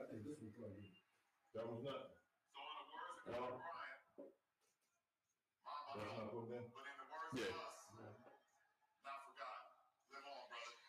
I 0.00 0.08
think 0.08 0.24
this. 0.24 0.40
That 1.52 1.66
was 1.68 1.84
nothing. 1.84 2.16
So 2.56 2.56
in 2.56 2.72
the 2.80 2.88
words 2.88 3.20
of 3.20 3.36
Kobe 3.36 3.60
Bryant, 3.60 4.00
then. 4.16 4.32
but 6.72 6.88
in 6.88 6.96
the 6.96 7.08
words 7.12 7.36
Yeah. 7.36 7.52
of 7.52 7.60
us, 7.60 7.84
not 9.04 9.18
forgotten. 9.28 9.76
Live 10.08 10.24
on, 10.24 10.48
brother. 10.48 10.80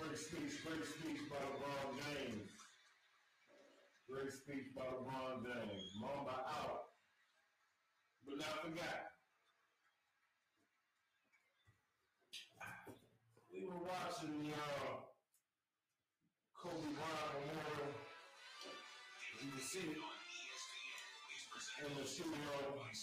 Great 0.00 0.16
speech, 0.18 0.64
great 0.64 0.84
speech 0.88 1.20
by 1.28 1.36
LeBron 1.36 2.00
James. 2.00 2.48
Great 4.08 4.32
speech 4.32 4.72
by 4.74 4.88
LeBron 4.88 5.44
James. 5.44 5.82
Mamba 6.00 6.32
out. 6.48 6.88
But 8.24 8.38
not 8.38 8.62
forgotten. 8.64 9.12
We 13.52 13.66
were 13.68 13.81
watching 13.92 14.32
the 14.40 14.56
uh, 14.56 15.04
Kobe 16.56 16.96
Bryant 16.96 17.44
Memorial. 17.44 17.92
You 19.44 19.52
can 19.52 19.60
see 19.60 19.84
it 19.92 20.00
in 20.00 21.92
the 22.00 22.06
studio. 22.08 22.32
800 22.32 22.96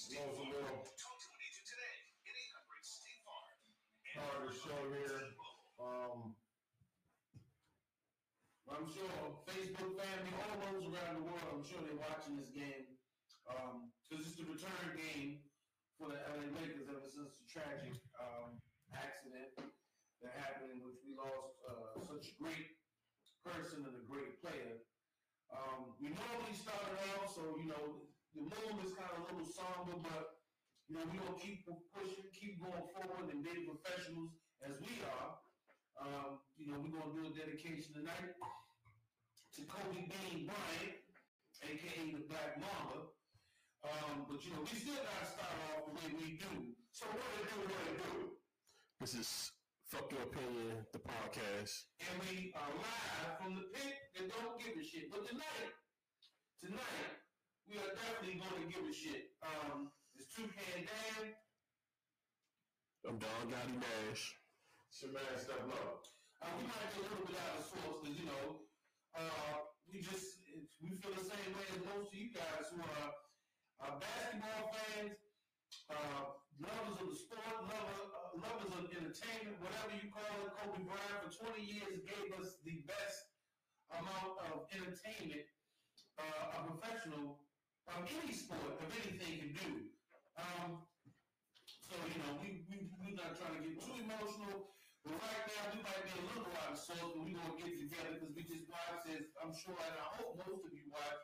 State 2.82 3.22
Farm. 3.22 3.54
hard 4.18 4.50
to 4.50 4.54
show 4.58 4.82
here. 4.90 5.38
Um, 5.78 6.34
I'm 8.66 8.90
sure 8.90 9.14
Facebook 9.46 9.94
family, 9.94 10.34
all 10.42 10.58
those 10.74 10.90
around 10.90 11.22
the 11.22 11.26
world, 11.30 11.54
I'm 11.54 11.66
sure 11.66 11.86
they're 11.86 12.02
watching 12.02 12.34
this 12.34 12.50
game. 12.50 12.98
Um, 13.46 13.94
cause 14.10 14.26
it's 14.26 14.38
the 14.38 14.46
return 14.46 14.98
game 14.98 15.46
for 15.98 16.10
the 16.10 16.18
LA 16.34 16.50
Lakers 16.58 16.90
ever 16.90 17.06
since 17.06 17.38
the 17.38 17.46
tragic, 17.50 17.94
um, 18.22 18.58
accident 18.94 19.54
that 20.22 20.36
happened 20.36 20.76
in 20.76 20.84
which 20.84 21.00
we 21.06 21.16
lost, 21.16 21.60
uh, 21.64 21.96
such 22.04 22.32
a 22.32 22.36
great 22.40 22.80
person 23.44 23.88
and 23.88 23.96
a 23.96 24.06
great 24.06 24.40
player. 24.44 24.84
Um, 25.50 25.96
we 25.98 26.14
normally 26.14 26.54
started 26.54 27.00
off, 27.16 27.34
so, 27.34 27.58
you 27.58 27.72
know, 27.72 28.06
the 28.36 28.46
mood 28.46 28.78
is 28.86 28.94
kind 28.94 29.10
of 29.16 29.26
a 29.26 29.34
little 29.34 29.48
somber, 29.48 29.98
but, 30.06 30.44
you 30.88 31.00
know, 31.00 31.04
we 31.10 31.18
gonna 31.18 31.40
keep 31.40 31.66
pushing, 31.66 32.30
keep 32.36 32.62
going 32.62 32.86
forward 32.94 33.34
and 33.34 33.42
being 33.42 33.66
professionals 33.66 34.38
as 34.62 34.78
we 34.84 35.02
are. 35.02 35.40
Um, 36.00 36.40
you 36.56 36.68
know, 36.70 36.78
we're 36.80 36.94
gonna 36.94 37.16
do 37.16 37.28
a 37.28 37.34
dedication 37.34 37.94
tonight 37.94 38.36
to 39.56 39.62
Kobe 39.66 40.08
Bean 40.08 40.48
Bryant, 40.48 40.96
aka 41.64 42.12
the 42.14 42.24
Black 42.30 42.56
Mamba. 42.60 43.12
Um, 43.84 44.28
but 44.30 44.44
you 44.46 44.52
know, 44.52 44.62
we 44.62 44.78
still 44.78 44.96
gotta 44.96 45.26
start 45.26 45.56
off 45.74 45.88
the 45.88 45.94
way 45.96 46.08
we 46.20 46.38
do. 46.38 46.76
So 46.92 47.06
what 47.08 47.20
to 47.20 47.42
do, 47.48 47.56
what 47.68 47.86
to 47.88 47.94
do? 48.04 48.38
This 49.00 49.14
is 49.16 49.52
Fuck 49.90 50.12
Your 50.14 50.22
Opinion, 50.22 50.86
the 50.94 51.02
podcast. 51.02 51.90
And 51.98 52.22
we 52.30 52.54
are 52.54 52.70
live 52.78 53.42
from 53.42 53.58
the 53.58 53.66
pit 53.74 53.98
that 54.14 54.30
don't 54.30 54.62
give 54.62 54.78
a 54.78 54.86
shit. 54.86 55.10
But 55.10 55.26
tonight, 55.26 55.74
tonight, 56.62 57.14
we 57.66 57.82
are 57.82 57.90
definitely 57.98 58.38
gonna 58.38 58.70
give 58.70 58.86
a 58.86 58.94
shit. 58.94 59.34
Um, 59.42 59.90
it's 60.14 60.30
Toucan 60.38 60.86
Dan. 60.86 61.34
I'm 63.02 63.18
Don 63.18 63.50
Gotti 63.50 63.82
Nash. 63.82 64.38
it's 64.94 65.02
your 65.02 65.10
man, 65.18 65.34
Steph 65.42 65.66
Love. 65.66 66.06
Uh, 66.38 66.54
we 66.62 66.70
might 66.70 66.90
be 66.94 67.02
a 67.02 67.04
little 67.10 67.26
bit 67.26 67.42
out 67.50 67.58
of 67.58 67.66
sorts 67.66 68.00
because 68.06 68.14
you 68.14 68.30
know, 68.30 68.46
uh, 69.18 69.66
we 69.90 70.06
just 70.06 70.38
we 70.86 70.94
feel 71.02 71.18
the 71.18 71.26
same 71.26 71.50
way 71.58 71.66
as 71.66 71.82
most 71.82 72.14
of 72.14 72.18
you 72.18 72.30
guys 72.30 72.70
who 72.70 72.78
are 72.78 73.10
uh, 73.82 73.98
basketball 73.98 74.70
fans, 74.70 75.18
uh, 75.90 76.39
lovers 76.60 77.00
of 77.00 77.08
the 77.08 77.16
sport, 77.16 77.56
lover, 77.64 78.04
uh, 78.12 78.36
lovers 78.36 78.72
of 78.76 78.86
entertainment, 78.92 79.56
whatever 79.64 79.96
you 79.96 80.12
call 80.12 80.28
it. 80.44 80.52
Kobe 80.60 80.84
Bryant 80.84 81.20
for 81.24 81.32
20 81.56 81.64
years 81.64 82.04
gave 82.04 82.28
us 82.36 82.60
the 82.68 82.84
best 82.84 83.32
amount 83.96 84.36
of 84.52 84.68
entertainment 84.76 85.48
uh, 86.20 86.56
a 86.56 86.60
professional 86.68 87.40
of 87.88 88.04
any 88.06 88.34
sport 88.36 88.76
of 88.76 88.88
anything 89.02 89.40
can 89.40 89.52
do. 89.56 89.72
Um, 90.36 90.84
so 91.64 91.96
you 92.06 92.20
know, 92.22 92.38
we 92.44 92.68
we 92.70 92.92
we're 93.02 93.18
not 93.18 93.34
trying 93.40 93.58
to 93.58 93.62
get 93.64 93.80
too 93.80 93.98
emotional. 93.98 94.76
But 95.08 95.16
right 95.16 95.48
now, 95.48 95.64
we 95.72 95.80
might 95.80 96.04
be 96.04 96.12
a 96.12 96.24
little 96.28 96.52
out 96.60 96.76
of 96.76 96.78
sorts, 96.78 97.16
but 97.16 97.24
we're 97.24 97.40
going 97.40 97.56
to 97.56 97.60
get 97.64 97.80
together 97.80 98.20
because 98.20 98.36
we 98.36 98.44
just 98.44 98.68
watched, 98.68 99.08
as 99.08 99.32
I'm 99.40 99.56
sure, 99.56 99.80
and 99.80 99.96
I 99.96 100.08
hope 100.20 100.36
most 100.44 100.68
of 100.68 100.76
you 100.76 100.92
watched, 100.92 101.24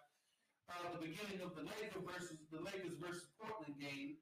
uh, 0.71 0.95
the 0.95 1.03
beginning 1.03 1.43
of 1.43 1.59
the 1.59 1.67
Lakers 1.67 1.99
versus 2.07 2.39
the 2.55 2.63
Lakers 2.63 2.95
versus 3.03 3.27
Portland 3.35 3.75
game. 3.75 4.15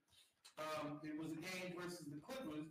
Um, 0.62 1.02
it 1.02 1.18
was 1.18 1.34
a 1.34 1.42
game 1.42 1.74
versus 1.74 2.06
the 2.06 2.22
Clippers 2.22 2.70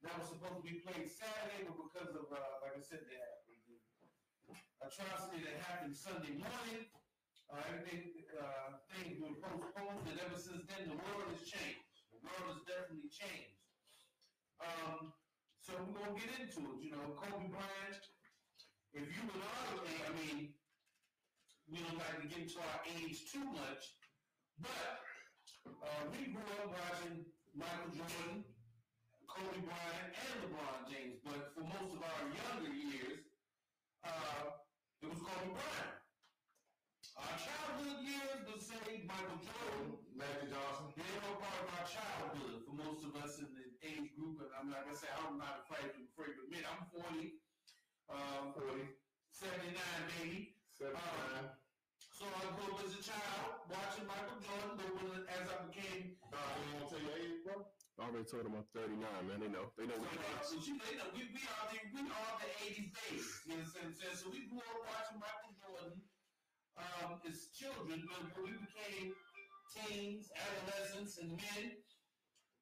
that 0.00 0.16
was 0.16 0.32
supposed 0.32 0.62
to 0.62 0.64
be 0.64 0.80
played 0.80 1.10
Saturday, 1.10 1.68
but 1.68 1.76
because 1.76 2.14
of, 2.16 2.30
uh, 2.32 2.64
like 2.64 2.78
I 2.78 2.82
said, 2.82 3.04
the, 3.04 3.20
atrocity 4.78 5.42
that 5.44 5.58
happened 5.68 5.92
Sunday 5.92 6.38
morning, 6.38 6.86
uh, 7.50 7.60
everything, 7.68 8.24
uh, 8.38 8.78
things 8.94 9.18
were 9.20 9.34
postponed, 9.36 10.06
and 10.08 10.16
ever 10.22 10.38
since 10.38 10.64
then, 10.70 10.88
the 10.88 10.96
world 10.96 11.28
has 11.28 11.42
changed. 11.44 12.06
The 12.14 12.20
world 12.22 12.56
has 12.56 12.62
definitely 12.64 13.10
changed. 13.10 13.58
Um, 14.62 15.12
so 15.60 15.76
we're 15.82 15.98
gonna 15.98 16.16
get 16.16 16.30
into 16.40 16.62
it. 16.72 16.78
You 16.80 16.90
know, 16.96 17.04
Kobe 17.18 17.50
Bryant. 17.50 18.00
If 18.94 19.04
you 19.04 19.22
would 19.28 19.44
honestly, 19.44 20.00
I 20.00 20.10
mean, 20.16 20.56
we 21.68 21.84
don't 21.84 22.00
like 22.00 22.24
to 22.24 22.28
get 22.28 22.48
into 22.48 22.58
our 22.58 22.80
age 22.88 23.28
too 23.28 23.44
much, 23.44 23.92
but 24.56 25.04
uh, 25.82 26.04
we 26.10 26.32
grew 26.32 26.48
up 26.60 26.72
watching 26.72 27.26
Michael 27.54 27.92
Jordan, 27.92 28.44
Kobe 29.28 29.60
Bryant, 29.64 30.10
and 30.14 30.36
LeBron 30.46 30.80
James. 30.88 31.16
But 31.24 31.52
for 31.52 31.64
most 31.66 31.92
of 31.96 32.00
our 32.00 32.22
younger 32.28 32.72
years, 32.72 33.28
uh, 34.02 34.56
it 35.02 35.08
was 35.12 35.20
Kobe 35.20 35.52
Bryant. 35.52 35.94
Our 37.18 37.34
childhood 37.34 37.98
years, 38.06 38.38
let's 38.46 38.66
say 38.70 39.02
Michael 39.04 39.42
Jordan, 39.42 39.98
Magic 40.14 40.54
Johnson. 40.54 40.94
they 40.94 41.18
were 41.26 41.38
part 41.42 41.58
of 41.60 41.68
our 41.74 41.86
childhood 41.86 42.62
for 42.62 42.74
most 42.78 43.02
of 43.02 43.12
us 43.18 43.42
in 43.42 43.50
the 43.58 43.66
age 43.82 44.14
group, 44.14 44.38
and 44.38 44.50
I'm 44.54 44.70
not 44.70 44.86
gonna 44.86 44.94
say 44.94 45.10
I'm 45.26 45.34
not 45.34 45.66
afraid 45.66 45.92
to 45.98 46.00
afraid 46.14 46.38
to 46.38 46.46
admit 46.46 46.62
I'm 46.62 46.86
40, 46.94 47.42
um, 48.10 48.54
40, 48.54 48.86
79 49.34 49.74
baby. 50.22 50.54
79. 50.78 51.67
So 52.18 52.26
I 52.26 52.50
grew 52.50 52.74
up 52.74 52.82
as 52.82 52.98
a 52.98 53.02
child 53.06 53.62
watching 53.70 54.02
Michael 54.10 54.42
Jordan, 54.42 54.74
but 54.74 54.90
when, 55.06 55.22
as 55.30 55.46
I 55.54 55.70
became, 55.70 56.18
Nah, 56.34 56.50
you 56.58 56.74
want 56.74 56.90
to 56.90 56.98
tell 56.98 57.02
your 57.06 57.14
age, 57.14 57.46
bro? 57.46 57.62
I 57.62 58.10
already 58.10 58.26
told 58.26 58.42
them 58.42 58.58
I'm 58.58 58.66
39, 58.74 59.06
man. 59.06 59.38
They 59.38 59.46
know. 59.54 59.70
They 59.78 59.86
know 59.86 59.94
so, 59.94 60.02
what 60.02 60.18
uh, 60.18 60.42
so 60.42 60.58
you, 60.58 60.82
they 60.82 60.98
know, 60.98 61.06
we, 61.14 61.30
we 61.30 61.46
are 61.46 61.66
the 61.70 61.78
we 61.94 62.02
are 62.10 62.34
the 62.42 62.50
80s 62.58 62.90
babies. 62.90 63.30
You 63.46 63.54
know 63.54 63.62
what 63.62 63.86
I'm 63.86 63.94
saying? 63.94 64.18
So 64.18 64.34
we 64.34 64.50
grew 64.50 64.58
up 64.66 64.82
watching 64.82 65.22
Michael 65.22 65.54
Jordan 65.62 65.98
um, 66.74 67.22
as 67.22 67.54
children, 67.54 68.02
but 68.02 68.34
when 68.34 68.50
we 68.50 68.66
became 68.66 69.14
teens, 69.70 70.34
adolescents, 70.34 71.22
and 71.22 71.38
men, 71.38 71.86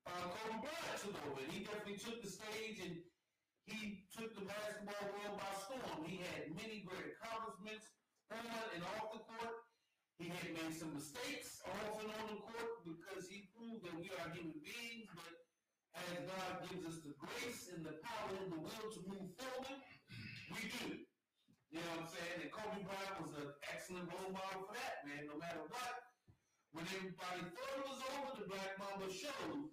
uh, 0.05 0.37
Kobe 0.37 0.69
Bryant 0.69 1.01
took 1.01 1.17
over. 1.33 1.41
And 1.41 1.49
he 1.49 1.65
definitely 1.65 1.97
took 1.97 2.21
the 2.21 2.29
stage 2.29 2.85
and 2.85 3.01
he 3.65 4.05
took 4.13 4.37
the 4.37 4.45
basketball 4.45 5.17
world 5.17 5.41
by 5.41 5.49
storm. 5.65 6.05
He 6.05 6.21
had 6.21 6.53
many 6.53 6.85
great 6.85 7.17
accomplishments 7.17 7.89
on 8.33 8.67
and 8.75 8.83
off 8.97 9.15
the 9.15 9.23
court. 9.23 9.57
He 10.19 10.33
had 10.33 10.49
made 10.57 10.75
some 10.75 10.97
mistakes 10.97 11.61
off 11.69 12.01
and 12.01 12.09
on 12.09 12.25
the 12.33 12.41
court 12.41 12.73
because 12.89 13.29
he 13.29 13.53
proved 13.53 13.85
that 13.85 13.97
we 14.01 14.09
are 14.17 14.33
human 14.33 14.57
beings, 14.65 15.13
but 15.13 15.33
as 15.93 16.25
God 16.25 16.65
gives 16.69 16.85
us 16.89 16.99
the 17.05 17.13
grace 17.21 17.69
and 17.73 17.85
the 17.85 18.01
power 18.01 18.33
and 18.41 18.53
the 18.53 18.61
will 18.61 18.89
to 18.97 19.01
move 19.05 19.29
forward, 19.37 19.81
we 20.53 20.61
do. 20.81 21.05
You 21.69 21.83
know 21.83 21.89
what 21.99 22.09
I'm 22.09 22.11
saying? 22.13 22.49
And 22.49 22.53
Kobe 22.53 22.81
Bryant 22.87 23.17
was 23.21 23.35
an 23.37 23.49
excellent 23.69 24.09
role 24.09 24.33
model 24.33 24.65
for 24.65 24.75
that, 24.77 25.05
man. 25.05 25.29
No 25.29 25.37
matter 25.37 25.61
what, 25.69 25.95
when 26.73 26.89
everybody 26.89 27.43
thought 27.53 27.77
it 27.77 27.85
was 27.85 28.01
over, 28.17 28.31
the 28.41 28.49
Black 28.49 28.73
Mamba 28.81 29.09
showed 29.13 29.69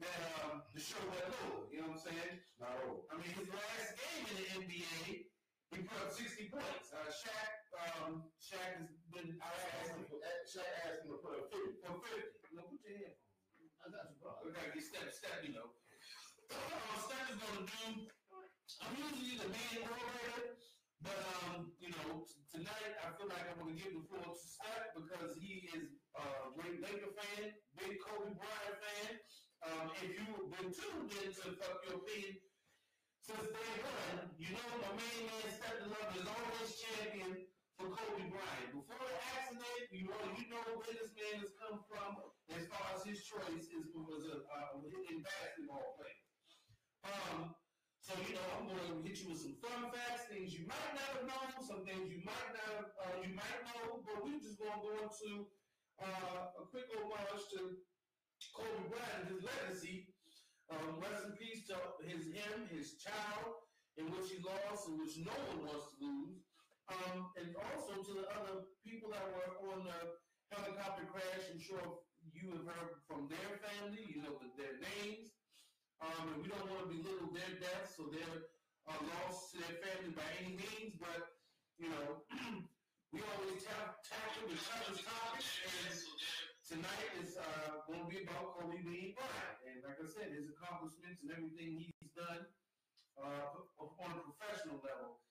that 0.00 0.20
um, 0.44 0.64
the 0.72 0.80
show 0.80 1.00
went 1.04 1.28
over. 1.44 1.68
You 1.68 1.84
know 1.84 1.92
what 1.92 2.00
I'm 2.00 2.08
saying? 2.08 2.34
Not. 2.56 2.76
I 3.10 3.14
mean, 3.20 3.32
his 3.36 3.48
last 3.52 3.88
game 3.98 4.24
in 4.30 4.36
the 4.40 4.46
NBA, 4.64 5.28
he 5.72 5.76
put 5.84 5.98
up 6.00 6.12
60 6.12 6.48
points. 6.48 6.88
Uh, 6.92 7.08
Shaq, 7.10 7.63
um, 7.74 8.30
Shaq 8.38 8.78
has 8.78 8.90
been 9.10 9.38
I 9.42 9.50
asked 9.82 9.98
him, 9.98 10.06
Shaq 10.46 10.70
asked 10.86 11.04
him 11.04 11.14
to 11.14 11.18
put 11.22 11.38
a 11.38 11.42
50. 11.50 11.82
for 11.82 11.98
50. 12.02 12.54
You 12.54 12.62
put 12.62 12.80
your 12.86 12.98
headphones. 13.02 13.74
I 13.82 13.90
got 13.90 14.08
you, 14.10 14.16
bro. 14.22 14.32
Gotta 14.48 14.70
get 14.72 14.84
step, 14.84 15.08
step, 15.10 15.42
you 15.42 15.52
know. 15.52 15.74
Uh, 16.50 16.98
step 17.04 17.24
is 17.32 17.38
gonna 17.40 17.66
do. 17.66 18.08
I'm 18.80 18.96
usually 18.96 19.36
the 19.38 19.48
main 19.52 19.84
orator, 19.84 20.56
but 21.04 21.20
um, 21.44 21.72
you 21.76 21.92
know, 21.92 22.24
tonight 22.48 22.92
I 23.00 23.12
feel 23.16 23.28
like 23.28 23.44
I'm 23.48 23.60
gonna 23.60 23.76
give 23.76 23.92
the 23.92 24.04
floor 24.08 24.32
to 24.32 24.40
Step 24.40 24.96
because 24.96 25.36
he 25.36 25.68
is 25.76 25.94
uh, 26.16 26.52
great 26.56 26.80
Laker 26.80 27.12
fan, 27.12 27.52
big 27.76 28.00
Kobe 28.00 28.32
Bryant 28.34 28.76
fan. 28.80 29.12
Um, 29.64 29.86
if 30.00 30.16
you've 30.16 30.48
been 30.52 30.68
tuned 30.72 31.12
in 31.12 31.28
to 31.28 31.56
Fuck 31.60 31.84
Your 31.88 32.00
Opinion 32.00 32.40
since 33.24 33.48
day 33.52 33.72
one, 33.84 34.32
you 34.36 34.52
know 34.52 34.68
my 34.80 34.92
main 34.96 35.22
man 35.28 35.48
Stephen 35.48 35.88
Love 35.92 36.12
is 36.16 36.26
always 36.28 36.70
champion 36.76 37.32
for 37.76 37.88
Kobe 37.88 38.28
Bryant. 38.32 38.70
Before 38.72 39.00
the 39.00 39.16
accident, 39.32 39.80
you 39.92 40.08
know, 40.08 40.20
you 40.36 40.44
know 40.52 40.64
where 40.76 40.92
this 40.92 41.12
man 41.16 41.40
has 41.40 41.52
come 41.56 41.84
from 41.88 42.20
as 42.52 42.64
far 42.68 42.84
as 42.96 43.04
his 43.04 43.24
choice 43.24 43.68
is 43.72 43.92
was 43.92 44.24
a 44.28 44.44
uh, 44.44 44.80
in 44.82 45.24
basketball 45.24 45.96
play. 45.96 46.16
Um, 47.32 47.54
so 48.04 48.12
you 48.20 48.36
know, 48.36 48.46
I'm 48.60 48.68
going 48.68 48.84
to 48.84 49.00
hit 49.00 49.16
you 49.24 49.32
with 49.32 49.40
some 49.40 49.56
fun 49.64 49.88
facts, 49.88 50.28
things 50.28 50.52
you 50.52 50.68
might 50.68 50.92
not 50.92 51.08
have 51.16 51.24
known, 51.24 51.64
some 51.64 51.88
things 51.88 52.12
you 52.12 52.20
might 52.20 52.52
not 52.52 52.92
uh, 53.00 53.16
you 53.24 53.32
might 53.32 53.60
know, 53.64 54.04
but 54.04 54.24
we're 54.24 54.40
just 54.40 54.60
going 54.60 54.72
to 54.72 54.84
go 54.84 54.92
into 55.00 55.48
uh, 56.00 56.60
a 56.60 56.62
quick 56.68 56.88
homage 56.92 57.44
to 57.56 57.80
Kobe 58.52 58.88
Bryant 58.92 59.24
and 59.24 59.28
his 59.32 59.44
legacy. 59.44 60.12
Um, 60.72 60.96
rest 60.96 61.28
in 61.28 61.36
peace 61.36 61.68
to 61.68 61.76
his 62.08 62.32
him, 62.32 62.64
his 62.72 62.96
child, 62.96 63.68
in 64.00 64.08
which 64.08 64.32
he 64.32 64.40
lost, 64.40 64.88
and 64.88 64.96
which 64.96 65.20
no 65.20 65.36
one 65.52 65.68
wants 65.68 65.92
to 65.92 65.96
lose. 66.00 66.40
Um, 66.88 67.32
and 67.36 67.52
also 67.56 68.00
to 68.00 68.12
the 68.20 68.28
other 68.32 68.68
people 68.84 69.12
that 69.12 69.24
were 69.28 69.72
on 69.72 69.84
the 69.84 70.20
helicopter 70.52 71.04
crash. 71.08 71.48
I'm 71.52 71.60
sure 71.60 72.00
you 72.32 72.52
have 72.56 72.64
heard 72.64 72.92
from 73.04 73.28
their 73.28 73.60
family, 73.60 74.04
you 74.08 74.24
know 74.24 74.40
their 74.56 74.80
names. 74.80 75.33
Um, 76.04 76.36
and 76.36 76.38
we 76.44 76.52
don't 76.52 76.68
want 76.68 76.84
to 76.84 76.92
belittle 76.92 77.32
their 77.32 77.54
deaths 77.64 77.96
or 77.96 78.12
their 78.12 78.52
uh, 78.84 78.92
loss 78.92 79.48
to 79.52 79.64
their 79.64 79.80
family 79.80 80.12
by 80.12 80.28
any 80.44 80.52
means, 80.60 81.00
but 81.00 81.40
you 81.80 81.88
know, 81.88 82.20
we 83.12 83.24
always 83.24 83.64
tap 83.64 84.04
tackle 84.04 84.52
the 84.52 84.58
toughest 84.60 85.00
topics, 85.00 85.48
and 85.64 85.96
tonight 86.60 87.08
is 87.24 87.40
uh, 87.40 87.80
going 87.88 88.04
to 88.04 88.10
be 88.12 88.20
about 88.20 88.52
Kobe 88.52 88.84
Bean 88.84 89.16
Bryant. 89.16 89.58
And 89.64 89.80
like 89.80 89.96
I 89.96 90.04
said, 90.04 90.28
his 90.36 90.52
accomplishments 90.52 91.24
and 91.24 91.32
everything 91.32 91.80
he's 91.80 92.12
done 92.12 92.52
uh, 93.16 93.64
on 93.80 94.08
a 94.12 94.20
professional 94.28 94.84
level. 94.84 95.24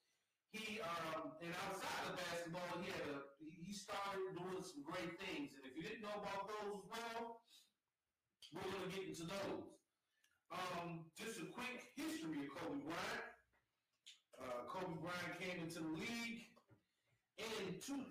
He 0.50 0.82
um, 0.82 1.38
and 1.38 1.54
outside 1.70 2.02
of 2.10 2.18
basketball, 2.18 2.82
he 2.82 2.90
had 2.90 3.06
a, 3.14 3.18
he 3.38 3.70
started 3.70 4.34
doing 4.34 4.62
some 4.62 4.82
great 4.82 5.14
things. 5.22 5.54
And 5.54 5.62
if 5.66 5.78
you 5.78 5.86
didn't 5.86 6.02
know 6.02 6.18
about 6.18 6.50
those 6.50 6.82
well, 6.90 7.46
we're 8.54 8.70
going 8.70 8.86
to 8.86 8.90
get 8.90 9.06
into 9.06 9.26
those. 9.30 9.73
Um, 10.52 11.06
just 11.16 11.40
a 11.40 11.46
quick 11.52 11.92
history 11.96 12.46
of 12.46 12.52
Kobe 12.56 12.84
Bryant. 12.84 13.26
Uh, 14.36 14.66
Kobe 14.68 14.98
Bryant 15.00 15.40
came 15.40 15.62
into 15.62 15.80
the 15.80 15.94
league 15.94 16.54
in 17.38 17.80
2000, 17.82 18.10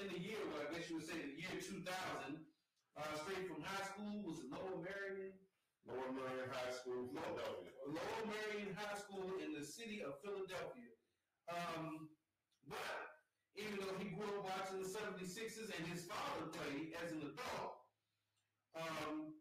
in 0.00 0.06
the 0.08 0.20
year, 0.20 0.40
well, 0.48 0.64
I 0.64 0.72
guess 0.72 0.88
you 0.88 0.96
would 0.96 1.08
say 1.08 1.20
the 1.20 1.36
year 1.36 1.60
2000, 1.60 1.84
uh, 1.84 3.02
straight 3.20 3.44
from 3.44 3.60
high 3.60 3.84
school, 3.92 4.24
was 4.24 4.40
Lower 4.48 4.80
Merion? 4.80 5.36
Lower 5.84 6.16
Merion 6.16 6.48
High 6.48 6.72
School, 6.72 7.12
Philadelphia. 7.12 7.76
Lower 7.84 8.22
Merion 8.24 8.72
High 8.72 8.96
School 8.96 9.36
in 9.44 9.52
the 9.52 9.60
city 9.60 10.00
of 10.00 10.16
Philadelphia. 10.24 10.96
Um, 11.52 12.08
but 12.64 13.20
even 13.52 13.84
though 13.84 13.92
he 14.00 14.08
grew 14.16 14.40
up 14.40 14.48
watching 14.48 14.80
the 14.80 14.88
76ers 14.88 15.68
and 15.76 15.84
his 15.92 16.08
father 16.08 16.48
played 16.56 16.96
as 17.04 17.12
an 17.12 17.20
adult, 17.20 17.76
um, 18.72 19.36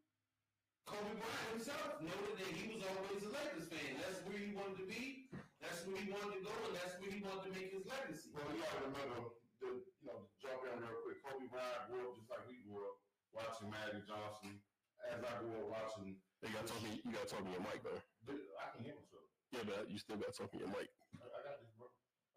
Kobe 0.84 1.16
Bryant 1.16 1.50
himself 1.56 2.02
noted 2.04 2.36
that 2.44 2.52
he 2.54 2.64
was 2.76 2.82
always 2.84 3.24
a 3.24 3.32
Lakers 3.32 3.68
fan. 3.72 3.92
That's 4.04 4.20
where 4.28 4.38
he 4.38 4.52
wanted 4.52 4.84
to 4.84 4.88
be. 4.88 5.32
That's 5.64 5.80
where 5.88 5.96
he 5.96 6.12
wanted 6.12 6.40
to 6.40 6.42
go, 6.44 6.54
and 6.68 6.76
that's 6.76 7.00
where 7.00 7.08
he 7.12 7.24
wanted 7.24 7.44
to 7.48 7.52
make 7.56 7.72
his 7.72 7.88
legacy. 7.88 8.36
Well, 8.36 8.44
you 8.52 8.60
gotta 8.60 8.84
remember, 8.92 9.32
the, 9.64 9.70
you 9.80 10.06
know, 10.06 10.28
jump 10.44 10.60
in 10.68 10.76
real 10.84 11.00
quick. 11.08 11.24
Kobe 11.24 11.48
Bryant 11.48 11.88
grew 11.88 12.04
up 12.04 12.20
just 12.20 12.28
like 12.28 12.44
we 12.52 12.60
grew 12.68 12.84
up 12.84 12.96
watching 13.32 13.72
Magic 13.72 14.04
Johnson. 14.04 14.60
As 15.08 15.20
I 15.24 15.32
grew 15.44 15.56
up 15.64 15.68
watching, 15.72 16.20
You 16.44 16.52
gotta 16.52 16.68
talk. 16.68 16.84
in- 16.84 17.00
You 17.08 17.12
gotta 17.16 17.28
talk 17.32 17.44
in 17.48 17.52
your 17.56 17.64
mic, 17.64 17.80
though. 17.84 18.04
I 18.28 18.66
can 18.76 18.84
hear 18.84 18.96
myself. 19.00 19.24
Yeah, 19.56 19.64
but 19.64 19.88
you 19.88 19.96
still 20.00 20.20
gotta 20.20 20.36
talk 20.36 20.52
in 20.52 20.60
your 20.60 20.72
mic. 20.76 20.92
I, 21.16 21.24
I 21.24 21.40
got 21.48 21.56
this, 21.64 21.72
bro. 21.80 21.88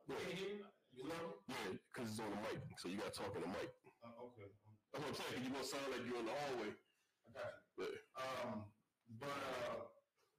Can 0.07 0.23
you 0.31 0.39
hear 0.39 0.55
me? 0.63 0.67
You 0.95 1.03
love 1.11 1.27
me? 1.27 1.51
Yeah, 1.51 1.75
because 1.91 2.07
it's 2.15 2.23
on 2.23 2.31
the 2.31 2.39
mic, 2.47 2.63
so 2.79 2.87
you 2.87 3.03
gotta 3.03 3.11
talk 3.11 3.35
in 3.35 3.43
the 3.43 3.51
mic. 3.51 3.71
Uh, 4.07 4.15
okay, 4.31 4.47
That's 4.95 5.03
what 5.03 5.11
I'm 5.11 5.19
saying. 5.19 5.35
'cause 5.35 5.43
you 5.43 5.51
gonna 5.51 5.67
sound 5.67 5.91
like 5.91 6.03
you're 6.07 6.23
in 6.23 6.27
the 6.31 6.37
hallway. 6.47 6.71
I 7.27 7.31
got 7.35 7.51
you. 7.51 7.66
But 7.66 7.66
Um, 8.17 8.73
but 9.21 9.37
uh, 9.37 9.85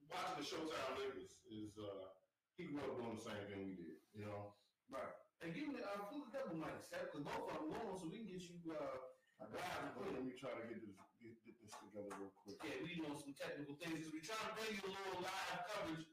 watching 0.09 0.37
the 0.41 0.45
Showtime 0.45 0.97
Lakers 0.97 1.37
is 1.45 1.77
uh, 1.77 2.09
he 2.57 2.65
grew 2.73 2.81
up 2.81 2.97
doing 2.97 3.13
the 3.13 3.21
same 3.21 3.45
thing 3.45 3.61
we 3.69 3.77
did. 3.77 4.01
You 4.17 4.25
know, 4.25 4.57
Right. 4.87 5.13
And 5.43 5.53
give 5.53 5.69
me 5.69 5.77
uh, 5.83 6.07
pull 6.09 6.25
the 6.25 6.31
double 6.33 6.57
mic, 6.57 6.79
Steph, 6.81 7.11
because 7.11 7.27
both 7.27 7.45
of 7.51 7.59
them 7.59 7.69
going 7.69 7.99
so 7.99 8.09
we 8.09 8.25
can 8.25 8.29
get 8.31 8.41
you 8.41 8.57
uh, 8.73 8.97
you. 9.37 10.01
Let 10.17 10.25
me 10.25 10.33
try 10.33 10.55
to 10.55 10.65
get 10.65 10.81
this 10.81 10.97
get, 11.21 11.37
get 11.45 11.55
this 11.61 11.75
together 11.77 12.09
real 12.17 12.33
quick. 12.41 12.57
Yeah, 12.65 12.81
we 12.81 12.97
know 12.97 13.13
some 13.13 13.37
technical 13.37 13.77
things 13.77 14.01
because 14.01 14.13
we're 14.15 14.25
trying 14.25 14.47
to 14.49 14.53
bring 14.57 14.73
you 14.73 14.81
a 14.81 14.91
little 14.97 15.21
live 15.21 15.61
coverage 15.69 16.07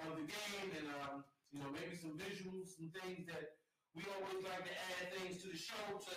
of 0.00 0.16
the 0.16 0.24
game 0.24 0.68
and 0.72 0.88
um, 1.02 1.14
you 1.52 1.60
know 1.60 1.68
maybe 1.68 1.98
some 1.98 2.16
visuals, 2.16 2.72
some 2.72 2.88
things 2.96 3.28
that 3.28 3.60
we 3.92 4.08
always 4.08 4.40
like 4.40 4.64
to 4.64 4.72
add 4.72 5.12
things 5.12 5.44
to 5.44 5.52
the 5.52 5.58
show 5.58 6.00
to 6.00 6.16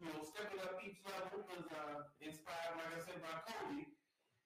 you 0.00 0.06
know 0.10 0.20
stepping 0.22 0.60
up 0.60 0.80
each 0.82 0.98
level 1.06 1.46
was 1.46 1.66
uh, 1.70 2.08
inspired, 2.20 2.74
like 2.78 2.92
I 2.94 3.00
said, 3.04 3.18
by 3.22 3.34
Kobe. 3.46 3.86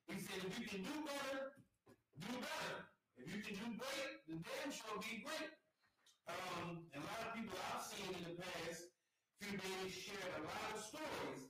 He 0.09 0.17
said, 0.21 0.41
if 0.45 0.55
you 0.57 0.65
can 0.65 0.83
do 0.85 0.95
better, 1.05 1.53
do 2.21 2.33
better. 2.41 2.79
If 3.21 3.29
you 3.29 3.41
can 3.45 3.57
do 3.61 3.69
great, 3.77 4.13
then 4.25 4.41
damn 4.41 4.73
sure 4.73 4.97
be 5.05 5.21
great. 5.21 5.53
Um, 6.29 6.89
a 6.97 7.01
lot 7.01 7.21
of 7.29 7.31
people 7.37 7.57
I've 7.73 7.85
seen 7.85 8.09
in 8.13 8.25
the 8.25 8.37
past 8.41 8.89
few 9.41 9.57
days 9.57 9.93
shared 9.93 10.33
a 10.39 10.43
lot 10.45 10.69
of 10.73 10.81
stories 10.81 11.49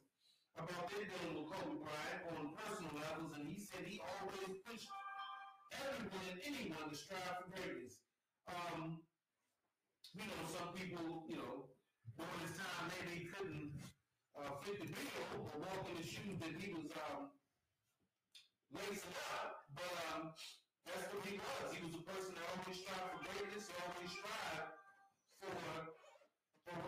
about 0.59 0.91
their 0.91 1.07
dealing 1.07 1.39
with 1.39 1.51
Kobe 1.55 1.79
Bryant 1.83 2.23
on 2.35 2.55
personal 2.59 2.95
levels, 2.99 3.31
and 3.39 3.47
he 3.47 3.59
said 3.63 3.87
he 3.87 4.03
always 4.03 4.59
pushed 4.67 4.91
everyone 5.71 6.27
and 6.31 6.41
anyone 6.47 6.91
to 6.91 6.97
strive 6.99 7.47
for 7.47 7.49
greatness. 7.55 8.03
Um, 8.51 9.03
you 10.15 10.25
know, 10.27 10.43
some 10.51 10.75
people, 10.75 11.25
you 11.29 11.37
know, 11.37 11.71
during 12.19 12.41
his 12.43 12.59
time 12.59 12.91
maybe 12.91 13.11
he 13.15 13.25
couldn't 13.31 13.71
uh, 14.35 14.51
fit 14.67 14.77
the 14.83 14.89
bill 14.91 15.23
or 15.39 15.63
walk 15.63 15.87
in 15.87 15.95
the 16.03 16.07
shoes 16.07 16.35
that 16.43 16.53
he 16.59 16.75
was 16.75 16.91
um, 17.15 17.31
lacing 18.75 19.15
up, 19.39 19.63
but 19.79 19.93
um, 20.11 20.35
that's 20.83 21.07
what 21.15 21.23
he 21.27 21.39
was. 21.39 21.67
He 21.71 21.81
was 21.87 21.95
a 21.95 22.05
person 22.05 22.35
that 22.35 22.45
always 22.51 22.79
strived 22.83 23.07
for 23.15 23.21
greatness, 23.23 23.71
always 23.71 24.11
strived 24.11 24.71
for 25.43 25.55
for, 26.69 26.85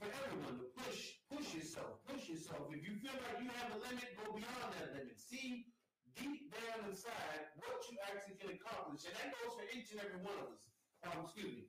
for 0.00 0.08
everyone 0.08 0.56
to 0.56 0.66
push, 0.72 1.20
push 1.28 1.52
yourself, 1.52 2.00
push 2.08 2.32
yourself. 2.32 2.72
If 2.72 2.80
you 2.80 2.96
feel 2.96 3.12
like 3.12 3.44
you 3.44 3.50
have 3.52 3.76
a 3.76 3.78
limit, 3.82 4.08
go 4.16 4.32
beyond 4.32 4.72
that 4.78 4.96
limit. 4.96 5.20
See 5.20 5.68
deep 6.16 6.48
down 6.48 6.88
inside 6.88 7.52
what 7.60 7.84
you 7.90 7.98
actually 8.08 8.40
can 8.40 8.56
accomplish, 8.56 9.04
and 9.04 9.14
that 9.20 9.34
goes 9.36 9.52
for 9.58 9.66
each 9.74 9.92
and 9.92 10.00
every 10.00 10.22
one 10.24 10.38
of 10.38 10.48
us. 10.54 10.62
Um, 11.04 11.28
excuse 11.28 11.52
me. 11.52 11.66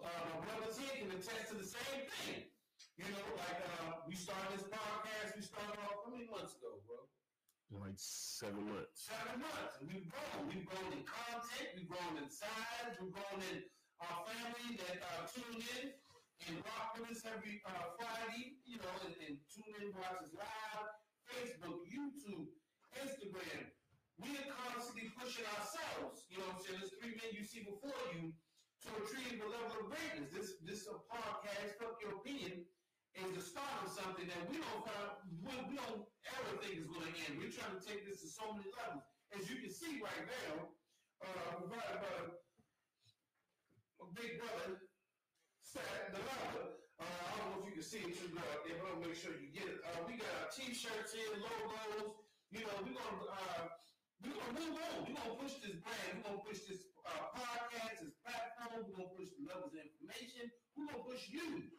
uh, 0.00 0.08
my 0.30 0.38
brother 0.44 0.72
T 0.72 0.84
can 0.98 1.10
attest 1.12 1.52
to 1.52 1.56
the 1.56 1.68
same 1.68 2.02
thing. 2.08 2.48
You 2.96 3.08
know, 3.12 3.24
like 3.36 3.60
uh, 3.60 4.04
we 4.08 4.16
started 4.16 4.56
this 4.56 4.64
podcast. 4.68 5.36
We 5.36 5.42
started 5.44 5.76
off 5.84 6.04
how 6.04 6.10
many 6.12 6.28
months 6.28 6.56
ago, 6.56 6.80
bro? 6.88 7.04
like 7.74 7.98
seven 7.98 8.62
months. 8.72 9.10
seven 9.10 9.42
months. 9.42 9.74
And 9.82 9.90
we've 9.90 10.08
grown. 10.08 10.48
We've 10.48 10.64
grown 10.64 10.90
in 10.96 11.02
content. 11.04 11.66
We've 11.76 11.90
grown 11.90 12.14
in 12.20 12.28
size. 12.30 12.94
We've 12.96 13.12
grown 13.12 13.40
in 13.52 13.66
our 14.00 14.24
family 14.24 14.80
that 14.80 14.96
uh, 15.02 15.28
tune 15.28 15.60
in 15.60 15.92
and 16.46 16.56
rock 16.62 16.96
with 16.96 17.10
us 17.10 17.26
every 17.26 17.60
uh, 17.66 17.96
Friday. 17.98 18.60
You 18.64 18.80
know, 18.80 18.94
and, 19.04 19.14
and 19.28 19.34
tune 19.50 19.72
in, 19.82 19.92
watch 19.92 20.24
us 20.24 20.32
live. 20.32 20.88
Facebook, 21.26 21.82
YouTube, 21.90 22.46
Instagram. 23.02 23.66
We 24.16 24.32
are 24.40 24.48
constantly 24.48 25.12
pushing 25.18 25.44
ourselves. 25.58 26.24
You 26.30 26.40
know 26.40 26.48
what 26.48 26.56
I'm 26.56 26.64
saying? 26.64 26.78
There's 26.80 26.94
three 26.96 27.18
men 27.18 27.30
you 27.34 27.44
see 27.44 27.66
before 27.66 27.92
you 28.14 28.32
to 28.86 29.42
a 29.42 29.50
level 29.50 29.82
of 29.82 29.86
greatness. 29.90 30.30
This 30.30 30.48
this 30.62 30.86
podcast, 30.86 31.74
fuck 31.78 31.98
your 31.98 32.22
opinion, 32.22 32.62
is 33.18 33.30
the 33.34 33.42
start 33.42 33.82
of 33.82 33.90
something 33.90 34.30
that 34.30 34.42
we 34.46 34.62
don't 34.62 34.82
find, 34.86 35.10
we, 35.42 35.52
we 35.70 35.74
don't 35.74 36.06
ever 36.30 36.52
think 36.62 36.78
is 36.78 36.86
going 36.86 37.06
to 37.06 37.14
end. 37.26 37.42
We're 37.42 37.50
trying 37.50 37.74
to 37.74 37.82
take 37.82 38.06
this 38.06 38.22
to 38.22 38.28
so 38.30 38.54
many 38.54 38.70
levels. 38.78 39.02
As 39.34 39.50
you 39.50 39.58
can 39.58 39.72
see 39.74 39.98
right 39.98 40.24
now, 40.46 40.70
uh, 41.24 41.66
my 41.66 41.82
big 44.16 44.40
brother, 44.40 44.80
Sat 45.60 45.84
the 46.14 46.22
Lava. 46.24 46.80
Uh, 46.96 47.04
I 47.04 47.30
don't 47.36 47.48
know 47.52 47.60
if 47.60 47.68
you 47.68 47.76
can 47.76 47.84
see 47.84 48.00
it 48.00 48.16
too 48.16 48.32
there, 48.32 48.80
but 48.80 48.88
I'll 48.88 49.02
make 49.04 49.12
sure 49.12 49.36
you 49.36 49.52
get 49.52 49.68
it. 49.68 49.84
Uh, 49.84 50.08
we 50.08 50.16
got 50.16 50.32
our 50.40 50.48
t-shirts 50.48 51.12
here, 51.12 51.36
logos. 51.36 52.16
You 52.48 52.64
know, 52.64 52.72
we're 52.80 52.96
gonna 52.96 53.28
uh, 53.28 53.68
we're 54.24 54.32
gonna 54.32 54.56
move 54.56 54.80
on. 54.80 55.04
We're 55.04 55.20
gonna 55.20 55.36
push 55.36 55.60
this 55.60 55.76
brand. 55.84 56.24
We're 56.24 56.32
gonna 56.32 56.46
push 56.48 56.64
this 56.64 56.80
uh, 57.06 57.24
podcast, 57.34 58.02
this 58.02 58.14
platform. 58.22 58.84
We're 58.84 58.94
gonna 58.94 59.14
push 59.16 59.30
the 59.38 59.46
levels 59.48 59.72
of 59.74 59.80
information. 59.82 60.50
We're 60.76 60.90
gonna 60.90 61.06
push 61.06 61.24
you 61.30 61.70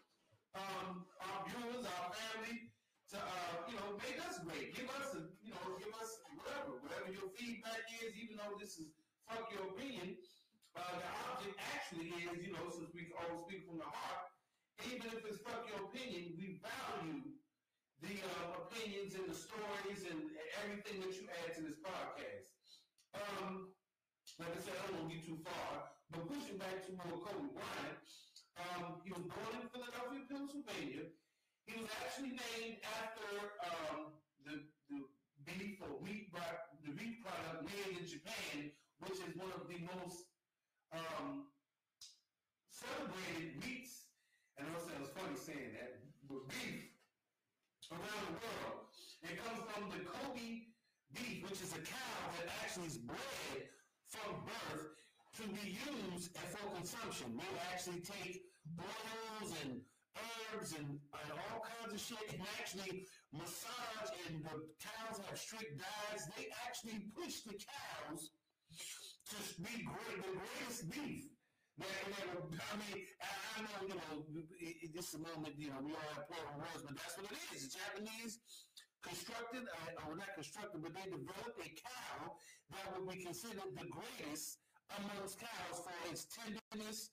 um, 0.56 1.06
our 1.22 1.40
viewers, 1.48 1.86
our 1.86 2.08
family, 2.12 2.72
to 3.12 3.18
uh, 3.20 3.56
you 3.70 3.76
know, 3.78 3.96
make 4.02 4.18
us 4.26 4.40
great. 4.44 4.74
Give 4.76 4.90
us 5.00 5.14
a, 5.16 5.22
you 5.44 5.54
know, 5.54 5.68
give 5.80 5.94
us 5.96 6.12
whatever, 6.36 6.80
whatever 6.84 7.10
your 7.12 7.30
feedback 7.38 7.84
is. 8.04 8.16
Even 8.18 8.38
though 8.42 8.56
this 8.60 8.78
is 8.80 8.92
fuck 9.30 9.48
your 9.52 9.70
opinion, 9.72 10.18
uh, 10.76 10.96
the 11.00 11.10
object 11.32 11.56
actually 11.76 12.12
is, 12.26 12.40
you 12.44 12.52
know, 12.54 12.68
since 12.72 12.92
we 12.94 13.08
always 13.18 13.42
speak 13.44 13.64
from 13.68 13.78
the 13.80 13.88
heart, 13.90 14.28
even 14.86 15.08
if 15.14 15.22
it's 15.26 15.40
fuck 15.44 15.66
your 15.68 15.88
opinion, 15.88 16.36
we 16.38 16.60
value 16.62 17.22
the 18.02 18.14
uh, 18.22 18.62
opinions 18.66 19.16
and 19.16 19.28
the 19.28 19.36
stories 19.36 20.06
and 20.10 20.30
everything 20.64 21.02
that 21.02 21.14
you 21.16 21.26
add 21.44 21.54
to 21.56 21.62
this 21.62 21.78
podcast. 21.82 22.48
Um, 23.16 23.74
like 24.38 24.54
I 24.54 24.62
said, 24.62 24.78
I 24.78 24.86
don't 24.94 25.02
want 25.02 25.10
to 25.10 25.18
get 25.18 25.26
too 25.26 25.40
far, 25.42 25.90
but 26.14 26.30
pushing 26.30 26.62
back 26.62 26.86
to 26.86 26.94
more 26.94 27.18
Kobe 27.26 27.50
Bryant, 27.58 27.98
um, 28.58 29.02
he 29.02 29.10
was 29.10 29.26
born 29.26 29.54
in 29.58 29.66
Philadelphia, 29.74 30.22
Pennsylvania. 30.30 31.10
He 31.66 31.74
was 31.82 31.90
actually 32.06 32.38
named 32.38 32.78
after 32.86 33.26
um, 33.66 34.14
the 34.46 34.62
the 34.94 35.10
beef 35.44 35.82
or 35.82 35.98
wheat 36.00 36.30
the 36.86 36.94
wheat 36.96 37.26
product 37.26 37.66
made 37.66 37.98
in 37.98 38.06
Japan, 38.06 38.72
which 39.04 39.20
is 39.20 39.34
one 39.36 39.52
of 39.58 39.66
the 39.66 39.82
most 39.98 40.30
um, 40.94 41.50
celebrated 42.70 43.58
meats. 43.60 44.08
And 44.58 44.70
I 44.70 44.72
know 44.72 44.80
it 44.80 44.86
sounds 44.86 45.12
funny 45.18 45.38
saying 45.38 45.74
that, 45.82 45.98
but 46.30 46.46
beef 46.48 46.94
around 47.90 48.24
the 48.30 48.38
world. 48.38 48.86
It 49.26 49.36
comes 49.42 49.60
from 49.66 49.90
the 49.92 50.02
Kobe 50.06 50.70
beef, 51.14 51.42
which 51.44 51.60
is 51.60 51.74
a 51.74 51.82
cow 51.82 52.22
that 52.38 52.48
actually 52.64 52.88
is 52.88 52.98
bred 53.02 53.66
from 54.10 54.44
birth 54.46 54.88
to 55.38 55.44
be 55.54 55.78
used 55.78 56.32
and 56.36 56.48
for 56.50 56.66
consumption. 56.76 57.38
They 57.38 57.54
actually 57.72 58.02
take 58.02 58.42
oils 58.80 59.54
and 59.64 59.82
herbs 60.18 60.74
and, 60.74 60.98
and 60.98 61.30
all 61.32 61.62
kinds 61.62 61.94
of 61.94 62.00
shit 62.00 62.26
and 62.34 62.42
actually 62.60 63.06
massage 63.34 64.12
and 64.28 64.44
the 64.44 64.56
cows 64.82 65.22
have 65.28 65.38
strict 65.38 65.78
diets. 65.78 66.26
They 66.38 66.48
actually 66.66 67.00
push 67.14 67.46
the 67.46 67.54
cows 67.54 68.32
to 69.30 69.38
be 69.62 69.84
great, 69.84 70.20
the 70.24 70.34
greatest 70.34 70.90
beef. 70.90 71.26
That, 71.78 71.86
I 71.94 72.76
mean, 72.82 73.06
I, 73.22 73.30
I 73.54 73.62
know, 73.62 73.80
you 73.86 73.94
know, 73.94 74.26
it, 74.34 74.76
it, 74.82 74.96
this 74.96 75.14
is 75.14 75.22
a 75.22 75.22
moment, 75.22 75.54
you 75.62 75.70
know, 75.70 75.78
we 75.86 75.94
all 75.94 76.10
have 76.18 76.26
plural 76.26 76.58
words, 76.58 76.82
but 76.82 76.98
that's 76.98 77.14
what 77.22 77.30
it 77.30 77.38
is. 77.54 77.70
The 77.70 77.78
Japanese 77.78 78.40
constructed, 79.08 79.64
uh, 79.72 80.04
or 80.08 80.16
not 80.16 80.32
constructed, 80.36 80.84
but 80.84 80.92
they 80.92 81.08
developed 81.08 81.58
a 81.64 81.70
cow 81.80 82.36
that 82.76 82.84
would 82.92 83.08
be 83.08 83.24
considered 83.24 83.72
the 83.74 83.88
greatest 83.88 84.60
amongst 85.00 85.40
cows 85.40 85.84
for 85.84 85.96
its 86.12 86.28
tenderness 86.28 87.12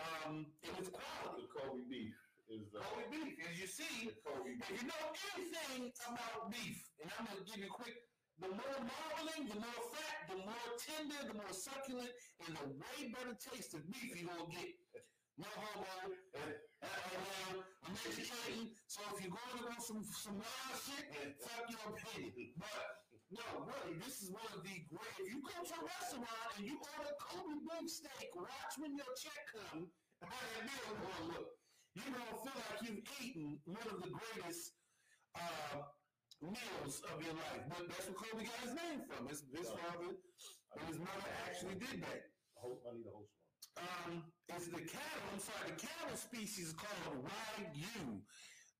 um, 0.00 0.48
and 0.64 0.72
its 0.80 0.88
quality. 0.88 1.44
The 1.44 1.52
Kobe 1.52 1.84
beef 1.88 2.16
is 2.48 2.68
the, 2.72 2.80
Kobe 2.80 3.08
beef, 3.12 3.36
as 3.44 3.56
you 3.60 3.68
see, 3.68 4.08
if 4.12 4.16
you 4.72 4.82
know 4.88 5.04
anything 5.36 5.92
about 6.08 6.52
beef, 6.52 6.80
and 7.00 7.12
I'm 7.16 7.28
gonna 7.28 7.44
give 7.44 7.60
you 7.60 7.68
a 7.68 7.76
quick, 7.76 7.96
the 8.40 8.52
more 8.52 8.80
marbling, 8.84 9.48
the 9.48 9.60
more 9.60 9.82
fat, 9.96 10.28
the 10.28 10.40
more 10.44 10.68
tender, 10.76 11.20
the 11.24 11.36
more 11.36 11.52
succulent, 11.52 12.12
and 12.44 12.52
the 12.56 12.66
way 12.76 13.12
better 13.12 13.36
taste 13.36 13.72
of 13.72 13.84
beef 13.88 14.12
you're 14.12 14.28
gonna 14.28 14.48
get. 14.52 14.76
No 15.36 15.48
homo. 15.52 15.84
Uh, 16.32 16.48
uh, 16.80 17.60
I'm 17.84 17.96
educating, 18.08 18.72
so 18.88 19.04
if 19.12 19.20
you're 19.20 19.36
going 19.36 19.52
to 19.52 19.68
go 19.68 19.76
some 19.84 20.00
some 20.00 20.40
wild 20.40 20.76
shit, 20.80 21.04
fuck 21.44 21.68
your 21.68 21.92
opinion. 21.92 22.56
But 22.56 22.80
no, 23.28 23.68
really, 23.68 24.00
this 24.00 24.24
is 24.24 24.32
one 24.32 24.48
of 24.56 24.64
the 24.64 24.76
great. 24.88 25.16
If 25.20 25.28
you 25.28 25.44
go 25.44 25.52
to 25.52 25.76
a 25.76 25.82
restaurant 25.84 26.48
and 26.56 26.64
you 26.64 26.80
order 26.80 27.12
Kobe 27.20 27.60
beef 27.68 27.90
steak, 27.92 28.32
watch 28.32 28.74
when 28.80 28.96
your 28.96 29.12
check 29.12 29.44
come. 29.52 29.92
How 30.24 30.32
that 30.32 30.64
meal 30.64 30.96
gonna 31.04 31.36
look? 31.36 31.48
You're 31.92 32.16
gonna 32.16 32.36
feel 32.40 32.56
like 32.56 32.80
you've 32.80 33.04
eaten 33.20 33.60
one 33.68 33.88
of 33.92 34.00
the 34.00 34.08
greatest 34.08 34.72
uh, 35.36 35.84
meals 36.40 37.04
of 37.12 37.16
your 37.20 37.36
life. 37.36 37.64
But 37.68 37.92
that's 37.92 38.08
where 38.08 38.16
Kobe 38.16 38.40
got 38.40 38.60
his 38.64 38.72
name 38.72 39.04
from. 39.04 39.28
His, 39.28 39.44
his 39.52 39.68
father 39.68 40.16
and 40.16 40.84
his 40.88 40.96
mother 40.96 41.28
actually 41.44 41.76
did 41.76 42.00
that. 42.08 42.32
Host, 42.56 42.88
I 42.88 42.96
need 42.96 43.04
a 43.04 43.12
host 43.12 43.28
one. 43.36 43.84
Um, 43.84 44.12
it's 44.48 44.66
the 44.66 44.82
cattle, 44.84 45.26
I'm 45.32 45.40
sorry, 45.40 45.74
the 45.74 45.80
cattle 45.80 46.16
species 46.16 46.68
is 46.68 46.74
called 46.74 47.24
Wagyu. 47.24 48.20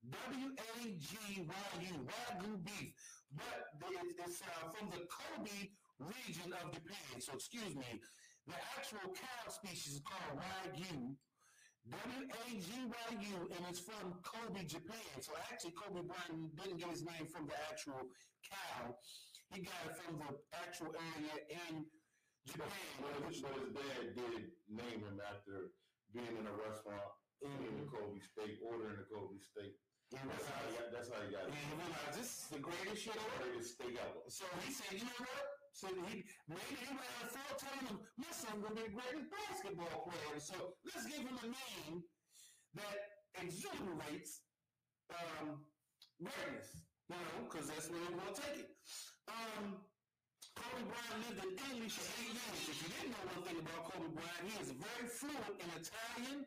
W-A-G-Y-U, 0.07 1.95
Wagyu 2.07 2.65
beef. 2.65 2.95
But 3.35 3.91
it's 4.23 4.43
uh, 4.43 4.71
from 4.71 4.91
the 4.91 5.03
Kobe 5.11 5.75
region 5.99 6.55
of 6.55 6.71
Japan. 6.71 7.19
So 7.19 7.35
excuse 7.35 7.75
me, 7.75 8.01
the 8.47 8.55
actual 8.79 9.11
cow 9.11 9.51
species 9.51 9.95
is 9.95 10.03
called 10.07 10.39
Wagyu. 10.39 11.17
W-A-G-Y-U, 11.87 13.39
and 13.51 13.63
it's 13.71 13.79
from 13.79 14.19
Kobe, 14.23 14.65
Japan. 14.67 15.15
So 15.21 15.33
actually, 15.51 15.75
Kobe 15.79 16.03
Bryant 16.03 16.55
didn't 16.59 16.79
get 16.79 16.91
his 16.91 17.03
name 17.03 17.27
from 17.31 17.47
the 17.47 17.55
actual 17.71 18.11
cow. 18.43 18.95
He 19.55 19.63
got 19.63 19.79
it 19.87 19.95
from 19.95 20.19
the 20.19 20.35
actual 20.59 20.91
area 20.91 21.37
in 21.47 21.87
Japan. 22.47 22.71
But 23.03 23.15
his, 23.29 23.43
but 23.43 23.55
his 23.59 23.71
dad 23.75 24.05
did 24.15 24.43
name 24.71 25.01
him 25.03 25.19
after 25.21 25.75
being 26.15 26.35
in 26.39 26.47
a 26.47 26.55
restaurant, 26.55 27.13
eating 27.43 27.75
the 27.83 27.87
Kobe 27.91 28.23
steak, 28.23 28.63
ordering 28.63 28.97
the 29.03 29.07
Kobe 29.11 29.37
steak. 29.43 29.75
And 30.15 30.23
That's 30.31 30.47
how 30.47 30.63
he 30.63 30.71
got, 30.79 30.89
that's 30.95 31.11
how 31.11 31.19
he 31.27 31.35
got 31.35 31.51
And 31.51 31.55
it. 31.55 31.59
he 31.67 31.75
realized 31.75 32.15
this 32.15 32.31
is 32.31 32.47
the 32.55 32.63
greatest 32.63 33.03
shit 33.03 33.19
ever. 33.19 33.43
Greatest 33.43 33.75
steak 33.75 33.99
ever. 33.99 34.23
So 34.31 34.47
he 34.63 34.71
said, 34.71 34.95
you 34.95 35.03
know 35.03 35.19
what? 35.27 35.45
So 35.75 35.91
he 36.09 36.23
maybe 36.47 36.75
he 36.79 36.89
ran 36.95 37.19
a 37.21 37.29
full 37.29 37.53
telling 37.59 37.85
him, 37.91 37.99
my 38.17 38.31
son 38.31 38.63
gonna 38.63 38.79
be 38.79 38.87
the 38.87 38.95
greatest 38.97 39.29
basketball 39.29 40.07
player. 40.07 40.39
So 40.39 40.79
let's 40.87 41.05
give 41.11 41.27
him 41.27 41.37
a 41.43 41.49
name 41.51 42.07
that 42.79 42.97
exuberates 43.43 44.47
um, 45.11 45.67
greatness. 46.23 46.87
You 47.11 47.19
know, 47.19 47.47
because 47.51 47.67
that's 47.69 47.91
where 47.91 48.01
we're 48.07 48.17
gonna 48.19 48.35
take 48.35 48.63
it. 48.63 48.71
Um, 49.29 49.83
Kobe 50.57 50.89
Bryant 50.89 51.21
lived 51.29 51.41
in 51.45 51.53
Italy 51.53 51.89
for 51.93 52.05
eight 52.17 52.33
years. 52.33 52.63
If 52.73 52.77
you 52.81 52.89
didn't 52.97 53.13
know 53.13 53.25
one 53.29 53.43
thing 53.45 53.59
about 53.61 53.81
Kobe 53.93 54.11
Bryant, 54.17 54.45
he 54.49 54.55
is 54.57 54.71
very 54.73 55.07
fluent 55.07 55.57
in 55.61 55.69
Italian, 55.77 56.39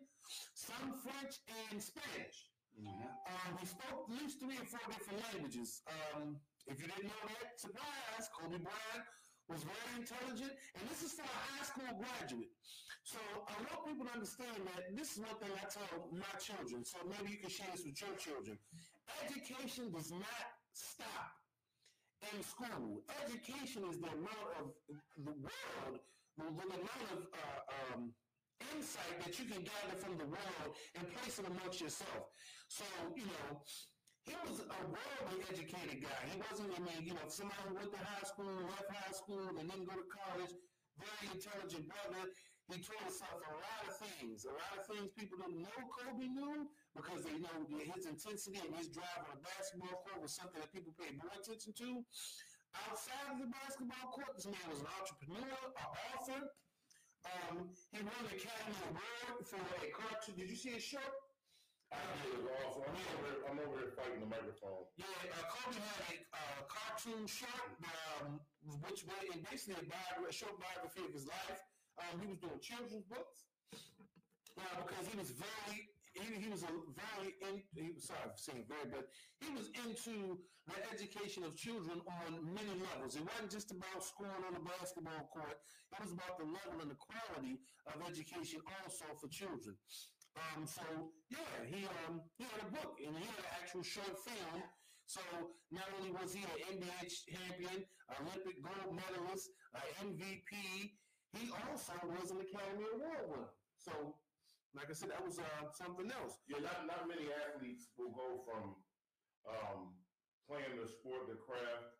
some 0.57 0.97
French, 1.05 1.37
and 1.49 1.77
Spanish. 1.77 2.49
Um, 2.79 3.57
he 3.59 3.65
spoke 3.67 4.07
at 4.07 4.13
least 4.17 4.39
three 4.39 4.55
or 4.55 4.65
four 4.65 4.85
different 4.87 5.19
languages. 5.29 5.83
Um, 5.85 6.39
if 6.65 6.79
you 6.79 6.87
didn't 6.87 7.11
know 7.11 7.23
that, 7.27 7.59
surprise, 7.59 8.25
Kobe 8.33 8.57
Bryant 8.57 9.05
was 9.51 9.65
very 9.65 9.91
intelligent, 9.99 10.53
and 10.77 10.83
this 10.87 11.01
is 11.03 11.17
for 11.17 11.25
a 11.25 11.37
high 11.53 11.65
school 11.65 11.91
graduate. 11.97 12.53
So 13.03 13.19
I 13.19 13.55
want 13.65 13.89
people 13.89 14.05
to 14.05 14.13
understand 14.13 14.57
that 14.73 14.93
this 14.95 15.17
is 15.17 15.25
one 15.25 15.37
thing 15.41 15.53
I 15.57 15.65
tell 15.65 16.07
my 16.13 16.33
children, 16.37 16.85
so 16.85 17.01
maybe 17.09 17.35
you 17.35 17.39
can 17.41 17.49
share 17.49 17.67
this 17.73 17.83
with 17.83 17.97
your 17.97 18.13
children. 18.15 18.55
Education 19.25 19.89
does 19.89 20.13
not 20.13 20.45
stop 20.71 21.38
in 22.33 22.43
school. 22.43 23.01
Education 23.25 23.83
is 23.89 23.97
the 23.99 24.11
amount 24.11 24.49
of 24.59 24.65
the 25.23 25.31
world, 25.31 25.95
the, 26.37 26.45
amount 26.45 27.03
of 27.15 27.19
uh, 27.31 27.95
um, 27.95 28.11
insight 28.75 29.15
that 29.23 29.33
you 29.39 29.45
can 29.45 29.63
gather 29.63 29.97
from 29.97 30.17
the 30.17 30.27
world 30.27 30.71
and 30.95 31.03
place 31.15 31.39
it 31.39 31.45
amongst 31.47 31.79
yourself. 31.81 32.27
So, 32.67 32.83
you 33.15 33.23
know, 33.23 33.63
he 34.27 34.35
was 34.45 34.59
a 34.61 34.81
worldly 34.83 35.39
educated 35.47 36.03
guy. 36.03 36.21
He 36.29 36.37
wasn't, 36.43 36.75
I 36.75 36.79
mean, 36.83 37.01
you 37.07 37.13
know, 37.15 37.27
somebody 37.27 37.63
who 37.67 37.75
went 37.75 37.91
to 37.95 38.01
high 38.03 38.27
school, 38.27 38.51
left 38.67 38.91
high 38.91 39.15
school, 39.15 39.47
and 39.57 39.65
then 39.65 39.81
go 39.87 39.95
to 39.95 40.07
college, 40.11 40.53
very 40.99 41.33
intelligent 41.33 41.87
brother. 41.87 42.29
He 42.69 42.77
taught 42.85 43.01
himself 43.01 43.41
a 43.41 43.53
lot 43.57 43.81
of 43.89 43.97
things. 43.97 44.45
A 44.45 44.53
lot 44.53 44.77
of 44.77 44.85
things 44.85 45.09
people 45.17 45.41
didn't 45.41 45.65
know 45.65 45.79
Kobe 45.89 46.29
knew 46.29 46.69
because 46.93 47.25
they 47.25 47.41
know 47.41 47.65
his 47.65 48.05
intensity 48.05 48.61
and 48.61 48.69
his 48.77 48.93
drive 48.93 49.25
on 49.25 49.41
the 49.41 49.41
basketball 49.41 50.05
court 50.05 50.21
was 50.21 50.37
something 50.37 50.61
that 50.61 50.69
people 50.69 50.93
paid 50.93 51.17
more 51.17 51.33
attention 51.33 51.73
to. 51.81 52.05
Outside 52.77 53.33
of 53.33 53.41
the 53.41 53.49
basketball 53.49 54.13
court, 54.13 54.37
this 54.37 54.45
man 54.45 54.61
was 54.69 54.85
an 54.85 54.89
entrepreneur, 55.01 55.49
an 55.49 55.89
author. 56.13 56.41
Um, 57.25 57.73
he 57.89 58.05
won 58.05 58.21
the 58.29 58.37
Academy 58.37 58.77
Award 58.85 59.41
for 59.49 59.57
a 59.57 59.89
cartoon. 59.89 60.37
Did 60.37 60.53
you 60.53 60.55
see 60.55 60.77
his 60.77 60.85
shirt? 60.85 61.13
I 61.89 61.97
did 62.21 62.37
it 62.37 62.45
also. 62.69 62.85
I'm 62.85 62.93
over, 62.93 63.29
I'm 63.49 63.57
over 63.65 63.81
here 63.81 63.97
fighting 63.97 64.21
the 64.21 64.29
microphone. 64.29 64.85
Yeah, 64.93 65.09
uh, 65.09 65.41
Kobe 65.49 65.81
had 65.81 66.05
a 66.05 66.17
uh, 66.37 66.61
cartoon 66.69 67.25
short, 67.25 67.73
um, 68.21 68.37
which 68.85 69.09
was 69.09 69.25
basically 69.49 69.81
a, 69.81 70.21
a 70.21 70.29
short 70.29 70.53
biography 70.61 71.09
of 71.09 71.17
his 71.17 71.25
life. 71.25 71.65
Um, 71.99 72.19
he 72.19 72.27
was 72.27 72.39
doing 72.39 72.59
children's 72.63 73.05
books 73.05 73.49
because 74.55 75.05
he 75.07 75.15
was 75.19 75.31
very, 75.35 75.87
he, 76.15 76.25
he 76.39 76.47
was 76.49 76.63
a 76.63 76.71
very, 76.95 77.35
in, 77.47 77.63
he 77.75 77.91
was 77.91 78.07
sorry 78.07 78.27
for 78.31 78.39
saying 78.39 78.65
very, 78.67 78.87
but 78.91 79.07
he 79.39 79.51
was 79.55 79.71
into 79.83 80.39
the 80.67 80.77
education 80.91 81.43
of 81.43 81.55
children 81.55 82.01
on 82.23 82.43
many 82.55 82.75
levels. 82.79 83.15
It 83.15 83.23
wasn't 83.23 83.51
just 83.51 83.71
about 83.71 84.03
scoring 84.03 84.43
on 84.47 84.53
the 84.53 84.63
basketball 84.63 85.27
court. 85.31 85.59
It 85.95 85.99
was 85.99 86.13
about 86.13 86.37
the 86.37 86.47
level 86.47 86.83
and 86.83 86.91
the 86.91 86.99
quality 86.99 87.59
of 87.87 87.99
education 88.05 88.61
also 88.83 89.05
for 89.17 89.27
children. 89.27 89.75
Um, 90.37 90.63
so 90.67 90.85
yeah, 91.33 91.65
he 91.65 91.83
um 92.05 92.21
he 92.37 92.45
had 92.45 92.61
a 92.61 92.69
book 92.71 93.01
and 93.01 93.17
he 93.17 93.25
had 93.25 93.39
an 93.41 93.51
actual 93.59 93.83
short 93.83 94.13
film. 94.23 94.61
So 95.09 95.21
not 95.73 95.89
only 95.97 96.13
was 96.13 96.37
he 96.37 96.45
an 96.45 96.77
NBA 96.77 97.01
champion, 97.09 97.81
Olympic 98.13 98.61
gold 98.61 98.93
medalist, 98.93 99.49
MVP, 100.05 100.53
he 101.37 101.49
also 101.69 101.93
was 102.09 102.31
an 102.31 102.41
Academy 102.41 102.85
Award 102.97 103.29
winner. 103.29 103.53
So, 103.77 103.91
like 104.73 104.89
I 104.89 104.95
said, 104.97 105.13
that 105.13 105.21
was 105.21 105.37
uh, 105.37 105.69
something 105.73 106.09
else. 106.09 106.41
Yeah, 106.49 106.61
not, 106.61 106.85
not 106.89 107.05
many 107.05 107.29
athletes 107.29 107.89
will 107.97 108.13
go 108.13 108.41
from 108.45 108.77
um, 109.45 109.93
playing 110.49 110.77
the 110.77 110.89
sport, 110.89 111.29
the 111.29 111.37
craft, 111.37 111.93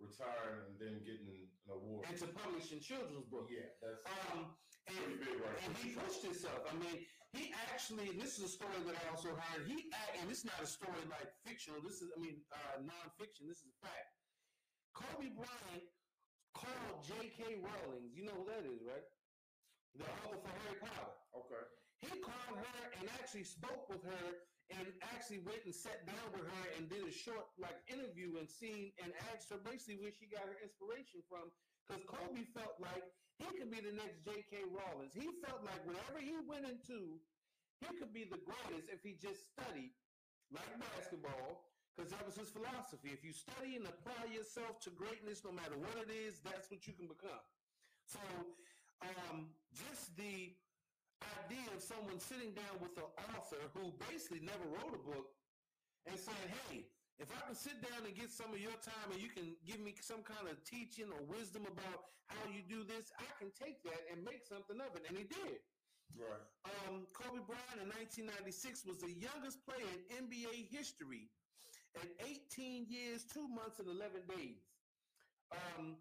retiring, 0.00 0.72
and 0.72 0.76
then 0.80 1.04
getting 1.04 1.28
an 1.28 1.46
award. 1.68 2.08
And 2.08 2.16
to 2.20 2.28
publish 2.32 2.72
in 2.72 2.80
children's 2.80 3.28
books. 3.28 3.52
Yeah, 3.52 3.68
that's 3.80 4.02
Um, 4.32 4.56
and, 4.90 5.20
big 5.20 5.38
right 5.38 5.58
and 5.62 5.72
he 5.78 5.94
pushed 5.94 6.26
himself. 6.26 6.66
I 6.66 6.74
mean, 6.74 7.06
he 7.32 7.54
actually, 7.70 8.12
this 8.18 8.36
is 8.36 8.50
a 8.50 8.52
story 8.52 8.76
that 8.84 8.98
I 8.98 9.04
also 9.08 9.32
heard. 9.32 9.64
He 9.64 9.88
and 10.20 10.26
it's 10.28 10.44
not 10.44 10.58
a 10.60 10.66
story 10.66 11.00
like 11.08 11.32
fictional. 11.46 11.80
This 11.80 12.02
is, 12.02 12.10
I 12.12 12.18
mean, 12.20 12.42
uh, 12.50 12.82
nonfiction. 12.82 13.46
This 13.46 13.62
is 13.62 13.72
a 13.72 13.78
fact. 13.86 14.10
Kobe 14.92 15.32
Bryant 15.32 15.86
called 16.62 17.02
J.K. 17.02 17.58
Rowling. 17.58 18.06
You 18.14 18.30
know 18.30 18.36
who 18.38 18.46
that 18.46 18.62
is, 18.62 18.80
right? 18.86 19.06
The 19.98 20.06
author 20.06 20.38
for 20.38 20.52
Harry 20.62 20.78
Potter. 20.78 21.12
Okay. 21.34 21.64
He 21.98 22.10
called 22.22 22.58
her 22.58 22.80
and 22.98 23.06
actually 23.18 23.44
spoke 23.44 23.90
with 23.90 24.02
her 24.06 24.26
and 24.72 24.88
actually 25.12 25.42
went 25.44 25.60
and 25.68 25.74
sat 25.74 26.06
down 26.08 26.26
with 26.32 26.46
her 26.46 26.64
and 26.78 26.88
did 26.88 27.04
a 27.04 27.12
short 27.12 27.44
like 27.60 27.76
interview 27.90 28.40
and 28.40 28.48
seen 28.48 28.94
and 29.02 29.12
asked 29.30 29.52
her 29.52 29.60
basically 29.60 30.00
where 30.00 30.14
she 30.14 30.30
got 30.30 30.46
her 30.48 30.58
inspiration 30.62 31.20
from. 31.28 31.50
Because 31.84 32.06
Kobe 32.08 32.46
felt 32.54 32.78
like 32.78 33.04
he 33.36 33.48
could 33.58 33.68
be 33.68 33.82
the 33.82 33.92
next 33.92 34.22
J.K. 34.22 34.64
Rowling. 34.70 35.10
He 35.12 35.28
felt 35.42 35.66
like 35.66 35.82
whatever 35.82 36.22
he 36.22 36.38
went 36.46 36.64
into, 36.64 37.18
he 37.82 37.90
could 37.98 38.14
be 38.14 38.24
the 38.24 38.40
greatest 38.46 38.88
if 38.88 39.02
he 39.02 39.18
just 39.18 39.50
studied 39.50 39.92
like 40.54 40.68
basketball. 40.78 41.71
Because 41.92 42.10
that 42.16 42.24
was 42.24 42.40
his 42.40 42.48
philosophy. 42.48 43.12
If 43.12 43.20
you 43.20 43.36
study 43.36 43.76
and 43.76 43.84
apply 43.84 44.32
yourself 44.32 44.80
to 44.88 44.90
greatness, 44.96 45.44
no 45.44 45.52
matter 45.52 45.76
what 45.76 46.00
it 46.00 46.08
is, 46.08 46.40
that's 46.40 46.72
what 46.72 46.88
you 46.88 46.96
can 46.96 47.04
become. 47.04 47.44
So, 48.08 48.20
um, 49.04 49.52
just 49.76 50.16
the 50.16 50.56
idea 51.44 51.68
of 51.76 51.84
someone 51.84 52.16
sitting 52.18 52.56
down 52.56 52.80
with 52.80 52.96
an 52.96 53.08
author 53.36 53.60
who 53.76 53.92
basically 54.08 54.40
never 54.40 54.64
wrote 54.72 54.96
a 54.96 55.02
book 55.04 55.36
and 56.08 56.16
saying, 56.16 56.48
hey, 56.66 56.88
if 57.20 57.28
I 57.30 57.38
can 57.46 57.54
sit 57.54 57.78
down 57.84 58.02
and 58.02 58.14
get 58.16 58.32
some 58.32 58.50
of 58.50 58.58
your 58.58 58.74
time 58.82 59.12
and 59.12 59.20
you 59.20 59.30
can 59.30 59.54
give 59.62 59.78
me 59.78 59.94
some 60.00 60.24
kind 60.26 60.48
of 60.50 60.58
teaching 60.64 61.12
or 61.12 61.20
wisdom 61.28 61.68
about 61.68 62.10
how 62.26 62.42
you 62.50 62.64
do 62.66 62.82
this, 62.82 63.12
I 63.20 63.28
can 63.38 63.52
take 63.54 63.84
that 63.84 64.00
and 64.10 64.24
make 64.24 64.42
something 64.48 64.80
of 64.80 64.90
it. 64.96 65.06
And 65.06 65.14
he 65.14 65.28
did. 65.28 65.60
Right. 66.16 66.44
Um, 66.66 67.08
Kobe 67.16 67.40
Bryant 67.46 67.80
in 67.80 67.88
1996 67.88 68.84
was 68.84 69.00
the 69.00 69.12
youngest 69.12 69.62
player 69.64 69.86
in 69.86 70.28
NBA 70.28 70.68
history 70.68 71.30
at 71.96 72.08
18 72.20 72.86
years, 72.88 73.24
2 73.32 73.48
months, 73.48 73.78
and 73.78 73.88
11 73.88 74.24
days. 74.28 74.64
Um, 75.52 75.96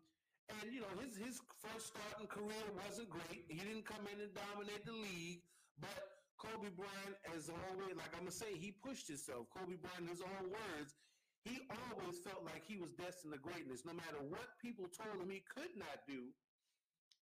and, 0.47 0.67
you 0.71 0.83
know, 0.83 0.93
his, 0.99 1.15
his 1.15 1.39
first 1.63 1.95
starting 1.95 2.27
career 2.27 2.65
wasn't 2.75 3.09
great. 3.11 3.47
He 3.47 3.59
didn't 3.59 3.87
come 3.87 4.03
in 4.11 4.19
and 4.19 4.31
dominate 4.35 4.83
the 4.83 4.95
league, 4.95 5.43
but 5.79 6.21
Kobe 6.35 6.73
Bryant, 6.73 7.15
as 7.31 7.47
always, 7.47 7.95
like 7.95 8.11
I'm 8.17 8.25
to 8.25 8.33
say, 8.33 8.57
he 8.57 8.73
pushed 8.73 9.07
himself. 9.07 9.47
Kobe 9.53 9.77
Bryant, 9.77 10.09
his 10.09 10.25
own 10.25 10.49
words, 10.49 10.97
he 11.45 11.61
always 11.69 12.17
felt 12.21 12.45
like 12.45 12.65
he 12.65 12.77
was 12.77 12.93
destined 12.97 13.33
to 13.33 13.39
greatness. 13.41 13.85
No 13.85 13.93
matter 13.93 14.21
what 14.29 14.57
people 14.61 14.89
told 14.89 15.21
him 15.21 15.29
he 15.29 15.45
could 15.45 15.73
not 15.77 16.05
do, 16.09 16.29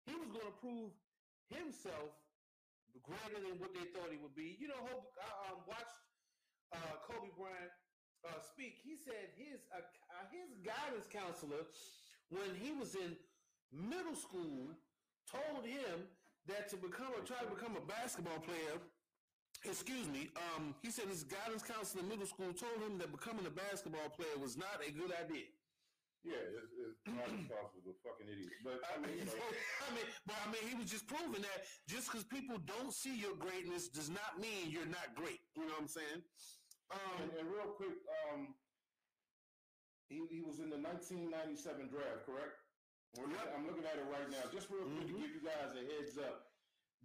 he 0.08 0.12
was 0.16 0.28
going 0.28 0.48
to 0.48 0.58
prove 0.60 0.92
himself 1.48 2.12
greater 3.04 3.40
than 3.40 3.56
what 3.60 3.72
they 3.72 3.88
thought 3.92 4.12
he 4.12 4.20
would 4.20 4.36
be. 4.36 4.56
You 4.60 4.68
know, 4.72 4.80
I 4.80 5.52
um, 5.52 5.64
watched 5.68 5.98
uh, 6.72 6.94
Kobe 7.04 7.32
Bryant 7.36 7.72
uh, 8.28 8.40
speak. 8.40 8.80
He 8.82 8.96
said 8.96 9.32
his 9.36 9.64
uh, 9.72 9.80
uh, 9.80 10.26
his 10.32 10.56
guidance 10.64 11.06
counselor, 11.08 11.68
when 12.30 12.52
he 12.56 12.72
was 12.72 12.94
in 12.96 13.16
middle 13.72 14.16
school, 14.16 14.72
told 15.28 15.64
him 15.64 16.08
that 16.46 16.68
to 16.70 16.76
become 16.76 17.12
or 17.16 17.24
try 17.24 17.40
to 17.40 17.50
become 17.50 17.76
a 17.76 17.84
basketball 17.84 18.40
player. 18.40 18.80
Excuse 19.64 20.08
me. 20.12 20.28
Um, 20.36 20.74
he 20.84 20.90
said 20.90 21.08
his 21.08 21.24
guidance 21.24 21.64
counselor 21.64 22.04
in 22.04 22.08
middle 22.08 22.28
school 22.28 22.52
told 22.52 22.84
him 22.84 22.98
that 23.00 23.08
becoming 23.08 23.46
a 23.48 23.54
basketball 23.54 24.12
player 24.12 24.36
was 24.36 24.56
not 24.60 24.84
a 24.84 24.92
good 24.92 25.08
idea. 25.16 25.48
Yeah, 26.24 26.40
it's, 26.40 26.72
it's 26.80 26.96
Fox 27.52 27.76
was 27.76 27.84
a 27.84 27.96
fucking 28.00 28.24
idiot. 28.32 28.48
But 28.64 28.80
I 28.88 28.96
mean, 28.96 29.12
mean, 29.12 29.28
you 29.28 29.36
know, 29.36 29.52
I 29.84 29.88
mean, 29.92 30.08
but 30.24 30.36
I 30.40 30.48
mean, 30.48 30.64
he 30.64 30.72
was 30.72 30.88
just 30.88 31.04
proving 31.04 31.44
that 31.44 31.68
just 31.84 32.08
because 32.08 32.24
people 32.24 32.56
don't 32.64 32.92
see 32.92 33.12
your 33.12 33.36
greatness 33.36 33.92
does 33.92 34.08
not 34.08 34.40
mean 34.40 34.72
you're 34.72 34.88
not 34.88 35.12
great. 35.12 35.44
You 35.52 35.68
know 35.68 35.76
what 35.76 35.84
I'm 35.84 35.92
saying? 35.92 36.24
Um, 36.94 37.14
and, 37.26 37.30
and 37.42 37.46
real 37.50 37.74
quick, 37.74 37.98
um, 38.30 38.54
he, 40.06 40.22
he 40.30 40.40
was 40.46 40.62
in 40.62 40.70
the 40.70 40.78
1997 40.78 41.90
draft, 41.90 42.22
correct? 42.22 42.54
We're 43.18 43.30
look- 43.30 43.50
I'm 43.54 43.66
looking 43.66 43.86
at 43.86 43.98
it 43.98 44.06
right 44.10 44.26
now. 44.30 44.46
Just 44.50 44.70
real 44.70 44.86
quick 44.86 45.06
to 45.10 45.14
Mhm. 45.14 45.22
give 45.22 45.32
you 45.38 45.42
guys 45.42 45.74
a 45.74 45.82
heads 45.82 46.18
up. 46.18 46.50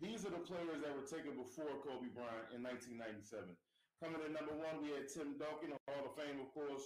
These 0.02 0.26
are 0.26 0.32
the 0.34 0.42
players 0.46 0.82
that 0.82 0.94
were 0.96 1.06
taken 1.06 1.36
before 1.36 1.82
Kobe 1.84 2.08
Bryant 2.14 2.54
in 2.56 2.62
1997. 2.64 3.58
Coming 4.00 4.22
in 4.24 4.32
number 4.32 4.56
one, 4.56 4.80
we 4.82 4.92
had 4.96 5.10
Tim 5.12 5.38
Duncan, 5.38 5.76
Hall 5.88 6.06
of 6.08 6.16
Fame, 6.16 6.40
of 6.40 6.50
course. 6.54 6.86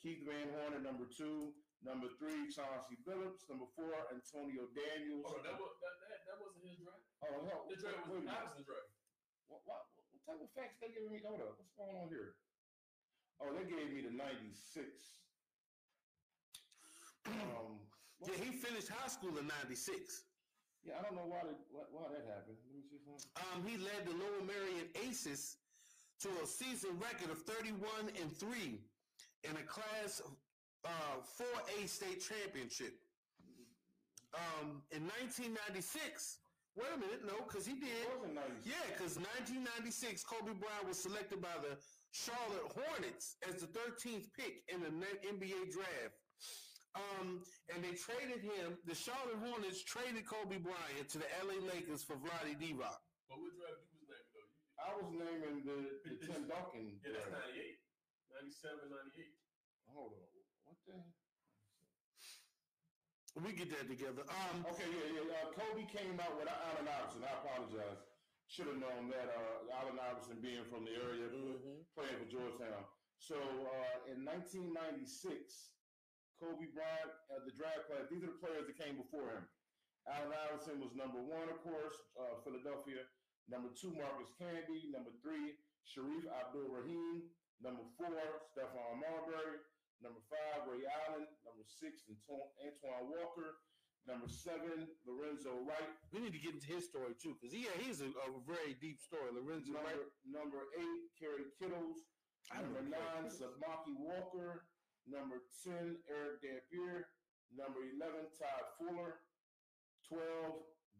Keith 0.00 0.24
Van 0.24 0.48
Horn 0.52 0.72
at 0.74 0.82
number 0.82 1.04
two. 1.06 1.52
Number 1.84 2.08
three, 2.16 2.48
Chauncey 2.50 2.96
Billups. 3.04 3.44
Number 3.48 3.66
four, 3.76 3.92
Antonio 4.10 4.66
Daniels. 4.72 5.26
Hold 5.28 5.38
on, 5.38 5.44
that, 5.44 5.60
was, 5.60 5.76
that, 5.84 5.94
that, 6.08 6.20
that 6.24 6.36
wasn't 6.40 6.64
his 6.64 6.76
draft. 6.80 7.04
Oh, 7.20 7.44
hell. 7.44 7.66
The 7.68 7.76
draft 7.76 8.08
wait 8.08 8.08
a 8.08 8.12
was 8.16 8.24
minute. 8.24 8.32
Iverson's 8.40 8.64
draft. 8.66 8.88
What, 9.48 9.60
what, 9.68 9.84
what 9.92 10.24
type 10.24 10.40
of 10.40 10.50
facts 10.56 10.80
they 10.80 10.88
giving 10.88 11.12
me? 11.12 11.20
Hold 11.20 11.40
up, 11.44 11.60
what's 11.60 11.72
going 11.76 11.96
on 12.00 12.08
here? 12.08 12.36
Oh, 13.42 13.50
they 13.52 13.64
gave 13.64 13.92
me 13.92 14.00
the 14.02 14.14
'96. 14.14 14.86
um, 17.26 17.80
yeah, 18.22 18.36
he 18.40 18.52
finished 18.52 18.88
high 18.88 19.08
school 19.08 19.36
in 19.38 19.46
'96. 19.46 20.22
yeah, 20.84 20.94
I 20.98 21.02
don't 21.02 21.16
know 21.16 21.26
why, 21.26 21.42
they, 21.44 21.56
why 21.90 22.08
that 22.12 22.24
happened. 22.28 22.56
Let 22.68 22.76
me 22.76 22.82
see 22.84 23.00
something. 23.02 23.24
Um, 23.40 23.64
he 23.66 23.76
led 23.80 24.06
the 24.06 24.14
Lower 24.16 24.44
Merion 24.44 24.88
Aces 25.06 25.56
to 26.20 26.28
a 26.42 26.46
season 26.46 26.96
record 27.00 27.30
of 27.30 27.42
31 27.42 27.80
and 28.20 28.30
three 28.32 28.80
in 29.42 29.56
a 29.56 29.64
Class 29.66 30.22
uh, 30.84 31.16
4A 31.40 31.88
state 31.88 32.22
championship. 32.22 32.94
Um, 34.34 34.82
in 34.90 35.06
1996. 35.22 36.38
Wait 36.74 36.90
a 36.90 36.98
minute, 36.98 37.22
no, 37.22 37.38
because 37.46 37.64
he 37.64 37.78
did. 37.78 38.02
Yeah, 38.66 38.74
because 38.90 39.14
1996, 39.14 40.24
Kobe 40.26 40.58
Bryant 40.58 40.88
was 40.90 40.98
selected 40.98 41.40
by 41.40 41.54
the 41.62 41.78
Charlotte 42.14 42.70
Hornets 42.70 43.34
as 43.42 43.58
the 43.58 43.66
13th 43.74 44.30
pick 44.38 44.62
in 44.70 44.78
the 44.86 44.94
NBA 45.26 45.74
draft. 45.74 46.14
Um, 46.94 47.42
and 47.74 47.82
they 47.82 47.98
traded 47.98 48.38
him. 48.46 48.78
The 48.86 48.94
Charlotte 48.94 49.42
Hornets 49.42 49.82
traded 49.82 50.22
Kobe 50.22 50.62
Bryant 50.62 51.10
to 51.10 51.18
the 51.18 51.26
LA 51.42 51.58
Lakers 51.66 52.06
for 52.06 52.14
Vlade 52.14 52.54
Divac. 52.54 53.02
But 53.26 53.42
what 53.42 53.50
draft 53.58 53.82
you 53.90 53.98
was 53.98 54.06
naming 54.06 54.30
though? 54.30 54.46
You, 54.46 54.78
I 54.78 54.90
was 54.94 55.10
naming 55.10 55.56
the, 55.66 55.78
the 56.06 56.14
Tim 56.30 56.46
Duncan. 56.46 57.02
yeah, 57.02 57.18
that's 57.18 57.34
draft. 57.34 57.50
98. 57.50 57.82
97, 58.46 58.94
98. 58.94 59.26
Hold 59.90 60.14
on. 60.14 60.30
What 60.70 60.78
the? 60.86 60.94
We 63.42 63.50
get 63.58 63.74
that 63.74 63.90
together. 63.90 64.22
Um, 64.30 64.62
Okay, 64.70 64.86
yeah, 64.86 65.18
yeah. 65.18 65.26
Uh, 65.34 65.50
Kobe 65.50 65.82
came 65.90 66.14
out 66.22 66.38
with 66.38 66.46
Allen 66.46 66.86
Iverson. 66.86 67.26
I 67.26 67.34
apologize. 67.42 67.98
Should 68.48 68.68
have 68.70 68.78
known 68.78 69.10
that. 69.10 69.28
Uh, 69.34 69.66
Allen 69.82 69.98
Iverson 69.98 70.38
being 70.40 70.62
from 70.70 70.84
the 70.84 70.94
area, 70.94 71.26
Mhm. 71.28 71.84
playing 71.94 72.18
for 72.18 72.28
Georgetown. 72.30 72.86
So 73.18 73.34
uh, 73.40 74.12
in 74.12 74.22
1996, 74.24 75.72
Kobe 76.38 76.66
Bryant, 76.74 77.12
uh, 77.30 77.40
the 77.44 77.52
draft 77.52 77.86
class. 77.88 78.06
These 78.10 78.22
are 78.24 78.32
the 78.32 78.38
players 78.42 78.66
that 78.66 78.76
came 78.78 78.96
before 79.00 79.30
him. 79.32 79.48
Allen 80.06 80.32
Iverson 80.32 80.80
was 80.80 80.92
number 80.94 81.22
one, 81.22 81.48
of 81.48 81.62
course, 81.62 81.96
uh, 82.20 82.36
Philadelphia. 82.44 83.08
Number 83.48 83.70
two, 83.72 83.90
Marcus 83.96 84.30
Camby. 84.38 84.90
Number 84.92 85.10
three, 85.22 85.56
Shareef 85.88 86.26
Abdul 86.28 86.68
Rahim. 86.68 87.30
Number 87.60 87.84
four, 87.96 88.40
Stephon 88.52 89.00
Marbury. 89.00 89.60
Number 90.02 90.20
five, 90.28 90.68
Ray 90.68 90.84
Allen. 90.84 91.26
Number 91.44 91.64
six, 91.64 92.04
Anto- 92.08 92.52
Antoine 92.60 93.08
Walker. 93.08 93.56
Number 94.04 94.28
seven, 94.28 94.84
Lorenzo 95.08 95.56
Wright. 95.64 95.88
we 96.12 96.20
need 96.20 96.36
to 96.36 96.42
get 96.42 96.52
into 96.52 96.68
his 96.68 96.84
story 96.84 97.16
too, 97.16 97.32
because 97.40 97.56
yeah, 97.56 97.72
he's 97.80 98.04
a, 98.04 98.12
a 98.12 98.28
very 98.44 98.76
deep 98.76 99.00
story. 99.00 99.32
Lorenzo 99.32 99.72
Number, 99.72 99.88
Wright. 99.88 100.12
number 100.28 100.60
eight, 100.76 101.02
Kerry 101.16 101.48
Kittles. 101.56 102.04
Number 102.52 102.84
nine. 102.84 103.32
Samaki 103.32 103.96
Walker. 103.96 104.68
Number 105.08 105.40
10, 105.64 106.00
Erick 106.08 106.40
Dampier. 106.44 107.08
Number 107.52 107.80
11, 107.96 108.28
Todd 108.36 108.64
Fuller. 108.76 109.20
12, 110.08 110.20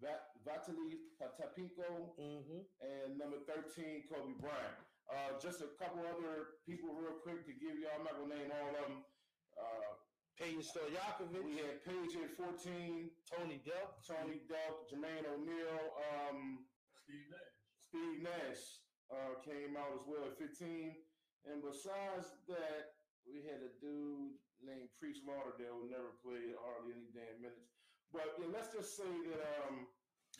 Vat- 0.00 0.32
Vitaly 0.44 1.04
Potapenko. 1.20 2.16
Mm-hmm. 2.16 2.64
And 2.80 3.16
number 3.20 3.40
13, 3.44 4.08
Kobe 4.08 4.36
Bryant. 4.40 4.76
Uh, 5.08 5.36
just 5.36 5.60
a 5.60 5.68
couple 5.76 6.00
other 6.08 6.56
people 6.64 6.96
real 6.96 7.20
quick 7.20 7.44
to 7.44 7.52
give 7.52 7.76
y'all, 7.76 7.92
I'm 8.00 8.04
not 8.08 8.16
going 8.16 8.32
to 8.32 8.36
name 8.40 8.48
all 8.56 8.72
of 8.72 8.88
them. 8.88 9.04
Uh, 9.56 9.92
Peja 10.34 10.58
Stojakovic, 10.66 11.46
we 11.46 11.62
had 11.62 11.78
Peja 11.86 12.26
at 12.26 12.34
14, 12.34 13.06
Tony 13.22 13.62
Delk. 13.62 14.02
Tony 14.02 14.42
Delk, 14.50 14.90
Jermaine 14.90 15.22
O'Neal, 15.30 15.78
um, 16.10 16.66
Steve 16.90 17.30
Nash. 17.30 17.54
Steve 17.78 18.18
Nash 18.18 18.62
uh, 19.14 19.38
came 19.46 19.78
out 19.78 19.94
as 19.94 20.02
well 20.10 20.26
at 20.26 20.34
15. 20.34 20.90
And 21.46 21.62
besides 21.62 22.34
that, 22.50 22.98
we 23.22 23.46
had 23.46 23.62
a 23.62 23.70
dude 23.78 24.34
named 24.58 24.90
Priest 24.98 25.22
Lauderdale 25.22 25.78
who 25.78 25.86
never 25.86 26.18
played 26.18 26.58
hardly 26.58 26.98
any 26.98 27.14
damn 27.14 27.38
minutes. 27.38 27.70
But 28.10 28.34
yeah, 28.34 28.50
let's 28.50 28.74
just 28.74 28.98
say 28.98 29.06
that 29.30 29.42
um, 29.70 29.86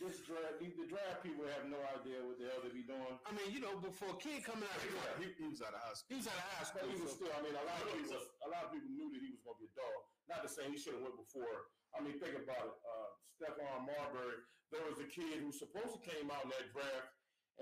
this 0.00 0.20
draft, 0.26 0.59
the, 0.61 0.68
draft 0.90 1.22
people 1.22 1.46
have 1.46 1.66
no 1.70 1.78
idea 1.94 2.18
what 2.24 2.37
the 2.40 2.48
hell 2.50 2.61
they 2.64 2.72
be 2.74 2.83
doing. 2.87 3.14
I 3.26 3.30
mean, 3.37 3.48
you 3.54 3.61
know, 3.62 3.78
before 3.78 4.14
Kid 4.18 4.42
coming 4.42 4.66
out, 4.66 4.80
Yeah. 4.83 5.22
he, 5.22 5.30
he 5.38 5.46
was 5.50 5.62
out 5.62 5.74
of 5.76 5.80
high 5.85 5.94
school. 5.96 6.11
He 6.11 6.18
was 6.20 6.28
out 6.28 6.38
of 6.40 6.46
high 6.50 6.66
But 6.66 6.83
school. 6.85 6.94
even 6.94 7.07
so- 7.09 7.16
still, 7.18 7.33
I 7.35 7.40
mean, 7.44 7.54
a 7.54 7.64
lot 7.64 7.78
of 7.83 7.88
people, 7.94 8.18
a 8.18 8.48
lot 8.50 8.62
of 8.66 8.70
people 8.74 8.90
knew 8.92 9.09
that 9.14 9.20
he 9.22 9.30
was 9.33 9.42
going 9.46 9.57
to 9.59 9.62
be 9.62 9.70
a 9.70 9.74
dog. 9.78 10.00
Not 10.30 10.40
to 10.44 10.50
say 10.50 10.62
he 10.72 10.78
should 10.80 10.96
have 10.98 11.04
went 11.04 11.16
before. 11.20 11.70
I 11.94 12.02
mean, 12.02 12.16
think 12.18 12.35
about 12.40 12.64
it. 12.64 12.76
Uh, 12.83 13.09
Stephon 13.38 13.87
Marbury. 13.87 14.40
There 14.72 14.83
was 14.88 14.98
a 14.98 15.07
kid 15.07 15.38
who 15.44 15.52
supposedly 15.54 16.02
came 16.02 16.26
out 16.35 16.42
in 16.42 16.50
that 16.50 16.66
draft 16.74 17.12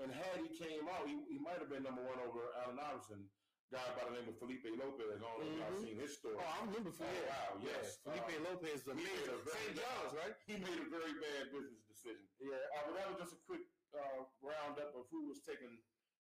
And 0.01 0.09
had 0.09 0.41
he 0.41 0.49
came 0.57 0.89
out, 0.89 1.05
he, 1.05 1.21
he 1.29 1.37
might 1.37 1.61
have 1.61 1.69
been 1.69 1.85
number 1.85 2.01
one 2.01 2.17
over 2.25 2.49
Allen 2.65 2.81
Iverson, 2.81 3.29
guy 3.73 3.89
by 3.97 4.05
the 4.05 4.13
name 4.13 4.29
of 4.29 4.37
Felipe 4.37 4.69
Lopez. 4.69 5.17
I 5.17 5.25
don't 5.25 5.41
know 5.41 5.49
if 5.49 5.57
y'all 5.57 5.73
Mhm. 5.73 5.81
seen 5.81 5.97
his 5.97 6.13
story. 6.13 6.37
Oh, 6.37 6.45
I 6.45 6.61
remember 6.69 6.91
for 6.93 7.09
Oh, 7.09 7.25
wow, 7.25 7.57
yeah. 7.57 7.73
yes. 7.73 7.97
Felipe 8.05 8.29
Uh, 8.37 8.43
Lopez 8.45 8.81
is 8.85 8.87
amazing. 8.87 9.41
St. 9.49 9.73
John's, 9.81 10.13
right? 10.13 10.35
He 10.45 10.53
made 10.61 10.77
a 10.79 10.85
very 10.93 11.13
bad 11.17 11.51
business 11.51 11.81
decision. 11.89 12.27
Yeah. 12.39 12.53
Uh, 12.53 12.85
but 12.85 12.93
that 13.01 13.09
was 13.09 13.17
just 13.25 13.33
a 13.33 13.41
quick 13.49 13.65
uh, 13.97 14.25
roundup 14.41 14.93
of 14.95 15.09
who 15.09 15.27
was 15.27 15.41
taken 15.41 15.81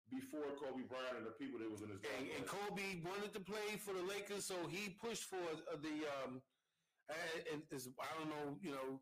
before 0.10 0.46
Kobe 0.58 0.84
Bryant 0.84 1.18
and 1.18 1.26
the 1.26 1.32
people 1.32 1.60
that 1.60 1.70
was 1.70 1.82
in 1.82 1.90
his 1.90 2.02
And, 2.04 2.30
and. 2.32 2.46
Kobe 2.48 3.02
wanted 3.02 3.34
to 3.34 3.40
play 3.40 3.78
for 3.78 3.94
the 3.94 4.02
Lakers, 4.02 4.46
so 4.46 4.68
he 4.68 4.90
pushed 4.90 5.26
for 5.26 5.38
uh, 5.42 5.76
the 5.78 6.06
um. 6.24 6.42
And, 7.10 7.62
and 7.72 7.96
I 8.00 8.18
don't 8.20 8.30
know, 8.30 8.58
you 8.62 8.70
know, 8.72 9.02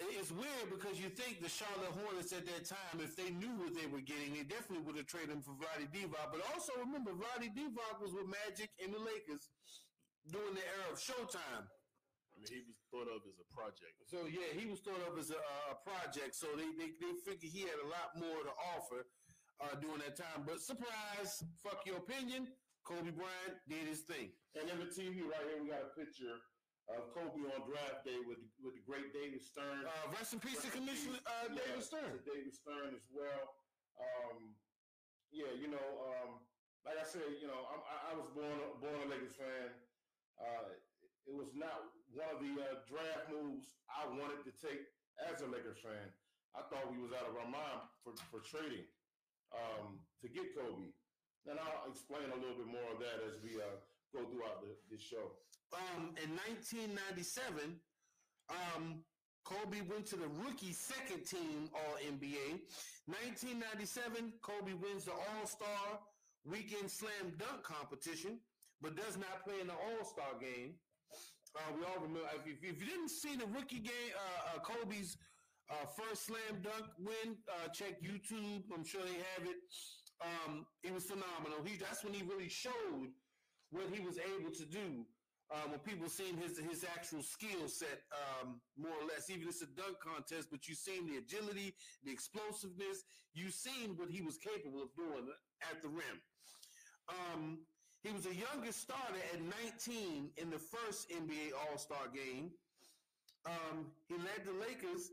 it's 0.00 0.32
weird 0.32 0.72
because 0.72 0.96
you 0.96 1.12
think 1.12 1.44
the 1.44 1.52
Charlotte 1.52 1.92
Hornets 2.00 2.32
at 2.32 2.48
that 2.48 2.64
time, 2.64 3.04
if 3.04 3.12
they 3.16 3.28
knew 3.36 3.52
what 3.60 3.76
they 3.76 3.84
were 3.84 4.00
getting, 4.00 4.32
they 4.32 4.48
definitely 4.48 4.80
would 4.88 4.96
have 4.96 5.04
traded 5.04 5.36
him 5.36 5.44
for 5.44 5.52
Roddy 5.60 5.88
Divac. 5.92 6.32
But 6.32 6.40
also 6.56 6.72
remember, 6.80 7.12
Roddy 7.12 7.52
Divac 7.52 8.00
was 8.00 8.16
with 8.16 8.24
Magic 8.24 8.72
and 8.80 8.96
the 8.96 9.02
Lakers 9.02 9.52
during 10.32 10.56
the 10.56 10.64
era 10.64 10.88
of 10.88 10.96
Showtime. 10.96 11.68
I 12.32 12.34
mean, 12.40 12.48
he 12.48 12.64
was 12.64 12.80
thought 12.88 13.10
of 13.12 13.20
as 13.28 13.36
a 13.36 13.48
project. 13.52 14.00
So 14.08 14.24
yeah, 14.24 14.48
he 14.56 14.64
was 14.64 14.80
thought 14.80 15.02
of 15.04 15.20
as 15.20 15.28
a, 15.28 15.40
a 15.68 15.76
project. 15.84 16.32
So 16.32 16.48
they, 16.56 16.72
they 16.80 16.96
they 16.96 17.12
figured 17.20 17.52
he 17.52 17.68
had 17.68 17.76
a 17.84 17.88
lot 17.92 18.16
more 18.16 18.40
to 18.40 18.52
offer 18.72 19.04
uh, 19.60 19.76
during 19.76 20.00
that 20.00 20.16
time. 20.16 20.48
But 20.48 20.64
surprise, 20.64 21.44
fuck 21.60 21.84
your 21.84 22.00
opinion. 22.00 22.48
Kobe 22.84 23.12
Bryant 23.12 23.60
did 23.68 23.84
his 23.84 24.08
thing. 24.08 24.32
And 24.56 24.64
in 24.72 24.80
the 24.80 24.88
TV 24.88 25.20
right 25.28 25.44
here, 25.44 25.60
we 25.60 25.68
got 25.68 25.84
a 25.84 25.92
picture 25.92 26.40
of 26.98 27.10
Kobe 27.14 27.46
on 27.54 27.62
draft 27.68 28.02
day 28.02 28.18
with 28.26 28.40
the, 28.42 28.48
with 28.62 28.74
the 28.74 28.84
great 28.84 29.14
David 29.14 29.42
Stern. 29.42 29.86
Uh, 29.86 30.10
rest 30.14 30.34
in 30.34 30.40
peace 30.42 30.62
to 30.66 30.70
Commissioner 30.74 31.22
uh, 31.26 31.50
Yeah, 31.52 31.62
David 31.62 31.84
Stern. 31.86 32.10
to 32.10 32.22
David 32.26 32.54
Stern 32.54 32.90
as 32.98 33.06
well. 33.14 33.54
Um, 34.00 34.56
yeah, 35.30 35.52
you 35.54 35.70
know, 35.70 35.86
um, 36.10 36.42
like 36.82 36.98
I 36.98 37.06
said, 37.06 37.26
you 37.38 37.46
know, 37.46 37.60
I, 37.70 38.10
I 38.10 38.12
was 38.18 38.26
born 38.34 38.56
born 38.82 38.96
a 39.04 39.08
Lakers 39.12 39.36
fan. 39.38 39.70
Uh, 40.40 40.74
it 41.28 41.36
was 41.36 41.52
not 41.54 41.92
one 42.10 42.26
of 42.32 42.40
the 42.42 42.50
uh, 42.58 42.82
draft 42.88 43.28
moves 43.30 43.78
I 43.86 44.08
wanted 44.10 44.42
to 44.48 44.52
take 44.56 44.88
as 45.22 45.44
a 45.44 45.48
Lakers 45.48 45.78
fan. 45.78 46.10
I 46.56 46.66
thought 46.66 46.90
we 46.90 46.98
was 46.98 47.14
out 47.14 47.28
of 47.30 47.38
our 47.38 47.46
mind 47.46 47.86
for, 48.02 48.16
for 48.32 48.42
trading 48.42 48.88
um, 49.54 50.02
to 50.24 50.26
get 50.26 50.50
Kobe. 50.56 50.90
And 51.46 51.56
I'll 51.56 51.86
explain 51.86 52.26
a 52.26 52.38
little 52.40 52.58
bit 52.58 52.66
more 52.66 52.88
of 52.90 52.98
that 52.98 53.22
as 53.22 53.38
we 53.40 53.56
uh, 53.62 53.78
go 54.10 54.26
throughout 54.26 54.60
the, 54.64 54.74
this 54.90 55.00
show. 55.04 55.38
Um, 55.72 56.14
in 56.18 56.34
1997, 56.50 57.78
um, 58.50 59.04
Kobe 59.44 59.80
went 59.86 60.06
to 60.06 60.16
the 60.16 60.28
rookie 60.42 60.72
second 60.72 61.24
team 61.24 61.70
All 61.74 61.96
NBA. 62.02 62.60
1997, 63.06 64.34
Kobe 64.42 64.74
wins 64.74 65.04
the 65.04 65.12
All 65.12 65.46
Star 65.46 65.98
Weekend 66.44 66.90
Slam 66.90 67.34
Dunk 67.38 67.62
competition, 67.62 68.38
but 68.82 68.96
does 68.96 69.16
not 69.16 69.44
play 69.44 69.60
in 69.60 69.66
the 69.66 69.78
All 69.78 70.04
Star 70.04 70.34
game. 70.40 70.74
Uh, 71.56 71.74
we 71.74 71.82
all 71.82 71.98
remember 71.98 72.20
if, 72.38 72.46
if, 72.46 72.78
you 72.80 72.86
didn't 72.86 73.10
see 73.10 73.34
the 73.34 73.46
rookie 73.46 73.80
game, 73.82 74.14
uh, 74.14 74.54
uh, 74.54 74.60
Kobe's 74.62 75.16
uh, 75.68 75.86
first 75.98 76.26
slam 76.26 76.62
dunk 76.62 76.86
win, 76.98 77.34
uh, 77.50 77.68
check 77.74 78.00
YouTube. 78.02 78.62
I'm 78.72 78.84
sure 78.84 79.02
they 79.02 79.18
have 79.34 79.46
it. 79.50 79.58
Um, 80.22 80.66
it 80.84 80.94
was 80.94 81.04
phenomenal. 81.04 81.58
He 81.64 81.76
that's 81.76 82.04
when 82.04 82.12
he 82.12 82.22
really 82.22 82.48
showed 82.48 83.10
what 83.70 83.86
he 83.92 83.98
was 83.98 84.18
able 84.18 84.50
to 84.50 84.64
do. 84.64 85.06
Um, 85.50 85.72
when 85.74 85.80
people 85.80 86.08
seen 86.08 86.36
his 86.36 86.58
his 86.58 86.84
actual 86.84 87.22
skill 87.22 87.66
set, 87.66 88.06
um, 88.14 88.60
more 88.78 88.94
or 88.94 89.06
less, 89.06 89.28
even 89.30 89.48
it's 89.48 89.62
a 89.62 89.66
dunk 89.66 89.98
contest, 89.98 90.48
but 90.50 90.68
you 90.68 90.74
seen 90.74 91.10
the 91.10 91.18
agility, 91.18 91.74
the 92.04 92.12
explosiveness. 92.12 93.02
You 93.34 93.50
seen 93.50 93.96
what 93.96 94.10
he 94.10 94.22
was 94.22 94.38
capable 94.38 94.82
of 94.82 94.94
doing 94.94 95.26
at 95.62 95.82
the 95.82 95.88
rim. 95.88 96.22
Um, 97.08 97.58
he 98.02 98.12
was 98.12 98.24
the 98.24 98.34
youngest 98.34 98.80
starter 98.80 99.18
at 99.34 99.40
19 99.42 100.30
in 100.36 100.50
the 100.50 100.58
first 100.58 101.10
NBA 101.10 101.50
All 101.52 101.78
Star 101.78 102.06
game. 102.14 102.50
Um, 103.44 103.86
he 104.08 104.14
led 104.14 104.46
the 104.46 104.54
Lakers 104.54 105.10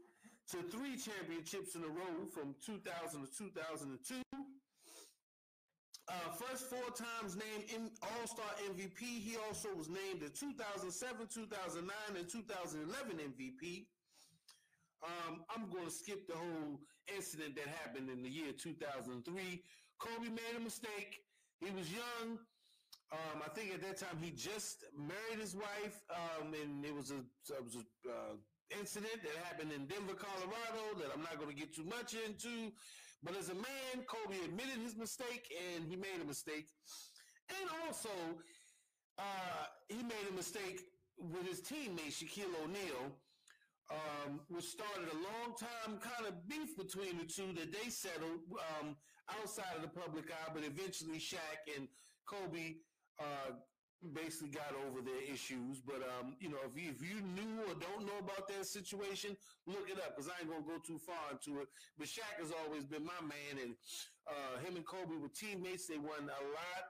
to 0.52 0.58
three 0.70 0.98
championships 0.98 1.76
in 1.76 1.84
a 1.84 1.88
row 1.88 2.26
from 2.32 2.56
2000 2.64 3.26
to 3.26 3.38
2002. 3.38 4.22
Uh, 6.08 6.32
first 6.32 6.70
four 6.70 6.88
times 6.96 7.36
named 7.36 7.92
All 8.02 8.28
Star 8.28 8.48
MVP. 8.72 9.02
He 9.02 9.36
also 9.48 9.68
was 9.76 9.90
named 9.90 10.22
the 10.22 10.30
2007, 10.30 11.28
2009, 11.28 11.92
and 12.16 12.30
2011 12.30 13.18
MVP. 13.36 13.88
Um, 15.04 15.44
I'm 15.54 15.70
going 15.70 15.86
to 15.86 15.92
skip 15.92 16.28
the 16.28 16.36
whole 16.36 16.80
incident 17.14 17.56
that 17.56 17.68
happened 17.84 18.10
in 18.10 18.24
the 18.24 18.30
year 18.30 18.54
2003. 18.58 19.62
Kobe 20.00 20.30
made 20.30 20.56
a 20.56 20.60
mistake. 20.60 21.20
He 21.60 21.72
was 21.72 21.92
young. 21.92 22.40
Um, 23.12 23.44
I 23.46 23.50
think 23.50 23.74
at 23.74 23.82
that 23.82 23.98
time 23.98 24.18
he 24.22 24.32
just 24.32 24.86
married 24.96 25.40
his 25.40 25.56
wife, 25.56 26.04
um, 26.12 26.54
and 26.54 26.84
it 26.84 26.94
was 26.94 27.12
a, 27.12 27.20
it 27.52 27.64
was 27.64 27.76
a 27.76 28.10
uh, 28.10 28.36
incident 28.80 29.24
that 29.24 29.36
happened 29.44 29.72
in 29.72 29.86
Denver, 29.88 30.14
Colorado 30.14 31.00
that 31.00 31.12
I'm 31.14 31.22
not 31.22 31.40
going 31.40 31.50
to 31.50 31.56
get 31.56 31.74
too 31.76 31.86
much 31.86 32.16
into. 32.16 32.72
But 33.24 33.36
as 33.36 33.50
a 33.50 33.56
man, 33.56 34.06
Kobe 34.08 34.38
admitted 34.46 34.80
his 34.84 34.96
mistake 34.96 35.52
and 35.76 35.86
he 35.90 35.96
made 35.96 36.22
a 36.22 36.26
mistake. 36.26 36.68
And 37.50 37.70
also, 37.86 38.10
uh, 39.18 39.66
he 39.90 40.04
made 40.04 40.28
a 40.30 40.36
mistake 40.36 40.82
with 41.18 41.48
his 41.48 41.62
teammate, 41.62 42.14
Shaquille 42.14 42.54
O'Neal, 42.64 43.12
um, 43.90 44.42
which 44.50 44.66
started 44.66 45.08
a 45.12 45.16
long 45.16 45.56
time 45.58 46.00
kind 46.00 46.28
of 46.28 46.48
beef 46.48 46.78
between 46.78 47.18
the 47.18 47.26
two 47.26 47.54
that 47.54 47.72
they 47.72 47.90
settled 47.90 48.42
um, 48.80 48.96
outside 49.30 49.76
of 49.76 49.82
the 49.82 49.88
public 49.88 50.26
eye, 50.32 50.52
but 50.54 50.64
eventually 50.64 51.18
Shaq 51.18 51.66
and 51.76 51.88
Kobe 52.26 52.76
uh, 53.20 53.54
basically 54.14 54.50
got 54.50 54.74
over 54.86 55.02
their 55.02 55.22
issues. 55.26 55.82
But 55.82 56.06
um, 56.06 56.36
you 56.40 56.50
know, 56.50 56.62
if 56.66 56.78
you, 56.78 56.90
if 56.90 57.02
you 57.02 57.22
knew 57.22 57.62
or 57.66 57.74
don't 57.78 58.06
know 58.06 58.20
about 58.20 58.48
that 58.50 58.66
situation, 58.66 59.36
look 59.66 59.90
it 59.90 59.98
up 59.98 60.16
because 60.16 60.30
I 60.30 60.40
ain't 60.42 60.50
gonna 60.50 60.66
go 60.66 60.78
too 60.80 61.00
far 61.00 61.34
into 61.34 61.62
it. 61.62 61.68
But 61.98 62.08
Shaq 62.08 62.38
has 62.40 62.52
always 62.52 62.86
been 62.86 63.06
my 63.06 63.22
man, 63.22 63.62
and 63.62 63.74
uh, 64.30 64.60
him 64.62 64.76
and 64.76 64.86
Kobe 64.86 65.18
were 65.18 65.34
teammates. 65.34 65.88
They 65.88 65.98
won 65.98 66.30
a 66.30 66.44
lot 66.54 66.84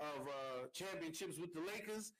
of 0.00 0.20
uh, 0.26 0.60
championships 0.72 1.38
with 1.38 1.54
the 1.54 1.60
Lakers. 1.60 2.12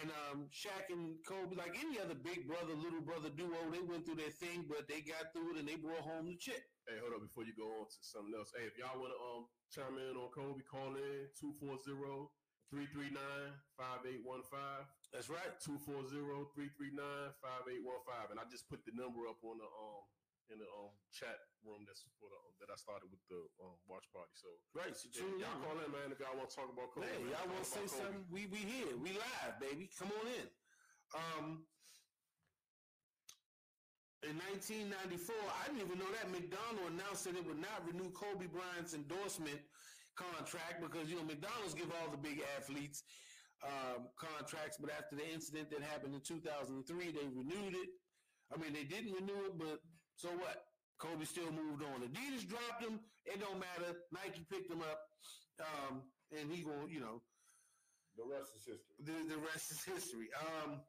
And 0.00 0.08
um, 0.08 0.48
Shaq 0.48 0.88
and 0.88 1.20
Kobe, 1.28 1.52
like 1.52 1.76
any 1.76 2.00
other 2.00 2.16
big 2.16 2.48
brother, 2.48 2.72
little 2.72 3.04
brother 3.04 3.28
duo, 3.28 3.60
they 3.68 3.84
went 3.84 4.08
through 4.08 4.16
their 4.16 4.32
thing, 4.32 4.64
but 4.64 4.88
they 4.88 5.04
got 5.04 5.36
through 5.36 5.52
it 5.52 5.60
and 5.60 5.68
they 5.68 5.76
brought 5.76 6.00
home 6.00 6.32
the 6.32 6.36
chip. 6.40 6.64
Hey, 6.88 6.96
hold 6.96 7.12
up 7.12 7.20
before 7.20 7.44
you 7.44 7.52
go 7.52 7.68
on 7.76 7.84
to 7.84 8.00
something 8.00 8.32
else. 8.32 8.56
Hey, 8.56 8.64
if 8.64 8.80
y'all 8.80 8.96
want 8.96 9.12
to 9.12 9.20
um 9.20 9.44
chime 9.68 10.00
in 10.00 10.16
on 10.16 10.32
Kobe, 10.32 10.64
call 10.64 10.96
in 10.96 11.28
240-339-5815. 12.72 14.88
That's 15.12 15.28
right. 15.28 15.52
240-339-5815. 15.60 18.32
And 18.32 18.40
I 18.40 18.48
just 18.48 18.64
put 18.72 18.80
the 18.88 18.96
number 18.96 19.28
up 19.28 19.44
on 19.44 19.60
the 19.60 19.68
um 19.68 20.08
in 20.50 20.58
the 20.58 20.66
um 20.74 20.90
chat 21.14 21.38
room 21.64 21.84
that's 21.86 22.02
for 22.18 22.26
the 22.28 22.36
that 22.60 22.68
I 22.72 22.76
started 22.76 23.08
with 23.12 23.20
the 23.28 23.36
um 23.62 23.76
watch 23.88 24.08
party. 24.12 24.32
So 24.34 24.48
Right. 24.72 24.96
So 24.96 25.08
yeah, 25.12 25.28
y'all 25.46 25.56
in. 25.56 25.62
call 25.64 25.78
in, 25.84 25.90
man, 25.92 26.12
if 26.12 26.18
y'all 26.20 26.36
want 26.36 26.48
to 26.50 26.56
talk 26.56 26.72
about 26.72 26.90
Kobe. 26.96 27.06
Hey, 27.08 27.18
man. 27.22 27.30
y'all 27.36 27.48
want 27.52 27.64
to 27.64 27.70
say 27.70 27.86
something? 27.86 28.24
We 28.32 28.46
we 28.48 28.58
here. 28.64 28.96
We 28.96 29.12
live, 29.16 29.60
baby. 29.60 29.88
Come 29.96 30.10
on 30.16 30.26
in. 30.32 30.48
Um, 31.12 31.66
in 34.24 34.38
1994, 34.54 35.34
I 35.34 35.66
didn't 35.68 35.82
even 35.84 35.98
know 35.98 36.08
that 36.14 36.30
McDonald 36.30 36.94
announced 36.94 37.24
that 37.26 37.34
it 37.36 37.44
would 37.44 37.58
not 37.60 37.82
renew 37.84 38.08
Kobe 38.14 38.46
Bryant's 38.48 38.94
endorsement 38.94 39.58
contract 40.16 40.80
because 40.82 41.08
you 41.08 41.16
know 41.16 41.24
McDonald's 41.24 41.74
give 41.74 41.90
all 41.90 42.10
the 42.10 42.16
big 42.20 42.42
athletes 42.58 43.02
um, 43.64 44.08
contracts, 44.18 44.76
but 44.80 44.90
after 44.90 45.16
the 45.16 45.26
incident 45.32 45.70
that 45.70 45.82
happened 45.82 46.14
in 46.14 46.20
2003, 46.20 46.82
they 47.12 47.26
renewed 47.30 47.74
it. 47.74 47.90
I 48.52 48.58
mean, 48.60 48.72
they 48.74 48.84
didn't 48.84 49.14
renew 49.14 49.46
it, 49.46 49.56
but 49.58 49.78
so 50.16 50.28
what? 50.28 50.64
Kobe 50.98 51.24
still 51.24 51.50
moved 51.50 51.82
on. 51.82 52.02
Adidas 52.06 52.46
dropped 52.46 52.82
him. 52.82 53.00
It 53.24 53.40
don't 53.40 53.58
matter. 53.58 53.96
Nike 54.12 54.44
picked 54.50 54.70
him 54.70 54.82
up, 54.82 55.00
um, 55.60 56.02
and 56.36 56.50
he 56.50 56.62
going, 56.62 56.90
you 56.90 57.00
know, 57.00 57.22
The 58.16 58.24
rest 58.26 58.50
is 58.58 58.64
history. 58.66 58.94
the, 59.02 59.34
the 59.34 59.40
rest 59.40 59.70
is 59.70 59.82
history. 59.82 60.28
Um, 60.38 60.80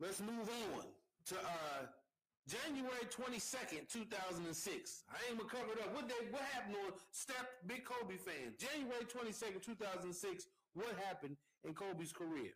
let's 0.00 0.20
move 0.20 0.48
on 0.74 0.86
to 1.26 1.34
uh, 1.36 1.86
January 2.50 3.06
22nd, 3.06 3.86
2006. 3.86 5.06
I 5.06 5.14
ain't 5.30 5.38
gonna 5.38 5.46
cover 5.46 5.70
it 5.70 5.78
up. 5.86 5.94
What 5.94 6.10
day, 6.10 6.18
what 6.34 6.42
happened 6.50 6.74
on 6.82 6.90
Step 7.14 7.46
Big 7.70 7.86
Kobe 7.86 8.18
fan? 8.18 8.58
January 8.58 9.06
22nd, 9.06 9.62
2006. 9.62 10.50
What 10.74 10.90
happened 11.06 11.38
in 11.62 11.78
Kobe's 11.78 12.10
career? 12.10 12.50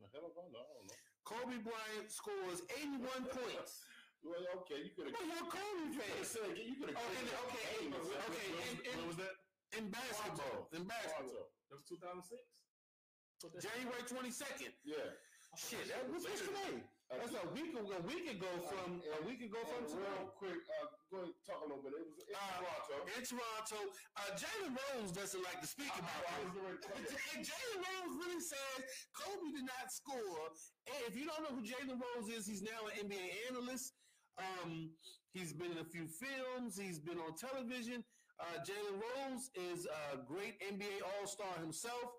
The 0.00 0.08
hell 0.16 0.24
if 0.24 0.36
I 0.40 0.48
know? 0.48 0.64
I 0.64 0.72
don't 0.72 0.88
know. 0.88 0.96
Kobe 1.28 1.58
Bryant 1.60 2.08
scores 2.08 2.64
81 2.80 3.28
points. 3.36 3.84
Well, 4.24 4.40
okay, 4.64 4.80
you 4.88 4.96
could 4.96 5.12
have. 5.12 5.20
Well, 5.20 5.28
you're 5.28 5.44
a 5.44 5.52
Kobe 5.52 5.84
fan. 6.00 6.56
You 6.56 6.74
could 6.80 6.96
have. 6.96 6.96
Oh, 6.96 7.12
and- 7.12 7.28
okay, 7.44 7.68
and- 7.84 7.92
okay, 7.92 8.48
and- 8.72 8.80
and- 8.88 8.96
When 9.04 9.08
was 9.12 9.20
that? 9.20 9.36
In 9.76 9.84
basketball. 9.92 10.72
In 10.72 10.88
basketball. 10.88 11.52
That 11.68 11.76
was 11.76 11.84
2006. 11.92 12.40
January 13.60 14.00
22nd. 14.08 14.72
Yeah. 14.80 15.12
Shit, 15.60 15.92
that 15.92 16.08
was 16.08 16.24
what's 16.24 16.40
today? 16.40 16.80
That's 17.06 17.38
a 17.38 17.46
week 17.54 17.70
ago. 17.70 17.86
A 17.86 18.02
week 18.02 18.26
ago 18.26 18.50
from 18.66 18.98
a 18.98 19.22
week 19.22 19.38
ago 19.38 19.62
from 19.62 19.86
And 19.86 19.88
today. 19.88 20.10
real 20.10 20.26
quick, 20.34 20.58
uh, 20.66 20.90
go 21.06 21.16
ahead, 21.22 21.34
talk 21.46 21.62
a 21.62 21.66
little 21.70 21.78
bit. 21.86 21.94
It 21.94 22.02
was. 22.02 22.18
in 22.18 22.34
Uh, 22.34 22.42
Toronto. 22.58 22.96
in 23.14 23.22
Toronto. 23.22 23.78
Uh, 24.18 24.30
Jalen 24.34 24.72
Rose 24.74 25.10
doesn't 25.14 25.42
like 25.46 25.60
to 25.62 25.68
speak 25.70 25.94
about 25.94 26.10
I 26.26 26.42
this. 26.42 26.50
was 26.50 26.50
getting 26.50 26.66
ready 26.66 26.82
to 26.82 26.82
say 26.82 27.14
that. 27.14 27.30
And 27.38 27.42
Jalen 27.46 27.78
Rose 27.86 28.14
really 28.26 28.42
says 28.42 28.78
Kobe 29.14 29.48
did 29.54 29.66
not 29.70 29.86
score. 29.94 30.50
And 30.90 30.98
if 31.06 31.14
you 31.14 31.24
don't 31.30 31.42
know 31.46 31.54
who 31.54 31.62
Jalen 31.62 31.98
Rose 32.02 32.26
is, 32.28 32.42
he's 32.46 32.62
now 32.66 32.80
an 32.90 33.06
NBA 33.06 33.54
analyst. 33.54 33.94
Um, 34.42 34.90
he's 35.32 35.54
been 35.54 35.70
in 35.72 35.78
a 35.78 35.86
few 35.88 36.10
films. 36.10 36.74
He's 36.76 36.98
been 36.98 37.18
on 37.22 37.38
television. 37.38 38.02
Uh, 38.42 38.58
Jalen 38.66 38.98
Rose 38.98 39.48
is 39.54 39.86
a 39.86 40.18
great 40.26 40.58
NBA 40.60 41.00
All 41.06 41.26
Star 41.30 41.54
himself. 41.62 42.10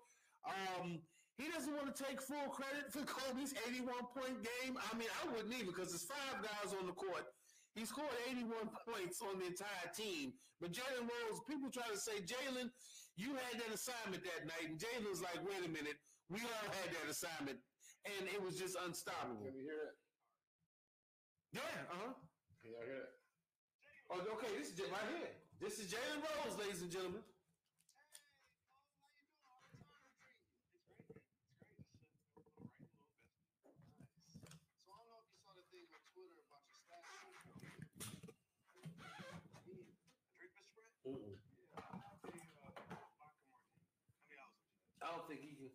Um, 0.48 1.02
he 1.38 1.46
doesn't 1.46 1.70
want 1.72 1.86
to 1.86 1.94
take 1.94 2.20
full 2.20 2.50
credit 2.50 2.90
for 2.90 3.06
Kobe's 3.06 3.54
81 3.70 3.94
point 4.10 4.42
game. 4.42 4.74
I 4.74 4.90
mean, 4.98 5.06
I 5.22 5.30
wouldn't 5.30 5.54
either 5.54 5.70
because 5.70 5.94
there's 5.94 6.04
five 6.04 6.42
guys 6.42 6.74
on 6.74 6.86
the 6.90 6.92
court. 6.98 7.30
He 7.78 7.86
scored 7.86 8.10
81 8.26 8.74
points 8.82 9.22
on 9.22 9.38
the 9.38 9.46
entire 9.46 9.86
team. 9.94 10.34
But 10.60 10.74
Jalen 10.74 11.06
Rose, 11.06 11.38
people 11.46 11.70
try 11.70 11.86
to 11.86 11.96
say, 11.96 12.18
Jalen, 12.26 12.74
you 13.14 13.38
had 13.38 13.54
that 13.62 13.70
assignment 13.70 14.26
that 14.26 14.50
night. 14.50 14.66
And 14.66 14.78
Jalen's 14.82 15.22
like, 15.22 15.38
wait 15.46 15.62
a 15.62 15.70
minute, 15.70 15.94
we 16.28 16.42
all 16.42 16.68
had 16.74 16.90
that 16.90 17.06
assignment. 17.06 17.62
And 18.02 18.26
it 18.26 18.42
was 18.42 18.58
just 18.58 18.74
unstoppable. 18.74 19.46
Can 19.46 19.54
you 19.54 19.62
hear 19.62 19.94
it? 19.94 19.96
Yeah, 21.54 21.62
uh 21.90 21.98
huh. 22.02 22.14
Can 22.62 22.74
y'all 22.74 22.82
hear 22.82 23.06
it? 23.06 23.14
Oh, 24.10 24.20
okay, 24.34 24.50
this 24.58 24.74
is 24.74 24.80
right 24.90 25.10
here. 25.14 25.32
This 25.60 25.78
is 25.78 25.86
Jalen 25.92 26.18
Rose, 26.18 26.58
ladies 26.58 26.82
and 26.82 26.90
gentlemen. 26.90 27.22
So 34.82 34.90
I 34.92 34.96
don't 34.98 35.08
know 35.10 35.18
if 35.20 35.28
you 35.30 35.36
saw 35.42 35.52
the 35.56 35.64
thing 35.72 35.86
on 35.90 36.02
Twitter 36.14 36.38
about 36.46 36.62
your 36.66 36.78
stats. 36.78 37.18
Drink 40.38 40.52
the 40.56 40.62
spread? 40.64 40.92
Mm-mm. 41.06 41.36
Yeah, 41.62 41.76
I 41.76 41.96
have 41.98 42.20
a 42.24 42.28
uh, 42.56 43.06
vodka 43.18 43.46
martini. 43.50 43.98
How 44.06 44.14
many 44.16 44.36
hours? 44.38 44.66
I 45.02 45.06
don't 45.12 45.26
think 45.28 45.40
he 45.42 45.52
can. 45.56 45.72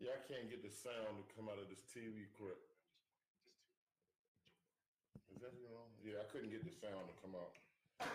Yeah, 0.00 0.16
I 0.16 0.22
can't 0.24 0.48
get 0.48 0.64
the 0.64 0.72
sound 0.72 1.12
to 1.20 1.24
come 1.36 1.52
out 1.52 1.60
of 1.60 1.68
this 1.68 1.84
TV 1.92 2.24
clip. 2.32 2.56
Is 5.28 5.44
that 5.44 5.52
know? 5.60 5.92
Yeah, 6.00 6.24
I 6.24 6.26
couldn't 6.32 6.48
get 6.48 6.64
the 6.64 6.72
sound 6.72 7.04
to 7.04 7.14
come 7.20 7.36
out. 7.36 7.52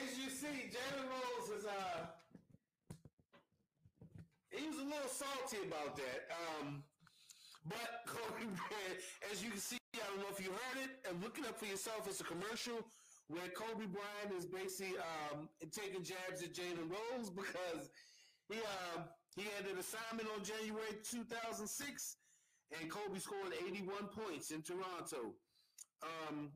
As 0.00 0.16
you 0.16 0.32
see, 0.32 0.72
Jalen 0.72 1.04
Rose 1.12 1.60
is 1.60 1.64
uh 1.68 2.08
he 4.48 4.64
was 4.64 4.80
a 4.80 4.88
little 4.88 5.12
salty 5.12 5.60
about 5.68 5.92
that. 6.00 6.32
Um 6.32 6.80
but 7.68 8.08
Kobe 8.08 8.48
Bryant, 8.56 8.98
as 9.30 9.42
you 9.42 9.50
can 9.50 9.58
see, 9.60 9.76
I 9.94 10.06
don't 10.08 10.20
know 10.20 10.30
if 10.30 10.38
you 10.38 10.54
heard 10.54 10.86
it, 10.86 11.02
and 11.08 11.20
look 11.20 11.36
it 11.36 11.44
up 11.44 11.58
for 11.58 11.66
yourself. 11.66 12.06
It's 12.06 12.20
a 12.20 12.24
commercial 12.24 12.78
where 13.26 13.48
Kobe 13.48 13.90
Bryant 13.90 14.30
is 14.38 14.46
basically 14.46 14.94
um, 15.02 15.48
taking 15.74 16.04
jabs 16.04 16.46
at 16.46 16.54
Jalen 16.54 16.86
Rose 16.86 17.28
because 17.28 17.90
he 18.48 18.62
um, 18.94 19.10
he 19.36 19.44
had 19.56 19.68
an 19.70 19.78
assignment 19.78 20.28
on 20.34 20.42
January 20.42 20.96
2006, 21.04 22.16
and 22.80 22.90
Kobe 22.90 23.20
scored 23.20 23.52
81 23.52 24.08
points 24.08 24.50
in 24.50 24.62
Toronto. 24.62 25.36
Um, 26.02 26.50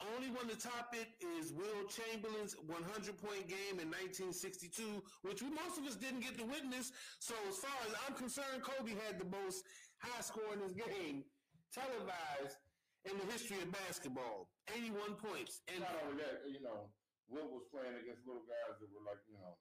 only 0.00 0.28
one 0.28 0.48
to 0.48 0.56
top 0.56 0.92
it 0.92 1.08
is 1.20 1.52
Wilt 1.52 1.88
Chamberlain's 1.88 2.56
100 2.68 3.16
point 3.16 3.48
game 3.48 3.80
in 3.80 3.88
1962, 3.92 5.00
which 5.22 5.40
we, 5.40 5.48
most 5.48 5.76
of 5.80 5.84
us 5.88 5.96
didn't 5.96 6.20
get 6.20 6.36
to 6.36 6.44
witness. 6.44 6.92
So, 7.20 7.32
as 7.48 7.56
far 7.56 7.76
as 7.88 7.92
I'm 8.04 8.12
concerned, 8.12 8.60
Kobe 8.60 8.92
had 9.08 9.16
the 9.20 9.28
most 9.28 9.64
high 10.00 10.20
score 10.20 10.52
in 10.52 10.60
his 10.60 10.76
game 10.76 11.24
televised 11.72 12.60
in 13.08 13.16
the 13.16 13.26
history 13.32 13.56
of 13.60 13.72
basketball 13.72 14.48
81 14.72 15.16
points. 15.16 15.64
And 15.68 15.80
Not 15.80 15.96
only 16.04 16.20
that, 16.20 16.44
you 16.44 16.60
know, 16.60 16.92
Will 17.28 17.48
was 17.48 17.64
playing 17.72 17.96
against 17.96 18.26
little 18.28 18.44
guys 18.44 18.76
that 18.80 18.88
were 18.92 19.04
like, 19.06 19.20
you 19.28 19.40
know, 19.40 19.56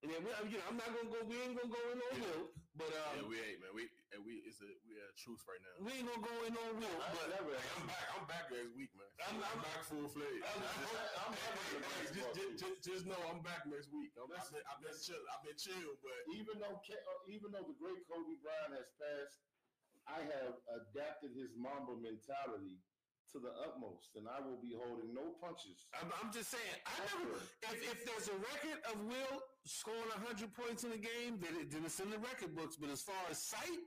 And 0.00 0.08
then 0.08 0.24
we, 0.24 0.32
you 0.48 0.56
know, 0.56 0.64
I'm 0.64 0.80
not 0.80 0.88
gonna 0.96 1.12
go. 1.12 1.20
We 1.28 1.36
ain't 1.44 1.60
gonna 1.60 1.68
go 1.68 1.82
in 1.92 2.00
on 2.00 2.14
Wilt, 2.24 2.56
but 2.72 2.88
yeah, 2.88 3.20
um, 3.20 3.28
we 3.28 3.36
ain't 3.36 3.60
man. 3.60 3.68
We 3.76 3.84
and 4.16 4.24
we 4.24 4.40
it's 4.48 4.64
a 4.64 4.68
we 4.88 4.96
at 4.96 5.12
truth 5.12 5.44
right 5.44 5.60
now. 5.60 5.76
we 5.84 5.92
ain't 5.92 6.08
gonna 6.08 6.24
go 6.24 6.34
in 6.48 6.56
on 6.56 6.72
Wilt. 6.80 7.00
I 7.04 7.12
But 7.12 7.28
never, 7.36 7.52
Hey, 7.52 7.68
I'm 7.76 7.84
back. 7.84 8.06
I'm 8.16 8.24
back 8.24 8.46
next 8.48 8.72
week, 8.72 8.88
man. 8.96 9.04
I'm- 9.20 9.36
I'm, 9.36 9.44
I'm- 9.44 9.60
back 9.60 9.84
full 9.84 10.08
fledged. 10.08 10.40
I'm, 10.40 10.56
I'm 11.20 11.32
never 11.36 11.60
in 11.76 11.84
the 11.84 11.92
just, 12.08 12.16
basketball 12.16 12.32
just, 12.32 12.48
too. 12.48 12.64
just, 12.64 12.78
just 12.80 13.04
know 13.04 13.20
I'm 13.28 13.44
back 13.44 13.68
next 13.68 13.92
week. 13.92 14.16
I'm, 14.16 14.32
I've 14.32 14.48
been, 14.48 14.64
I've 14.64 14.80
been 14.80 14.96
chill. 14.96 15.20
I've 15.36 15.44
been 15.44 15.60
chill, 15.60 15.92
but 16.00 16.16
even 16.32 16.56
though 16.64 16.80
uh, 16.80 17.20
even 17.28 17.52
though 17.52 17.68
the 17.68 17.76
great 17.76 18.00
Kobe 18.08 18.40
Bryant 18.40 18.80
has 18.80 18.88
passed, 18.96 19.44
I 20.08 20.24
have 20.40 20.56
adapted 20.80 21.36
his 21.36 21.52
Mamba 21.60 21.92
mentality 22.00 22.80
to 23.32 23.38
the 23.38 23.52
utmost, 23.62 24.18
and 24.18 24.26
I 24.26 24.42
will 24.42 24.58
be 24.58 24.74
holding 24.74 25.14
no 25.14 25.34
punches. 25.38 25.86
I'm, 25.94 26.10
I'm 26.18 26.30
just 26.34 26.50
saying, 26.50 26.76
I 26.86 26.94
never. 27.14 27.38
If, 27.70 27.78
if 27.86 27.98
there's 28.02 28.26
a 28.26 28.38
record 28.42 28.78
of 28.90 28.98
Will 29.06 29.38
scoring 29.66 30.10
100 30.18 30.50
points 30.54 30.82
in 30.82 30.90
a 30.90 30.98
game, 31.00 31.38
then, 31.38 31.54
it, 31.54 31.70
then 31.70 31.86
it's 31.86 32.00
in 32.02 32.10
the 32.10 32.18
record 32.18 32.58
books. 32.58 32.74
But 32.74 32.90
as 32.90 33.02
far 33.06 33.18
as 33.30 33.38
sight, 33.38 33.82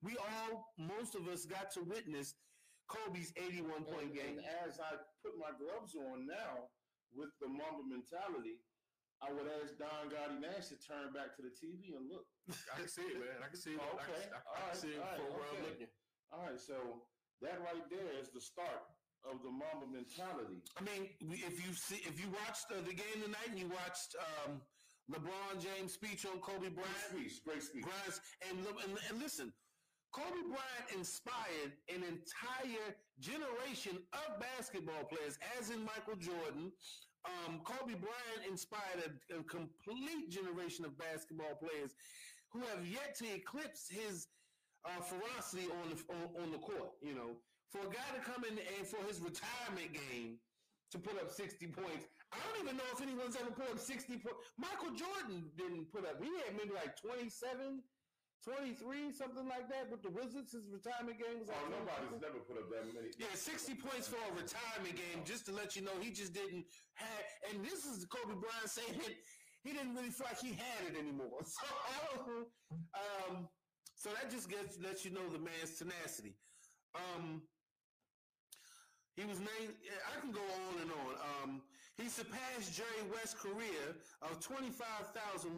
we 0.00 0.16
all, 0.16 0.72
most 0.80 1.12
of 1.14 1.28
us, 1.28 1.44
got 1.44 1.68
to 1.76 1.84
witness 1.84 2.34
Kobe's 2.88 3.32
81 3.36 3.84
point 3.84 4.10
And, 4.10 4.14
game. 4.16 4.36
and 4.40 4.46
as 4.64 4.80
I 4.80 4.96
put 5.20 5.36
my 5.36 5.52
gloves 5.60 5.92
on 5.94 6.24
now 6.24 6.72
with 7.12 7.30
the 7.44 7.48
Mamba 7.52 7.84
mentality, 7.84 8.64
I 9.20 9.28
would 9.36 9.44
ask 9.60 9.76
Don 9.76 10.08
Gotti 10.08 10.40
Nash 10.40 10.72
to 10.72 10.80
turn 10.80 11.12
back 11.12 11.36
to 11.36 11.44
the 11.44 11.52
TV 11.52 11.92
and 11.92 12.08
look. 12.08 12.24
I 12.72 12.80
can 12.80 12.88
see 12.88 13.04
it, 13.04 13.20
man. 13.20 13.44
I 13.44 13.52
can 13.52 13.60
see 13.60 13.76
it. 13.76 13.80
Oh, 13.84 14.00
I 14.00 14.08
can, 14.08 14.16
okay. 14.16 14.32
I, 14.32 14.40
I 14.40 14.40
can 14.40 14.64
right. 14.64 14.76
see 14.80 14.92
it 14.96 15.00
right. 15.04 15.16
from 15.20 15.28
where 15.36 15.44
I'm 15.44 15.60
Okay. 15.60 15.68
looking. 15.68 15.90
All 16.32 16.40
right, 16.48 16.56
so 16.56 17.04
that 17.42 17.58
right 17.60 17.84
there 17.90 18.10
is 18.20 18.28
the 18.30 18.40
start 18.40 18.84
of 19.24 19.42
the 19.44 19.52
Mamba 19.52 19.88
mentality. 19.92 20.64
I 20.76 20.82
mean, 20.84 21.08
if 21.20 21.60
you 21.60 21.72
see, 21.74 22.00
if 22.08 22.20
you 22.20 22.28
watched 22.44 22.72
uh, 22.72 22.80
the 22.86 22.96
game 22.96 23.20
tonight 23.20 23.52
and 23.52 23.58
you 23.58 23.68
watched 23.68 24.16
um, 24.16 24.60
LeBron 25.12 25.60
James' 25.60 25.92
speech 25.92 26.24
on 26.24 26.40
Kobe 26.40 26.70
Great 26.70 27.00
speech, 27.10 27.44
great 27.44 27.62
speech. 27.62 27.84
Bryant's, 27.84 28.20
and, 28.48 28.56
and 28.58 28.98
and 29.08 29.20
listen, 29.20 29.52
Kobe 30.12 30.42
Bryant 30.48 30.88
inspired 30.96 31.72
an 31.88 32.02
entire 32.02 32.96
generation 33.20 33.98
of 34.12 34.40
basketball 34.40 35.04
players, 35.04 35.38
as 35.58 35.70
in 35.70 35.84
Michael 35.84 36.16
Jordan. 36.16 36.72
Um, 37.28 37.60
Kobe 37.64 37.94
Bryant 37.94 38.48
inspired 38.48 39.04
a, 39.04 39.38
a 39.38 39.42
complete 39.44 40.30
generation 40.30 40.84
of 40.84 40.96
basketball 40.96 41.54
players 41.60 41.92
who 42.50 42.60
have 42.60 42.86
yet 42.86 43.14
to 43.18 43.26
eclipse 43.34 43.88
his 43.88 44.26
uh, 44.84 45.00
ferocity 45.02 45.66
on 45.68 45.90
the 45.92 45.98
on, 46.12 46.26
on 46.44 46.48
the 46.52 46.58
court. 46.58 46.96
You 47.02 47.14
know, 47.14 47.30
for 47.70 47.80
a 47.86 47.90
guy 47.90 48.08
to 48.16 48.22
come 48.24 48.44
in 48.44 48.56
and 48.58 48.86
for 48.86 49.00
his 49.06 49.20
retirement 49.20 49.92
game 49.92 50.38
to 50.90 50.98
put 50.98 51.14
up 51.22 51.30
60 51.30 51.66
points. 51.70 52.06
I 52.34 52.38
don't 52.46 52.62
even 52.62 52.76
know 52.78 52.86
if 52.94 53.02
anyone's 53.02 53.34
ever 53.38 53.50
put 53.50 53.70
up 53.70 53.78
60 53.78 54.18
points. 54.22 54.38
Michael 54.58 54.90
Jordan 54.94 55.50
didn't 55.58 55.90
put 55.90 56.02
up. 56.06 56.18
He 56.22 56.30
had 56.46 56.54
maybe 56.58 56.74
like 56.74 56.94
27, 56.98 57.82
23, 58.42 59.12
something 59.12 59.46
like 59.46 59.66
that 59.70 59.90
But 59.90 60.02
the 60.02 60.10
Wizards. 60.10 60.50
His 60.54 60.66
retirement 60.70 61.18
game 61.18 61.38
was 61.42 61.46
like 61.50 61.58
Oh, 61.62 61.70
nobody's 61.70 62.10
something. 62.10 62.22
never 62.22 62.40
put 62.42 62.58
up 62.58 62.70
that 62.74 62.86
many. 62.90 63.10
Yeah, 63.18 63.34
60 63.34 63.74
points 63.78 64.06
for 64.10 64.18
a 64.18 64.30
retirement 64.34 64.94
game, 64.98 65.22
just 65.26 65.46
to 65.46 65.52
let 65.54 65.74
you 65.78 65.82
know 65.82 65.94
he 66.02 66.10
just 66.10 66.34
didn't 66.34 66.66
have. 66.98 67.22
And 67.50 67.62
this 67.62 67.86
is 67.86 68.06
Kobe 68.10 68.34
Bryant 68.38 68.70
saying 68.70 68.98
he 69.62 69.70
didn't 69.74 69.94
really 69.94 70.10
feel 70.10 70.26
like 70.30 70.42
he 70.42 70.54
had 70.58 70.90
it 70.90 70.98
anymore. 70.98 71.38
So, 71.46 71.66
um, 72.94 73.46
so 74.00 74.08
that 74.16 74.32
just 74.32 74.48
gets 74.48 74.80
lets 74.80 75.04
you 75.04 75.12
know 75.12 75.28
the 75.28 75.38
man's 75.38 75.76
tenacity. 75.76 76.32
Um, 76.96 77.44
he 79.12 79.28
was 79.28 79.36
named. 79.36 79.76
I 80.08 80.16
can 80.24 80.32
go 80.32 80.40
on 80.40 80.74
and 80.80 80.88
on. 80.88 81.12
Um, 81.20 81.60
he 82.00 82.08
surpassed 82.08 82.72
Jerry 82.72 83.04
West's 83.12 83.36
career 83.36 84.00
of 84.24 84.40
25,192 84.40 85.52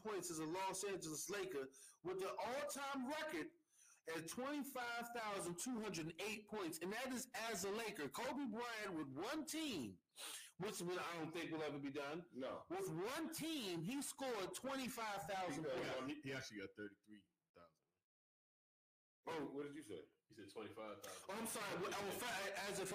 points 0.00 0.30
as 0.30 0.38
a 0.40 0.46
Los 0.48 0.82
Angeles 0.88 1.28
Laker 1.28 1.68
with 2.08 2.24
the 2.24 2.32
all-time 2.40 3.04
record 3.04 3.52
at 4.16 4.24
25,208 4.26 6.48
points, 6.48 6.80
and 6.80 6.90
that 6.90 7.12
is 7.12 7.28
as 7.52 7.64
a 7.64 7.70
Laker. 7.76 8.08
Kobe 8.08 8.48
Bryant 8.48 8.96
with 8.96 9.12
one 9.12 9.44
team, 9.44 9.92
which 10.60 10.80
will- 10.80 10.98
I 11.00 11.16
don't 11.18 11.32
think 11.32 11.50
will 11.52 11.62
ever 11.64 11.78
be 11.78 11.90
done. 11.90 12.22
No. 12.36 12.62
With 12.68 12.88
one 12.92 13.32
team, 13.34 13.82
he 13.82 14.00
scored 14.02 14.54
25,000 14.54 15.64
points. 15.64 15.78
Yeah, 15.80 16.06
he, 16.06 16.14
he 16.22 16.32
actually 16.32 16.58
got 16.60 16.70
thirty 16.76 16.94
three 17.06 17.20
thousand. 17.56 17.80
Oh, 19.28 19.48
what 19.56 19.66
did 19.66 19.74
you 19.74 19.82
say? 19.82 20.00
He 20.28 20.34
said 20.36 20.50
twenty 20.52 20.70
five 20.76 21.00
thousand. 21.02 21.24
Oh, 21.28 21.34
I'm 21.38 21.46
sorry. 21.48 21.72
I 21.80 22.00
was 22.04 22.16
fi- 22.20 22.52
As 22.70 22.78
if 22.80 22.92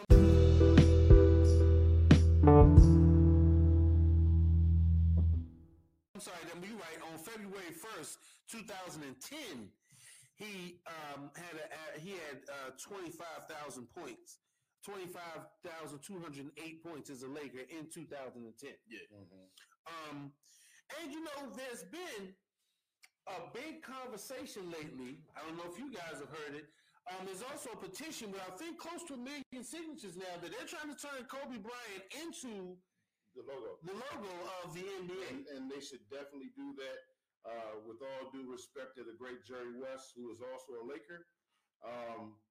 I'm 6.15 6.21
sorry, 6.21 6.38
then 6.54 6.63
you're 6.63 6.80
right. 6.80 6.99
On 7.12 7.17
February 7.19 7.73
1st, 7.75 8.17
2010, 8.51 9.69
he 10.36 10.80
um, 10.88 11.30
had 11.36 11.56
a, 11.60 11.99
he 11.99 12.12
had 12.12 12.39
uh, 12.47 12.71
25,000 12.80 13.88
points, 13.95 14.38
25,208 14.85 16.83
points 16.83 17.09
as 17.09 17.23
a 17.23 17.27
Laker 17.27 17.59
in 17.69 17.89
2010. 17.89 18.77
Yeah. 18.87 18.99
Mhm. 19.11 19.49
Um, 19.87 20.33
and 21.01 21.11
you 21.11 21.21
know, 21.23 21.49
there's 21.55 21.83
been 21.83 22.35
a 23.27 23.49
big 23.53 23.81
conversation 23.81 24.69
lately. 24.71 25.19
I 25.35 25.41
don't 25.41 25.57
know 25.57 25.65
if 25.71 25.77
you 25.79 25.91
guys 25.91 26.19
have 26.19 26.29
heard 26.29 26.55
it. 26.55 26.69
Um, 27.11 27.25
there's 27.25 27.43
also 27.43 27.69
a 27.71 27.77
petition 27.77 28.31
with 28.31 28.41
I 28.41 28.49
think 28.57 28.79
close 28.79 29.03
to 29.05 29.13
a 29.13 29.17
million 29.17 29.63
signatures 29.63 30.15
now 30.17 30.37
that 30.41 30.51
they're 30.51 30.65
trying 30.67 30.89
to 30.93 30.97
turn 30.97 31.25
Kobe 31.25 31.57
Bryant 31.57 32.03
into 32.21 32.77
The 33.35 33.43
logo. 33.43 33.77
the 33.83 33.93
logo 33.93 34.33
of 34.63 34.73
the 34.73 34.81
NBA. 34.81 35.29
And, 35.29 35.47
and 35.47 35.71
they 35.71 35.79
should 35.81 36.07
definitely 36.09 36.49
do 36.55 36.73
that. 36.77 36.99
Uh, 37.45 37.77
with 37.85 38.01
all 38.01 38.31
due 38.31 38.49
respect 38.51 38.95
to 38.97 39.03
the 39.03 39.13
great 39.13 39.45
Jerry 39.45 39.77
West, 39.77 40.13
who 40.17 40.31
is 40.31 40.41
also 40.41 40.81
a 40.81 40.83
Laker. 40.83 41.27
Um, 41.85 42.41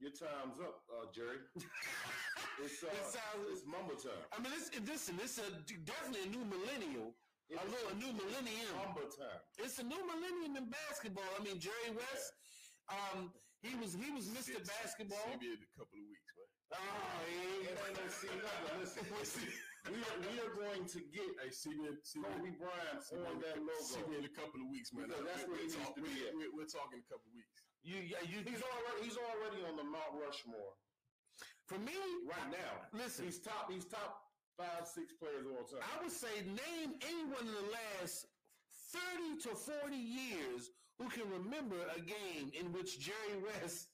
your 0.00 0.12
time's 0.16 0.56
up, 0.60 0.80
uh, 0.88 1.06
Jerry. 1.12 1.40
It's 2.60 2.80
uh, 2.84 2.92
It 2.92 3.04
sounds- 3.08 3.48
it's 3.52 3.64
mumble 3.64 3.96
time. 3.96 4.20
I 4.32 4.40
mean, 4.40 4.52
it's, 4.52 4.68
listen, 4.84 5.16
it's 5.20 5.40
a, 5.40 5.48
definitely 5.84 6.28
a 6.28 6.30
new 6.32 6.44
millennial. 6.44 7.16
A, 7.50 7.56
little, 7.66 7.88
a 7.90 7.96
new 7.96 8.12
millennium. 8.14 8.68
mumble 8.76 9.08
time. 9.10 9.40
It's 9.58 9.80
a 9.80 9.86
new 9.86 9.98
millennium 10.04 10.54
in 10.60 10.68
basketball. 10.68 11.26
I 11.34 11.40
mean, 11.42 11.56
Jerry 11.58 11.90
West, 11.96 12.30
um, 12.92 13.32
he 13.64 13.72
was 13.80 13.96
he 13.96 14.12
was 14.12 14.28
Mr. 14.30 14.60
See- 14.60 14.70
Basketball. 14.80 15.24
See 15.40 15.50
in 15.56 15.60
a 15.60 15.70
couple 15.74 15.98
of 15.98 16.04
weeks, 16.04 16.30
man. 16.36 16.48
Oh, 16.78 16.84
It 17.26 17.64
yeah. 17.66 17.84
ain't 17.90 17.96
no 17.98 18.04
see 18.12 18.30
nothing. 18.38 18.76
Listen, 18.78 19.02
we 19.90 19.98
are 20.04 20.18
we 20.20 20.32
are 20.44 20.52
going 20.54 20.84
to 20.86 20.98
get 21.10 21.26
Hey, 21.42 21.50
see 21.50 21.74
me, 21.74 21.90
in- 21.90 21.98
see 22.06 22.20
me, 22.22 22.28
Kobe 22.30 22.54
Bryant 22.60 23.00
see 23.02 23.18
on 23.18 23.40
that 23.42 23.56
a- 23.56 23.72
see 23.82 24.04
me 24.06 24.14
logo. 24.14 24.20
in 24.20 24.24
a 24.30 24.34
couple 24.36 24.60
of 24.62 24.68
weeks, 24.70 24.92
man. 24.94 25.08
Because 25.10 25.24
that's 25.26 25.42
We're- 25.48 25.58
where 25.58 25.64
he 25.64 25.66
we're 25.66 25.74
needs 25.74 25.80
talk- 25.80 25.96
to 25.96 26.02
be 26.04 26.12
we're- 26.12 26.28
at. 26.28 26.32
We're, 26.38 26.52
we're 26.60 26.70
talking 26.70 27.00
a 27.02 27.06
couple 27.10 27.26
of 27.26 27.34
weeks. 27.34 27.60
You, 27.82 27.96
you. 28.28 28.38
He's 28.44 28.62
already 28.62 28.98
he's 29.02 29.16
already 29.16 29.64
on 29.68 29.76
the 29.76 29.84
Mount 29.84 30.20
Rushmore 30.20 30.74
For 31.66 31.78
me, 31.78 31.96
right 32.28 32.50
now. 32.52 32.72
Listen, 32.92 33.24
He's 33.24 33.40
top 33.40 33.70
he's 33.72 33.84
top 33.86 34.22
five 34.58 34.86
six 34.86 35.12
players 35.12 35.46
of 35.46 35.52
all 35.56 35.64
time. 35.64 35.80
I 35.80 36.02
would 36.02 36.12
say 36.12 36.44
name 36.44 36.94
anyone 37.00 37.46
in 37.48 37.54
the 37.54 37.68
last 37.72 38.26
thirty 38.92 39.40
to 39.48 39.56
forty 39.56 39.96
years 39.96 40.70
who 40.98 41.08
can 41.08 41.24
remember 41.30 41.76
a 41.96 42.00
game 42.00 42.52
in 42.58 42.72
which 42.72 43.00
Jerry 43.00 43.40
West 43.40 43.88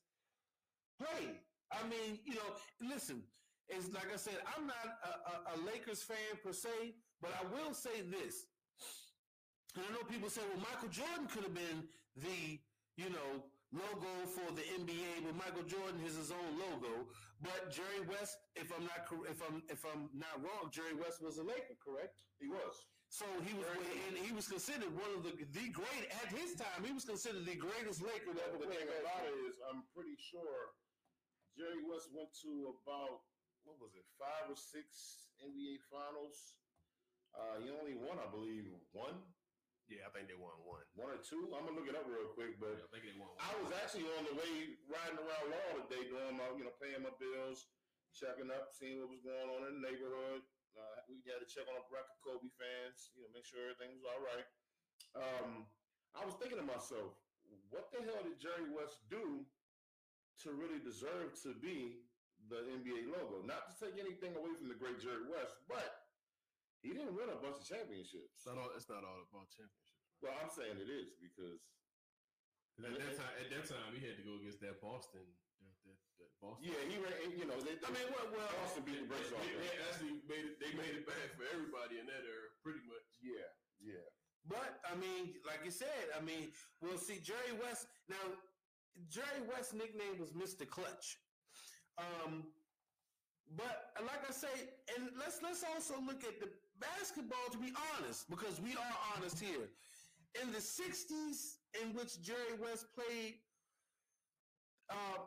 played. 0.99 1.39
I 1.71 1.87
mean, 1.87 2.19
you 2.25 2.35
know, 2.35 2.51
listen. 2.83 3.23
It's 3.69 3.91
like 3.93 4.13
I 4.15 4.17
said, 4.17 4.39
I'm 4.57 4.67
not 4.69 4.87
a, 5.03 5.11
a, 5.11 5.35
a 5.55 5.67
Lakers 5.67 6.01
fan 6.01 6.39
per 6.43 6.53
se, 6.53 6.95
but 7.21 7.33
I 7.35 7.43
will 7.51 7.75
say 7.75 8.03
this. 8.03 8.47
And 9.75 9.85
I 9.85 9.93
know 9.93 10.05
people 10.09 10.31
say, 10.31 10.41
well, 10.55 10.63
Michael 10.71 10.89
Jordan 10.89 11.27
could 11.27 11.43
have 11.43 11.55
been 11.55 11.83
the, 12.17 12.61
you 12.97 13.11
know, 13.11 13.43
logo 13.75 14.13
for 14.31 14.49
the 14.55 14.63
NBA, 14.79 15.27
but 15.27 15.35
Michael 15.35 15.67
Jordan 15.67 15.99
has 16.07 16.15
his 16.15 16.31
own 16.31 16.51
logo. 16.59 17.07
But 17.43 17.69
Jerry 17.69 18.01
West, 18.09 18.39
if 18.57 18.73
I'm 18.73 18.87
not 18.87 19.05
if 19.29 19.41
I'm 19.45 19.63
if 19.69 19.85
I'm 19.85 20.09
not 20.17 20.41
wrong, 20.41 20.73
Jerry 20.73 20.95
West 20.97 21.21
was 21.21 21.37
a 21.37 21.45
Laker, 21.45 21.77
correct? 21.83 22.25
He 22.41 22.49
was. 22.49 22.87
So 23.13 23.27
he 23.45 23.55
was 23.55 23.67
and 24.09 24.19
he 24.19 24.33
was 24.35 24.49
considered 24.49 24.91
one 24.97 25.13
of 25.15 25.23
the 25.23 25.35
the 25.53 25.69
great 25.71 26.09
at 26.25 26.33
his 26.33 26.57
time. 26.57 26.83
He 26.83 26.95
was 26.95 27.05
considered 27.05 27.45
the 27.45 27.59
greatest 27.59 28.03
Laker 28.03 28.35
that 28.35 28.51
ever 28.51 28.67
The 28.67 28.73
thing 28.73 28.89
about 28.89 29.23
it 29.29 29.37
is, 29.47 29.61
I'm 29.69 29.85
pretty 29.95 30.17
sure 30.19 30.75
Jerry 31.55 31.85
West 31.87 32.11
went 32.11 32.33
to 32.45 32.73
about 32.73 33.23
what 33.65 33.79
was 33.83 33.95
it, 33.99 34.07
five 34.17 34.47
or 34.49 34.59
six 34.59 35.29
NBA 35.43 35.83
Finals. 35.91 36.57
Uh, 37.37 37.61
he 37.61 37.69
only 37.69 37.93
won, 37.99 38.17
I 38.17 38.29
believe, 38.33 38.65
one, 38.97 39.21
Yeah, 39.87 40.03
I 40.03 40.11
think 40.11 40.27
they 40.27 40.35
won 40.35 40.59
one. 40.67 40.83
one 40.99 41.15
or 41.15 41.23
two. 41.23 41.47
I'm 41.55 41.63
gonna 41.63 41.79
look 41.79 41.87
it 41.87 41.95
up 41.95 42.11
real 42.11 42.27
quick, 42.35 42.59
but 42.59 42.75
I 42.75 42.87
think 42.91 43.07
they 43.07 43.15
won 43.15 43.31
I 43.39 43.55
was 43.63 43.71
actually 43.71 44.11
on 44.19 44.27
the 44.27 44.35
way 44.35 44.75
riding 44.91 45.15
around 45.15 45.47
Law 45.47 45.87
today, 45.87 46.11
doing 46.11 46.35
my, 46.35 46.51
you 46.59 46.67
know, 46.67 46.75
paying 46.83 47.07
my 47.07 47.15
bills, 47.23 47.71
checking 48.11 48.51
up, 48.51 48.75
seeing 48.75 48.99
what 48.99 49.15
was 49.15 49.23
going 49.23 49.47
on 49.47 49.71
in 49.71 49.79
the 49.79 49.85
neighborhood. 49.87 50.43
Uh, 50.75 50.99
we 51.07 51.23
had 51.25 51.39
to 51.39 51.49
check 51.49 51.71
on 51.71 51.79
a 51.79 51.87
bracket 51.87 52.11
of 52.11 52.21
Kobe 52.21 52.51
fans, 52.59 53.15
you 53.15 53.23
know, 53.23 53.31
make 53.33 53.47
sure 53.47 53.63
everything 53.63 53.95
was 53.97 54.05
all 54.05 54.21
right. 54.21 54.49
Um, 55.17 55.51
I 56.13 56.27
was 56.27 56.37
thinking 56.37 56.59
to 56.61 56.67
myself, 56.67 57.17
what 57.71 57.89
the 57.95 58.03
hell 58.05 58.21
did 58.27 58.43
Jerry 58.43 58.69
West 58.75 59.07
do 59.09 59.47
to 60.45 60.49
really 60.53 60.83
deserve 60.83 61.33
to 61.47 61.57
be 61.57 62.03
the 62.51 62.67
NBA 62.69 63.09
logo? 63.09 63.41
Not 63.47 63.71
to 63.71 63.75
take 63.79 63.97
anything 63.97 64.37
away 64.37 64.53
from 64.59 64.69
the 64.69 64.77
great 64.77 65.01
Jerry 65.01 65.25
West, 65.31 65.57
but 65.65 66.06
he 66.87 66.95
didn't 66.95 67.19
win 67.19 67.27
a 67.27 67.39
bunch 67.43 67.59
of 67.59 67.67
championships. 67.67 68.31
It's 68.39 68.47
not 68.47 68.57
all. 68.63 68.71
It's 68.79 68.87
not 68.87 69.03
all 69.03 69.27
about 69.27 69.51
championships. 69.51 69.99
Well, 70.23 70.39
I'm 70.39 70.49
saying 70.49 70.79
it 70.79 70.89
is 70.89 71.13
because 71.19 71.61
At 72.79 72.95
that 72.95 73.15
time, 73.19 73.35
at 73.43 73.49
that 73.51 73.65
time, 73.67 73.89
we 73.91 74.01
had 74.01 74.17
to 74.17 74.25
go 74.25 74.39
against 74.39 74.63
that 74.63 74.79
Boston. 74.81 75.27
That, 75.61 75.75
that, 75.85 75.99
that 76.23 76.31
Boston. 76.41 76.63
yeah, 76.71 76.81
he 76.87 76.97
ran. 77.03 77.35
You 77.35 77.47
know, 77.51 77.59
they, 77.61 77.77
I 77.83 77.91
mean, 77.91 78.07
well, 78.15 78.29
well 78.33 78.49
Boston 78.63 78.87
beat 78.87 79.03
the 79.03 79.05
They, 79.05 79.11
brakes 79.11 79.33
off 79.35 79.43
they, 79.43 79.57
they 79.59 79.75
actually 79.91 80.15
made 80.31 80.45
it. 80.47 80.57
They 80.63 80.73
made 80.79 80.95
it 80.95 81.05
bad 81.05 81.27
for 81.35 81.45
everybody 81.51 81.99
in 81.99 82.07
that 82.07 82.23
era, 82.23 82.49
pretty 82.63 82.85
much. 82.87 83.09
Yeah, 83.19 83.51
yeah. 83.83 84.07
But 84.47 84.79
I 84.87 84.95
mean, 84.95 85.35
like 85.43 85.67
you 85.67 85.75
said, 85.75 86.15
I 86.15 86.23
mean, 86.23 86.55
we'll 86.79 87.03
see 87.03 87.19
Jerry 87.19 87.57
West. 87.59 87.91
Now, 88.07 88.23
Jerry 89.11 89.43
West's 89.51 89.75
nickname 89.75 90.23
was 90.23 90.33
Mr. 90.33 90.63
Clutch. 90.69 91.19
Um, 91.99 92.53
but 93.55 93.95
like 94.03 94.23
I 94.29 94.33
say, 94.33 94.53
and 94.97 95.11
let's 95.19 95.43
let's 95.43 95.63
also 95.63 95.95
look 96.03 96.25
at 96.25 96.41
the 96.41 96.49
basketball 96.81 97.47
to 97.53 97.59
be 97.59 97.73
honest, 97.95 98.29
because 98.31 98.61
we 98.61 98.73
are 98.73 98.95
honest 99.15 99.41
here. 99.41 99.69
In 100.43 100.53
the 100.53 100.59
'60s, 100.59 101.65
in 101.81 101.95
which 101.95 102.21
Jerry 102.21 102.57
West 102.61 102.87
played, 102.95 103.41
uh, 104.91 105.25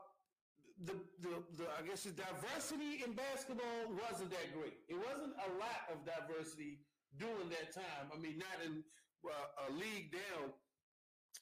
the, 0.86 0.94
the 1.20 1.34
the 1.58 1.66
I 1.78 1.82
guess 1.86 2.04
the 2.04 2.12
diversity 2.12 3.04
in 3.04 3.14
basketball 3.14 3.90
wasn't 3.98 4.32
that 4.32 4.54
great. 4.54 4.78
It 4.88 4.96
wasn't 4.96 5.34
a 5.36 5.50
lot 5.58 5.90
of 5.92 6.06
diversity 6.06 6.86
during 7.18 7.50
that 7.50 7.74
time. 7.74 8.14
I 8.14 8.18
mean, 8.20 8.38
not 8.38 8.58
in 8.64 8.84
uh, 9.26 9.68
a 9.68 9.74
league 9.74 10.14
down 10.14 10.54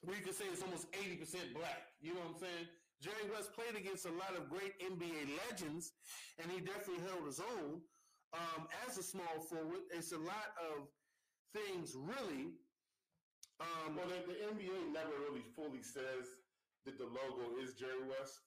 where 0.03 0.15
you 0.17 0.23
could 0.23 0.35
say 0.35 0.45
it's 0.51 0.61
almost 0.61 0.91
80% 0.93 1.53
black. 1.53 1.89
You 2.01 2.13
know 2.13 2.21
what 2.21 2.37
I'm 2.37 2.41
saying? 2.41 2.65
Jerry 3.01 3.29
West 3.33 3.53
played 3.53 3.77
against 3.77 4.05
a 4.05 4.13
lot 4.13 4.33
of 4.33 4.49
great 4.49 4.73
NBA 4.81 5.37
legends, 5.45 5.93
and 6.41 6.51
he 6.51 6.59
definitely 6.61 7.05
held 7.05 7.25
his 7.25 7.39
own. 7.39 7.81
Um, 8.33 8.67
as 8.85 8.97
a 8.97 9.03
small 9.03 9.39
forward, 9.39 9.87
it's 9.91 10.11
a 10.11 10.19
lot 10.19 10.51
of 10.59 10.87
things 11.55 11.95
really. 11.95 12.53
Um, 13.59 13.95
Well, 13.97 14.05
the, 14.11 14.21
the 14.27 14.37
NBA 14.53 14.93
never 14.93 15.15
really 15.25 15.45
fully 15.55 15.81
says 15.81 16.27
that 16.85 16.99
the 16.99 17.07
logo 17.09 17.57
is 17.57 17.73
Jerry 17.73 18.03
West. 18.05 18.37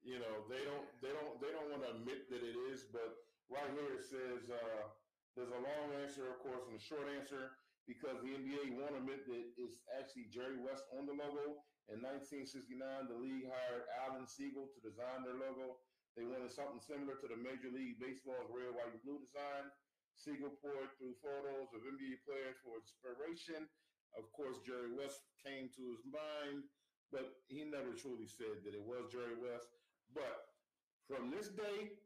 You 0.00 0.20
know, 0.20 0.44
they 0.48 0.62
don't, 0.64 0.88
they 1.00 1.12
don't, 1.12 1.40
they 1.40 1.50
don't 1.52 1.68
want 1.72 1.82
to 1.84 1.90
admit 1.96 2.28
that 2.30 2.44
it 2.44 2.56
is. 2.72 2.86
But 2.92 3.14
right 3.50 3.68
here 3.72 3.98
it 3.98 4.04
says 4.04 4.48
uh, 4.48 4.84
there's 5.36 5.52
a 5.52 5.60
long 5.60 5.86
answer, 6.00 6.30
of 6.30 6.40
course, 6.40 6.64
and 6.70 6.78
a 6.78 6.82
short 6.82 7.08
answer 7.18 7.56
because 7.84 8.16
the 8.24 8.32
NBA 8.32 8.80
won't 8.80 8.96
admit 8.96 9.28
that 9.28 9.44
it's 9.60 9.76
actually 9.92 10.32
Jerry 10.32 10.56
West 10.56 10.88
on 10.96 11.04
the 11.04 11.12
logo. 11.12 11.60
In 11.92 12.00
1969, 12.00 12.80
the 13.12 13.20
league 13.20 13.44
hired 13.44 13.84
Alan 14.00 14.24
Siegel 14.24 14.72
to 14.72 14.78
design 14.80 15.20
their 15.20 15.36
logo. 15.36 15.84
They 16.14 16.24
wanted 16.24 16.54
something 16.54 16.78
similar 16.78 17.18
to 17.18 17.26
the 17.26 17.38
Major 17.38 17.74
League 17.74 17.98
Baseball's 17.98 18.46
red, 18.50 18.70
white, 18.74 18.94
and 18.94 19.02
blue 19.02 19.18
design. 19.18 19.66
Siegel 20.14 20.54
poured 20.62 20.94
through 20.94 21.18
photos 21.18 21.74
of 21.74 21.82
NBA 21.82 22.22
players 22.22 22.54
for 22.62 22.78
inspiration. 22.78 23.66
Of 24.14 24.30
course, 24.30 24.62
Jerry 24.62 24.94
West 24.94 25.26
came 25.42 25.66
to 25.74 25.82
his 25.90 26.06
mind, 26.06 26.70
but 27.10 27.42
he 27.50 27.66
never 27.66 27.98
truly 27.98 28.30
said 28.30 28.62
that 28.62 28.78
it 28.78 28.84
was 28.86 29.10
Jerry 29.10 29.34
West. 29.34 29.74
But 30.14 30.54
from 31.10 31.34
this 31.34 31.50
day, 31.50 31.98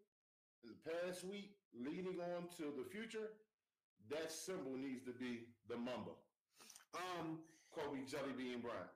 in 0.64 0.73
the 0.73 0.81
past 0.88 1.23
week, 1.25 1.53
leading 1.77 2.16
on 2.35 2.49
to 2.57 2.72
the 2.72 2.89
future, 2.89 3.37
that 4.09 4.33
symbol 4.33 4.72
needs 4.72 5.05
to 5.05 5.12
be 5.12 5.45
the 5.68 5.76
Mamba, 5.76 6.16
um, 6.97 7.45
Kobe 7.70 8.05
Jelly 8.09 8.33
Bean 8.37 8.61
Bryant. 8.61 8.89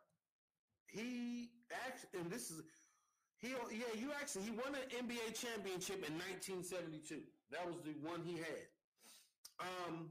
he 0.87 1.51
actually, 1.85 2.21
and 2.21 2.31
this 2.31 2.51
is 2.51 2.63
he. 3.43 3.51
Yeah, 3.75 3.93
you 3.99 4.09
actually 4.21 4.45
he 4.49 4.53
won 4.53 4.73
an 4.79 4.87
NBA 5.05 5.35
championship 5.35 6.07
in 6.07 6.15
1972. 6.17 7.21
That 7.51 7.67
was 7.67 7.83
the 7.85 7.93
one 8.01 8.23
he 8.25 8.39
had. 8.39 8.65
Um, 9.61 10.09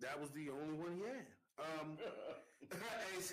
that 0.00 0.20
was 0.20 0.30
the 0.36 0.50
only 0.50 0.76
one 0.76 0.92
he 0.98 1.02
had. 1.06 1.26
Um, 1.56 1.96
as, 3.16 3.32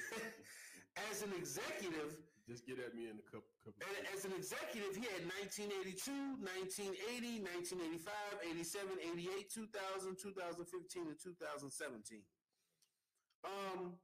as 1.11 1.23
an 1.23 1.33
executive, 1.35 2.15
Just 2.47 2.65
get 2.65 2.79
at 2.79 2.95
me 2.95 3.11
in 3.11 3.19
a 3.19 3.25
couple. 3.27 3.51
couple 3.65 3.83
as 4.15 4.23
an 4.23 4.31
executive, 4.37 4.95
he 4.95 5.03
had 5.03 5.27
1982, 5.43 6.39
1980, 6.39 7.43
1985, 7.43 8.13
87, 8.45 8.99
88, 9.03 9.49
2000, 9.51 10.15
2015, 10.15 11.07
and 11.11 11.19
2017. 11.19 12.23
Um, 13.43 13.99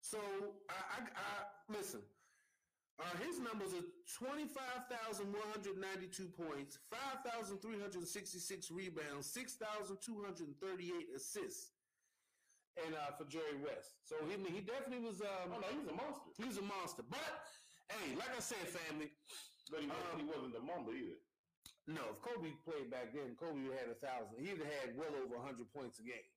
so 0.00 0.18
I, 0.68 0.76
I, 0.76 0.98
I 1.16 1.28
listen. 1.72 2.00
Uh, 3.00 3.16
his 3.24 3.40
numbers 3.40 3.72
are 3.72 3.80
25,192 4.12 5.24
points, 6.36 6.76
5,366 6.92 7.56
rebounds, 8.70 9.24
6,238 9.32 9.96
assists. 11.16 11.72
And 12.84 12.92
uh, 12.94 13.10
for 13.18 13.24
Jerry 13.26 13.56
West. 13.64 13.96
So 14.06 14.14
he, 14.30 14.36
he 14.52 14.60
definitely 14.62 15.00
was 15.02 15.18
um, 15.24 15.50
Oh 15.50 15.58
no, 15.58 15.66
he 15.74 15.78
was 15.82 15.88
a 15.90 15.96
monster. 15.96 16.30
he 16.38 16.44
was 16.46 16.58
a 16.60 16.62
monster. 16.62 17.02
But 17.08 17.42
hey, 17.90 18.14
like 18.14 18.30
I 18.30 18.38
said, 18.40 18.62
family, 18.68 19.10
But 19.72 19.80
he, 19.82 19.88
wasn't, 19.90 20.12
Um, 20.14 20.20
he 20.22 20.26
wasn't 20.30 20.52
the 20.54 20.62
Mamba 20.62 20.92
either. 20.94 21.18
no, 21.90 22.04
if 22.14 22.20
Kobe 22.22 22.52
played 22.62 22.86
back 22.92 23.10
then, 23.16 23.34
Kobe 23.34 23.64
had 23.74 23.90
a 23.90 23.98
thousand. 23.98 24.38
He'd 24.38 24.60
have 24.62 24.70
had 24.86 24.94
well 24.94 25.10
over 25.18 25.34
hundred 25.42 25.66
points 25.74 25.98
a 25.98 26.04
game. 26.06 26.30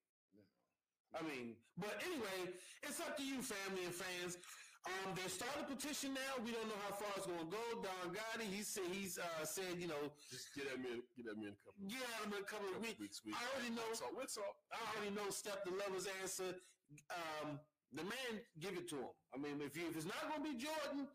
I 1.13 1.21
mean, 1.21 1.53
but 1.77 1.93
anyway, 2.01 2.49
it's 2.81 2.97
up 2.99 3.13
to 3.21 3.23
you, 3.23 3.43
family 3.45 3.85
and 3.85 3.93
fans. 3.93 4.41
Um, 4.83 5.15
they 5.15 5.29
started 5.31 5.63
a 5.63 5.67
petition 5.71 6.11
now. 6.11 6.43
We 6.43 6.51
don't 6.51 6.67
know 6.67 6.75
how 6.83 6.91
far 6.99 7.07
it's 7.15 7.23
going 7.23 7.39
to 7.39 7.47
go. 7.47 7.63
Don 7.79 8.11
Gotti, 8.11 8.43
he 8.51 8.67
said 8.67 8.83
he's 8.91 9.15
uh, 9.15 9.45
said, 9.47 9.79
you 9.79 9.87
know, 9.87 10.11
Just 10.27 10.51
get 10.51 10.67
at 10.67 10.79
me. 10.83 10.99
Get 11.15 11.31
at 11.31 11.39
me 11.39 11.47
in 11.47 11.55
a 11.55 11.59
couple. 11.63 11.79
get 11.87 12.03
out 12.19 12.27
of 12.27 12.35
a 12.35 12.43
couple 12.43 12.67
of 12.75 12.83
weeks. 12.83 12.99
weeks. 12.99 13.23
weeks. 13.23 13.39
I 13.39 13.47
already 13.55 13.71
know. 13.71 13.87
So 13.95 14.11
what's 14.11 14.35
up? 14.35 14.55
I 14.75 14.79
already 14.91 15.15
know 15.15 15.31
Step 15.31 15.63
the 15.63 15.71
Lover's 15.71 16.11
answer. 16.19 16.59
Um, 17.07 17.63
the 17.95 18.03
man, 18.03 18.43
give 18.59 18.75
it 18.75 18.91
to 18.91 19.07
him. 19.07 19.13
I 19.31 19.39
mean, 19.39 19.63
if, 19.63 19.77
you, 19.79 19.87
if 19.87 19.95
it's 19.95 20.09
not 20.09 20.19
going 20.27 20.43
to 20.43 20.47
be 20.51 20.59
Jordan, 20.59 21.07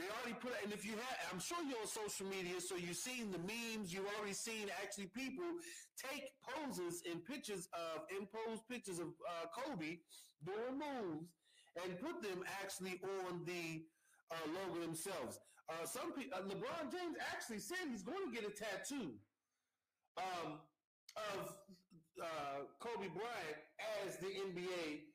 they 0.00 0.08
already 0.08 0.38
put 0.40 0.56
it. 0.56 0.64
And 0.64 0.72
if 0.72 0.86
you 0.88 0.96
have, 0.96 1.16
I'm 1.28 1.42
sure 1.42 1.60
you're 1.68 1.84
on 1.84 1.90
social 1.92 2.24
media, 2.24 2.64
so 2.64 2.80
you've 2.80 2.96
seen 2.96 3.28
the 3.28 3.42
memes. 3.44 3.92
You've 3.92 4.08
already 4.16 4.32
seen 4.32 4.72
actually 4.80 5.12
people 5.12 5.44
take 6.00 6.32
poses 6.40 7.04
and 7.04 7.20
pictures 7.20 7.68
of 7.76 8.08
imposed 8.08 8.64
pictures 8.72 9.04
of 9.04 9.12
uh, 9.20 9.52
Kobe 9.52 10.00
doing 10.48 10.80
moves 10.80 11.28
and 11.80 11.98
put 12.00 12.22
them 12.22 12.44
actually 12.60 13.00
on 13.24 13.44
the 13.44 13.84
uh, 14.30 14.44
logo 14.52 14.80
themselves. 14.80 15.38
Uh, 15.70 15.86
some 15.86 16.12
people, 16.12 16.36
uh, 16.36 16.42
LeBron 16.42 16.90
James 16.90 17.16
actually 17.32 17.60
said 17.60 17.78
he's 17.88 18.02
going 18.02 18.20
to 18.28 18.32
get 18.34 18.44
a 18.44 18.52
tattoo 18.52 19.14
um, 20.18 20.60
of 21.16 21.54
uh, 22.20 22.68
Kobe 22.80 23.08
Bryant 23.08 23.58
as 24.04 24.18
the 24.18 24.28
NBA 24.28 25.08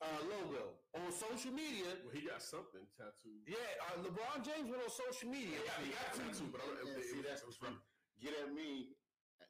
uh, 0.00 0.20
logo 0.30 0.78
on 0.96 1.10
social 1.10 1.52
media. 1.52 1.90
Well, 2.06 2.14
he 2.14 2.24
got 2.24 2.40
something 2.40 2.86
tattooed. 2.94 3.42
Yeah, 3.44 3.58
uh, 3.90 4.00
LeBron 4.06 4.46
James 4.46 4.70
went 4.70 4.80
on 4.80 4.92
social 4.92 5.28
media. 5.28 5.58
Yeah, 5.60 5.76
he 5.82 5.90
got 5.92 6.08
tattooed, 6.14 6.52
but 6.54 6.62
I 6.62 6.66
don't, 6.70 6.94
And 6.94 7.02
it, 7.02 7.04
see, 7.04 7.20
it, 7.20 7.26
that's 7.26 7.42
it 7.42 7.50
the 7.50 7.52
was 7.52 7.58
from. 7.58 7.82
Get 8.22 8.32
at 8.38 8.54
me. 8.54 8.94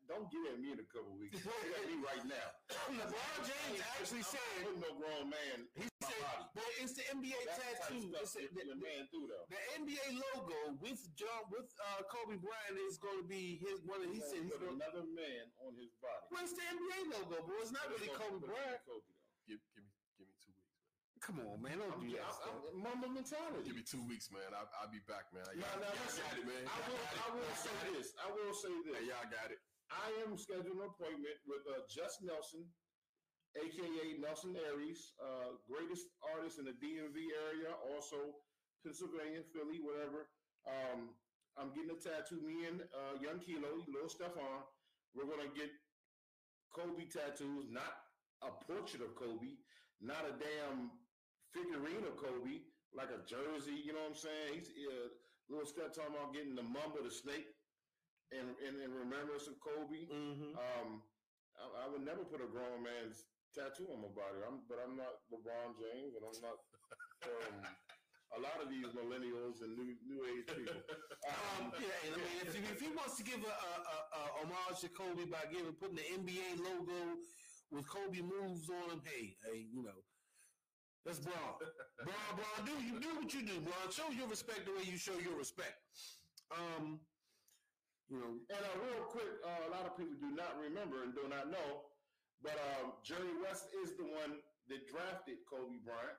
Don't 0.08 0.32
get 0.32 0.40
at 0.48 0.56
me 0.56 0.72
in 0.72 0.80
a 0.80 0.88
couple 0.88 1.12
weeks. 1.20 1.36
Get 1.36 1.52
at 1.52 1.84
me 1.84 2.00
right 2.00 2.24
now. 2.24 2.48
LeBron 2.96 3.38
James 3.44 3.80
actually 4.00 4.24
I'm 4.24 4.32
said 4.32 4.80
no 4.80 4.90
grown 4.96 5.28
man 5.28 5.68
he 5.76 5.84
in 6.12 6.20
my 6.20 6.28
said 6.28 6.40
body. 6.40 6.56
well, 6.56 6.72
it's 6.80 6.94
the 6.96 7.04
NBA 7.12 7.40
That's 7.44 7.58
tattoo. 7.60 8.02
of 8.08 8.20
It's 8.24 8.32
stuff 8.34 8.50
the, 8.56 8.64
that 8.68 8.78
man 8.80 9.02
do 9.12 9.20
though. 9.28 9.46
the 9.52 9.60
NBA 9.78 10.06
logo 10.34 10.58
with 10.80 11.00
John 11.14 11.42
with 11.52 11.68
uh, 11.78 12.02
Kobe 12.08 12.36
Bryant 12.40 12.76
is 12.88 12.96
going 12.98 13.20
to 13.22 13.28
be 13.28 13.60
his 13.60 13.80
one. 13.84 14.00
Of, 14.02 14.10
he 14.10 14.20
said 14.24 14.42
he's 14.44 14.52
put 14.56 14.64
going. 14.64 14.80
another 14.80 15.04
man 15.06 15.44
on 15.64 15.76
his 15.76 15.92
body. 16.00 16.24
Well, 16.32 16.42
it's 16.44 16.56
the 16.56 16.64
NBA 16.66 17.00
logo, 17.14 17.36
bro. 17.44 17.54
It's 17.60 17.72
not 17.72 17.86
But 17.88 18.00
really 18.00 18.10
it's 18.12 18.18
Kobe 18.18 18.40
gonna- 18.40 18.48
but 18.48 18.52
it's 18.52 18.58
Bryant. 18.58 18.82
Kobe, 18.88 19.00
though. 19.04 19.48
Give, 19.48 19.60
give 19.72 19.84
me, 19.84 19.92
give 20.20 20.28
me 20.28 20.36
two 20.44 20.52
weeks, 20.56 20.76
man. 20.76 21.20
Come 21.24 21.36
on, 21.44 21.56
man. 21.60 21.76
Don't 21.80 21.92
I'm, 21.96 22.04
do 22.04 22.12
that. 22.16 22.28
I'm. 22.44 22.56
I'm, 22.68 22.78
mama 22.84 23.08
mentality. 23.10 23.64
Give 23.64 23.76
me 23.76 23.84
two 23.84 24.04
weeks, 24.06 24.28
man. 24.28 24.48
I, 24.52 24.64
I'll 24.80 24.92
be 24.92 25.00
back, 25.08 25.28
man. 25.32 25.44
No, 25.48 25.56
Y'all, 25.64 25.80
no, 25.80 25.88
y'all 25.88 26.12
got 26.14 26.36
it, 26.36 26.44
man. 26.46 26.64
I 26.64 26.76
Y'all 26.78 26.88
will, 26.92 27.00
got 27.00 27.12
it. 27.12 27.20
I 27.24 27.28
will 27.34 27.54
say 27.56 27.74
this. 27.96 28.08
I 28.20 28.26
will 28.30 28.54
say 28.54 28.72
this. 28.86 28.94
Hey, 28.96 29.06
y'all 29.10 29.28
got 29.32 29.48
it. 29.50 29.60
I 29.88 30.08
am 30.28 30.36
scheduling 30.36 30.84
an 30.84 30.92
appointment 30.92 31.40
with 31.48 31.64
uh, 31.64 31.80
Just 31.88 32.20
Nelson, 32.20 32.68
aka 33.56 34.04
Nelson 34.20 34.56
Aries, 34.68 35.14
uh, 35.22 35.56
greatest 35.64 36.12
artist 36.20 36.58
in 36.58 36.66
the 36.66 36.76
DMV 36.76 37.16
area, 37.48 37.72
also 37.94 38.36
Pennsylvania, 38.84 39.40
Philly, 39.54 39.80
whatever. 39.80 40.28
Um, 40.68 41.16
I'm 41.56 41.74
getting 41.74 41.90
a 41.90 41.98
tattoo. 41.98 42.38
Me 42.44 42.68
and 42.68 42.84
uh, 42.94 43.18
Young 43.18 43.40
Kilo, 43.40 43.82
little 43.88 44.10
Stefan, 44.10 44.62
we're 45.16 45.26
gonna 45.26 45.50
get 45.56 45.72
Kobe 46.70 47.08
tattoos, 47.08 47.66
not 47.72 48.06
a 48.44 48.52
portrait 48.68 49.02
of 49.02 49.16
Kobe, 49.18 49.58
not 49.98 50.28
a 50.28 50.36
damn 50.38 50.94
figurine 51.50 52.06
of 52.06 52.14
Kobe, 52.20 52.62
like 52.94 53.10
a 53.10 53.24
jersey. 53.26 53.74
You 53.74 53.96
know 53.96 54.04
what 54.06 54.14
I'm 54.14 54.20
saying? 54.20 54.50
He's 54.54 54.70
uh, 54.86 55.10
little 55.50 55.66
step 55.66 55.90
talking 55.96 56.14
about 56.14 56.36
getting 56.36 56.54
the 56.54 56.62
Mamba 56.62 57.02
the 57.02 57.10
snake 57.10 57.48
and 58.30 58.54
and, 58.62 58.78
in 58.78 58.92
remembrance 58.92 59.48
of 59.48 59.58
Kobe. 59.58 60.06
Mm-hmm. 60.06 60.54
Um, 60.54 61.02
I, 61.58 61.64
I 61.82 61.90
would 61.90 62.04
never 62.04 62.22
put 62.22 62.44
a 62.44 62.48
grown 62.48 62.84
man's 62.84 63.26
tattoo 63.54 63.88
on 63.92 64.00
my 64.02 64.12
body. 64.12 64.38
I'm, 64.44 64.62
but 64.68 64.78
I'm 64.82 64.96
not 64.96 65.22
LeBron 65.32 65.76
James, 65.80 66.12
and 66.16 66.24
I'm 66.24 66.40
not 66.42 66.58
um, 67.26 67.56
a 68.36 68.38
lot 68.40 68.60
of 68.62 68.68
these 68.68 68.88
millennials 68.92 69.60
and 69.64 69.72
new 69.76 69.96
new 70.04 70.20
age 70.28 70.48
people. 70.52 70.82
Um, 71.28 71.72
yeah, 71.80 71.96
and 72.08 72.12
I 72.14 72.18
mean, 72.18 72.38
if, 72.44 72.52
he- 72.54 72.68
if 72.72 72.80
he 72.80 72.88
wants 72.92 73.16
to 73.18 73.24
give 73.24 73.40
a, 73.40 73.54
a, 73.54 73.72
a, 73.80 73.90
a 74.16 74.22
homage 74.44 74.80
to 74.84 74.88
Kobe 74.92 75.24
by 75.28 75.44
giving 75.50 75.72
putting 75.76 75.96
the 75.96 76.06
NBA 76.16 76.60
logo 76.60 77.16
with 77.70 77.88
Kobe 77.88 78.20
moves 78.22 78.68
on 78.70 78.90
him, 78.96 79.00
hey, 79.04 79.36
hey, 79.44 79.66
you 79.72 79.82
know, 79.82 79.96
that's 81.04 81.20
Bron. 81.20 81.56
Bron, 82.04 82.30
Bron, 82.36 82.58
do 82.68 82.72
you 82.84 83.00
do 83.00 83.08
what 83.16 83.32
you 83.32 83.42
do, 83.44 83.60
Bron? 83.60 83.88
Show 83.92 84.08
your 84.12 84.28
respect 84.28 84.64
the 84.66 84.72
way 84.72 84.84
you 84.84 84.96
show 84.96 85.16
your 85.18 85.36
respect. 85.36 85.76
Um, 86.52 87.00
you 88.08 88.16
know, 88.20 88.40
And 88.48 88.64
uh, 88.64 88.76
real 88.80 89.04
quick, 89.04 89.28
uh, 89.44 89.68
a 89.68 89.70
lot 89.70 89.84
of 89.84 89.96
people 89.96 90.16
do 90.20 90.32
not 90.32 90.56
remember 90.60 91.02
and 91.04 91.12
do 91.14 91.28
not 91.28 91.50
know, 91.52 91.87
but 92.42 92.56
um, 92.78 92.94
Jerry 93.02 93.34
West 93.42 93.70
is 93.82 93.96
the 93.98 94.06
one 94.06 94.38
that 94.68 94.86
drafted 94.86 95.42
Kobe 95.48 95.80
Bryant. 95.82 96.18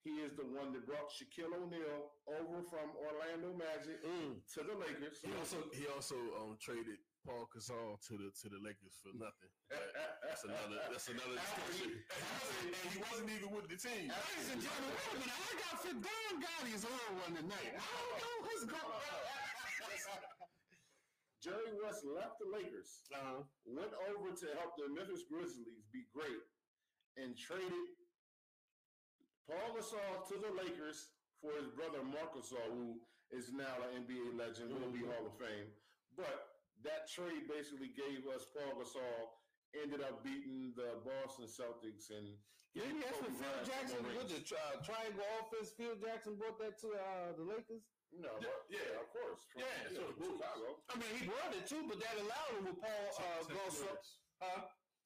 He 0.00 0.16
is 0.24 0.32
the 0.32 0.48
one 0.48 0.72
that 0.72 0.88
brought 0.88 1.12
Shaquille 1.12 1.52
O'Neal 1.52 2.08
over 2.24 2.64
from 2.72 2.88
Orlando 2.96 3.52
Magic 3.52 4.00
mm, 4.00 4.40
to 4.56 4.60
the 4.64 4.72
Lakers. 4.72 5.20
He 5.20 5.28
also 5.36 5.60
he 5.76 5.84
also 5.92 6.16
um 6.40 6.56
traded 6.56 6.96
Paul 7.20 7.44
Gasol 7.52 8.00
to 8.08 8.16
the 8.16 8.32
to 8.32 8.46
the 8.48 8.56
Lakers 8.64 8.96
for 9.04 9.12
nothing. 9.12 9.52
That's 10.24 10.40
another 10.48 10.80
that's 10.88 11.08
another 11.12 11.36
discussion. 11.36 12.00
and 12.00 12.88
he 12.88 12.98
wasn't 13.02 13.28
even 13.28 13.50
with 13.52 13.68
the 13.68 13.76
team. 13.76 14.08
ladies 14.08 14.48
and 14.56 14.60
gentlemen, 14.64 14.94
wait 14.94 15.10
a 15.10 15.18
minute, 15.20 15.36
I 15.36 15.52
got 15.68 15.74
fit. 15.84 15.96
Don 16.00 16.34
Gotti 16.40 16.72
is 16.72 16.84
on 16.88 17.10
one 17.20 17.34
tonight. 17.36 17.76
I 17.76 17.84
don't 17.84 18.18
know 18.24 18.36
what's 18.46 18.64
going 18.64 18.80
on. 18.80 19.49
Jerry 21.40 21.72
West 21.82 22.04
left 22.04 22.36
the 22.38 22.46
Lakers, 22.52 23.00
Uh, 23.12 23.42
went 23.64 23.94
over 24.12 24.32
to 24.32 24.46
help 24.60 24.76
the 24.76 24.88
Memphis 24.88 25.24
Grizzlies 25.24 25.80
be 25.90 26.04
great, 26.12 26.44
and 27.16 27.36
traded 27.36 27.96
Paul 29.46 29.74
Gasol 29.74 30.28
to 30.28 30.36
the 30.38 30.52
Lakers 30.52 31.12
for 31.40 31.52
his 31.56 31.68
brother 31.68 32.04
Marc 32.04 32.34
Gasol, 32.34 32.70
who 32.70 33.00
is 33.30 33.52
now 33.52 33.80
an 33.88 34.04
NBA 34.04 34.36
legend, 34.36 34.70
will 34.78 34.92
be 34.92 35.00
Hall 35.00 35.26
of 35.26 35.36
Fame. 35.38 35.72
But 36.14 36.60
that 36.82 37.08
trade 37.08 37.48
basically 37.48 37.88
gave 37.88 38.26
us 38.28 38.44
Paul 38.52 38.76
Gasol. 38.76 39.39
Ended 39.70 40.02
up 40.02 40.26
beating 40.26 40.74
the 40.74 40.98
Boston 41.06 41.46
Celtics 41.46 42.10
and 42.10 42.34
Yeah, 42.74 42.90
getting 42.90 43.00
that's 43.06 43.18
Kobe 43.22 43.30
when 43.30 43.38
Phil 43.38 43.58
Jackson 43.62 44.02
some 44.02 44.10
with 44.18 44.28
the 44.30 44.42
tri- 44.42 44.78
triangle 44.82 45.22
offense. 45.38 45.70
Phil 45.78 45.94
Jackson 46.02 46.34
brought 46.34 46.58
that 46.58 46.74
to 46.82 46.90
uh, 46.94 47.30
the 47.38 47.46
Lakers. 47.46 47.86
No, 48.10 48.34
but, 48.42 48.66
yeah, 48.66 48.98
of 48.98 49.06
course. 49.14 49.46
From, 49.54 49.62
Yeah, 49.62 49.94
so 49.94 50.10
the 50.10 50.18
Bulls. 50.18 50.42
Chicago. 50.42 50.68
I 50.90 50.94
mean, 50.98 51.12
he 51.14 51.22
brought 51.30 51.54
it 51.54 51.64
too, 51.70 51.86
but 51.86 52.02
that 52.02 52.18
allowed 52.18 52.50
him 52.58 52.64
with 52.66 52.78
Paul 52.82 53.06
uh, 53.14 53.46
Tex 53.46 53.46
Gasol. 53.46 53.86
Winters. 53.86 54.08
Huh? 54.42 54.60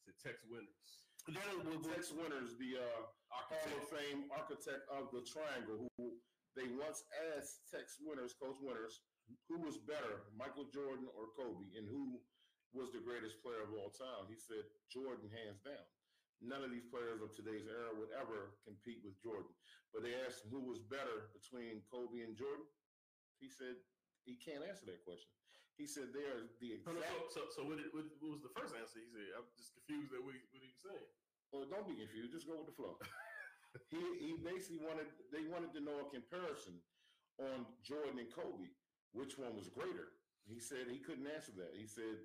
It's 0.08 0.20
Tex 0.24 0.36
winners. 0.48 0.88
That 1.28 1.44
was 1.56 1.64
with, 1.68 1.84
Tex 1.88 2.08
Winters, 2.12 2.56
the 2.56 2.80
uh, 2.80 3.00
Hall 3.28 3.68
of 3.80 3.84
Fame 3.92 4.28
architect 4.32 4.84
of 4.92 5.12
the 5.12 5.24
triangle, 5.24 5.84
who 6.00 6.16
they 6.56 6.68
once 6.80 7.04
asked 7.36 7.68
Tex 7.68 7.96
Winters, 8.00 8.32
Coach 8.36 8.60
Winters, 8.64 9.00
who 9.48 9.56
was 9.60 9.76
better, 9.80 10.28
Michael 10.36 10.68
Jordan 10.72 11.08
or 11.16 11.32
Kobe, 11.36 11.64
and 11.76 11.88
who 11.88 12.20
was 12.74 12.90
the 12.90 13.00
greatest 13.02 13.38
player 13.40 13.62
of 13.62 13.72
all 13.72 13.94
time. 13.94 14.26
He 14.26 14.36
said 14.36 14.66
Jordan, 14.90 15.30
hands 15.30 15.62
down. 15.62 15.86
None 16.42 16.66
of 16.66 16.74
these 16.74 16.84
players 16.90 17.22
of 17.22 17.30
today's 17.32 17.64
era 17.70 17.94
would 17.94 18.10
ever 18.12 18.58
compete 18.66 19.00
with 19.06 19.16
Jordan. 19.22 19.54
But 19.94 20.02
they 20.02 20.18
asked 20.26 20.42
him 20.44 20.50
who 20.52 20.66
was 20.66 20.82
better 20.82 21.30
between 21.32 21.80
Kobe 21.88 22.20
and 22.26 22.34
Jordan. 22.34 22.66
He 23.38 23.46
said 23.48 23.78
he 24.26 24.34
can't 24.42 24.66
answer 24.66 24.84
that 24.90 25.06
question. 25.06 25.30
He 25.78 25.86
said 25.86 26.10
they 26.14 26.26
are 26.26 26.46
the 26.62 26.78
So, 26.82 26.90
exact. 26.94 27.30
so, 27.34 27.40
so 27.54 27.60
what, 27.66 27.78
did- 27.78 27.94
what, 27.94 28.06
what 28.22 28.38
was 28.38 28.42
the 28.44 28.52
first 28.54 28.74
answer? 28.78 28.98
He 29.02 29.10
said, 29.10 29.26
"I'm 29.38 29.46
just 29.58 29.74
confused 29.74 30.10
at 30.14 30.22
what 30.22 30.34
he, 30.34 30.42
what 30.54 30.62
he 30.62 30.70
was 30.70 30.82
saying." 30.86 31.08
Well, 31.50 31.66
don't 31.70 31.86
be 31.86 31.98
confused. 31.98 32.34
Just 32.34 32.46
go 32.50 32.58
with 32.58 32.70
the 32.70 32.76
flow. 32.78 32.98
he 33.94 34.02
he 34.22 34.30
basically 34.42 34.82
wanted 34.82 35.10
they 35.34 35.46
wanted 35.50 35.70
to 35.74 35.82
know 35.82 36.02
a 36.02 36.06
comparison 36.10 36.78
on 37.42 37.66
Jordan 37.82 38.18
and 38.22 38.30
Kobe, 38.30 38.70
which 39.14 39.34
one 39.38 39.54
was 39.58 39.66
greater. 39.70 40.14
He 40.46 40.58
said 40.62 40.86
he 40.90 41.02
couldn't 41.02 41.26
answer 41.30 41.50
that. 41.58 41.74
He 41.74 41.86
said 41.90 42.22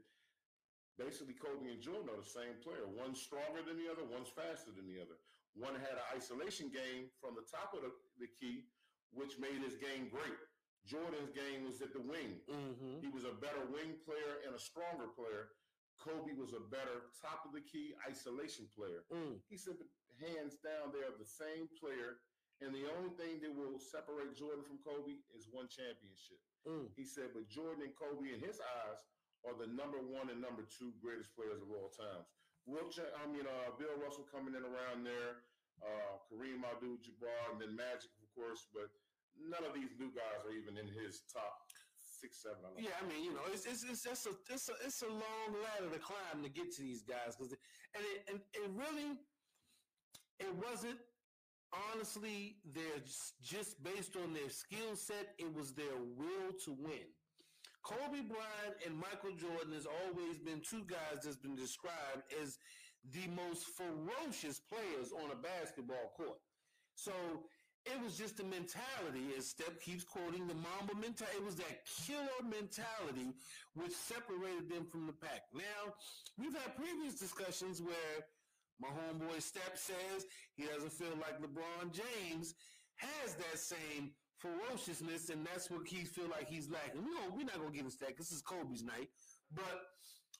basically 1.00 1.40
Kobe 1.40 1.72
and 1.72 1.80
Jordan 1.80 2.12
are 2.12 2.20
the 2.20 2.28
same 2.28 2.60
player. 2.60 2.84
One's 2.92 3.24
stronger 3.24 3.64
than 3.64 3.80
the 3.80 3.88
other. 3.88 4.04
One's 4.04 4.30
faster 4.30 4.76
than 4.76 4.86
the 4.86 5.00
other. 5.00 5.16
One 5.56 5.74
had 5.80 5.96
an 5.96 6.08
isolation 6.14 6.68
game 6.70 7.08
from 7.24 7.34
the 7.40 7.48
top 7.48 7.72
of 7.72 7.82
the, 7.82 7.92
the 8.20 8.28
key, 8.28 8.68
which 9.16 9.40
made 9.40 9.64
his 9.64 9.80
game 9.80 10.12
great. 10.12 10.36
Jordan's 10.86 11.32
game 11.32 11.64
was 11.64 11.80
at 11.80 11.96
the 11.96 12.04
wing. 12.04 12.44
mm-hmm. 12.46 13.00
He 13.00 13.10
was 13.10 13.24
a 13.24 13.36
better 13.40 13.64
wing 13.72 13.98
player 14.04 14.44
and 14.44 14.54
a 14.54 14.62
stronger 14.62 15.10
player. 15.16 15.56
Kobe 16.00 16.32
was 16.40 16.56
a 16.56 16.64
better 16.72 17.12
top 17.20 17.44
of 17.44 17.52
the 17.52 17.60
key 17.60 17.92
isolation 18.08 18.72
player. 18.72 19.04
mm. 19.12 19.36
He 19.52 19.60
said, 19.60 19.76
hands 20.16 20.56
down, 20.64 20.96
they're 20.96 21.12
the 21.20 21.28
same 21.28 21.68
player. 21.76 22.24
And 22.64 22.72
the 22.76 22.88
only 22.96 23.12
thing 23.20 23.40
that 23.44 23.52
will 23.52 23.80
separate 23.80 24.36
Jordan 24.36 24.64
from 24.64 24.80
Kobe 24.84 25.20
is 25.36 25.52
one 25.52 25.68
championship. 25.68 26.40
Mm. 26.64 26.92
He 26.96 27.04
said, 27.04 27.36
but 27.36 27.48
Jordan 27.52 27.88
and 27.88 27.96
Kobe, 27.96 28.32
in 28.32 28.40
his 28.40 28.60
eyes, 28.60 29.00
are 29.48 29.56
the 29.56 29.68
number 29.68 30.00
one 30.00 30.30
and 30.30 30.42
number 30.42 30.64
two 30.68 30.92
greatest 31.00 31.32
players 31.36 31.62
of 31.62 31.72
all 31.72 31.90
times. 31.96 32.28
Will 32.68 32.90
Cha- 32.92 33.16
I 33.16 33.26
mean, 33.28 33.48
uh, 33.48 33.72
Bill 33.80 33.96
Russell 33.98 34.28
coming 34.28 34.54
in 34.54 34.64
around 34.64 35.04
there, 35.08 35.48
uh, 35.82 36.20
Kareem 36.28 36.62
Abdul-Jabbar, 36.62 37.56
and 37.56 37.60
then 37.62 37.76
Magic, 37.76 38.12
of 38.20 38.28
course. 38.36 38.68
But 38.76 38.92
none 39.40 39.64
of 39.64 39.74
these 39.74 39.96
new 39.98 40.12
guys 40.12 40.44
are 40.46 40.54
even 40.54 40.76
in 40.78 40.88
his 40.92 41.24
top 41.32 41.72
six, 41.98 42.44
seven. 42.44 42.60
I. 42.68 42.82
Yeah, 42.82 43.00
I 43.00 43.08
mean, 43.08 43.24
you 43.24 43.34
know, 43.34 43.48
it's 43.48 43.66
it's 43.66 43.84
it's, 43.88 44.06
it's 44.06 44.26
a 44.28 44.36
it's 44.52 44.68
a 44.70 44.76
it's 44.86 45.02
a 45.02 45.12
long 45.12 45.50
ladder 45.56 45.90
to 45.90 46.00
climb 46.00 46.44
to 46.44 46.50
get 46.50 46.72
to 46.76 46.82
these 46.82 47.02
guys 47.02 47.36
because 47.36 47.56
and 47.96 48.04
it 48.04 48.20
and 48.28 48.40
it 48.54 48.70
really 48.76 49.16
it 50.40 50.54
wasn't 50.56 51.00
honestly 51.94 52.58
their 52.66 53.00
just 53.42 53.82
based 53.84 54.16
on 54.18 54.34
their 54.34 54.50
skill 54.50 54.96
set. 54.96 55.34
It 55.38 55.54
was 55.54 55.74
their 55.74 55.96
will 55.96 56.52
to 56.66 56.72
win. 56.74 57.08
Kobe 57.84 58.22
Bryant 58.28 58.76
and 58.86 58.96
Michael 58.96 59.36
Jordan 59.38 59.74
has 59.74 59.88
always 59.88 60.38
been 60.38 60.62
two 60.62 60.84
guys 60.88 61.24
that's 61.24 61.38
been 61.38 61.56
described 61.56 62.24
as 62.42 62.58
the 63.12 63.28
most 63.32 63.66
ferocious 63.78 64.60
players 64.60 65.12
on 65.12 65.32
a 65.32 65.36
basketball 65.36 66.12
court. 66.16 66.40
So 66.96 67.14
it 67.86 67.96
was 68.04 68.18
just 68.18 68.38
the 68.38 68.44
mentality, 68.44 69.32
as 69.38 69.48
Step 69.48 69.80
keeps 69.82 70.04
quoting 70.04 70.48
the 70.48 70.54
Mamba 70.54 70.94
mentality. 71.00 71.38
It 71.38 71.46
was 71.46 71.56
that 71.56 71.88
killer 72.06 72.44
mentality 72.44 73.32
which 73.74 73.96
separated 73.96 74.70
them 74.70 74.86
from 74.86 75.08
the 75.08 75.14
pack. 75.14 75.48
Now, 75.54 75.96
we've 76.38 76.54
had 76.54 76.76
previous 76.76 77.16
discussions 77.16 77.82
where 77.82 78.28
my 78.80 78.90
homeboy 78.90 79.42
Step 79.42 79.78
says 79.78 80.26
he 80.56 80.66
doesn't 80.66 80.92
feel 80.92 81.16
like 81.24 81.40
LeBron 81.40 81.92
James 81.92 82.54
has 82.98 83.36
that 83.36 83.58
same 83.58 84.12
ferociousness, 84.40 85.30
and 85.30 85.46
that's 85.46 85.70
what 85.70 85.88
he 85.88 86.06
feel 86.06 86.28
like 86.30 86.50
he's 86.50 86.70
lacking. 86.70 87.04
We 87.04 87.12
don't, 87.14 87.36
we're 87.36 87.44
not 87.44 87.60
gonna 87.60 87.72
get 87.72 87.86
into 87.86 87.98
that 88.00 88.10
because 88.10 88.30
this 88.30 88.38
is 88.38 88.42
Kobe's 88.42 88.84
night, 88.84 89.10
but 89.54 89.92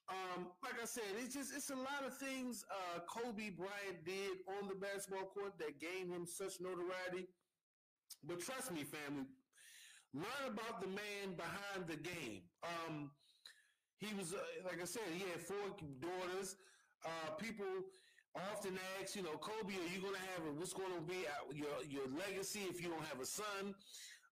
um, 0.10 0.48
like 0.64 0.82
I 0.82 0.86
said, 0.86 1.04
it's 1.22 1.36
just 1.36 1.54
it's 1.56 1.70
a 1.70 1.76
lot 1.76 2.02
of 2.06 2.18
things 2.18 2.66
uh, 2.72 3.00
Kobe 3.06 3.52
Bryant 3.52 4.04
did 4.06 4.42
on 4.58 4.68
the 4.68 4.76
basketball 4.76 5.30
court 5.30 5.54
that 5.60 5.80
gained 5.80 6.12
him 6.12 6.26
such 6.26 6.60
notoriety. 6.60 7.30
But 8.24 8.40
trust 8.40 8.72
me, 8.72 8.84
family, 8.84 9.30
learn 10.14 10.46
about 10.50 10.82
the 10.82 10.88
man 10.88 11.38
behind 11.38 11.88
the 11.88 11.96
game. 11.96 12.42
Um, 12.64 13.12
he 13.98 14.14
was, 14.16 14.34
uh, 14.34 14.40
like 14.66 14.82
I 14.82 14.86
said, 14.86 15.04
he 15.14 15.30
had 15.30 15.42
four 15.42 15.78
daughters. 16.02 16.56
Uh, 17.06 17.32
people 17.38 17.86
often 18.36 18.78
ask, 19.00 19.16
you 19.16 19.24
know, 19.24 19.38
Kobe, 19.38 19.74
are 19.74 19.92
you 19.94 20.02
going 20.02 20.14
to 20.14 20.26
have 20.36 20.46
a, 20.48 20.52
what's 20.58 20.74
going 20.74 20.94
to 20.94 21.02
be 21.02 21.26
your 21.54 21.74
your 21.88 22.08
legacy 22.14 22.62
if 22.70 22.82
you 22.82 22.90
don't 22.90 23.06
have 23.06 23.20
a 23.20 23.26
son? 23.26 23.76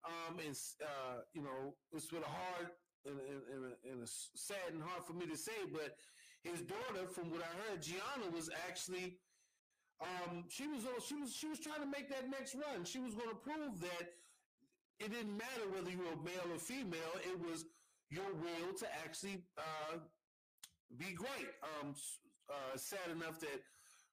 Um, 0.05 0.39
and 0.39 0.55
uh, 0.81 1.25
you 1.33 1.41
know, 1.41 1.75
it's 1.91 2.11
with 2.11 2.23
a 2.23 2.29
hard 2.29 2.69
and, 3.05 3.19
and, 3.19 3.41
and, 3.53 3.61
a, 3.65 3.73
and 3.91 4.03
a 4.03 4.07
sad 4.07 4.73
and 4.73 4.81
hard 4.81 5.03
for 5.05 5.13
me 5.13 5.25
to 5.25 5.37
say, 5.37 5.65
but 5.71 5.97
his 6.43 6.61
daughter, 6.61 7.07
from 7.07 7.31
what 7.31 7.41
I 7.41 7.51
heard, 7.65 7.81
Gianna 7.81 8.29
was 8.33 8.49
actually 8.69 9.17
um, 9.99 10.45
she 10.49 10.67
was 10.67 10.85
she 11.05 11.15
was 11.15 11.33
she 11.33 11.47
was 11.47 11.59
trying 11.59 11.81
to 11.81 11.87
make 11.89 12.09
that 12.09 12.29
next 12.29 12.55
run. 12.55 12.85
She 12.85 12.99
was 12.99 13.15
going 13.15 13.29
to 13.29 13.35
prove 13.35 13.81
that 13.81 14.13
it 14.99 15.11
didn't 15.11 15.37
matter 15.37 15.65
whether 15.73 15.89
you 15.89 15.97
were 15.97 16.21
male 16.23 16.53
or 16.53 16.59
female. 16.59 17.13
It 17.25 17.39
was 17.39 17.65
your 18.09 18.29
will 18.33 18.73
to 18.77 18.85
actually 19.03 19.43
uh, 19.57 19.97
be 20.97 21.13
great. 21.13 21.49
Um, 21.63 21.93
uh, 22.49 22.77
sad 22.77 23.11
enough 23.11 23.39
that 23.39 23.59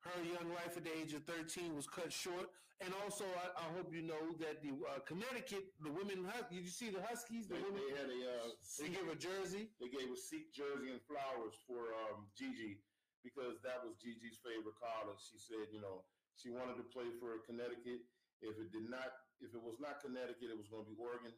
her 0.05 0.21
young 0.23 0.49
life 0.53 0.77
at 0.77 0.85
the 0.85 0.93
age 0.93 1.13
of 1.17 1.25
13 1.25 1.75
was 1.75 1.87
cut 1.89 2.13
short. 2.13 2.53
And 2.83 2.91
also, 3.07 3.25
I, 3.39 3.55
I 3.55 3.67
hope 3.79 3.95
you 3.95 4.03
know 4.03 4.35
that 4.43 4.61
the 4.61 4.75
uh, 4.75 4.99
Connecticut, 5.07 5.71
the 5.81 5.95
women, 5.95 6.27
did 6.51 6.61
you 6.61 6.69
see 6.69 6.91
the 6.91 7.01
Huskies? 7.07 7.47
The 7.47 7.57
They, 7.57 7.63
women, 7.65 7.81
they 7.87 7.95
had 7.95 8.11
a 8.11 8.21
uh, 8.35 8.51
they 8.83 8.91
give 8.91 9.07
a 9.07 9.15
jersey. 9.15 9.71
they 9.79 9.89
gave 9.89 10.11
a 10.11 10.19
seat 10.19 10.51
jersey 10.51 10.91
and 10.91 11.01
flowers 11.07 11.55
for 11.71 11.95
um, 12.11 12.27
Gigi 12.35 12.83
because 13.23 13.63
that 13.63 13.81
was 13.87 13.95
Gigi's 14.03 14.43
favorite 14.43 14.75
college. 14.77 15.23
She 15.23 15.39
said, 15.39 15.71
you 15.71 15.81
know, 15.81 16.03
she 16.35 16.51
wanted 16.51 16.77
to 16.83 16.87
play 16.91 17.09
for 17.23 17.39
Connecticut. 17.47 18.05
If 18.43 18.59
it 18.59 18.75
did 18.75 18.91
not, 18.91 19.23
if 19.41 19.55
it 19.55 19.63
was 19.63 19.79
not 19.81 20.03
Connecticut, 20.03 20.51
it 20.51 20.59
was 20.59 20.69
going 20.69 20.85
to 20.85 20.91
be 20.93 20.99
Oregon. 20.99 21.33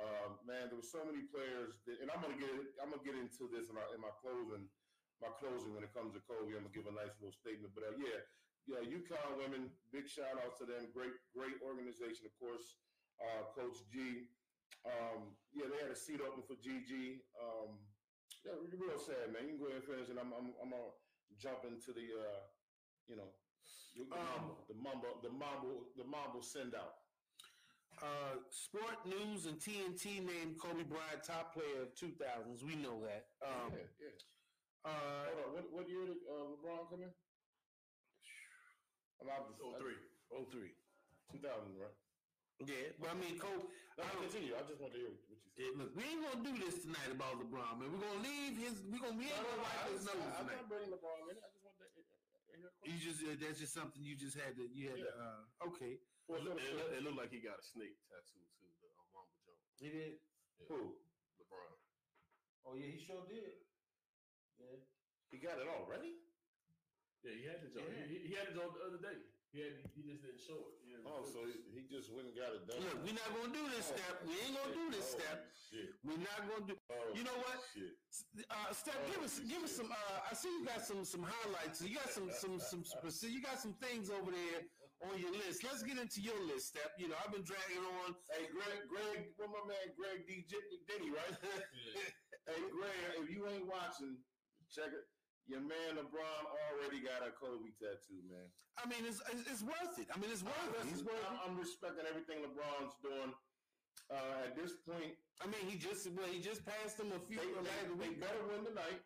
Um, 0.00 0.40
man, 0.48 0.72
there 0.72 0.78
were 0.80 0.86
so 0.86 1.04
many 1.04 1.26
players, 1.28 1.74
that, 1.84 1.98
and 2.00 2.08
I'm 2.10 2.22
gonna 2.22 2.38
get 2.38 2.50
I'm 2.78 2.90
gonna 2.90 3.02
get 3.02 3.18
into 3.18 3.50
this 3.50 3.66
in 3.66 3.74
my, 3.74 3.82
in 3.94 3.98
my 3.98 4.14
closing, 4.22 4.66
my 5.18 5.30
closing 5.38 5.74
when 5.74 5.82
it 5.82 5.92
comes 5.94 6.14
to 6.14 6.22
Kobe. 6.24 6.54
I'm 6.54 6.66
gonna 6.66 6.74
give 6.74 6.86
a 6.86 6.94
nice 6.94 7.14
little 7.18 7.34
statement, 7.34 7.74
but 7.74 7.86
uh, 7.86 7.94
yeah, 7.98 8.22
yeah, 8.70 8.80
UConn 8.86 9.38
women, 9.38 9.72
big 9.90 10.06
shout 10.06 10.38
out 10.42 10.54
to 10.62 10.64
them. 10.64 10.90
Great, 10.94 11.14
great 11.34 11.58
organization, 11.64 12.26
of 12.28 12.34
course. 12.38 12.78
Uh, 13.18 13.50
Coach 13.50 13.82
G, 13.90 14.30
um, 14.86 15.34
yeah, 15.50 15.66
they 15.66 15.82
had 15.82 15.90
a 15.90 15.98
seat 15.98 16.22
open 16.22 16.46
for 16.46 16.54
Gigi. 16.62 17.26
Um, 17.34 17.82
yeah, 18.46 18.54
real 18.78 18.94
sad, 18.98 19.34
man. 19.34 19.50
You 19.50 19.58
can 19.58 19.60
go 19.60 19.66
ahead 19.66 19.82
and 19.82 19.88
finish, 19.90 20.08
and 20.08 20.18
I'm 20.22 20.30
I'm, 20.30 20.54
I'm 20.62 20.70
gonna 20.70 20.94
jump 21.34 21.66
into 21.66 21.90
the 21.90 22.06
uh, 22.14 22.46
you 23.10 23.16
know, 23.16 23.30
the, 23.96 24.06
Um, 24.14 24.54
the 24.68 24.76
mumbo, 24.78 25.18
the 25.24 25.32
mambo, 25.32 25.90
the 25.96 26.04
mambo 26.04 26.40
send 26.40 26.74
out. 26.76 27.02
Uh, 27.98 28.38
Sport 28.50 29.02
News 29.06 29.46
and 29.46 29.58
TNT 29.58 30.22
named 30.22 30.54
Kobe 30.60 30.84
Bryant 30.84 31.24
top 31.26 31.52
player 31.52 31.82
of 31.82 31.94
2000s. 31.98 32.62
We 32.62 32.76
know 32.76 33.02
that. 33.02 33.26
Um, 33.42 33.74
yeah, 33.74 33.90
yeah. 33.98 34.14
Uh, 34.86 35.26
Hold 35.30 35.38
on, 35.42 35.50
what, 35.54 35.64
what 35.74 35.84
year 35.88 36.04
did 36.06 36.20
uh, 36.28 36.54
LeBron 36.54 36.86
come 36.90 37.02
in? 37.02 37.12
I'm 39.18 39.28
out. 39.34 39.50
Oh 39.58 39.74
three. 39.82 39.98
03. 40.30 40.70
2000, 41.34 41.74
right? 41.76 41.90
Yeah, 42.66 42.90
but 42.98 43.10
I 43.10 43.16
mean, 43.18 43.38
Kobe. 43.38 43.66
No, 43.98 44.02
I 44.02 44.10
don't- 44.14 44.22
continue. 44.26 44.54
I 44.54 44.62
just 44.66 44.78
want 44.82 44.94
to 44.94 44.98
hear 44.98 45.10
what 45.10 45.22
you 45.26 45.34
said. 45.38 45.54
Yeah, 45.58 45.72
look, 45.78 45.90
we 45.94 46.02
ain't 46.06 46.22
gonna 46.22 46.42
do 46.46 46.54
this 46.58 46.82
tonight 46.86 47.10
about 47.10 47.38
LeBron, 47.38 47.82
man. 47.82 47.90
We're 47.90 48.02
gonna 48.02 48.22
leave 48.22 48.54
his. 48.58 48.78
We 48.86 48.98
gonna 49.02 49.18
we 49.18 49.26
ain't 49.30 49.42
gonna 49.42 49.62
wipe 49.62 49.90
his 49.90 50.06
nose 50.06 50.18
I'm 50.38 50.46
tonight. 50.46 50.62
not 50.62 50.70
bringing 50.70 50.90
LeBron 50.94 51.18
in. 51.30 51.38
I 51.38 51.48
just 51.50 51.62
want 51.66 51.74
to 51.78 51.86
hear 51.86 52.02
a. 52.02 52.86
You 52.86 52.96
just 52.98 53.18
uh, 53.22 53.34
that's 53.38 53.58
just 53.62 53.74
something 53.74 54.02
you 54.02 54.14
just 54.18 54.34
had 54.38 54.54
to 54.58 54.66
you 54.74 54.90
had 54.90 54.98
to, 55.02 55.10
uh 55.14 55.66
okay. 55.70 55.98
What's 56.26 56.42
It, 56.46 56.50
up, 56.50 56.58
look- 56.58 56.90
sir? 56.90 56.98
it 56.98 57.02
looked 57.06 57.18
like 57.18 57.30
he 57.34 57.38
got 57.42 57.58
a 57.58 57.64
snake 57.66 57.94
tattoo 58.10 58.42
too. 58.58 58.70
The 58.82 58.90
um, 58.98 59.06
Mamba 59.14 59.34
jump. 59.46 59.58
He 59.78 59.88
did. 59.94 60.12
Who? 60.70 60.98
LeBron. 61.42 61.74
Oh 62.66 62.74
yeah, 62.74 62.90
he 62.90 62.98
sure 63.02 63.22
did. 63.30 63.54
Yeah. 64.58 64.78
He 65.30 65.36
got 65.38 65.58
it 65.60 65.66
all 65.68 65.86
already? 65.86 66.14
Yeah, 67.22 67.34
he 67.34 67.44
had 67.46 67.58
the 67.62 67.68
jump. 67.74 67.86
Yeah. 67.90 68.06
He, 68.06 68.16
he 68.30 68.32
had 68.38 68.50
the 68.50 68.54
jump 68.58 68.78
the 68.78 68.84
other 68.86 69.02
day. 69.02 69.18
He 69.50 69.64
had. 69.64 69.80
He 69.96 70.04
just 70.04 70.20
didn't 70.20 70.44
show 70.44 70.60
it. 70.60 70.76
He 70.84 70.92
had 70.92 71.02
Oh, 71.08 71.24
so 71.24 71.40
he, 71.48 71.56
he 71.72 71.80
just 71.88 72.12
went 72.12 72.28
and 72.28 72.36
got 72.36 72.52
it 72.52 72.68
done. 72.68 72.84
Look, 72.84 73.00
we're 73.00 73.16
not 73.16 73.32
gonna 73.32 73.48
do 73.50 73.64
this 73.72 73.88
step. 73.90 74.20
We 74.28 74.36
ain't 74.44 74.52
gonna 74.54 74.76
do 74.76 74.86
this 74.92 75.08
Oh, 75.08 75.18
step. 75.18 75.38
Shit. 75.56 75.88
We're 76.04 76.20
not 76.20 76.40
gonna 76.44 76.68
do. 76.68 76.76
Oh, 76.92 77.16
You 77.16 77.24
know 77.24 77.34
what? 77.40 77.56
Shit. 77.72 77.96
Uh, 78.44 78.70
Steph, 78.76 79.00
give 79.08 79.24
us 79.24 79.40
give 79.40 79.64
us 79.64 79.72
some. 79.72 79.88
Uh, 79.88 80.28
I 80.28 80.36
see 80.36 80.52
you 80.52 80.68
got 80.68 80.84
some 80.84 81.00
some 81.02 81.24
highlights. 81.24 81.80
You 81.80 81.96
got 81.96 82.12
some 82.12 82.28
some 82.28 82.60
some 82.60 82.84
specific. 82.84 83.34
You 83.34 83.40
got 83.40 83.56
some 83.58 83.72
things 83.80 84.12
over 84.12 84.30
there 84.30 84.68
on 85.08 85.16
your 85.16 85.32
list. 85.32 85.64
Let's 85.64 85.80
get 85.82 85.96
into 85.96 86.20
your 86.20 86.38
list, 86.44 86.76
step. 86.76 86.92
You 87.00 87.08
know, 87.08 87.16
I've 87.24 87.32
been 87.32 87.46
dragging 87.46 87.82
on. 88.04 88.14
Hey, 88.28 88.52
Greg, 88.52 88.84
Greg, 88.84 89.32
what 89.40 89.48
my 89.48 89.64
man 89.64 89.96
Greg 89.96 90.28
D. 90.28 90.44
J- 90.44 90.60
Diddy, 90.86 91.08
right? 91.08 91.34
hey, 92.52 92.60
Greg, 92.68 93.00
if 93.22 93.30
you 93.32 93.48
ain't 93.48 93.64
watching, 93.64 94.20
check 94.72 94.92
it. 94.92 95.04
Your 95.48 95.64
man 95.64 95.96
LeBron 95.96 96.42
already 96.68 97.00
got 97.00 97.24
a 97.24 97.32
Kobe 97.32 97.72
tattoo, 97.80 98.20
man. 98.28 98.52
I 98.76 98.84
mean, 98.84 99.08
it's 99.08 99.24
it's, 99.32 99.44
it's 99.48 99.64
worth 99.64 99.96
it. 99.96 100.12
I 100.12 100.20
mean, 100.20 100.28
it's 100.28 100.44
worth 100.44 100.72
it. 100.76 100.84
It's 100.92 101.00
I'm, 101.00 101.08
it. 101.08 101.40
I'm 101.40 101.54
respecting 101.56 102.04
everything 102.04 102.44
LeBron's 102.44 102.94
doing. 103.00 103.32
Uh, 104.08 104.48
at 104.48 104.56
this 104.56 104.72
point, 104.88 105.12
I 105.44 105.44
mean, 105.52 105.60
he 105.68 105.76
just 105.76 106.08
well, 106.16 106.28
he 106.30 106.40
just 106.40 106.64
passed 106.64 106.96
him 106.96 107.12
a 107.12 107.20
few 107.20 107.36
they, 107.36 107.52
they, 107.52 108.08
they 108.08 108.12
better 108.16 108.40
win 108.48 108.64
tonight. 108.64 109.04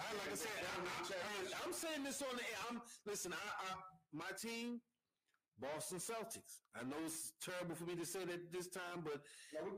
I 0.00 0.08
like 0.18 0.32
I 0.32 0.36
said, 0.36 0.52
I, 0.52 1.64
am 1.64 1.72
saying 1.72 2.02
this 2.04 2.20
on 2.20 2.34
the 2.36 2.42
air. 2.42 2.60
I'm 2.68 2.82
listen. 3.06 3.32
I, 3.32 3.40
I 3.40 3.68
my 4.12 4.28
team, 4.36 4.80
Boston 5.60 5.98
Celtics. 5.98 6.64
I 6.74 6.82
know 6.82 6.96
it's 7.06 7.32
terrible 7.44 7.74
for 7.76 7.84
me 7.84 7.94
to 7.94 8.06
say 8.06 8.24
that 8.24 8.50
this 8.50 8.68
time, 8.68 9.04
but 9.04 9.22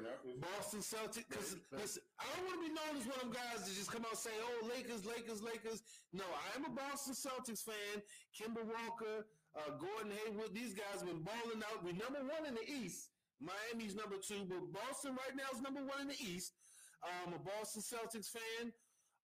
right 0.00 0.40
Boston 0.40 0.80
Celtics. 0.80 1.28
Listen, 1.36 1.60
listen, 1.72 2.02
I 2.18 2.24
don't 2.36 2.46
want 2.46 2.56
to 2.62 2.68
be 2.68 2.72
known 2.72 2.92
as 2.96 3.04
one 3.06 3.16
of 3.20 3.22
them 3.28 3.34
guys 3.34 3.66
that 3.66 3.74
just 3.74 3.90
come 3.92 4.04
out 4.06 4.16
and 4.16 4.18
say, 4.24 4.32
"Oh, 4.40 4.66
Lakers, 4.66 5.04
Lakers, 5.04 5.42
Lakers." 5.42 5.82
No, 6.12 6.24
I 6.24 6.56
am 6.56 6.64
a 6.64 6.70
Boston 6.72 7.14
Celtics 7.14 7.62
fan. 7.62 8.02
Kemba 8.32 8.64
Walker, 8.64 9.26
uh, 9.54 9.70
Gordon 9.76 10.12
Hayward, 10.24 10.54
these 10.54 10.72
guys 10.72 11.02
have 11.02 11.08
been 11.10 11.22
balling 11.22 11.60
out. 11.68 11.84
We're 11.84 11.92
number 11.98 12.22
one 12.24 12.46
in 12.46 12.54
the 12.54 12.64
East. 12.64 13.10
Miami's 13.42 13.94
number 13.96 14.16
two, 14.16 14.46
but 14.46 14.72
Boston 14.72 15.18
right 15.18 15.34
now 15.36 15.50
is 15.52 15.60
number 15.60 15.82
one 15.84 16.00
in 16.00 16.08
the 16.08 16.20
East. 16.22 16.54
I'm 17.02 17.34
a 17.34 17.38
Boston 17.42 17.82
Celtics 17.82 18.30
fan. 18.30 18.72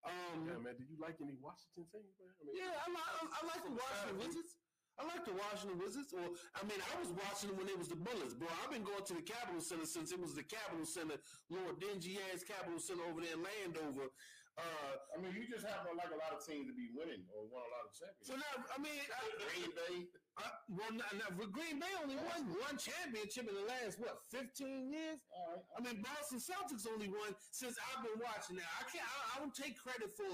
Um, 0.03 0.45
Yeah, 0.47 0.59
man. 0.59 0.75
Do 0.77 0.83
you 0.83 0.99
like 0.99 1.19
any 1.19 1.35
Washington 1.39 1.87
teams, 1.91 2.13
man? 2.19 2.31
I 2.35 2.43
mean, 2.45 2.55
yeah, 2.55 2.75
I 2.75 2.87
like 2.91 3.09
I, 3.15 3.23
I 3.31 3.41
like 3.47 3.63
the 3.63 3.71
Washington 3.75 4.17
Wizards. 4.27 4.55
I 4.99 5.07
like 5.07 5.23
the 5.23 5.31
Washington 5.31 5.79
Wizards. 5.79 6.11
Or 6.11 6.27
I 6.53 6.61
mean, 6.67 6.77
I 6.83 6.93
was 6.99 7.15
watching 7.15 7.49
them 7.49 7.57
when 7.57 7.71
it 7.71 7.79
was 7.79 7.87
the 7.87 7.95
Bullets, 7.95 8.35
bro. 8.35 8.51
I've 8.59 8.71
been 8.71 8.83
going 8.83 9.07
to 9.07 9.15
the 9.15 9.23
Capitol 9.23 9.63
Center 9.63 9.87
since 9.87 10.11
it 10.11 10.19
was 10.19 10.35
the 10.35 10.43
Capitol 10.43 10.83
Center, 10.83 11.15
Lord 11.47 11.79
dingy 11.79 12.19
ass 12.29 12.43
Capitol 12.43 12.79
Center 12.83 13.07
over 13.07 13.23
there 13.23 13.33
in 13.33 13.41
Landover. 13.41 14.11
Uh, 14.59 14.95
I 15.15 15.23
mean, 15.23 15.31
you 15.31 15.47
just 15.47 15.63
happen 15.63 15.87
to 15.87 15.95
like 15.95 16.11
a 16.11 16.19
lot 16.19 16.35
of 16.35 16.43
teams 16.43 16.67
to 16.67 16.75
be 16.75 16.91
winning 16.91 17.23
or 17.31 17.47
won 17.47 17.63
a 17.63 17.71
lot 17.71 17.87
of 17.87 17.95
championships. 17.95 18.27
so 18.27 18.35
now, 18.35 18.53
I 18.67 18.77
mean, 18.83 18.99
I, 19.07 19.23
Green 19.39 19.71
Bay. 19.71 19.95
I, 20.35 20.51
well, 20.67 20.91
now, 20.99 21.07
now, 21.15 21.31
Green 21.31 21.79
Bay 21.79 21.87
only 22.03 22.19
won 22.19 22.43
one 22.59 22.75
championship 22.75 23.47
in 23.47 23.55
the 23.55 23.63
last 23.63 24.03
what 24.03 24.19
fifteen 24.27 24.91
years. 24.91 25.23
Right. 25.31 25.63
I 25.63 25.79
mean, 25.79 26.03
Boston 26.03 26.43
Celtics 26.43 26.83
only 26.91 27.07
won 27.07 27.31
since 27.55 27.79
I've 27.79 28.03
been 28.03 28.19
watching. 28.19 28.59
Now 28.59 28.67
I 28.67 28.83
can't. 28.91 29.07
I, 29.07 29.19
I 29.31 29.33
don't 29.39 29.55
take 29.55 29.79
credit 29.79 30.11
for 30.11 30.27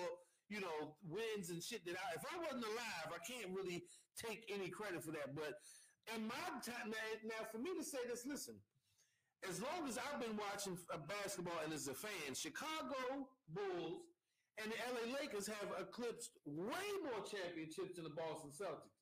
you 0.50 0.62
know 0.62 0.96
wins 1.08 1.50
and 1.50 1.62
shit 1.62 1.86
that 1.86 1.96
I. 1.96 2.16
If 2.16 2.26
I 2.26 2.38
wasn't 2.38 2.66
alive, 2.66 3.10
I 3.14 3.22
can't 3.26 3.50
really 3.56 3.84
take 4.16 4.46
any 4.54 4.70
credit 4.70 5.04
for 5.04 5.12
that. 5.12 5.36
But 5.36 5.60
in 6.16 6.28
my 6.28 6.46
time 6.62 6.94
now, 6.94 7.08
now 7.24 7.42
for 7.52 7.58
me 7.58 7.72
to 7.78 7.84
say 7.84 8.00
this, 8.10 8.26
listen. 8.26 8.56
As 9.46 9.62
long 9.62 9.86
as 9.86 10.00
I've 10.02 10.18
been 10.18 10.34
watching 10.42 10.74
uh, 10.90 10.98
basketball 11.06 11.60
and 11.64 11.70
as 11.70 11.86
a 11.88 11.94
fan, 11.94 12.34
Chicago 12.34 13.30
Bulls 13.54 14.02
and 14.58 14.72
the 14.72 14.78
LA 14.90 15.06
Lakers 15.20 15.46
have 15.46 15.70
eclipsed 15.78 16.40
way 16.48 16.88
more 17.04 17.22
championships 17.22 18.00
than 18.00 18.08
the 18.08 18.16
Boston 18.16 18.50
Celtics. 18.50 18.96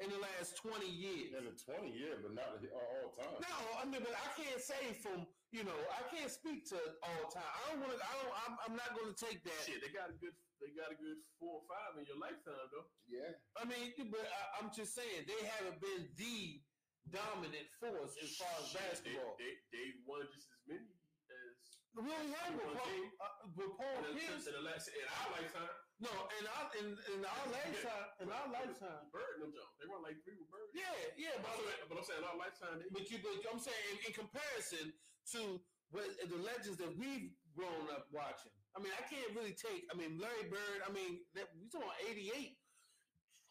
in 0.00 0.08
the 0.08 0.16
last 0.22 0.56
20 0.56 0.88
years. 0.88 1.36
In 1.36 1.44
the 1.44 1.52
20 1.52 1.92
years, 1.92 2.16
but 2.24 2.32
not 2.32 2.56
all, 2.72 2.88
all 2.96 3.10
time. 3.12 3.44
No, 3.44 3.56
I 3.76 3.84
mean, 3.84 4.00
but 4.00 4.16
I 4.16 4.28
can't 4.40 4.62
say 4.62 4.96
from 4.96 5.26
you 5.52 5.66
know 5.66 5.76
I 5.92 6.00
can't 6.08 6.30
speak 6.30 6.64
to 6.72 6.78
all 7.04 7.28
time. 7.28 7.44
I 7.44 7.60
don't 7.74 7.84
want 7.84 7.92
to. 7.92 8.00
I 8.00 8.12
don't. 8.22 8.34
I'm, 8.46 8.54
I'm 8.70 8.76
not 8.78 8.96
going 8.96 9.12
to 9.12 9.18
take 9.18 9.44
that. 9.44 9.60
Shit, 9.68 9.84
they 9.84 9.92
got 9.92 10.08
a 10.08 10.16
good 10.16 10.32
they 10.60 10.70
got 10.76 10.92
a 10.92 10.98
good 11.00 11.18
four 11.40 11.60
or 11.60 11.64
five 11.66 11.96
in 11.96 12.04
your 12.04 12.20
lifetime 12.20 12.68
though. 12.70 12.88
Yeah. 13.08 13.32
I 13.56 13.64
mean, 13.64 13.96
but 14.12 14.24
I, 14.24 14.60
I'm 14.60 14.68
just 14.70 14.92
saying 14.94 15.24
they 15.26 15.42
haven't 15.58 15.80
been 15.80 16.08
the 16.14 16.60
dominant 17.08 17.68
force 17.80 18.14
as 18.20 18.36
far 18.36 18.52
as 18.60 18.68
Shit, 18.70 18.80
basketball. 18.80 19.34
They, 19.40 19.56
they, 19.72 19.96
they 19.96 20.04
won 20.04 20.28
just 20.30 20.46
as 20.52 20.62
many 20.68 20.84
as 21.32 21.80
we 21.90 22.06
only 22.06 22.30
had 22.30 22.54
with 22.54 22.70
Paul, 22.70 22.86
uh, 23.18 23.50
with 23.58 23.74
Paul 23.74 23.98
in, 24.06 24.14
the, 24.14 24.22
Pierce. 24.22 24.46
in, 24.46 24.54
the 24.54 24.62
last, 24.62 24.86
in 24.94 25.02
our 25.10 25.28
lifetime. 25.34 25.74
No, 25.98 26.12
in 26.38 26.44
our 26.46 26.66
in, 26.78 26.86
in 27.12 27.20
our 27.26 27.46
lifetime, 27.50 28.08
in 28.22 28.28
our 28.30 28.48
lifetime. 28.48 29.10
Bird 29.10 29.42
and 29.42 29.50
them 29.50 29.52
Jones. 29.52 29.74
They 29.82 29.90
won 29.90 30.00
like 30.06 30.22
three 30.22 30.38
with 30.38 30.48
Bird. 30.54 30.70
Yeah, 30.70 30.86
yeah, 31.18 31.34
But 31.42 31.50
but 31.50 31.58
I'm 31.58 31.66
saying, 31.66 31.82
but 31.90 31.96
I'm 31.98 32.06
saying 32.06 32.22
our 32.24 32.38
lifetime, 32.38 32.74
they, 32.78 32.88
But 32.94 33.10
you, 33.10 33.18
but 33.20 33.34
I'm 33.50 33.58
saying 33.60 33.84
in, 33.90 33.96
in 34.06 34.12
comparison 34.14 34.94
to 35.34 35.58
what 35.90 36.06
the 36.14 36.38
legends 36.40 36.78
that 36.78 36.94
we've 36.94 37.34
grown 37.58 37.90
up 37.90 38.06
watching. 38.14 38.54
I 38.76 38.78
mean, 38.78 38.94
I 38.94 39.02
can't 39.10 39.34
really 39.34 39.54
take. 39.54 39.86
I 39.90 39.98
mean, 39.98 40.18
Larry 40.20 40.46
Bird. 40.46 40.80
I 40.86 40.90
mean, 40.92 41.26
that, 41.34 41.50
we 41.58 41.66
talking 41.68 41.90
about 41.90 41.98
'88. 42.06 42.54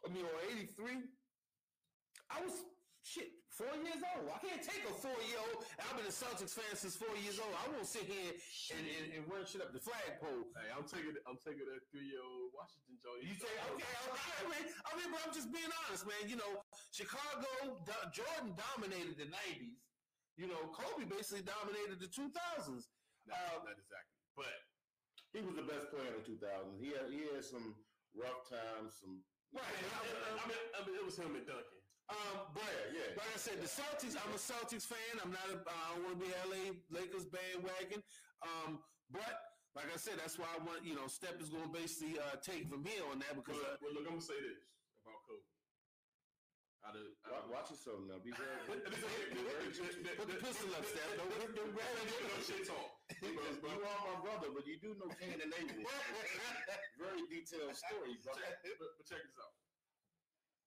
I 0.03 0.07
mean, 0.13 0.23
or 0.23 0.37
'83. 0.47 1.03
I 2.31 2.39
was 2.45 2.55
shit 3.03 3.39
four 3.49 3.73
years 3.83 3.99
old. 4.15 4.31
I 4.31 4.39
can't 4.39 4.63
take 4.63 4.85
a 4.87 4.93
four 4.95 5.15
year 5.27 5.39
old. 5.41 5.65
I've 5.81 5.97
been 5.99 6.07
a 6.07 6.13
Celtics 6.13 6.55
fan 6.55 6.71
since 6.77 6.95
four 6.95 7.11
years 7.19 7.41
old. 7.41 7.51
I 7.51 7.67
won't 7.73 7.83
sit 7.83 8.07
here 8.07 8.31
and, 8.71 8.83
and, 8.85 9.05
and 9.19 9.21
run 9.27 9.43
shit 9.43 9.59
up 9.59 9.75
the 9.75 9.83
flagpole. 9.83 10.47
hey, 10.55 10.69
I'm 10.71 10.87
taking 10.87 11.17
I'm 11.27 11.35
taking 11.41 11.67
that 11.67 11.83
three 11.91 12.07
year 12.07 12.23
old 12.23 12.55
Washington 12.55 12.95
Jones. 13.03 13.25
You 13.25 13.35
say, 13.35 13.51
okay, 13.75 13.83
right, 13.83 14.47
man. 14.47 14.63
I 14.87 14.91
mean, 14.95 15.09
but 15.11 15.19
I'm 15.27 15.33
just 15.35 15.51
being 15.51 15.71
honest, 15.83 16.07
man. 16.07 16.23
You 16.31 16.39
know, 16.39 16.63
Chicago, 16.95 17.81
Jordan 18.15 18.55
dominated 18.55 19.19
the 19.19 19.27
90s. 19.27 19.83
You 20.39 20.47
know, 20.47 20.71
Kobe 20.71 21.03
basically 21.03 21.43
dominated 21.43 21.99
the 21.99 22.07
2000s. 22.07 22.87
Not, 23.27 23.35
Uh, 23.35 23.67
not 23.67 23.75
exactly, 23.75 24.15
but 24.39 24.47
He 25.33 25.45
was 25.45 25.53
the 25.53 25.67
best 25.67 25.93
player 25.93 26.09
in 26.09 26.17
the 26.17 26.25
2000s. 26.25 26.81
He 26.81 26.89
had, 26.97 27.07
he 27.13 27.29
had 27.29 27.45
some 27.45 27.77
rough 28.17 28.49
times, 28.49 28.97
some. 28.97 29.21
Right. 29.53 29.65
I 29.65 30.43
mean, 30.49 30.61
I 30.73 30.79
mean, 30.85 30.95
it 30.97 31.05
was 31.05 31.17
him 31.17 31.33
and 31.37 31.45
Duncan. 31.45 31.79
Um, 32.09 32.49
but 32.57 32.65
Yeah, 32.89 33.13
yeah. 33.13 33.21
like 33.21 33.29
I 33.29 33.37
said, 33.37 33.61
the 33.61 33.69
Celtics. 33.69 34.17
I'm 34.17 34.33
a 34.33 34.41
Celtics 34.41 34.85
fan. 34.89 35.21
I'm 35.21 35.29
not. 35.29 35.45
A, 35.53 35.61
I 35.61 35.93
don't 35.93 36.05
want 36.09 36.17
to 36.17 36.21
be 36.25 36.33
LA 36.49 36.73
Lakers 36.89 37.29
bandwagon. 37.29 38.01
Um, 38.41 38.81
but 39.13 39.29
like 39.77 39.89
I 39.93 39.97
said, 40.01 40.17
that's 40.17 40.41
why 40.41 40.49
I 40.49 40.57
want. 40.65 40.81
You 40.81 40.97
know, 40.97 41.05
Step 41.05 41.37
is 41.37 41.53
going 41.53 41.69
to 41.69 41.73
basically 41.73 42.17
uh, 42.17 42.41
take 42.41 42.65
from 42.65 42.81
here 42.81 43.05
on 43.13 43.21
that 43.21 43.37
because. 43.37 43.61
Well, 43.61 43.77
Uh, 43.77 43.81
well, 43.85 43.93
look, 43.93 44.05
I'm 44.09 44.17
gonna 44.17 44.25
say 44.25 44.37
this 44.41 44.57
about 45.05 45.21
Kobe. 45.29 45.45
Out 46.89 46.93
of, 46.97 47.05
Wa- 47.29 47.37
out 47.37 47.45
of 47.45 47.49
Watch 47.53 47.69
yourself 47.69 48.01
now. 48.09 48.17
Be 48.25 48.33
very. 48.33 48.57
Put 48.65 48.81
be 48.89 48.97
very- 48.97 50.17
Put 50.17 50.27
the 50.33 50.37
pistol 50.41 50.73
up, 50.73 50.85
Steph. 50.89 51.13
Don't 51.13 51.29
rip 51.37 51.53
the 51.53 51.61
no 51.61 52.41
shit 52.41 52.65
talk. 52.65 52.98
You 53.59 53.83
are 53.83 54.01
my 54.07 54.17
brother, 54.23 54.49
but 54.55 54.63
you 54.65 54.79
do 54.79 54.95
know 54.95 55.11
Cain 55.19 55.35
and 55.39 55.51
Abel. 55.51 55.83
Very 57.01 57.23
detailed 57.27 57.75
story, 57.75 58.15
brother. 58.23 58.39
Check, 58.63 58.79
but, 58.79 58.89
but 58.95 59.05
check 59.07 59.21
this 59.23 59.35
out. 59.39 59.53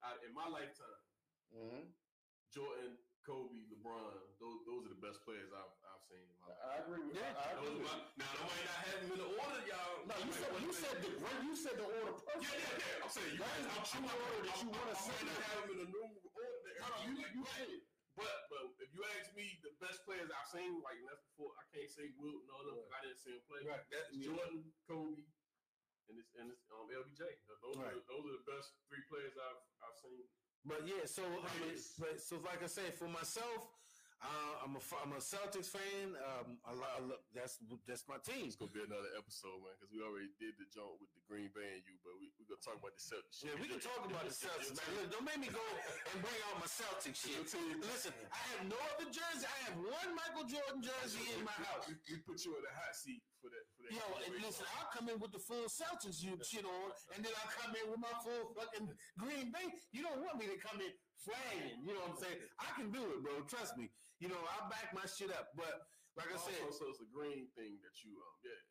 Out, 0.03 0.19
in 0.27 0.35
my 0.35 0.51
lifetime, 0.51 1.01
hmm 1.55 1.87
Jordan, 2.53 2.99
Kobe, 3.25 3.55
LeBron, 3.71 4.19
those 4.43 4.61
those 4.69 4.83
are 4.85 4.93
the 4.93 4.99
best 5.01 5.23
players 5.25 5.49
I've 5.55 5.73
I've 5.89 6.03
seen 6.11 6.21
in 6.27 6.37
my 6.43 6.51
life. 6.53 6.59
I 6.69 6.75
agree 6.85 7.01
with 7.07 7.15
Yeah. 7.17 7.33
I, 7.39 7.55
I 7.55 7.65
my, 7.65 7.97
now, 8.19 8.29
I 8.29 8.45
might 8.51 8.67
not 8.67 8.79
have 8.83 8.99
them 8.99 9.11
in 9.15 9.21
the 9.25 9.31
order, 9.41 9.63
y'all. 9.71 10.03
No, 10.11 10.15
you 10.27 10.33
said 10.35 10.51
you 10.59 10.73
said 10.75 10.97
the 11.01 11.11
great. 11.23 11.39
You 11.47 11.55
said 11.55 11.77
the 11.79 11.87
order 11.87 12.13
perfect. 12.19 12.45
Yeah, 12.45 12.61
yeah, 12.61 12.83
yeah. 12.83 13.05
I'm 13.07 13.13
saying 13.15 13.31
you 13.33 13.41
That 13.41 13.57
is 13.57 13.67
the 13.71 13.73
I'm- 13.79 13.89
true 13.89 14.05
I'm- 14.11 14.21
order 14.21 14.41
that 14.43 14.53
I'm- 14.53 14.61
you 14.61 14.69
wanna 14.75 14.93
I 14.93 15.01
say. 15.01 15.15
might 15.17 15.31
not 15.33 15.41
have 15.49 15.63
them 15.63 15.71
in 15.73 15.79
the 15.81 15.89
normal 15.95 16.19
order. 16.35 16.59
that 16.67 16.75
No, 16.83 16.89
you 17.07 17.13
you 17.31 17.43
said 17.57 17.71
it. 17.73 17.83
But 18.17 18.29
but 18.53 18.63
if 18.85 18.93
you 18.93 19.01
ask 19.17 19.33
me, 19.33 19.49
the 19.65 19.73
best 19.81 20.05
players 20.05 20.29
I've 20.29 20.51
seen, 20.53 20.81
like 20.85 21.01
that's 21.09 21.25
before 21.33 21.57
I 21.57 21.65
can't 21.73 21.89
say 21.89 22.13
Wilt, 22.21 22.45
no, 22.45 22.57
no, 22.69 22.73
'cause 22.85 22.93
I 22.93 23.01
didn't 23.09 23.21
see 23.25 23.33
him 23.33 23.43
play. 23.49 23.61
Right, 23.65 23.89
that- 23.89 24.13
It's 24.13 24.21
Jordan, 24.27 24.69
Kobe, 24.85 25.25
and 26.13 26.15
it's 26.21 26.33
and 26.37 26.53
it's 26.53 26.69
um, 26.71 26.93
LBJ. 26.93 27.23
Those 27.65 27.77
Right. 27.81 27.97
are 27.97 28.05
those 28.05 28.25
are 28.29 28.37
the 28.37 28.45
best 28.45 28.77
three 28.89 29.01
players 29.09 29.33
I've 29.39 29.63
I've 29.81 29.97
seen. 29.97 30.29
But 30.65 30.87
yeah, 30.87 31.07
so 31.09 31.25
I 31.25 31.51
mean, 31.59 31.75
but 31.99 32.21
so 32.21 32.37
like 32.45 32.63
I 32.63 32.69
said, 32.69 32.95
for 32.95 33.09
myself, 33.09 33.73
uh, 34.23 34.63
I'm 34.63 34.79
a 34.79 34.83
I'm 35.03 35.13
a 35.13 35.23
Celtics 35.23 35.67
fan. 35.67 36.15
Um, 36.15 36.63
I, 36.63 36.71
I 36.71 37.01
lo- 37.03 37.19
that's 37.35 37.59
that's 37.91 38.07
my 38.07 38.23
team. 38.23 38.47
It's 38.47 38.55
gonna 38.55 38.71
be 38.71 38.87
another 38.87 39.11
episode, 39.19 39.59
man, 39.67 39.75
because 39.75 39.91
we 39.91 39.99
already 39.99 40.31
did 40.39 40.55
the 40.63 40.67
joint 40.71 40.95
with 41.03 41.11
the 41.19 41.23
Green 41.27 41.51
Bay 41.51 41.79
and 41.79 41.83
you, 41.83 41.99
but 42.07 42.15
we 42.23 42.31
we 42.39 42.47
gonna 42.47 42.63
talk 42.63 42.79
about 42.79 42.95
the 42.95 43.03
Celtics. 43.03 43.43
Yeah, 43.43 43.59
we 43.59 43.67
can 43.67 43.83
talk 43.83 43.99
about 44.07 44.23
the 44.23 44.31
Celtics, 44.31 44.79
man. 44.79 44.87
Look, 44.95 45.11
don't 45.11 45.27
make 45.27 45.43
me 45.43 45.51
go 45.51 45.59
and 45.59 46.19
bring 46.23 46.39
out 46.47 46.63
my 46.63 46.71
Celtics 46.71 47.19
shit. 47.27 47.43
Listen, 47.83 48.15
I 48.31 48.39
have 48.55 48.63
no 48.71 48.79
other 48.95 49.11
jersey. 49.11 49.47
I 49.51 49.59
have 49.67 49.77
one 49.83 50.11
Michael 50.15 50.47
Jordan 50.47 50.87
jersey 50.87 51.27
in 51.35 51.43
my 51.43 51.59
house. 51.67 51.91
We 51.91 52.23
put 52.23 52.39
you 52.47 52.55
in 52.55 52.63
the 52.63 52.71
hot 52.79 52.95
seat 52.95 53.27
for 53.43 53.51
that. 53.51 53.67
For 53.83 53.91
that 53.91 53.99
Yo, 53.99 54.07
and 54.31 54.35
listen, 54.39 54.67
I'll 54.79 54.91
come 54.95 55.11
in 55.11 55.19
with 55.19 55.35
the 55.35 55.43
full 55.43 55.67
Celtics 55.67 56.23
you 56.23 56.39
shit 56.47 56.63
on, 56.65 56.89
and 57.15 57.21
then 57.27 57.35
I'll 57.35 57.51
come 57.59 57.75
in 57.75 57.91
with 57.91 57.99
my 57.99 58.15
full 58.23 58.55
fucking 58.55 58.87
Green 59.19 59.51
Bay. 59.51 59.67
You 59.91 60.07
don't 60.07 60.23
want 60.23 60.39
me 60.39 60.47
to 60.47 60.59
come 60.63 60.79
in 60.79 60.95
flagging. 61.19 61.83
You 61.83 61.99
know 61.99 62.07
what 62.07 62.15
I'm 62.15 62.23
saying? 62.23 62.39
I 62.63 62.71
can 62.79 62.95
do 62.95 63.03
it, 63.03 63.19
bro. 63.27 63.43
Trust 63.51 63.75
me. 63.77 63.91
You 64.23 64.31
know, 64.31 64.39
I'll 64.55 64.71
back 64.71 64.95
my 64.95 65.03
shit 65.11 65.35
up. 65.35 65.51
But 65.59 65.83
like 66.15 66.31
I 66.31 66.39
said, 66.39 66.63
so 66.71 66.87
it's 66.95 67.03
the 67.03 67.11
green 67.11 67.51
thing 67.59 67.83
that 67.83 67.95
you 68.07 68.15
um 68.23 68.35
yeah. 68.47 68.63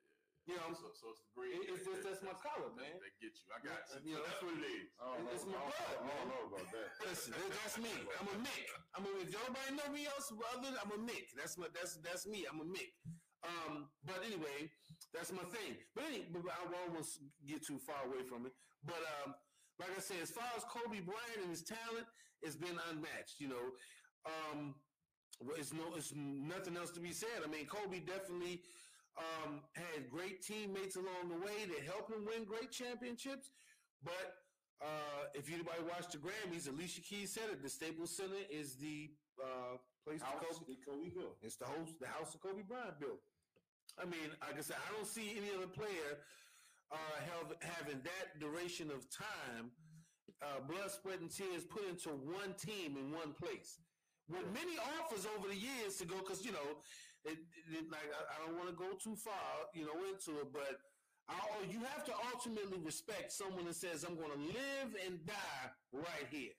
you 0.47 0.55
know, 0.57 0.72
So, 0.74 0.89
so 0.95 1.12
it's 1.12 1.22
the 1.28 1.32
green. 1.36 1.59
It- 1.59 1.68
it's 1.76 1.84
that- 1.84 1.99
just- 1.99 2.05
that's 2.07 2.24
my 2.24 2.36
color, 2.39 2.72
man. 2.74 2.95
That 3.03 3.14
get 3.20 3.36
you. 3.36 3.47
I 3.51 3.59
got 3.59 3.84
you. 3.91 3.99
You 4.07 4.14
know, 4.16 4.24
that's 4.24 4.39
what 4.41 4.55
it 4.55 4.64
is. 4.64 4.88
I 4.95 5.03
know. 5.20 5.32
It's 5.36 5.45
my 5.45 5.59
I 5.59 5.68
blood, 5.68 5.95
I 6.01 6.07
don't 6.07 6.30
know 6.32 6.43
about 6.55 6.68
that. 6.72 6.88
listen, 7.07 7.34
that's 7.36 7.78
me. 7.84 7.93
I'm 8.16 8.28
a 8.32 8.38
Mick. 8.39 8.68
I'm 8.95 9.03
a. 9.05 9.09
If 9.22 9.30
nobody 9.36 9.70
know 9.76 9.89
me 9.91 10.07
else 10.07 10.32
other, 10.55 10.72
I'm 10.80 10.91
a 10.95 10.99
Mick. 11.03 11.28
That's 11.36 11.57
my 11.59 11.68
that's 11.76 11.99
that's 11.99 12.26
me. 12.28 12.47
I'm 12.47 12.59
a 12.64 12.68
Mick. 12.68 12.95
Um, 13.41 13.89
but 14.05 14.22
anyway, 14.24 14.70
that's 15.14 15.32
my 15.32 15.43
thing. 15.51 15.76
But 15.95 16.05
I 16.05 16.64
won't 16.64 16.76
almost 16.88 17.20
get 17.47 17.66
too 17.66 17.80
far 17.80 18.07
away 18.07 18.24
from 18.24 18.45
it. 18.45 18.53
But 18.86 19.01
um, 19.22 19.36
like 19.80 19.91
I 19.95 20.01
said, 20.01 20.18
as 20.22 20.32
far 20.32 20.47
as 20.55 20.64
Kobe 20.66 21.01
Bryant 21.01 21.41
and 21.41 21.49
his 21.49 21.64
talent, 21.64 22.07
it's 22.41 22.55
been 22.55 22.78
unmatched. 22.89 23.39
You 23.39 23.49
know, 23.49 23.66
um, 24.26 24.76
it's 25.57 25.74
no, 25.74 25.84
it's 25.95 26.14
nothing 26.16 26.78
else 26.78 26.91
to 26.91 26.99
be 26.99 27.12
said. 27.12 27.43
I 27.43 27.47
mean, 27.47 27.66
Kobe 27.66 27.99
definitely 27.99 28.62
um, 29.18 29.62
had 29.74 30.09
great 30.09 30.41
teammates 30.41 30.95
along 30.95 31.30
the 31.30 31.39
way 31.39 31.66
that 31.68 31.86
helped 31.86 32.12
him 32.12 32.26
win 32.26 32.45
great 32.45 32.72
championships. 32.72 33.51
But 34.03 34.41
uh, 34.82 35.30
if 35.34 35.47
anybody 35.51 35.84
watched 35.88 36.12
the 36.12 36.18
Grammys, 36.18 36.68
Alicia 36.70 37.01
Keys 37.01 37.34
said 37.34 37.49
it. 37.51 37.62
The 37.62 37.70
Staples 37.70 38.16
Center 38.16 38.41
is 38.49 38.76
the 38.76 39.12
uh, 39.38 39.78
place 40.05 40.22
to 40.22 40.34
Kobe. 40.41 40.78
Kobe 40.82 41.09
built. 41.14 41.38
It's 41.41 41.57
the 41.57 41.66
host, 41.66 41.99
the 41.99 42.07
house 42.07 42.34
of 42.34 42.41
Kobe 42.41 42.64
Bryant 42.64 42.99
built. 42.99 43.22
I 44.00 44.06
mean, 44.06 44.32
like 44.42 44.58
I 44.58 44.62
said, 44.62 44.78
I 44.80 44.94
don't 44.94 45.08
see 45.08 45.36
any 45.38 45.52
other 45.56 45.68
player 45.68 46.20
uh, 46.92 47.18
have, 47.20 47.56
having 47.60 48.02
that 48.04 48.39
duration 48.39 48.92
of 48.92 49.08
time, 49.10 49.72
uh, 50.42 50.60
blood, 50.68 50.92
sweat, 50.92 51.20
and 51.20 51.32
tears 51.32 51.64
put 51.64 51.88
into 51.88 52.10
one 52.10 52.54
team 52.58 52.98
in 52.98 53.12
one 53.12 53.34
place. 53.34 53.80
With 54.30 54.48
many 54.54 54.78
offers 55.00 55.28
over 55.38 55.48
the 55.48 55.58
years 55.58 55.98
to 56.00 56.06
go, 56.06 56.18
because 56.20 56.46
you 56.46 56.52
know, 56.52 56.80
it, 57.26 57.38
it, 57.72 57.92
like 57.92 58.08
I, 58.16 58.22
I 58.32 58.48
don't 58.48 58.58
want 58.58 58.70
to 58.70 58.76
go 58.76 58.96
too 58.96 59.16
far, 59.16 59.68
you 59.74 59.86
know, 59.86 59.98
into 60.08 60.39
it, 60.39 60.54
but 60.54 60.80
I, 61.28 61.36
oh, 61.36 61.64
you 61.70 61.80
have 61.84 62.06
to 62.06 62.14
ultimately 62.34 62.80
respect 62.80 63.32
someone 63.32 63.66
that 63.66 63.76
says, 63.76 64.04
"I'm 64.04 64.16
going 64.16 64.32
to 64.32 64.44
live 64.56 64.96
and 65.06 65.26
die 65.26 65.68
right 65.94 66.28
here." 66.30 66.56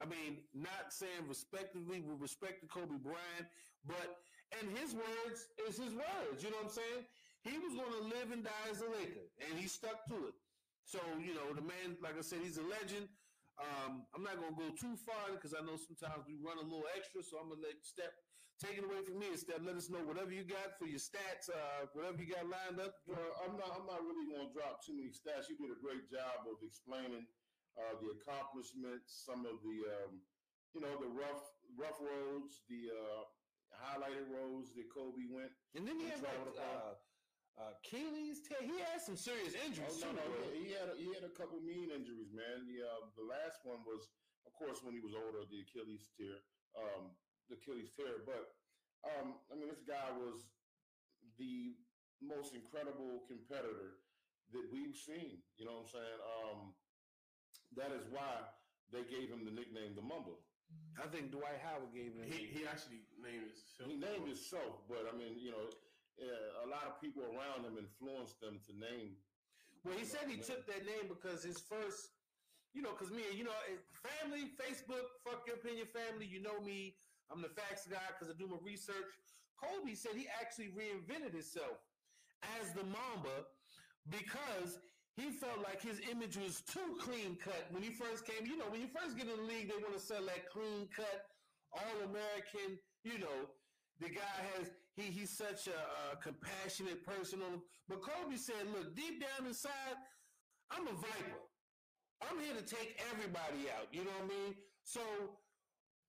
I 0.00 0.06
mean, 0.06 0.38
not 0.54 0.90
saying 0.90 1.26
respectively 1.28 2.00
with 2.00 2.20
respect 2.20 2.62
to 2.62 2.66
Kobe 2.68 2.98
Bryant, 3.02 3.50
but 3.86 4.22
and 4.56 4.64
his 4.76 4.94
words 4.94 5.48
is 5.68 5.76
his 5.76 5.92
words. 5.94 6.40
You 6.40 6.50
know 6.50 6.62
what 6.64 6.72
I'm 6.72 6.78
saying? 6.80 7.02
He 7.44 7.56
was 7.58 7.74
going 7.76 7.94
to 7.94 8.04
live 8.08 8.32
and 8.32 8.42
die 8.44 8.68
as 8.70 8.80
a 8.82 8.88
Laker, 8.90 9.28
and 9.44 9.58
he 9.58 9.68
stuck 9.68 10.06
to 10.08 10.16
it. 10.28 10.36
So 10.84 10.98
you 11.20 11.34
know, 11.36 11.52
the 11.52 11.64
man, 11.64 12.00
like 12.00 12.16
I 12.16 12.24
said, 12.24 12.40
he's 12.42 12.58
a 12.58 12.66
legend. 12.66 13.08
Um, 13.58 14.06
I'm 14.14 14.22
not 14.22 14.38
going 14.38 14.54
to 14.54 14.60
go 14.60 14.70
too 14.78 14.94
far 14.94 15.34
because 15.34 15.50
I 15.50 15.60
know 15.66 15.74
sometimes 15.74 16.22
we 16.30 16.38
run 16.38 16.62
a 16.62 16.66
little 16.66 16.86
extra. 16.94 17.26
So 17.26 17.42
I'm 17.42 17.50
going 17.50 17.58
to 17.58 17.66
let 17.66 17.82
Step 17.82 18.14
take 18.58 18.78
it 18.78 18.86
away 18.86 19.02
from 19.06 19.18
me. 19.22 19.30
Step, 19.38 19.62
let 19.62 19.78
us 19.78 19.90
know 19.90 20.02
whatever 20.02 20.34
you 20.34 20.42
got 20.42 20.74
for 20.78 20.86
your 20.90 21.02
stats, 21.02 21.46
uh, 21.46 21.86
whatever 21.94 22.18
you 22.18 22.30
got 22.30 22.46
lined 22.46 22.82
up. 22.82 22.94
Well, 23.06 23.30
I'm 23.42 23.54
not. 23.54 23.70
I'm 23.74 23.86
not 23.86 24.02
really 24.02 24.26
going 24.30 24.50
to 24.50 24.54
drop 24.54 24.82
too 24.82 24.94
many 24.98 25.14
stats. 25.14 25.46
You 25.46 25.58
did 25.58 25.74
a 25.74 25.78
great 25.78 26.06
job 26.10 26.46
of 26.46 26.58
explaining 26.62 27.26
uh, 27.78 27.94
the 28.02 28.18
accomplishments, 28.18 29.22
some 29.22 29.46
of 29.46 29.62
the, 29.62 29.78
um, 30.02 30.18
you 30.74 30.82
know, 30.82 30.94
the 30.98 31.10
rough, 31.10 31.46
rough 31.78 31.98
roads, 32.02 32.66
the 32.66 32.90
uh, 32.90 33.22
highlighted 33.78 34.26
roads 34.30 34.74
that 34.74 34.86
Kobe 34.90 35.24
went. 35.30 35.50
And 35.74 35.86
then 35.86 35.98
he 35.98 36.10
had 36.10 36.20
like 36.22 36.38
uh, 36.58 36.98
uh, 37.58 37.74
Achilles. 37.78 38.42
tear. 38.46 38.62
He 38.62 38.78
had 38.82 39.00
some 39.02 39.16
serious 39.18 39.54
Oh 39.54 39.66
injuries 39.66 39.98
no, 40.02 40.10
too. 40.12 40.18
no, 40.18 40.26
he, 40.54 40.70
he 40.70 40.76
had 40.78 40.90
a, 40.90 40.94
he 40.98 41.08
had 41.14 41.24
a 41.26 41.32
couple 41.34 41.58
mean 41.62 41.90
injuries, 41.90 42.30
man. 42.34 42.66
The 42.66 42.82
uh, 42.86 43.08
the 43.18 43.26
last 43.26 43.62
one 43.66 43.82
was, 43.86 44.10
of 44.46 44.52
course, 44.54 44.82
when 44.82 44.94
he 44.94 45.02
was 45.02 45.14
older, 45.14 45.42
the 45.46 45.62
Achilles 45.66 46.10
tear, 46.14 46.42
um, 46.78 47.14
the 47.50 47.58
Achilles 47.58 47.90
tear. 47.94 48.22
But 48.26 48.54
um, 49.06 49.38
I 49.50 49.58
mean, 49.58 49.70
this 49.70 49.82
guy 49.86 50.10
was 50.18 50.46
the 51.38 51.74
most 52.22 52.54
incredible 52.54 53.22
competitor 53.30 54.02
that 54.50 54.64
we've 54.72 54.96
seen. 54.96 55.38
You 55.58 55.66
know 55.66 55.82
what 55.82 55.90
I'm 55.90 55.94
saying? 55.98 56.20
Um, 56.24 56.60
that 57.76 57.92
is 57.94 58.06
why 58.10 58.48
they 58.90 59.04
gave 59.04 59.28
him 59.28 59.44
the 59.44 59.52
nickname 59.52 59.92
the 59.94 60.02
Mamba. 60.02 60.34
I 60.98 61.06
think 61.06 61.30
Dwight 61.30 61.62
Howard 61.62 61.94
gave 61.94 62.18
him. 62.18 62.26
He, 62.26 62.50
he 62.50 62.66
actually 62.66 63.06
named 63.22 63.54
himself. 63.54 63.86
He 63.86 63.94
named 63.94 64.26
himself, 64.26 64.82
but 64.90 65.06
I 65.06 65.14
mean, 65.14 65.38
you 65.38 65.54
know, 65.54 65.66
uh, 66.18 66.66
a 66.66 66.68
lot 66.68 66.90
of 66.90 66.98
people 66.98 67.22
around 67.22 67.62
him 67.62 67.78
influenced 67.78 68.42
them 68.42 68.58
to 68.66 68.72
name. 68.74 69.14
Well, 69.86 69.94
he 69.94 70.02
said 70.02 70.26
he 70.26 70.42
took 70.42 70.66
that 70.66 70.82
name 70.82 71.06
because 71.06 71.46
his 71.46 71.62
first, 71.62 72.18
you 72.74 72.82
know, 72.82 72.90
because 72.98 73.14
me, 73.14 73.22
you 73.30 73.46
know, 73.46 73.54
eh, 73.70 73.78
family, 74.02 74.50
Facebook, 74.58 75.06
fuck 75.22 75.46
your 75.46 75.62
opinion, 75.62 75.86
family. 75.86 76.26
You 76.26 76.42
know 76.42 76.58
me. 76.58 76.98
I'm 77.30 77.42
the 77.42 77.52
facts 77.54 77.86
guy 77.86 78.02
because 78.10 78.34
I 78.34 78.36
do 78.36 78.50
my 78.50 78.58
research. 78.64 79.06
Kobe 79.54 79.94
said 79.94 80.18
he 80.18 80.26
actually 80.40 80.74
reinvented 80.74 81.32
himself 81.34 81.78
as 82.58 82.72
the 82.74 82.82
Mamba 82.82 83.46
because 84.10 84.78
he 85.18 85.30
felt 85.30 85.58
like 85.66 85.82
his 85.82 86.00
image 86.10 86.36
was 86.36 86.62
too 86.62 86.94
clean 87.00 87.36
cut 87.42 87.66
when 87.70 87.82
he 87.82 87.90
first 87.90 88.24
came. 88.24 88.46
You 88.46 88.56
know, 88.56 88.70
when 88.70 88.80
you 88.80 88.86
first 88.86 89.18
get 89.18 89.26
in 89.26 89.36
the 89.36 89.42
league, 89.42 89.68
they 89.68 89.82
want 89.82 89.98
to 89.98 90.00
sell 90.00 90.22
that 90.22 90.48
clean 90.48 90.86
cut, 90.94 91.26
all 91.72 92.06
American. 92.06 92.78
You 93.02 93.18
know, 93.18 93.50
the 93.98 94.10
guy 94.14 94.36
has 94.54 94.70
he 94.94 95.10
he's 95.10 95.30
such 95.30 95.66
a, 95.66 95.78
a 96.14 96.16
compassionate 96.22 97.04
person. 97.04 97.42
On 97.42 97.60
but 97.88 98.02
Kobe 98.02 98.36
said, 98.36 98.62
look, 98.70 98.94
deep 98.94 99.20
down 99.20 99.46
inside, 99.46 99.98
I'm 100.70 100.86
a 100.86 100.94
viper. 100.94 101.42
I'm 102.22 102.38
here 102.38 102.54
to 102.54 102.62
take 102.62 103.00
everybody 103.10 103.70
out. 103.74 103.90
You 103.90 104.04
know 104.04 104.14
what 104.22 104.30
I 104.30 104.38
mean? 104.38 104.54
So 104.84 105.00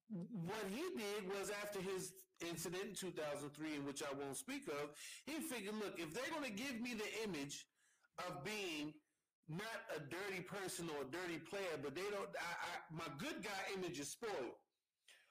what 0.09 0.65
he 0.69 0.85
did 0.97 1.29
was 1.29 1.51
after 1.61 1.81
his 1.81 2.13
incident 2.41 2.83
in 2.89 2.95
2003, 2.95 3.75
in 3.75 3.85
which 3.85 4.01
I 4.01 4.13
won't 4.17 4.37
speak 4.37 4.67
of, 4.67 4.93
he 5.25 5.41
figured, 5.41 5.75
look, 5.75 5.99
if 5.99 6.13
they're 6.13 6.33
going 6.33 6.49
to 6.49 6.55
give 6.55 6.81
me 6.81 6.93
the 6.93 7.09
image 7.23 7.65
of 8.27 8.43
being 8.43 8.93
not 9.47 9.81
a 9.95 9.99
dirty 9.99 10.41
person 10.41 10.89
or 10.93 11.01
a 11.05 11.09
dirty 11.09 11.39
player, 11.39 11.77
but 11.81 11.95
they 11.95 12.05
don't, 12.13 12.29
I, 12.37 12.51
I, 12.69 12.71
my 12.91 13.09
good 13.17 13.41
guy 13.43 13.61
image 13.73 13.99
is 13.99 14.11
spoiled. 14.11 14.57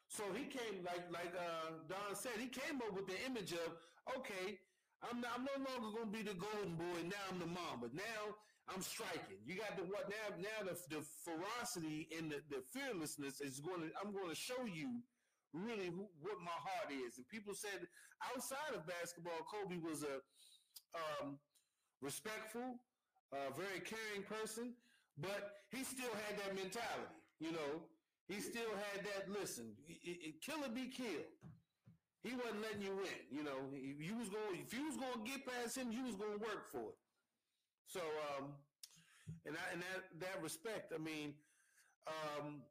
So 0.09 0.25
he 0.33 0.49
came, 0.49 0.83
like 0.85 1.05
like 1.13 1.33
uh, 1.37 1.85
Don 1.87 2.17
said, 2.17 2.41
he 2.41 2.49
came 2.49 2.81
up 2.81 2.97
with 2.97 3.07
the 3.07 3.19
image 3.29 3.53
of, 3.53 3.77
okay, 4.17 4.59
I'm 5.05 5.21
not, 5.21 5.37
I'm 5.37 5.45
no 5.45 5.55
longer 5.85 6.01
to 6.01 6.11
be 6.11 6.23
the 6.25 6.35
golden 6.35 6.75
boy. 6.75 7.07
Now 7.07 7.23
I'm 7.31 7.39
the 7.39 7.47
mom, 7.47 7.85
but 7.85 7.95
now 7.95 8.35
I'm 8.67 8.83
striking. 8.83 9.39
You 9.47 9.55
got 9.61 9.77
the 9.77 9.85
what 9.85 10.11
now? 10.11 10.35
Now 10.41 10.67
the, 10.67 10.75
the 10.91 11.05
ferocity 11.23 12.09
and 12.17 12.33
the, 12.33 12.41
the 12.51 12.65
fearlessness 12.73 13.41
is 13.41 13.61
going 13.61 13.87
to. 13.87 13.89
I'm 14.03 14.11
going 14.13 14.29
to 14.29 14.35
show 14.35 14.67
you 14.67 14.99
really 15.53 15.93
who, 15.93 16.09
what 16.21 16.41
my 16.43 16.57
heart 16.57 16.91
is. 16.91 17.17
And 17.17 17.29
people 17.29 17.55
said 17.55 17.87
outside 18.35 18.75
of 18.75 18.89
basketball, 18.89 19.47
Kobe 19.47 19.79
was 19.79 20.03
a 20.03 20.19
um, 20.97 21.39
respectful, 22.01 22.77
uh, 23.33 23.51
very 23.57 23.81
caring 23.81 24.23
person, 24.23 24.73
but 25.19 25.65
he 25.71 25.85
still 25.85 26.13
had 26.27 26.39
that 26.39 26.55
mentality. 26.55 27.19
You 27.41 27.53
know, 27.53 27.83
he 28.29 28.41
still 28.41 28.71
had 28.93 29.05
that. 29.05 29.31
Listen, 29.31 29.73
it, 29.89 30.19
it, 30.23 30.43
kill 30.43 30.65
or 30.65 30.69
be 30.69 30.87
killed. 30.89 31.29
He 32.23 32.35
wasn't 32.35 32.63
letting 32.63 32.83
you 32.83 32.95
win. 32.97 33.21
You 33.31 33.43
know, 33.45 33.59
you 33.73 34.17
was 34.19 34.29
going, 34.29 34.59
if 34.61 34.75
you 34.75 34.85
was 34.85 34.97
going 34.97 35.25
to 35.25 35.31
get 35.31 35.47
past 35.47 35.79
him, 35.79 35.93
you 35.93 36.05
was 36.05 36.15
going 36.15 36.33
to 36.33 36.43
work 36.43 36.67
for 36.71 36.93
it. 36.93 36.99
So, 37.87 38.01
um, 38.35 38.53
and 39.47 39.57
I, 39.57 39.73
and 39.73 39.83
that 39.83 40.01
that 40.21 40.43
respect, 40.43 40.93
I 40.95 40.99
mean, 40.99 41.35
um, 42.07 42.63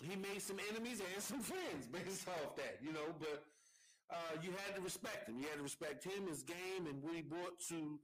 he 0.00 0.16
made 0.16 0.40
some 0.42 0.58
enemies 0.70 1.00
and 1.00 1.22
some 1.22 1.40
friends 1.52 1.88
based 1.90 2.28
off 2.28 2.56
that, 2.56 2.78
you 2.82 2.92
know. 2.92 3.10
But 3.18 3.44
uh, 4.10 4.38
you 4.42 4.50
had 4.66 4.76
to 4.76 4.82
respect 4.82 5.28
him. 5.28 5.38
You 5.40 5.48
had 5.48 5.56
to 5.56 5.62
respect 5.62 6.04
him, 6.04 6.28
his 6.28 6.42
game, 6.42 6.86
and 6.86 7.02
what 7.02 7.14
he 7.14 7.22
brought 7.22 7.58
to 7.68 7.98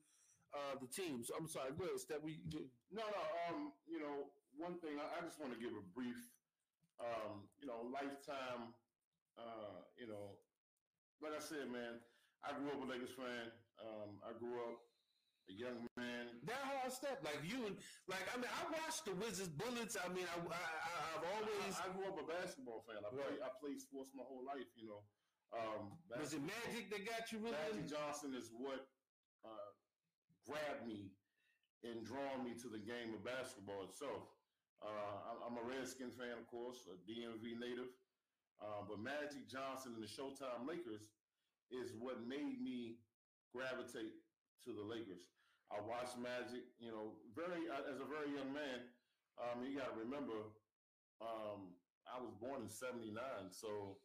uh, 0.55 0.75
the 0.81 0.89
team. 0.89 1.23
So 1.25 1.35
I'm 1.37 1.49
sorry, 1.49 1.73
ahead, 1.77 2.01
Step. 2.01 2.21
We, 2.25 2.41
No, 2.91 3.05
no. 3.05 3.23
Um, 3.49 3.73
you 3.87 4.01
know, 4.01 4.33
one 4.57 4.79
thing 4.81 4.97
I, 4.97 5.07
I 5.19 5.25
just 5.25 5.41
want 5.41 5.53
to 5.53 5.61
give 5.61 5.73
a 5.73 5.85
brief, 5.93 6.19
um, 7.01 7.49
you 7.61 7.67
know, 7.69 7.89
lifetime. 7.93 8.75
Uh, 9.39 9.87
you 9.95 10.09
know, 10.11 10.35
like 11.23 11.37
I 11.37 11.43
said, 11.43 11.71
man, 11.71 12.03
I 12.43 12.55
grew 12.59 12.75
up 12.75 12.83
a 12.83 12.89
Lakers 12.91 13.15
fan. 13.15 13.55
Um, 13.79 14.19
I 14.27 14.35
grew 14.35 14.59
up 14.67 14.83
a 15.49 15.55
young 15.55 15.87
man. 15.97 16.43
that 16.45 16.61
hard 16.61 16.93
step, 16.93 17.23
like 17.25 17.41
you 17.41 17.65
and 17.65 17.79
like 18.11 18.27
I 18.29 18.37
mean, 18.37 18.51
I 18.51 18.63
watched 18.69 19.09
the 19.09 19.15
Wizards 19.17 19.49
Bullets. 19.49 19.97
I 19.97 20.11
mean, 20.13 20.29
I, 20.29 20.37
I 20.43 20.63
I've 21.17 21.27
always 21.39 21.73
I, 21.81 21.89
I 21.89 21.95
grew 21.97 22.07
up 22.11 22.19
a 22.21 22.27
basketball 22.27 22.85
fan. 22.85 23.01
I 23.01 23.11
played 23.15 23.41
I 23.41 23.51
played 23.57 23.81
sports 23.81 24.13
my 24.13 24.27
whole 24.27 24.45
life. 24.45 24.69
You 24.77 24.93
know, 24.93 25.01
um, 25.57 25.97
was 26.21 26.37
it 26.37 26.45
Magic 26.45 26.93
that 26.93 27.03
got 27.09 27.33
you 27.33 27.41
really? 27.41 27.57
Magic 27.73 27.89
Johnson 27.89 28.37
is 28.37 28.53
what 28.53 28.85
uh, 29.47 29.71
grabbed 30.49 30.89
me 30.89 31.13
and 31.85 32.05
drawn 32.05 32.43
me 32.43 32.57
to 32.65 32.69
the 32.69 32.81
game 32.81 33.13
of 33.15 33.23
basketball 33.23 33.85
itself. 33.85 34.25
Uh, 34.83 34.89
I'm- 35.29 35.43
I'm 35.45 35.57
a 35.59 35.63
Redskins 35.63 36.15
fan, 36.17 36.39
of 36.39 36.47
course, 36.47 36.87
a 36.87 36.97
DMV 37.05 37.55
native. 37.55 37.93
Uh, 38.61 38.83
but 38.89 38.99
Magic 38.99 39.47
Johnson 39.47 39.95
and 39.95 40.03
the 40.03 40.09
Showtime 40.09 40.67
Lakers 40.67 41.03
is 41.71 41.93
what 41.95 42.21
made 42.23 42.61
me 42.61 42.99
gravitate 43.53 44.15
to 44.65 44.73
the 44.73 44.83
Lakers. 44.83 45.29
I 45.71 45.81
watched 45.81 46.17
Magic, 46.19 46.65
you 46.81 46.91
know, 46.91 47.13
very 47.37 47.69
uh, 47.69 47.83
as 47.93 48.01
a 48.01 48.05
very 48.05 48.33
young 48.35 48.53
man. 48.53 48.89
Um, 49.39 49.63
you 49.65 49.79
got 49.79 49.93
to 49.95 49.99
remember, 50.01 50.35
um, 51.21 51.77
I 52.13 52.19
was 52.19 52.35
born 52.41 52.63
in 52.63 52.71
'79, 52.71 53.53
so 53.53 54.01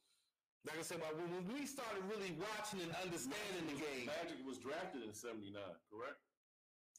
like 0.66 0.78
I 0.78 0.82
said, 0.84 1.02
when 1.02 1.32
when 1.32 1.48
we 1.54 1.66
started 1.66 2.04
really 2.06 2.34
watching 2.34 2.82
and 2.82 2.94
understanding 3.02 3.66
the 3.68 3.80
game, 3.80 4.06
Magic 4.06 4.46
was 4.46 4.60
drafted 4.60 5.02
in 5.04 5.14
'79, 5.14 5.56
correct? 5.90 6.20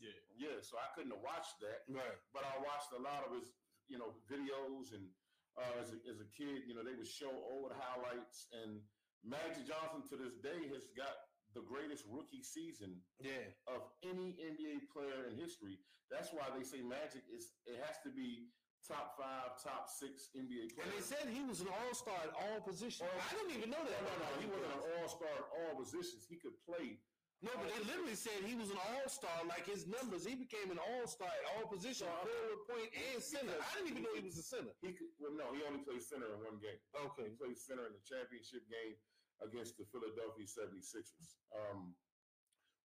Yeah. 0.01 0.19
Yeah, 0.35 0.59
so 0.61 0.77
I 0.79 0.91
couldn't 0.95 1.15
have 1.15 1.23
watched 1.23 1.59
that, 1.63 1.87
right? 1.87 2.19
but 2.35 2.43
I 2.43 2.59
watched 2.59 2.91
a 2.95 3.01
lot 3.01 3.23
of 3.27 3.35
his, 3.39 3.55
you 3.87 3.99
know, 3.99 4.19
videos 4.27 4.91
and 4.95 5.07
uh, 5.55 5.79
as 5.79 5.95
a, 5.95 5.99
as 6.11 6.19
a 6.19 6.29
kid, 6.35 6.67
you 6.67 6.75
know, 6.75 6.83
they 6.83 6.99
would 6.99 7.07
show 7.07 7.31
old 7.31 7.71
highlights 7.71 8.51
and 8.51 8.83
Magic 9.23 9.65
Johnson 9.65 10.03
to 10.11 10.17
this 10.19 10.37
day 10.43 10.69
has 10.75 10.91
got 10.99 11.15
the 11.55 11.63
greatest 11.63 12.05
rookie 12.11 12.43
season 12.43 12.99
Yeah, 13.23 13.47
of 13.71 13.87
any 14.03 14.35
NBA 14.37 14.91
player 14.91 15.31
in 15.31 15.39
history. 15.39 15.79
That's 16.11 16.35
why 16.35 16.51
they 16.53 16.67
say 16.67 16.83
Magic 16.83 17.23
is 17.31 17.55
it 17.65 17.79
has 17.81 18.03
to 18.05 18.11
be 18.11 18.51
top 18.85 19.17
five, 19.17 19.57
top 19.65 19.89
six 19.89 20.29
NBA 20.37 20.77
and 20.77 20.93
they 20.93 21.01
said 21.01 21.25
he 21.33 21.41
was 21.47 21.65
an 21.65 21.73
all 21.73 21.95
star 21.97 22.19
at 22.21 22.35
all 22.37 22.61
positions. 22.61 23.09
I 23.09 23.33
didn't 23.33 23.57
even 23.57 23.71
know 23.73 23.81
that. 23.81 23.97
no, 24.05 24.13
no, 24.13 24.27
no, 24.29 24.37
he 24.43 24.47
wasn't 24.51 24.75
an 24.77 24.85
all 24.93 25.09
star 25.09 25.33
at 25.33 25.49
all 25.57 25.73
positions. 25.81 26.29
He 26.29 26.37
could 26.37 26.53
play 26.69 27.01
No, 27.45 27.53
but 27.61 27.69
they 27.69 27.85
literally 27.85 28.17
said 28.17 28.33
he 28.49 28.57
was 28.57 28.73
an 28.73 28.81
all 28.81 29.05
star. 29.05 29.37
Like 29.45 29.69
his 29.69 29.85
numbers, 29.85 30.25
he 30.25 30.33
became 30.33 30.73
an 30.73 30.81
all 30.81 31.05
star 31.05 31.29
at 31.29 31.45
all 31.53 31.69
positions, 31.69 32.09
forward, 32.09 32.61
point, 32.65 32.89
and 32.89 33.21
center. 33.21 33.53
I 33.53 33.69
didn't 33.77 33.93
even 33.93 34.03
know 34.09 34.17
he 34.17 34.25
was 34.25 34.41
a 34.41 34.47
center. 34.47 34.73
He 34.81 34.97
could, 34.97 35.13
well, 35.21 35.37
no, 35.37 35.53
he 35.53 35.61
only 35.69 35.85
played 35.85 36.01
center 36.01 36.25
in 36.33 36.41
one 36.41 36.57
game. 36.57 36.81
Okay. 36.97 37.29
He 37.29 37.37
played 37.37 37.61
center 37.61 37.85
in 37.85 37.93
the 37.93 38.01
championship 38.09 38.65
game 38.73 38.97
against 39.45 39.77
the 39.77 39.85
Philadelphia 39.93 40.49
76ers, 40.49 41.37
um, 41.53 41.93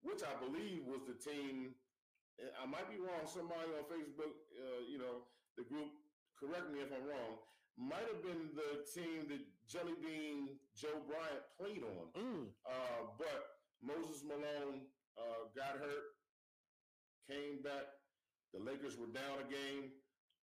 which 0.01 0.25
I 0.25 0.33
believe 0.41 0.89
was 0.89 1.05
the 1.05 1.17
team. 1.21 1.77
I 2.57 2.65
might 2.65 2.89
be 2.89 2.97
wrong. 2.97 3.29
Somebody 3.29 3.69
on 3.77 3.85
Facebook, 3.85 4.33
uh, 4.57 4.81
you 4.89 4.97
know, 4.97 5.29
the 5.53 5.69
group, 5.69 5.93
correct 6.33 6.73
me 6.73 6.81
if 6.81 6.89
I'm 6.89 7.05
wrong, 7.05 7.37
might 7.77 8.09
have 8.09 8.25
been 8.25 8.57
the 8.57 8.81
team 8.89 9.29
that 9.29 9.41
Jelly 9.69 9.93
Bean 10.01 10.57
Joe 10.73 10.97
Bryant 11.05 11.45
played 11.61 11.85
on. 11.85 12.09
Mm. 12.17 12.45
Uh, 12.65 13.13
but 13.21 13.56
Moses 13.81 14.23
Malone 14.25 14.87
uh, 15.17 15.49
got 15.53 15.77
hurt, 15.77 16.07
came 17.29 17.61
back. 17.61 17.85
The 18.53 18.63
Lakers 18.63 18.97
were 18.97 19.11
down 19.11 19.43
a 19.43 19.47
game 19.47 19.91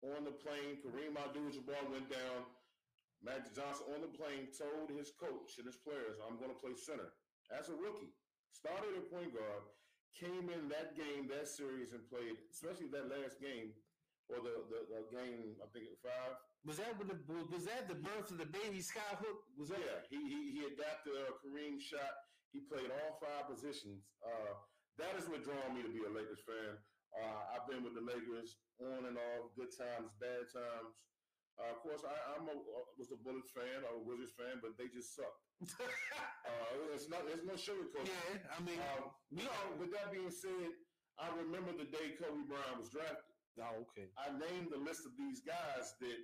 on 0.03 0.25
the 0.25 0.33
plane. 0.33 0.81
Kareem 0.81 1.15
Abdul-Jabbar 1.15 1.91
went 1.91 2.09
down. 2.09 2.49
Magic 3.21 3.53
Johnson 3.53 3.93
on 3.93 4.01
the 4.01 4.09
plane 4.09 4.49
told 4.49 4.89
his 4.89 5.13
coach 5.13 5.61
and 5.61 5.69
his 5.69 5.77
players, 5.77 6.17
"I'm 6.25 6.41
going 6.41 6.49
to 6.49 6.57
play 6.57 6.73
center." 6.73 7.13
As 7.53 7.69
a 7.69 7.77
rookie, 7.77 8.17
started 8.49 8.97
at 8.97 9.13
point 9.13 9.37
guard, 9.37 9.63
came 10.17 10.49
in 10.49 10.65
that 10.73 10.97
game, 10.97 11.29
that 11.29 11.45
series, 11.45 11.93
and 11.93 12.01
played, 12.09 12.33
especially 12.49 12.89
that 12.89 13.13
last 13.13 13.37
game 13.37 13.77
or 14.25 14.41
the 14.41 14.65
the, 14.73 14.79
the 14.89 15.01
game. 15.13 15.53
I 15.61 15.67
think 15.69 15.93
five. 16.01 16.33
Was 16.65 16.77
that 16.81 16.97
when 16.97 17.13
the 17.13 17.17
was 17.53 17.69
that 17.69 17.85
the 17.85 17.99
birth 17.99 18.33
of 18.33 18.41
the 18.41 18.49
baby 18.49 18.81
skyhook? 18.81 19.45
Was 19.53 19.69
that? 19.69 19.81
Yeah, 19.81 20.01
he 20.09 20.17
he, 20.17 20.39
he 20.57 20.61
adapted 20.65 21.13
a 21.13 21.37
Kareem 21.45 21.77
shot. 21.77 22.30
He 22.51 22.59
played 22.67 22.91
all 22.91 23.17
five 23.23 23.47
positions. 23.47 24.11
Uh, 24.19 24.53
that 24.99 25.15
is 25.15 25.27
what 25.31 25.43
drawn 25.43 25.71
me 25.71 25.81
to 25.83 25.91
be 25.91 26.03
a 26.03 26.11
Lakers 26.11 26.43
fan. 26.43 26.75
Uh, 27.15 27.55
I've 27.55 27.67
been 27.67 27.83
with 27.83 27.95
the 27.95 28.03
Lakers 28.03 28.59
on 28.79 29.07
and 29.07 29.15
off, 29.19 29.51
good 29.55 29.71
times, 29.75 30.15
bad 30.19 30.47
times. 30.51 30.95
Uh, 31.59 31.67
of 31.71 31.79
course, 31.83 32.03
I, 32.07 32.15
I'm 32.35 32.47
a, 32.47 32.55
was 32.95 33.11
a 33.11 33.19
Bullets 33.19 33.51
fan 33.51 33.83
or 33.87 33.99
a 33.99 34.03
Wizards 34.03 34.31
fan, 34.35 34.63
but 34.63 34.79
they 34.79 34.87
just 34.87 35.15
suck. 35.15 35.35
uh, 35.83 36.95
it's 36.95 37.11
not. 37.11 37.27
There's 37.27 37.43
no 37.45 37.59
sugarcoat. 37.59 38.07
Yeah, 38.07 38.39
I 38.47 38.59
mean, 38.63 38.79
Um, 38.97 39.11
you 39.29 39.43
know, 39.43 39.59
with 39.77 39.91
that 39.91 40.09
being 40.15 40.31
said, 40.31 40.71
I 41.19 41.27
remember 41.35 41.75
the 41.75 41.85
day 41.91 42.15
Kobe 42.17 42.47
Bryant 42.47 42.79
was 42.79 42.89
drafted. 42.89 43.35
oh, 43.59 43.83
okay. 43.91 44.09
I 44.17 44.31
named 44.31 44.71
the 44.71 44.79
list 44.81 45.03
of 45.05 45.13
these 45.19 45.43
guys 45.43 45.93
that 46.01 46.19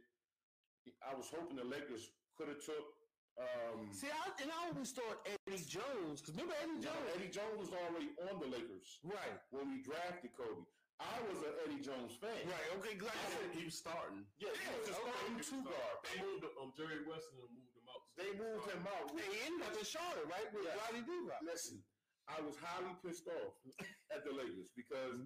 I 1.03 1.13
was 1.13 1.28
hoping 1.30 1.59
the 1.59 1.67
Lakers 1.67 2.07
could 2.39 2.47
have 2.47 2.63
took. 2.63 2.96
Um, 3.38 3.93
See, 3.93 4.09
I, 4.09 4.33
and 4.41 4.49
I 4.49 4.73
always 4.73 4.89
thought 4.89 5.21
Eddie 5.29 5.61
Jones, 5.69 6.21
because 6.25 6.33
remember 6.33 6.57
Eddie 6.57 6.81
you 6.81 6.89
know, 6.89 6.97
Jones? 6.97 7.13
Eddie 7.13 7.29
Jones 7.33 7.57
was 7.61 7.71
already 7.73 8.09
on 8.25 8.41
the 8.41 8.49
Lakers 8.49 8.97
Right. 9.05 9.38
when 9.53 9.69
we 9.69 9.85
drafted 9.85 10.33
Kobe. 10.33 10.65
I 10.97 11.21
was 11.29 11.38
an 11.45 11.53
Eddie 11.61 11.85
Jones 11.85 12.17
fan. 12.17 12.33
Right. 12.49 12.67
Okay. 12.81 12.97
Glad. 12.97 13.13
I 13.13 13.29
said 13.38 13.53
he 13.53 13.69
was 13.69 13.77
starting. 13.77 14.25
Yeah, 14.41 14.49
he 14.57 14.65
was 14.81 14.89
a 14.89 14.97
okay. 14.97 15.05
starting 15.05 15.38
two 15.45 15.61
guard. 15.61 15.97
They 16.09 16.17
moved 16.25 16.49
um 16.57 16.73
Jerry 16.73 17.05
West 17.05 17.29
and 17.38 17.45
moved 17.53 17.77
him 17.77 17.85
out. 17.85 18.01
They 18.17 18.29
moved 18.33 18.65
him 18.65 18.81
out. 18.89 19.05
Hey, 19.13 19.29
he 19.29 19.38
ended 19.45 19.61
up 19.69 19.77
in 19.77 19.85
Charlotte, 19.85 20.25
right? 20.25 20.49
With 20.49 20.65
Yeah. 20.65 20.73
Roddy 20.81 21.05
D-Rock. 21.05 21.45
Listen, 21.45 21.85
I 22.25 22.41
was 22.41 22.57
highly 22.57 22.97
pissed 23.05 23.29
off 23.29 23.53
at 24.17 24.25
the 24.25 24.33
Lakers 24.33 24.73
because 24.73 25.21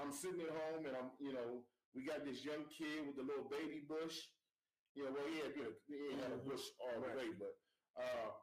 I'm 0.00 0.08
sitting 0.08 0.40
at 0.40 0.56
home 0.56 0.88
and 0.88 0.96
I'm, 0.96 1.12
you 1.20 1.36
know, 1.36 1.68
we 1.92 2.08
got 2.08 2.24
this 2.24 2.40
young 2.40 2.64
kid 2.72 3.04
with 3.04 3.20
the 3.20 3.26
little 3.28 3.44
baby 3.52 3.84
bush. 3.84 4.16
Know, 4.98 5.14
well, 5.14 5.28
he 5.30 5.38
had, 5.38 5.54
you 5.54 5.64
know, 5.64 5.74
he 5.86 5.94
ain't 6.10 6.22
had 6.22 6.34
a 6.34 6.40
bush 6.42 6.66
all 6.82 6.98
the 6.98 7.14
way, 7.14 7.30
but 7.38 7.54
uh, 7.94 8.34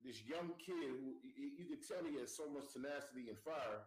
this 0.00 0.24
young 0.24 0.56
kid 0.58 0.88
who 0.88 1.20
you, 1.22 1.52
you 1.54 1.64
could 1.68 1.84
tell 1.84 2.02
he 2.02 2.18
had 2.18 2.32
so 2.32 2.48
much 2.50 2.72
tenacity 2.72 3.30
and 3.30 3.38
fire, 3.44 3.86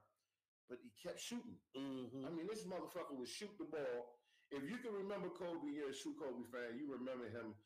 but 0.70 0.80
he 0.80 0.94
kept 0.96 1.20
shooting. 1.20 1.60
Mm-hmm. 1.76 2.24
I 2.24 2.30
mean, 2.32 2.48
this 2.48 2.64
motherfucker 2.64 3.18
would 3.18 3.30
shoot 3.30 3.52
the 3.58 3.68
ball. 3.68 4.22
If 4.54 4.64
you 4.70 4.78
can 4.78 4.94
remember 4.94 5.34
Kobe, 5.34 5.74
you're 5.74 5.90
a 5.90 5.98
true 5.98 6.14
Kobe 6.16 6.46
fan. 6.54 6.78
You 6.78 6.94
remember 6.94 7.26
him 7.26 7.58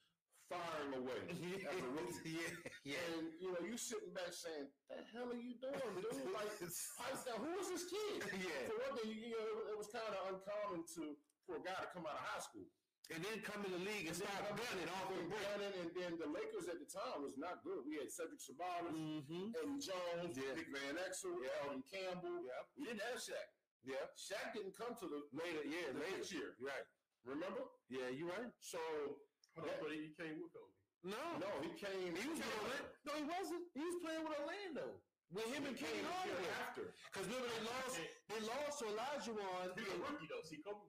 firing 0.50 0.98
away 0.98 1.22
as 1.70 1.78
a 1.78 1.90
rookie. 1.94 2.40
yeah. 2.42 2.96
Yeah. 2.98 3.04
And 3.20 3.30
you 3.38 3.54
know, 3.54 3.62
you 3.62 3.78
sitting 3.78 4.16
back 4.16 4.34
saying, 4.34 4.72
What 4.90 5.04
"The 5.04 5.06
hell 5.14 5.30
are 5.30 5.38
you 5.38 5.60
doing, 5.62 5.94
dude?" 6.02 6.34
Like, 6.34 6.50
down. 7.28 7.38
Who 7.44 7.54
this 7.70 7.86
kid? 7.86 8.26
Yeah. 8.42 8.72
For 8.72 8.80
one 8.82 8.96
thing, 8.98 9.14
you 9.14 9.36
know, 9.36 9.70
it 9.70 9.78
was 9.78 9.92
kind 9.94 10.10
of 10.10 10.34
uncommon 10.34 10.88
to 10.98 11.14
for 11.46 11.62
a 11.62 11.64
guy 11.64 11.78
to 11.78 11.90
come 11.94 12.10
out 12.10 12.18
of 12.18 12.26
high 12.26 12.42
school. 12.42 12.66
And 13.10 13.26
then 13.26 13.42
come 13.42 13.66
in 13.66 13.74
the 13.74 13.82
league 13.82 14.06
and 14.06 14.14
start 14.14 14.38
gunning 14.54 14.90
off 14.94 15.10
the 15.10 15.18
and 15.18 15.30
break. 15.34 15.42
gunning, 15.50 15.74
and 15.82 15.90
then 15.98 16.12
the 16.22 16.30
Lakers 16.30 16.70
at 16.70 16.78
the 16.78 16.86
time 16.86 17.26
was 17.26 17.34
not 17.42 17.66
good. 17.66 17.82
We 17.90 17.98
had 17.98 18.14
Cedric 18.14 18.38
Ceballos, 18.38 18.94
Mm-hmm. 18.94 19.58
Eddie 19.58 19.82
Jones, 19.82 20.38
Yeah. 20.38 20.54
Nick 20.54 20.70
Van 20.70 20.94
Exel, 21.02 21.34
Elden 21.66 21.82
Campbell. 21.90 22.46
Yeah. 22.46 22.62
We 22.78 22.86
didn't 22.86 23.02
have 23.10 23.18
Shaq. 23.18 23.50
Yeah. 23.82 24.06
Shaq 24.14 24.54
didn't 24.54 24.78
come 24.78 24.94
to 25.02 25.10
the 25.10 25.26
Later. 25.34 25.66
Yeah. 25.66 25.90
the 25.98 26.06
Later. 26.06 26.22
next 26.22 26.30
year. 26.30 26.54
Right. 26.62 26.86
Remember? 27.26 27.66
Yeah. 27.90 28.14
You 28.14 28.30
right. 28.30 28.54
So 28.62 28.78
Hold 29.58 29.66
on, 29.66 29.78
but 29.82 29.90
he 29.92 30.14
came 30.14 30.38
with 30.46 30.54
Kobe. 30.54 30.70
No. 31.10 31.18
no, 31.42 31.50
he 31.66 31.72
came. 31.80 32.14
He 32.14 32.26
was 32.30 32.38
with 32.38 32.58
Orlando. 32.62 32.94
No, 33.10 33.12
he 33.18 33.26
wasn't. 33.26 33.64
He 33.74 33.82
was 33.82 33.98
playing 34.06 34.22
with 34.22 34.36
Orlando. 34.38 34.86
With 35.30 35.46
him 35.54 35.62
and 35.66 35.78
came 35.78 35.86
Penny 35.94 36.10
Hardaway. 36.10 36.50
after. 36.66 36.86
Because 37.10 37.26
remember 37.30 37.50
they 37.54 37.64
lost. 37.66 37.98
They 38.30 38.42
lost 38.46 38.78
to 38.82 38.86
Olajuwon. 38.94 39.74
He 39.78 39.82
was 39.86 39.94
a 39.94 40.02
rookie 40.06 40.30
though. 40.30 40.42
See, 40.46 40.58
Kobe 40.62 40.82
was 40.86 40.89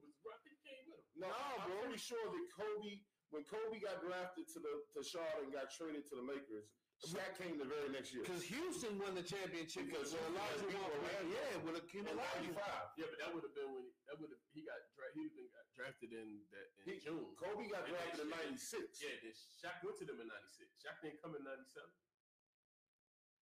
came 1.21 1.29
with 1.29 1.37
him. 1.37 1.53
No, 1.53 1.61
I'm 1.61 1.69
bro. 1.69 1.77
pretty 1.85 2.01
sure 2.01 2.25
that 2.25 2.45
Kobe, 2.57 2.93
when 3.29 3.43
Kobe 3.45 3.77
got 3.79 4.01
drafted 4.01 4.49
to 4.51 4.59
the 4.59 4.73
to 4.97 4.99
Charlotte 5.05 5.45
and 5.45 5.53
got 5.53 5.69
traded 5.71 6.09
to 6.09 6.15
the 6.17 6.25
Lakers, 6.25 6.65
Shaq 7.01 7.33
came 7.41 7.57
the 7.57 7.65
very 7.65 7.89
next 7.89 8.13
year. 8.13 8.21
Because 8.21 8.45
Houston 8.45 8.93
won 9.01 9.17
the 9.17 9.25
championship 9.25 9.89
Because 9.89 10.13
with 10.13 10.21
Houston 10.21 10.37
had 10.37 10.69
beat 10.69 11.33
Yeah, 11.33 11.57
with 11.65 11.73
Hakeem 11.81 12.05
In 12.05 12.13
95. 12.13 12.61
Yeah, 12.93 13.09
but 13.09 13.17
that 13.17 13.29
would 13.33 13.41
have 13.41 13.57
been 13.57 13.73
when 13.73 13.89
he, 13.89 13.93
that 14.05 14.21
would 14.21 14.29
have 14.29 14.43
he 14.53 14.61
got 14.61 14.77
dra- 14.93 15.09
he 15.17 15.25
would 15.25 15.33
have 15.33 15.39
been 15.41 15.49
got 15.49 15.65
drafted 15.73 16.13
in 16.13 16.45
that 16.53 16.67
in 16.77 16.83
He- 16.85 17.01
June. 17.01 17.33
Kobe 17.41 17.65
got 17.73 17.89
And 17.89 17.97
drafted 17.97 18.21
in 18.21 18.29
'96. 18.29 19.01
Yeah, 19.01 19.17
then 19.25 19.33
Shaq 19.33 19.81
went 19.81 19.97
to 19.97 20.05
them 20.05 20.21
in 20.21 20.29
'96. 20.29 20.77
Shaq 20.77 21.01
didn't 21.01 21.17
come 21.25 21.33
in 21.33 21.41
'97 21.41 21.89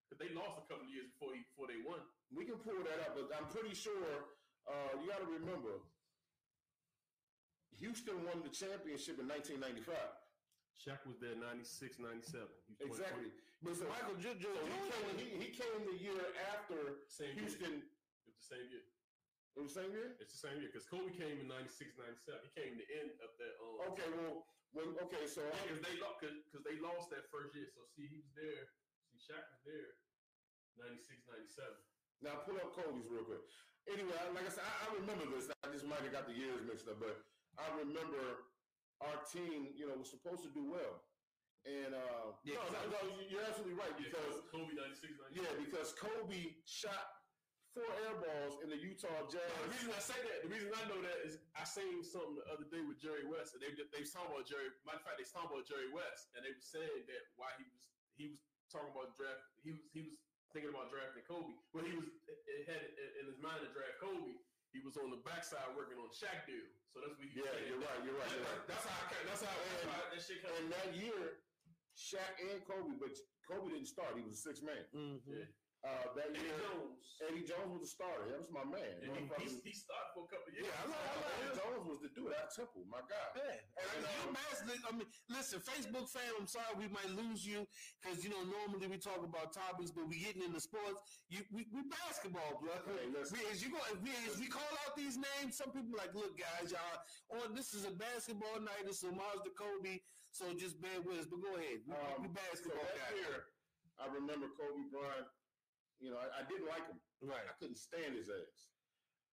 because 0.08 0.18
they 0.24 0.32
lost 0.32 0.56
a 0.58 0.64
couple 0.64 0.88
of 0.88 0.92
years 0.96 1.12
before 1.12 1.36
he 1.36 1.44
before 1.52 1.68
they 1.68 1.84
won. 1.84 2.00
We 2.32 2.48
can 2.48 2.56
pull 2.64 2.80
that 2.80 2.98
up, 3.04 3.12
but 3.12 3.28
I'm 3.36 3.46
pretty 3.52 3.76
sure 3.76 4.24
uh, 4.64 4.96
you 4.98 5.04
got 5.12 5.20
to 5.20 5.28
remember 5.28 5.84
Houston 7.80 8.20
won 8.28 8.44
the 8.44 8.52
championship 8.52 9.16
in 9.18 9.26
1995. 9.26 9.96
Shaq 10.80 11.00
was 11.04 11.20
there 11.20 11.36
'96, 11.36 12.00
'97. 12.00 12.48
He 12.80 12.88
Exactly. 12.88 13.28
But 13.60 13.76
so, 13.76 13.84
Michael 13.92 14.16
J- 14.16 14.36
J- 14.40 14.48
so 14.48 14.64
he, 14.64 14.72
Jordan. 14.72 14.88
came, 14.88 15.16
he, 15.20 15.26
he 15.36 15.48
came 15.52 15.80
the 15.84 15.96
year 16.00 16.16
after 16.56 17.04
Same 17.12 17.36
year. 17.36 17.44
Houston. 17.44 17.84
It 18.24 18.32
was 18.32 18.40
the 18.40 18.48
same 18.56 18.66
year. 18.72 18.84
It 19.52 19.60
was 19.60 19.68
the 19.76 19.78
same 19.84 19.92
year. 19.92 20.08
It's 20.16 20.32
the 20.32 20.42
same 20.48 20.56
year 20.64 20.72
because 20.72 20.88
Kobe 20.88 21.12
came 21.12 21.36
in 21.44 21.48
'96, 21.52 22.00
'97. 22.00 22.40
He 22.48 22.50
came 22.56 22.72
the 22.80 22.88
end 22.96 23.12
of 23.20 23.28
that. 23.36 23.52
Um, 23.60 23.92
Okay, 23.92 24.08
well, 24.16 24.48
when, 24.72 24.96
okay, 25.04 25.24
so 25.28 25.44
because 25.68 25.84
they 25.84 25.96
lost 26.00 26.24
because 26.24 26.64
they 26.64 26.76
lost 26.80 27.12
that 27.12 27.28
first 27.28 27.52
year. 27.52 27.68
So 27.68 27.84
see, 27.92 28.08
he 28.08 28.16
was 28.24 28.32
there. 28.32 28.64
See, 29.12 29.20
Shaq 29.20 29.44
was 29.52 29.60
there, 29.68 30.00
96, 30.80 31.28
97. 31.28 31.68
Now 32.24 32.40
pull 32.48 32.56
up 32.56 32.72
Kobe's 32.72 33.04
real 33.12 33.24
quick. 33.28 33.44
Anyway, 33.88 34.16
like 34.32 34.46
I 34.48 34.52
said, 34.52 34.64
I, 34.64 34.72
I 34.88 34.96
remember 34.96 35.28
this. 35.34 35.48
I 35.60 35.68
just 35.72 35.84
might 35.84 36.00
have 36.04 36.12
got 36.14 36.24
the 36.30 36.36
years 36.36 36.62
mixed 36.64 36.88
up, 36.88 37.00
but 37.02 37.16
I 37.58 37.66
remember 37.78 38.46
our 39.00 39.18
team, 39.32 39.72
you 39.74 39.88
know, 39.88 39.96
was 39.96 40.10
supposed 40.12 40.44
to 40.44 40.52
do 40.52 40.68
well. 40.68 41.02
And 41.68 41.92
uh, 41.92 42.36
Yeah, 42.44 42.56
no, 42.72 42.88
no, 42.88 43.00
no, 43.04 43.20
you're 43.28 43.44
absolutely 43.44 43.76
right 43.76 43.92
Yeah, 44.00 44.08
because 44.08 44.44
Kobe 44.48 44.72
96, 44.72 45.12
97. 45.36 45.36
yeah, 45.36 45.52
because 45.60 45.92
Kobe 45.92 46.56
shot 46.64 47.20
four 47.76 47.86
air 48.02 48.16
balls 48.16 48.58
in 48.64 48.72
the 48.72 48.80
Utah 48.80 49.28
Jazz. 49.28 49.44
The 49.44 49.70
reason 49.76 49.92
I 49.92 50.00
say 50.02 50.18
that, 50.24 50.38
the 50.42 50.50
reason 50.50 50.72
I 50.72 50.88
know 50.88 50.98
that 51.04 51.20
is 51.22 51.36
I 51.52 51.62
seen 51.68 52.00
something 52.02 52.40
the 52.40 52.48
other 52.48 52.64
day 52.66 52.80
with 52.82 52.96
Jerry 52.98 53.28
West, 53.28 53.52
and 53.54 53.60
they 53.60 53.70
they 53.76 54.02
was 54.02 54.10
talking 54.10 54.32
about 54.32 54.48
Jerry. 54.48 54.72
Matter 54.88 54.98
of 54.98 55.06
fact, 55.06 55.20
they 55.20 55.26
was 55.28 55.34
talking 55.36 55.52
about 55.52 55.68
Jerry 55.68 55.92
West, 55.92 56.32
and 56.34 56.40
they 56.42 56.50
were 56.56 56.64
saying 56.64 57.04
that 57.06 57.22
why 57.36 57.52
he 57.60 57.68
was 57.68 57.82
he 58.16 58.24
was 58.32 58.40
talking 58.72 58.90
about 58.90 59.12
draft. 59.14 59.44
He 59.60 59.70
was 59.76 59.84
he 59.92 60.00
was 60.02 60.16
thinking 60.50 60.72
about 60.72 60.90
drafting 60.90 61.22
Kobe. 61.28 61.54
Well, 61.76 61.84
he 61.86 61.92
was 61.94 62.08
it 62.26 62.66
had 62.66 62.82
it 62.82 62.96
in 63.22 63.28
his 63.30 63.38
mind 63.38 63.62
to 63.62 63.70
draft 63.70 64.00
Kobe. 64.02 64.34
He 64.70 64.78
was 64.86 64.94
on 65.00 65.10
the 65.10 65.18
backside 65.26 65.66
working 65.74 65.98
on 65.98 66.06
the 66.06 66.14
Shaq 66.16 66.46
deal. 66.46 66.62
So 66.94 67.02
that's 67.02 67.14
what 67.18 67.22
he. 67.26 67.34
was 67.34 67.42
Yeah, 67.42 67.50
saying. 67.54 67.66
you're 67.70 67.82
right, 67.82 68.00
you're 68.06 68.18
right, 68.18 68.30
you're 68.30 68.46
right. 68.46 68.62
That's 68.70 68.86
how 68.86 68.94
I 68.94 69.10
that's 69.26 69.42
how, 69.42 69.50
that's 69.50 69.84
how 69.86 69.98
that 70.10 70.22
shit 70.22 70.38
came. 70.42 70.54
And 70.58 70.66
that 70.70 70.88
year, 70.94 71.42
Shaq 71.98 72.38
and 72.38 72.62
Kobe, 72.66 72.98
but 73.02 73.14
Kobe 73.50 73.74
didn't 73.74 73.90
start. 73.90 74.14
He 74.14 74.22
was 74.22 74.38
a 74.38 74.42
six 74.42 74.62
man. 74.62 74.82
Mm-hmm. 74.94 75.26
Yeah. 75.26 75.46
Uh, 75.80 76.12
that 76.12 76.28
Eddie 76.36 76.44
year, 76.44 76.60
Jones. 76.60 77.00
Eddie 77.24 77.46
Jones 77.48 77.72
was 77.72 77.80
the 77.80 77.88
starter. 77.88 78.28
That 78.28 78.36
was 78.44 78.52
my 78.52 78.68
man. 78.68 79.00
And 79.00 79.16
he, 79.16 79.24
he, 79.24 79.24
Motherfucker- 79.32 79.64
he 79.64 79.72
started 79.72 80.12
for 80.12 80.24
a 80.24 80.30
couple 80.30 80.52
of 80.52 80.54
years. 80.60 80.68
yeah, 80.68 80.76
I 80.76 80.84
like, 80.92 81.00
I 81.00 81.12
like 81.16 81.32
Eddie 81.40 81.56
Jones 81.56 81.84
was 81.88 82.00
the 82.04 82.10
dude 82.12 82.36
at 82.36 82.52
Temple. 82.52 82.84
My 82.84 83.00
God. 83.08 83.28
Yeah. 83.32 83.64
And 83.80 84.04
you 84.04 84.28
bas- 84.36 84.60
I 84.84 84.92
mean, 84.92 85.08
listen, 85.32 85.56
Facebook 85.64 86.04
fam, 86.12 86.36
I'm 86.36 86.44
sorry 86.44 86.76
we 86.76 86.92
might 86.92 87.08
lose 87.16 87.48
you 87.48 87.64
because 87.96 88.20
you 88.20 88.28
know 88.28 88.44
normally 88.44 88.92
we 88.92 89.00
talk 89.00 89.24
about 89.24 89.56
topics, 89.56 89.88
but 89.88 90.04
we 90.04 90.20
getting 90.20 90.44
into 90.44 90.60
sports. 90.60 91.00
You, 91.32 91.48
we, 91.48 91.64
we 91.72 91.80
basketball, 91.88 92.60
bro. 92.60 92.76
Hey, 92.84 93.08
listen. 93.08 93.40
We, 93.40 93.48
as 93.48 93.64
you 93.64 93.72
go, 93.72 93.80
if 93.88 94.04
we, 94.04 94.12
as 94.28 94.36
we 94.36 94.52
call 94.52 94.68
out 94.84 94.92
these 95.00 95.16
names, 95.16 95.56
some 95.56 95.72
people 95.72 95.96
like, 95.96 96.12
look, 96.12 96.36
guys, 96.36 96.76
y'all, 96.76 97.40
on 97.40 97.56
this 97.56 97.72
is 97.72 97.88
a 97.88 97.92
basketball 97.96 98.60
night. 98.60 98.84
It's 98.84 99.00
homage 99.00 99.48
to 99.48 99.52
Kobe, 99.56 100.04
so 100.28 100.52
just 100.52 100.76
bear 100.84 101.00
with 101.00 101.24
us. 101.24 101.28
But 101.28 101.40
go 101.40 101.56
ahead, 101.56 101.80
we, 101.88 101.96
Um, 101.96 102.20
we 102.20 102.28
So 102.28 102.36
basketball 102.36 102.84
that 102.84 103.00
guys. 103.00 103.16
year, 103.16 103.48
I 103.96 104.12
remember 104.12 104.52
Kobe 104.60 104.84
Bryant. 104.92 105.24
You 106.00 106.10
know, 106.10 106.18
I, 106.18 106.40
I 106.40 106.42
didn't 106.48 106.66
like 106.66 106.88
him. 106.88 106.98
Right. 107.20 107.44
I 107.44 107.54
couldn't 107.60 107.76
stand 107.76 108.16
his 108.16 108.32
ass. 108.32 108.72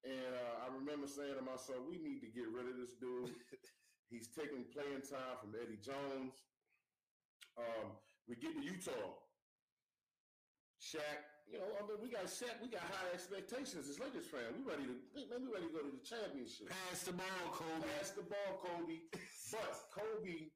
And 0.04 0.36
uh, 0.36 0.68
I 0.68 0.68
remember 0.76 1.08
saying 1.08 1.40
to 1.40 1.44
myself, 1.44 1.82
we 1.88 1.98
need 1.98 2.22
to 2.22 2.30
get 2.30 2.48
rid 2.52 2.68
of 2.70 2.76
this 2.78 2.94
dude. 3.00 3.34
He's 4.12 4.28
taking 4.32 4.68
playing 4.72 5.04
time 5.04 5.36
from 5.40 5.56
Eddie 5.56 5.82
Jones. 5.84 6.36
Um, 7.58 7.98
we 8.28 8.36
get 8.36 8.56
to 8.56 8.64
Utah. 8.64 9.20
Shaq, 10.78 11.26
you 11.50 11.58
know, 11.58 11.68
I 11.76 11.84
mean, 11.84 12.00
we 12.00 12.08
got 12.08 12.30
Shaq, 12.30 12.62
we 12.62 12.70
got 12.70 12.86
high 12.86 13.12
expectations 13.12 13.90
as 13.90 14.00
Lakers 14.00 14.30
fans. 14.30 14.56
We 14.56 14.64
ready 14.64 14.88
to, 14.88 14.96
man, 15.28 15.44
we 15.44 15.50
ready 15.52 15.68
to 15.68 15.74
go 15.74 15.84
to 15.84 15.92
the 15.92 16.06
championship. 16.06 16.72
Pass 16.72 17.04
the 17.04 17.18
ball, 17.18 17.44
Kobe. 17.52 17.84
Pass 17.98 18.16
the 18.16 18.24
ball, 18.24 18.52
Kobe. 18.62 19.00
But 19.52 19.80
Kobe, 19.96 20.52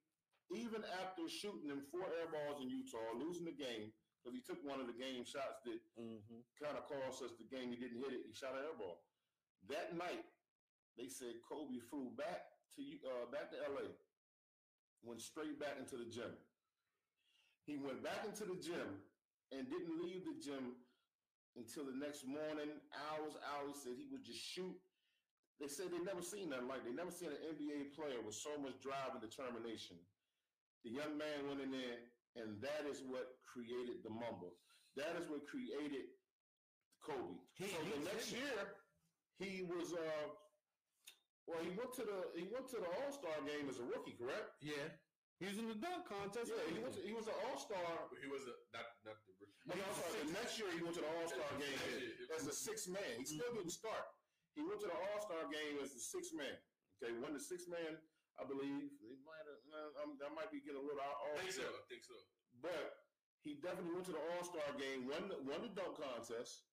even 0.52 0.84
after 1.00 1.24
shooting 1.32 1.72
them 1.72 1.88
four 1.88 2.04
air 2.04 2.28
balls 2.28 2.60
in 2.60 2.68
Utah, 2.68 3.16
losing 3.16 3.48
the 3.48 3.56
game, 3.56 3.96
because 4.22 4.38
he 4.38 4.46
took 4.46 4.62
one 4.62 4.78
of 4.80 4.86
the 4.86 4.94
game 4.94 5.26
shots 5.26 5.66
that 5.66 5.82
Mm-hmm. 5.98 6.46
kind 6.62 6.78
of 6.78 6.86
cost 6.86 7.26
us 7.26 7.34
the 7.38 7.50
game. 7.50 7.74
He 7.74 7.78
didn't 7.82 8.00
hit 8.00 8.14
it. 8.14 8.24
He 8.30 8.34
shot 8.34 8.54
an 8.54 8.64
air 8.64 8.78
ball. 8.78 9.02
That 9.70 9.98
night, 9.98 10.26
they 10.98 11.10
said 11.10 11.42
Kobe 11.42 11.82
flew 11.90 12.14
back 12.18 12.46
to 12.78 12.82
uh, 13.06 13.26
back 13.34 13.50
to 13.52 13.58
LA, 13.66 13.90
went 15.04 15.22
straight 15.22 15.60
back 15.60 15.78
into 15.82 15.98
the 15.98 16.06
gym. 16.10 16.34
He 17.66 17.78
went 17.78 18.02
back 18.04 18.26
into 18.26 18.46
the 18.46 18.58
gym 18.58 19.02
and 19.52 19.70
didn't 19.70 20.02
leave 20.02 20.26
the 20.26 20.38
gym 20.42 20.78
until 21.58 21.86
the 21.86 21.98
next 21.98 22.26
morning, 22.26 22.80
hours, 22.94 23.38
hours. 23.46 23.82
Said 23.84 23.98
he 23.98 24.08
would 24.10 24.24
just 24.26 24.42
shoot. 24.42 24.74
They 25.60 25.68
said 25.70 25.94
they 25.94 26.02
never 26.02 26.22
seen 26.26 26.50
nothing 26.50 26.68
like. 26.70 26.82
They 26.86 26.94
never 26.96 27.12
seen 27.14 27.30
an 27.30 27.42
NBA 27.54 27.94
player 27.94 28.18
with 28.26 28.34
so 28.34 28.58
much 28.58 28.82
drive 28.82 29.14
and 29.14 29.22
determination. 29.22 29.98
The 30.84 30.90
young 30.90 31.18
man 31.18 31.46
went 31.46 31.62
in 31.62 31.70
there, 31.70 32.02
and 32.36 32.62
that 32.62 32.88
is 32.90 33.04
what 33.04 33.36
created 33.48 34.04
the 34.04 34.10
mumble. 34.12 34.56
That 34.96 35.16
is 35.20 35.28
what 35.30 35.48
created 35.48 36.12
Kobe. 37.04 37.40
He- 37.56 37.72
so 37.72 37.80
the 37.84 38.06
next 38.08 38.32
in 38.32 38.40
year, 38.44 38.62
he 39.40 39.64
was 39.64 39.94
uh, 39.94 40.28
well, 41.48 41.60
he 41.64 41.72
went 41.74 41.92
to 41.98 42.04
the 42.06 42.20
he 42.38 42.46
went 42.52 42.70
to 42.72 42.80
the 42.80 42.88
All 43.02 43.12
Star 43.12 43.34
game 43.44 43.68
as 43.68 43.80
a 43.82 43.86
rookie, 43.88 44.16
correct? 44.16 44.56
Yeah. 44.62 44.88
He 45.42 45.50
was 45.50 45.58
in 45.58 45.66
the 45.66 45.80
dunk 45.82 46.06
contest. 46.06 46.54
Yeah, 46.54 46.62
he 46.70 46.78
was 46.78 46.94
he 47.02 47.14
was 47.18 47.26
an 47.26 47.34
All 47.50 47.58
Star. 47.58 47.82
He 48.22 48.30
was 48.30 48.46
a, 48.46 48.54
not 48.78 48.86
not 49.02 49.18
the 49.26 49.34
rookie. 49.42 49.58
No, 49.66 49.74
I'm 49.74 49.96
sorry. 49.98 50.22
The 50.30 50.38
next 50.38 50.54
year 50.62 50.70
he 50.70 50.86
went 50.86 50.94
to 51.00 51.04
the 51.04 51.10
All 51.18 51.26
Star 51.28 51.50
game 51.58 51.80
as 52.38 52.46
a 52.46 52.54
six 52.54 52.86
man. 52.86 53.18
He 53.18 53.26
still 53.26 53.50
didn't 53.58 53.74
start. 53.74 54.06
He 54.54 54.62
went 54.62 54.80
to 54.86 54.90
the 54.94 54.96
All 54.96 55.20
Star 55.26 55.42
game 55.50 55.82
as 55.82 55.98
the 55.98 56.04
six 56.04 56.30
man. 56.38 56.54
Okay, 57.02 57.18
won 57.18 57.34
the 57.34 57.42
six 57.42 57.66
man, 57.66 57.98
I 58.38 58.46
believe. 58.46 58.94
He 59.02 59.18
might 59.26 59.41
have. 59.72 59.92
Uh, 59.98 60.04
um, 60.04 60.12
that 60.20 60.32
might 60.36 60.52
be 60.52 60.60
getting 60.62 60.80
a 60.80 60.86
little 60.86 61.02
out 61.02 61.18
I 61.24 61.36
off. 61.36 61.40
think 61.42 61.56
so. 61.56 61.64
I 61.68 61.84
think 61.90 62.04
so. 62.04 62.16
but 62.62 63.08
he 63.42 63.58
definitely 63.58 63.96
went 63.98 64.06
to 64.12 64.16
the 64.16 64.24
All 64.38 64.44
Star 64.46 64.68
game, 64.78 65.08
won 65.10 65.28
the, 65.32 65.38
won 65.48 65.62
the 65.66 65.72
dunk 65.74 65.98
contest. 65.98 66.68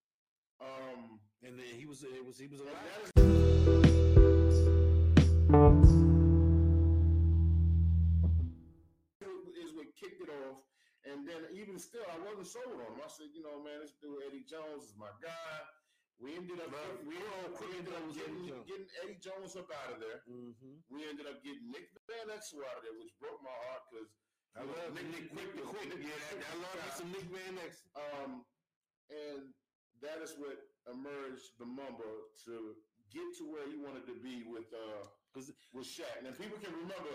Um, 0.61 1.23
And 1.43 1.55
then 1.59 1.71
he 1.79 1.87
was 1.87 2.03
it 2.03 2.25
was 2.27 2.39
he 2.39 2.47
was 2.51 2.61
and 2.61 2.69
alive. 2.71 2.83
that 2.83 3.03
is 3.07 4.29
is 9.59 9.75
what 9.75 9.87
kicked 9.99 10.21
it 10.23 10.31
off. 10.47 10.59
And 11.07 11.27
then 11.27 11.47
even 11.55 11.79
still, 11.79 12.05
I 12.11 12.19
wasn't 12.21 12.47
sold 12.47 12.75
on 12.75 12.93
him. 12.95 13.01
I 13.01 13.09
said, 13.09 13.31
you 13.33 13.43
know, 13.43 13.63
man, 13.63 13.81
this 13.81 13.95
dude 14.03 14.21
Eddie 14.29 14.45
Jones 14.45 14.85
is 14.85 14.95
my 14.99 15.09
guy. 15.23 15.57
We 16.19 16.35
ended 16.35 16.59
up 16.59 16.75
Love- 16.75 17.07
we, 17.07 17.15
all 17.15 17.47
we 17.63 17.79
ended 17.79 17.95
up 17.95 18.03
getting, 18.11 18.43
Eddie 18.43 18.51
Jones. 18.51 18.67
getting 18.67 18.91
Eddie 19.07 19.21
Jones 19.23 19.55
up 19.55 19.71
out 19.71 19.95
of 19.95 19.99
there. 20.03 20.27
Mm-hmm. 20.27 20.83
We 20.91 21.07
ended 21.07 21.31
up 21.31 21.39
getting 21.47 21.71
Nick 21.71 21.95
Van 22.11 22.27
Exel 22.35 22.67
out 22.67 22.79
of 22.79 22.83
there, 22.83 22.97
which 22.99 23.15
broke 23.23 23.39
my 23.39 23.55
heart 23.71 23.87
because 23.87 24.11
I 24.59 24.67
love 24.67 24.91
Nick, 24.99 25.07
Nick 25.15 25.31
Quick, 25.31 25.55
the 25.55 25.63
Quick. 25.63 25.95
Yeah, 25.95 26.11
I 26.43 26.57
love 26.59 26.75
Quick. 26.75 26.95
some 26.99 27.11
Nick 27.15 27.27
Van 27.31 27.55
Exel. 27.63 27.87
Um, 27.95 28.43
and 29.15 29.55
that 30.03 30.19
is 30.19 30.35
what 30.43 30.59
emerged 30.91 31.55
the 31.63 31.67
Mamba 31.71 32.11
to 32.51 32.75
get 33.15 33.25
to 33.39 33.47
where 33.47 33.65
he 33.71 33.79
wanted 33.79 34.03
to 34.11 34.19
be 34.19 34.43
with 34.43 34.69
uh 34.75 35.07
with 35.73 35.87
Shaq. 35.87 36.19
Now 36.27 36.35
people 36.35 36.59
can 36.59 36.75
remember 36.75 37.15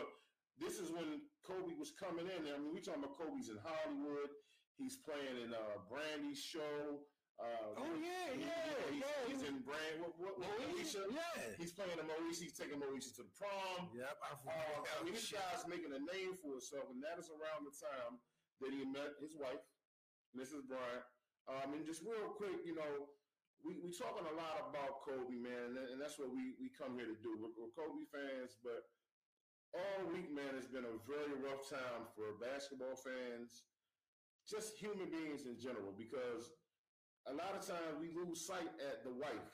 this 0.63 0.79
is 0.79 0.87
when 0.95 1.27
Kobe 1.43 1.75
was 1.75 1.91
coming 1.91 2.23
in. 2.31 2.47
I 2.47 2.55
mean, 2.55 2.71
we 2.71 2.79
talking 2.79 3.03
about 3.03 3.19
Kobe's 3.19 3.51
in 3.51 3.59
Hollywood. 3.59 4.31
He's 4.79 4.95
playing 5.03 5.43
in 5.43 5.51
uh 5.51 5.83
Brandy's 5.91 6.39
show. 6.39 7.03
Uh, 7.43 7.75
Oh 7.83 7.93
yeah, 7.99 8.31
yeah, 8.39 8.87
he's, 8.87 9.03
yeah. 9.03 9.19
he's 9.27 9.43
in 9.43 9.59
Brand. 9.67 9.99
What, 9.99 10.15
what, 10.15 10.39
what 10.39 10.47
Moesha, 10.63 11.03
yeah. 11.11 11.43
He's 11.59 11.75
playing 11.75 11.99
in 11.99 12.07
Moesha. 12.07 12.47
He's 12.47 12.55
taking 12.55 12.79
Moesha 12.79 13.11
to 13.19 13.27
the 13.27 13.33
prom. 13.35 13.91
Yep, 13.91 14.15
I 14.23 14.31
Uh, 14.31 14.39
I 14.39 14.39
forgot. 14.79 15.03
mean, 15.03 15.13
this 15.19 15.27
guy's 15.27 15.67
making 15.67 15.91
a 15.91 15.99
name 15.99 16.39
for 16.39 16.55
himself, 16.55 16.87
and 16.87 17.03
that 17.03 17.19
is 17.19 17.27
around 17.27 17.67
the 17.67 17.75
time 17.75 18.23
that 18.63 18.71
he 18.71 18.87
met 18.87 19.19
his 19.19 19.35
wife, 19.35 19.59
Mrs. 20.31 20.63
Bryant. 20.71 21.03
Um, 21.51 21.75
and 21.75 21.83
just 21.83 21.99
real 22.07 22.31
quick, 22.39 22.63
you 22.63 22.79
know, 22.79 23.11
we 23.67 23.75
we 23.83 23.91
talking 23.91 24.23
a 24.23 24.35
lot 24.39 24.63
about 24.71 25.03
Kobe, 25.03 25.35
man, 25.35 25.75
and, 25.75 25.95
and 25.95 25.99
that's 25.99 26.15
what 26.15 26.31
we 26.31 26.55
we 26.59 26.71
come 26.71 26.95
here 26.95 27.07
to 27.11 27.19
do. 27.19 27.35
We're, 27.35 27.51
we're 27.59 27.75
Kobe 27.75 28.07
fans, 28.07 28.55
but 28.63 28.87
all 29.75 30.07
week, 30.15 30.31
man, 30.31 30.55
has 30.55 30.67
been 30.71 30.87
a 30.87 30.95
very 31.03 31.35
rough 31.43 31.67
time 31.67 32.07
for 32.15 32.35
basketball 32.39 32.95
fans, 32.95 33.67
just 34.47 34.75
human 34.79 35.09
beings 35.11 35.43
in 35.49 35.59
general, 35.59 35.91
because 35.95 36.51
a 37.27 37.33
lot 37.33 37.55
of 37.55 37.63
times 37.63 37.95
we 38.01 38.11
lose 38.11 38.43
sight 38.45 38.67
at 38.83 39.03
the 39.03 39.13
wife, 39.15 39.49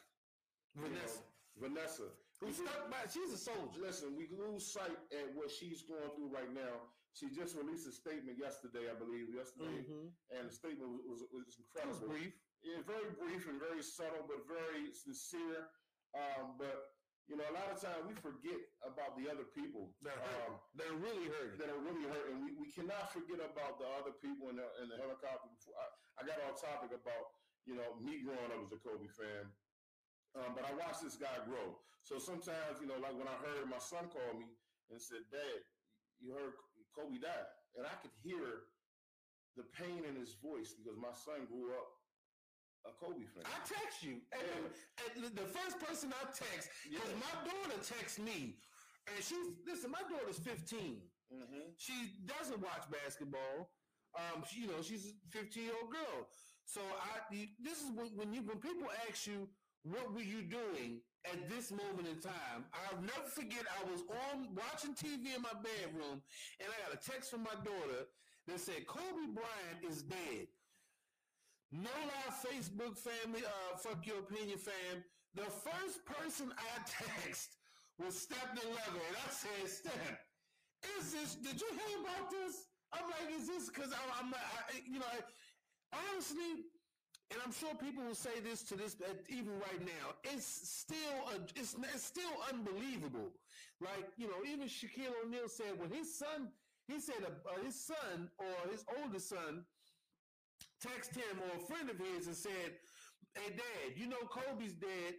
you 0.75 0.89
know, 0.89 0.89
Vanessa. 0.89 1.21
Vanessa, 1.59 2.07
Who 2.39 2.49
stuck 2.55 2.87
by? 2.87 3.03
She's 3.11 3.33
a 3.35 3.41
soldier. 3.41 3.83
Listen, 3.83 4.15
we 4.15 4.31
lose 4.31 4.63
sight 4.71 4.95
at 5.11 5.27
what 5.35 5.51
she's 5.51 5.83
going 5.83 6.07
through 6.15 6.31
right 6.31 6.49
now. 6.55 6.87
She 7.17 7.27
just 7.33 7.57
released 7.57 7.83
a 7.89 7.91
statement 7.91 8.39
yesterday, 8.39 8.87
I 8.87 8.95
believe, 8.95 9.27
yesterday, 9.33 9.83
Mm-hmm. 9.83 10.07
and 10.39 10.47
the 10.47 10.53
statement 10.53 10.87
was, 11.03 11.03
was, 11.03 11.21
was 11.35 11.45
That 11.75 11.89
was 11.89 11.99
incredible. 11.99 12.15
brief. 12.15 12.33
Yeah, 12.63 12.79
very 12.87 13.11
brief 13.17 13.43
and 13.49 13.59
very 13.59 13.83
subtle, 13.83 14.23
but 14.29 14.43
very 14.47 14.91
sincere. 14.93 15.67
Um, 16.15 16.55
but 16.59 16.95
you 17.29 17.37
know, 17.37 17.45
a 17.45 17.53
lot 17.55 17.69
of 17.69 17.77
times 17.77 18.07
we 18.09 18.15
forget 18.17 18.57
about 18.81 19.13
the 19.19 19.29
other 19.29 19.45
people 19.53 19.93
That 20.01 20.17
hurt. 20.17 20.49
um, 20.49 20.53
That 20.79 20.87
are 20.89 20.97
really 21.01 21.27
hurt. 21.29 21.59
that 21.61 21.69
are 21.69 21.81
really 21.85 22.07
hurting. 22.09 22.41
We, 22.41 22.55
we 22.57 22.69
cannot 22.73 23.11
forget 23.13 23.37
about 23.43 23.77
the 23.83 23.85
other 23.99 24.15
people 24.17 24.49
in 24.49 24.57
the 24.57 24.65
in 24.81 24.87
the 24.89 24.97
helicopter. 24.97 25.45
Before 25.53 25.75
I, 25.77 25.87
I 26.19 26.21
got 26.29 26.39
on 26.45 26.55
topic 26.57 26.91
about 26.95 27.23
you 27.69 27.77
know 27.77 27.93
me 28.01 28.25
growing 28.25 28.49
up 28.49 28.65
as 28.65 28.73
a 28.73 28.81
Kobe 28.81 29.05
fan, 29.13 29.45
um, 30.33 30.57
but 30.57 30.65
I 30.65 30.73
watched 30.73 31.05
this 31.05 31.15
guy 31.21 31.37
grow. 31.45 31.77
So 32.01 32.17
sometimes 32.17 32.81
you 32.81 32.89
know, 32.89 32.97
like 32.97 33.13
when 33.13 33.29
I 33.29 33.37
heard 33.45 33.69
my 33.69 33.77
son 33.77 34.09
call 34.09 34.33
me 34.33 34.49
and 34.89 34.97
said, 34.97 35.29
"Dad, 35.29 35.61
you 36.17 36.33
heard 36.33 36.57
Kobe 36.97 37.21
died," 37.21 37.49
and 37.77 37.85
I 37.85 37.93
could 38.01 38.15
hear 38.25 38.73
the 39.53 39.69
pain 39.77 40.01
in 40.09 40.17
his 40.17 40.33
voice 40.41 40.73
because 40.73 40.97
my 40.97 41.13
son 41.13 41.45
grew 41.45 41.69
up 41.77 41.89
a 42.87 42.91
Kobe 42.97 43.27
fan. 43.29 43.43
I 43.45 43.59
text 43.67 44.01
you. 44.01 44.23
And, 44.31 44.71
and 45.03 45.23
the- 45.23 45.35
the 45.43 45.47
first 45.51 45.77
person 45.83 46.13
I 46.15 46.25
text, 46.31 46.69
because 46.89 47.11
Yeah. 47.11 47.21
my 47.21 47.33
daughter 47.43 47.77
texts 47.83 48.19
me, 48.19 48.55
and 49.05 49.19
she's, 49.19 49.51
listen, 49.67 49.91
my 49.91 50.01
daughter's 50.07 50.39
15. 50.39 51.03
mm-hmm. 51.33 51.75
She 51.75 52.23
doesn't 52.25 52.61
watch 52.61 52.89
basketball. 52.89 53.69
Um, 54.15 54.45
she, 54.47 54.61
you 54.61 54.67
know, 54.67 54.81
she's 54.81 55.11
a 55.11 55.13
15 55.29 55.63
year 55.63 55.75
old 55.81 55.91
girl. 55.91 56.29
So 56.69 56.81
I, 56.85 57.49
this 57.57 57.81
is 57.81 57.89
when, 57.97 58.13
when 58.13 58.29
you, 58.29 58.45
when 58.45 58.61
people 58.61 58.85
ask 59.09 59.25
you, 59.25 59.49
what 59.81 60.13
were 60.13 60.21
you 60.21 60.45
doing 60.45 61.01
at 61.25 61.49
this 61.49 61.71
moment 61.71 62.05
in 62.05 62.21
time? 62.21 62.61
I'll 62.69 63.01
never 63.01 63.25
forget. 63.25 63.65
I 63.73 63.89
was 63.89 64.05
on 64.29 64.53
watching 64.53 64.93
TV 64.93 65.33
in 65.33 65.41
my 65.41 65.57
bedroom, 65.65 66.21
and 66.61 66.69
I 66.69 66.77
got 66.85 66.93
a 66.93 67.01
text 67.01 67.31
from 67.33 67.41
my 67.41 67.57
daughter 67.65 68.05
that 68.45 68.59
said, 68.59 68.85
"Kobe 68.85 69.33
Bryant 69.33 69.81
is 69.81 70.03
dead." 70.03 70.45
No 71.71 71.89
lie, 71.89 72.33
Facebook 72.37 72.97
family, 72.97 73.41
uh, 73.45 73.77
fuck 73.77 74.05
your 74.05 74.19
opinion, 74.19 74.59
fam. 74.59 75.03
The 75.33 75.49
first 75.49 76.05
person 76.05 76.53
I 76.53 76.73
text 77.25 77.57
was 77.97 78.13
Step 78.13 78.53
the 78.53 78.67
Leather, 78.69 79.05
and 79.09 79.17
I 79.17 79.29
said, 79.29 79.69
Step, 79.69 80.19
is 80.97 81.13
this? 81.13 81.35
Did 81.35 81.61
you 81.61 81.67
hear 81.73 81.97
about 82.01 82.29
this? 82.29 82.69
I'm 82.93 83.05
like, 83.05 83.29
is 83.37 83.47
this 83.47 83.69
because 83.69 83.93
I'm, 83.93 84.25
I'm 84.25 84.33
I, 84.33 84.81
you 84.85 84.97
know, 84.97 85.05
I, 85.05 85.21
honestly, 85.93 86.65
and 87.31 87.39
I'm 87.45 87.51
sure 87.51 87.75
people 87.75 88.03
will 88.03 88.15
say 88.15 88.39
this 88.43 88.63
to 88.63 88.75
this, 88.75 88.95
uh, 89.01 89.13
even 89.29 89.53
right 89.59 89.81
now, 89.85 90.17
it's 90.23 90.45
still, 90.45 91.29
a, 91.29 91.35
it's, 91.55 91.75
it's 91.93 92.03
still 92.03 92.33
unbelievable. 92.51 93.29
Like, 93.79 94.09
you 94.17 94.27
know, 94.27 94.41
even 94.49 94.67
Shaquille 94.67 95.13
O'Neal 95.23 95.47
said 95.47 95.77
when 95.77 95.91
his 95.91 96.17
son, 96.17 96.49
he 96.87 96.99
said 96.99 97.21
uh, 97.21 97.49
uh, 97.49 97.63
his 97.63 97.79
son 97.79 98.29
or 98.39 98.71
his 98.71 98.83
oldest 98.99 99.29
son 99.29 99.63
text 100.81 101.15
him 101.15 101.37
or 101.43 101.61
a 101.61 101.65
friend 101.67 101.89
of 101.89 101.97
his 101.99 102.27
and 102.27 102.35
said, 102.35 102.79
Hey 103.35 103.51
dad, 103.51 103.95
you 103.95 104.07
know 104.07 104.25
Kobe's 104.27 104.73
dead. 104.73 105.13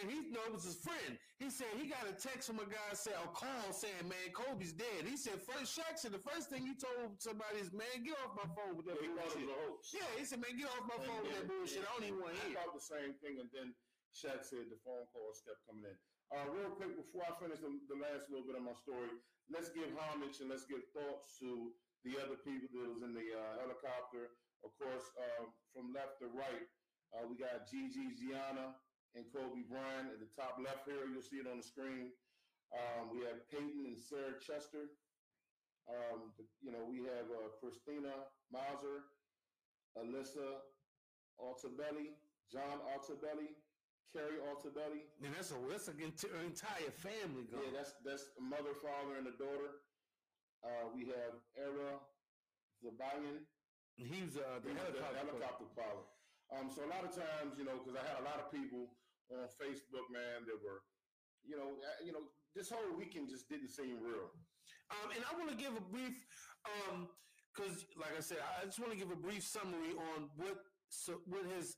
And 0.00 0.10
he 0.10 0.30
no, 0.30 0.42
was 0.50 0.64
his 0.64 0.78
friend. 0.80 1.18
He 1.38 1.50
said 1.50 1.70
he 1.78 1.86
got 1.86 2.06
a 2.08 2.14
text 2.14 2.46
from 2.48 2.58
a 2.58 2.66
guy 2.66 2.90
said 2.94 3.14
a 3.20 3.28
call 3.30 3.70
saying, 3.70 4.06
Man, 4.06 4.32
Kobe's 4.34 4.72
dead. 4.74 5.06
He 5.06 5.16
said 5.16 5.38
first 5.42 5.74
Shaq 5.76 5.98
said 5.98 6.10
the 6.14 6.22
first 6.22 6.50
thing 6.50 6.66
he 6.66 6.74
told 6.74 7.18
somebody 7.18 7.62
is, 7.62 7.70
Man, 7.74 8.02
get 8.02 8.16
off 8.22 8.34
my 8.34 8.48
phone 8.54 8.74
with 8.78 8.86
that 8.90 8.98
it 8.98 9.06
bullshit. 9.06 9.46
Yeah, 9.94 10.08
he 10.18 10.24
said, 10.24 10.40
Man, 10.42 10.54
get 10.58 10.70
off 10.72 10.86
my 10.86 10.98
And 10.98 11.06
phone 11.06 11.22
with 11.26 11.34
that 11.38 11.46
bullshit. 11.46 11.84
I 11.86 11.90
don't 11.94 12.06
even 12.06 12.20
want 12.22 12.34
to 12.34 12.42
I 12.42 12.44
hear. 12.50 12.56
thought 12.58 12.74
the 12.74 12.82
same 12.82 13.12
thing, 13.22 13.38
and 13.42 13.50
then 13.54 13.74
Shaq 14.14 14.42
said 14.46 14.70
the 14.70 14.78
phone 14.86 15.06
calls 15.10 15.42
kept 15.42 15.62
coming 15.66 15.86
in. 15.86 15.96
Uh, 16.32 16.46
real 16.50 16.72
quick, 16.74 16.96
before 16.96 17.22
I 17.28 17.34
finish 17.38 17.60
the, 17.60 17.70
the 17.86 17.98
last 18.00 18.26
little 18.32 18.46
bit 18.46 18.56
of 18.58 18.64
my 18.64 18.74
story, 18.74 19.12
let's 19.52 19.70
give 19.70 19.86
homage 19.94 20.40
and 20.40 20.48
let's 20.48 20.64
give 20.66 20.82
thoughts 20.96 21.36
to 21.42 21.70
the 22.06 22.16
other 22.18 22.38
people 22.40 22.70
that 22.72 22.90
was 22.90 23.02
in 23.04 23.12
the 23.12 23.26
uh, 23.34 23.60
helicopter. 23.60 24.34
Of 24.64 24.72
course, 24.80 25.04
uh, 25.20 25.44
from 25.76 25.92
left 25.92 26.18
to 26.24 26.32
right, 26.32 26.64
uh, 27.12 27.28
we 27.28 27.36
got 27.36 27.68
Gigi 27.68 28.16
Gianna 28.16 28.74
and 29.14 29.24
Kobe 29.30 29.62
Bryant 29.70 30.10
at 30.10 30.18
the 30.18 30.30
top 30.34 30.58
left 30.58 30.86
here. 30.86 31.06
You'll 31.06 31.22
see 31.24 31.38
it 31.38 31.46
on 31.46 31.58
the 31.58 31.66
screen. 31.66 32.10
Um, 32.74 33.14
we 33.14 33.22
have 33.26 33.46
Payton 33.50 33.86
and 33.86 33.94
Sarah 33.98 34.34
Chester. 34.42 34.90
Um, 35.86 36.32
the- 36.38 36.48
you 36.62 36.72
know, 36.72 36.82
we 36.88 37.04
have 37.06 37.28
uh, 37.30 37.54
Christina 37.60 38.26
Mauser, 38.50 39.04
Alyssa 39.94 40.64
Altobelli, 41.38 42.16
John 42.50 42.80
Altobelli, 42.90 43.54
Keri 44.10 44.38
Altobelli. 44.42 45.06
And 45.22 45.34
that's 45.34 45.50
a 45.52 45.58
that's 45.70 45.88
an 45.88 46.00
entire 46.00 46.90
family 46.90 47.44
gone. 47.50 47.62
Yeah, 47.62 47.70
that's 47.78 47.94
that's 48.04 48.30
a 48.38 48.42
mother, 48.42 48.74
father, 48.74 49.18
and 49.18 49.26
a 49.28 49.36
daughter. 49.36 49.82
Uh, 50.64 50.88
we 50.96 51.04
have 51.12 51.36
Ara 51.60 52.00
Zobayan, 52.82 53.44
He's 54.00 54.34
uh, 54.40 54.58
the 54.64 54.72
the 54.72 54.74
helicopter. 54.74 55.18
helicopter 55.20 55.66
pilot. 55.76 56.08
Um, 56.50 56.66
so 56.72 56.82
a 56.82 56.90
lot 56.90 57.04
of 57.04 57.12
times, 57.14 57.54
you 57.60 57.64
know, 57.68 57.76
because 57.78 57.94
I 57.94 58.02
had 58.08 58.18
a 58.20 58.24
lot 58.26 58.40
of 58.40 58.48
people 58.50 58.88
on 59.32 59.48
Facebook, 59.56 60.06
man, 60.12 60.44
that 60.46 60.58
were, 60.60 60.82
you 61.44 61.56
know, 61.56 61.76
uh, 61.80 62.00
you 62.04 62.12
know, 62.12 62.24
this 62.54 62.70
whole 62.70 62.96
weekend 62.96 63.28
just 63.28 63.48
didn't 63.48 63.70
seem 63.70 63.98
real. 64.02 64.30
Um, 64.90 65.10
and 65.14 65.24
I 65.24 65.36
want 65.36 65.50
to 65.50 65.56
give 65.56 65.72
a 65.76 65.80
brief, 65.80 66.26
um, 66.64 67.08
because 67.50 67.84
like 67.96 68.12
I 68.16 68.20
said, 68.20 68.38
I 68.60 68.64
just 68.64 68.78
want 68.78 68.92
to 68.92 68.98
give 68.98 69.10
a 69.10 69.16
brief 69.16 69.42
summary 69.42 69.94
on 70.14 70.28
what 70.36 70.56
so 70.88 71.20
what 71.26 71.46
has. 71.56 71.76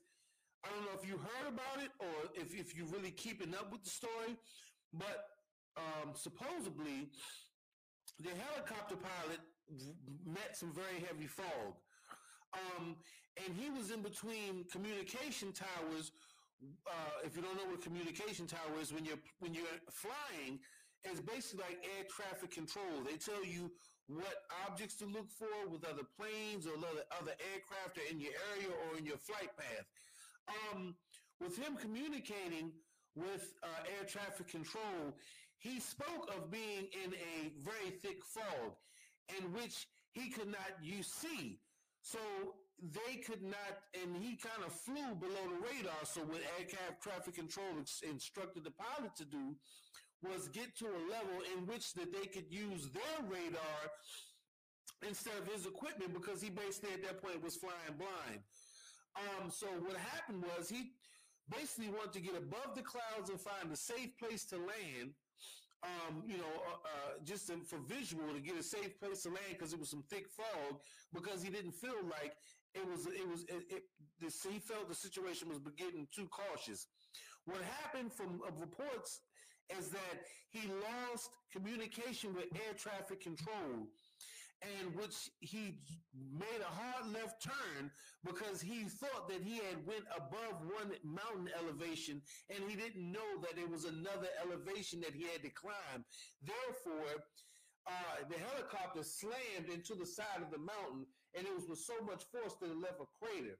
I 0.65 0.69
don't 0.73 0.83
know 0.83 0.97
if 0.99 1.07
you 1.07 1.15
heard 1.17 1.47
about 1.47 1.79
it 1.79 1.91
or 1.99 2.29
if 2.33 2.53
if 2.53 2.75
you're 2.75 2.87
really 2.87 3.11
keeping 3.11 3.53
up 3.53 3.71
with 3.71 3.83
the 3.83 3.89
story, 3.89 4.35
but 4.93 5.29
um, 5.77 6.13
supposedly 6.13 7.09
the 8.19 8.29
helicopter 8.29 8.95
pilot 8.95 9.39
met 10.25 10.57
some 10.57 10.73
very 10.73 10.99
heavy 11.05 11.27
fog. 11.27 11.77
Um, 12.53 12.95
and 13.37 13.55
he 13.55 13.69
was 13.69 13.91
in 13.91 14.01
between 14.01 14.65
communication 14.71 15.53
towers. 15.53 16.11
Uh, 16.63 17.23
if 17.23 17.35
you 17.35 17.41
don't 17.41 17.55
know 17.55 17.65
what 17.65 17.79
a 17.79 17.83
communication 17.83 18.47
tower 18.47 18.81
is, 18.81 18.91
when 18.91 19.05
you're 19.05 19.21
when 19.39 19.53
you're 19.53 19.77
flying, 19.91 20.59
it's 21.03 21.21
basically 21.21 21.65
like 21.69 21.77
air 21.85 22.05
traffic 22.09 22.51
control. 22.51 23.05
They 23.05 23.17
tell 23.17 23.45
you 23.45 23.71
what 24.07 24.47
objects 24.65 24.95
to 24.97 25.05
look 25.05 25.29
for 25.29 25.69
with 25.69 25.85
other 25.85 26.03
planes 26.17 26.65
or 26.65 26.73
other 26.77 27.05
other 27.21 27.35
aircraft 27.53 27.99
are 27.99 28.09
in 28.09 28.19
your 28.19 28.33
area 28.55 28.73
or 28.89 28.97
in 28.97 29.05
your 29.05 29.17
flight 29.17 29.51
path. 29.55 29.85
Um, 30.49 30.95
with 31.39 31.57
him 31.57 31.77
communicating 31.77 32.71
with 33.15 33.53
uh, 33.63 33.67
air 33.97 34.05
traffic 34.07 34.47
control, 34.47 35.13
he 35.59 35.79
spoke 35.79 36.29
of 36.35 36.49
being 36.51 36.87
in 37.03 37.13
a 37.13 37.51
very 37.61 37.91
thick 38.01 38.23
fog, 38.23 38.73
in 39.37 39.51
which 39.53 39.87
he 40.13 40.29
could 40.29 40.47
not 40.47 40.81
you 40.81 41.03
see. 41.03 41.59
So 42.01 42.19
they 42.81 43.17
could 43.17 43.41
not, 43.41 43.89
and 43.93 44.15
he 44.15 44.35
kind 44.35 44.63
of 44.65 44.71
flew 44.71 45.15
below 45.15 45.45
the 45.49 45.61
radar. 45.65 46.05
So 46.05 46.21
what 46.21 46.41
air 46.59 46.67
ca- 46.69 46.95
traffic 47.01 47.35
control 47.35 47.73
ex- 47.79 48.01
instructed 48.07 48.63
the 48.63 48.71
pilot 48.71 49.15
to 49.17 49.25
do 49.25 49.55
was 50.21 50.47
get 50.49 50.75
to 50.77 50.85
a 50.85 51.01
level 51.09 51.41
in 51.55 51.65
which 51.65 51.93
that 51.93 52.11
they 52.13 52.25
could 52.27 52.51
use 52.51 52.89
their 52.89 53.19
radar 53.29 53.81
instead 55.07 55.33
of 55.37 55.47
his 55.47 55.65
equipment 55.65 56.13
because 56.13 56.41
he 56.41 56.49
basically 56.49 56.93
at 56.93 57.03
that 57.03 57.21
point 57.21 57.43
was 57.43 57.55
flying 57.55 57.97
blind. 57.97 58.41
Um, 59.15 59.49
so 59.49 59.67
what 59.81 59.97
happened 59.97 60.43
was 60.57 60.69
he 60.69 60.91
basically 61.49 61.89
wanted 61.89 62.13
to 62.13 62.21
get 62.21 62.35
above 62.35 62.75
the 62.75 62.81
clouds 62.81 63.29
and 63.29 63.39
find 63.39 63.71
a 63.71 63.75
safe 63.75 64.17
place 64.17 64.45
to 64.45 64.57
land. 64.57 65.13
Um, 65.83 66.23
you 66.25 66.37
know, 66.37 66.53
uh, 66.65 66.73
uh, 66.73 67.11
just 67.23 67.47
to, 67.47 67.57
for 67.63 67.77
visual 67.77 68.33
to 68.33 68.39
get 68.39 68.57
a 68.57 68.63
safe 68.63 68.99
place 68.99 69.21
to 69.23 69.29
land 69.29 69.53
because 69.53 69.73
it 69.73 69.79
was 69.79 69.89
some 69.89 70.03
thick 70.09 70.25
fog 70.27 70.81
because 71.13 71.43
he 71.43 71.51
didn't 71.51 71.73
feel 71.73 72.01
like 72.09 72.33
it 72.77 72.87
was 72.89 73.05
it 73.07 73.27
was 73.27 73.41
it, 73.43 73.63
it 73.69 73.83
he 74.19 74.59
felt 74.59 74.89
the 74.89 74.95
situation 74.95 75.49
was 75.49 75.59
getting 75.77 76.07
too 76.13 76.27
cautious. 76.27 76.87
What 77.45 77.61
happened 77.81 78.11
from 78.13 78.41
reports 78.59 79.21
is 79.77 79.89
that 79.89 80.17
he 80.49 80.67
lost 80.67 81.29
communication 81.51 82.33
with 82.33 82.45
air 82.55 82.73
traffic 82.77 83.21
control 83.21 83.87
and 84.61 84.95
which 84.95 85.29
he 85.39 85.77
made 86.13 86.61
a 86.61 86.73
hard 86.73 87.13
left 87.13 87.43
turn 87.43 87.91
because 88.25 88.59
he 88.59 88.85
thought 88.85 89.29
that 89.29 89.41
he 89.43 89.57
had 89.57 89.85
went 89.85 90.03
above 90.15 90.65
one 90.65 90.91
mountain 91.03 91.49
elevation 91.61 92.21
and 92.49 92.67
he 92.67 92.75
didn't 92.75 93.11
know 93.11 93.37
that 93.41 93.55
there 93.55 93.67
was 93.67 93.85
another 93.85 94.27
elevation 94.41 94.99
that 94.99 95.13
he 95.13 95.23
had 95.23 95.43
to 95.43 95.49
climb 95.51 96.03
therefore 96.41 97.21
uh, 97.87 98.25
the 98.29 98.37
helicopter 98.49 99.03
slammed 99.03 99.69
into 99.71 99.93
the 99.93 100.05
side 100.05 100.41
of 100.41 100.49
the 100.49 100.57
mountain 100.57 101.05
and 101.35 101.45
it 101.45 101.53
was 101.53 101.67
with 101.67 101.79
so 101.79 101.93
much 102.05 102.23
force 102.31 102.55
that 102.61 102.71
it 102.71 102.77
left 102.77 103.01
a 103.01 103.07
crater 103.19 103.57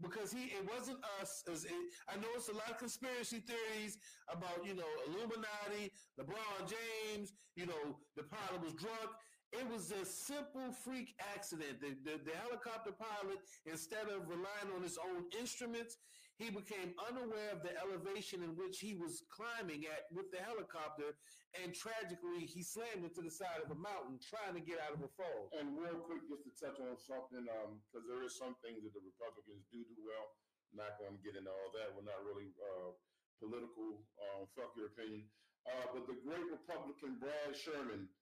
because 0.00 0.32
he 0.32 0.52
it 0.52 0.64
wasn't 0.68 0.98
us 1.20 1.42
as 1.50 1.64
it, 1.64 1.72
I 2.08 2.16
know 2.16 2.28
it's 2.36 2.48
a 2.48 2.52
lot 2.52 2.70
of 2.70 2.78
conspiracy 2.78 3.40
theories 3.40 3.98
about 4.28 4.64
you 4.64 4.74
know 4.74 4.88
Illuminati, 5.08 5.92
LeBron 6.20 6.68
James, 6.68 7.32
you 7.54 7.66
know 7.66 7.96
the 8.16 8.24
pilot 8.24 8.62
was 8.62 8.74
drunk. 8.74 9.10
It 9.52 9.66
was 9.70 9.92
a 9.92 10.04
simple 10.04 10.72
freak 10.84 11.14
accident. 11.32 11.80
The, 11.80 11.94
the, 12.04 12.18
the 12.18 12.36
helicopter 12.36 12.90
pilot, 12.90 13.38
instead 13.64 14.08
of 14.10 14.28
relying 14.28 14.74
on 14.74 14.82
his 14.82 14.98
own 14.98 15.24
instruments, 15.38 15.96
he 16.36 16.52
became 16.52 16.92
unaware 17.00 17.48
of 17.56 17.64
the 17.64 17.72
elevation 17.80 18.44
in 18.44 18.52
which 18.60 18.76
he 18.76 18.92
was 18.92 19.24
climbing 19.32 19.88
at 19.88 20.04
with 20.12 20.28
the 20.28 20.40
helicopter, 20.44 21.16
and 21.56 21.72
tragically, 21.72 22.44
he 22.44 22.60
slammed 22.60 23.08
into 23.08 23.24
the 23.24 23.32
side 23.32 23.64
of 23.64 23.72
a 23.72 23.78
mountain 23.80 24.20
trying 24.20 24.52
to 24.52 24.60
get 24.60 24.76
out 24.84 24.92
of 24.92 25.00
a 25.00 25.08
fall. 25.16 25.48
And 25.56 25.72
real 25.72 25.96
quick, 26.04 26.28
just 26.28 26.44
to 26.44 26.52
touch 26.60 26.76
on 26.76 27.00
something, 27.00 27.48
because 27.48 28.04
there 28.04 28.20
is 28.20 28.36
some 28.36 28.52
things 28.60 28.84
that 28.84 28.92
the 28.92 29.00
Republicans 29.00 29.64
do 29.72 29.80
do 29.88 29.96
well. 30.04 30.28
Not 30.76 31.00
going 31.00 31.16
to 31.16 31.22
get 31.24 31.40
into 31.40 31.48
all 31.48 31.72
that. 31.72 31.96
We're 31.96 32.04
not 32.04 32.20
really 32.20 32.52
uh, 32.60 32.92
political. 33.40 34.04
Um, 34.20 34.44
fuck 34.52 34.76
your 34.76 34.92
opinion. 34.92 35.24
Uh, 35.64 35.88
but 35.96 36.04
the 36.04 36.20
great 36.20 36.44
Republican 36.52 37.16
Brad 37.16 37.56
Sherman, 37.56 38.12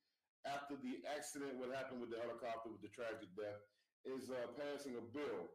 after 0.47 0.79
the 0.79 1.03
accident, 1.11 1.59
what 1.59 1.75
happened 1.75 1.99
with 1.99 2.15
the 2.15 2.21
helicopter 2.23 2.71
with 2.71 2.85
the 2.85 2.93
tragic 2.95 3.27
death, 3.35 3.59
is 4.07 4.31
uh, 4.31 4.47
passing 4.55 4.95
a 5.01 5.05
bill. 5.11 5.51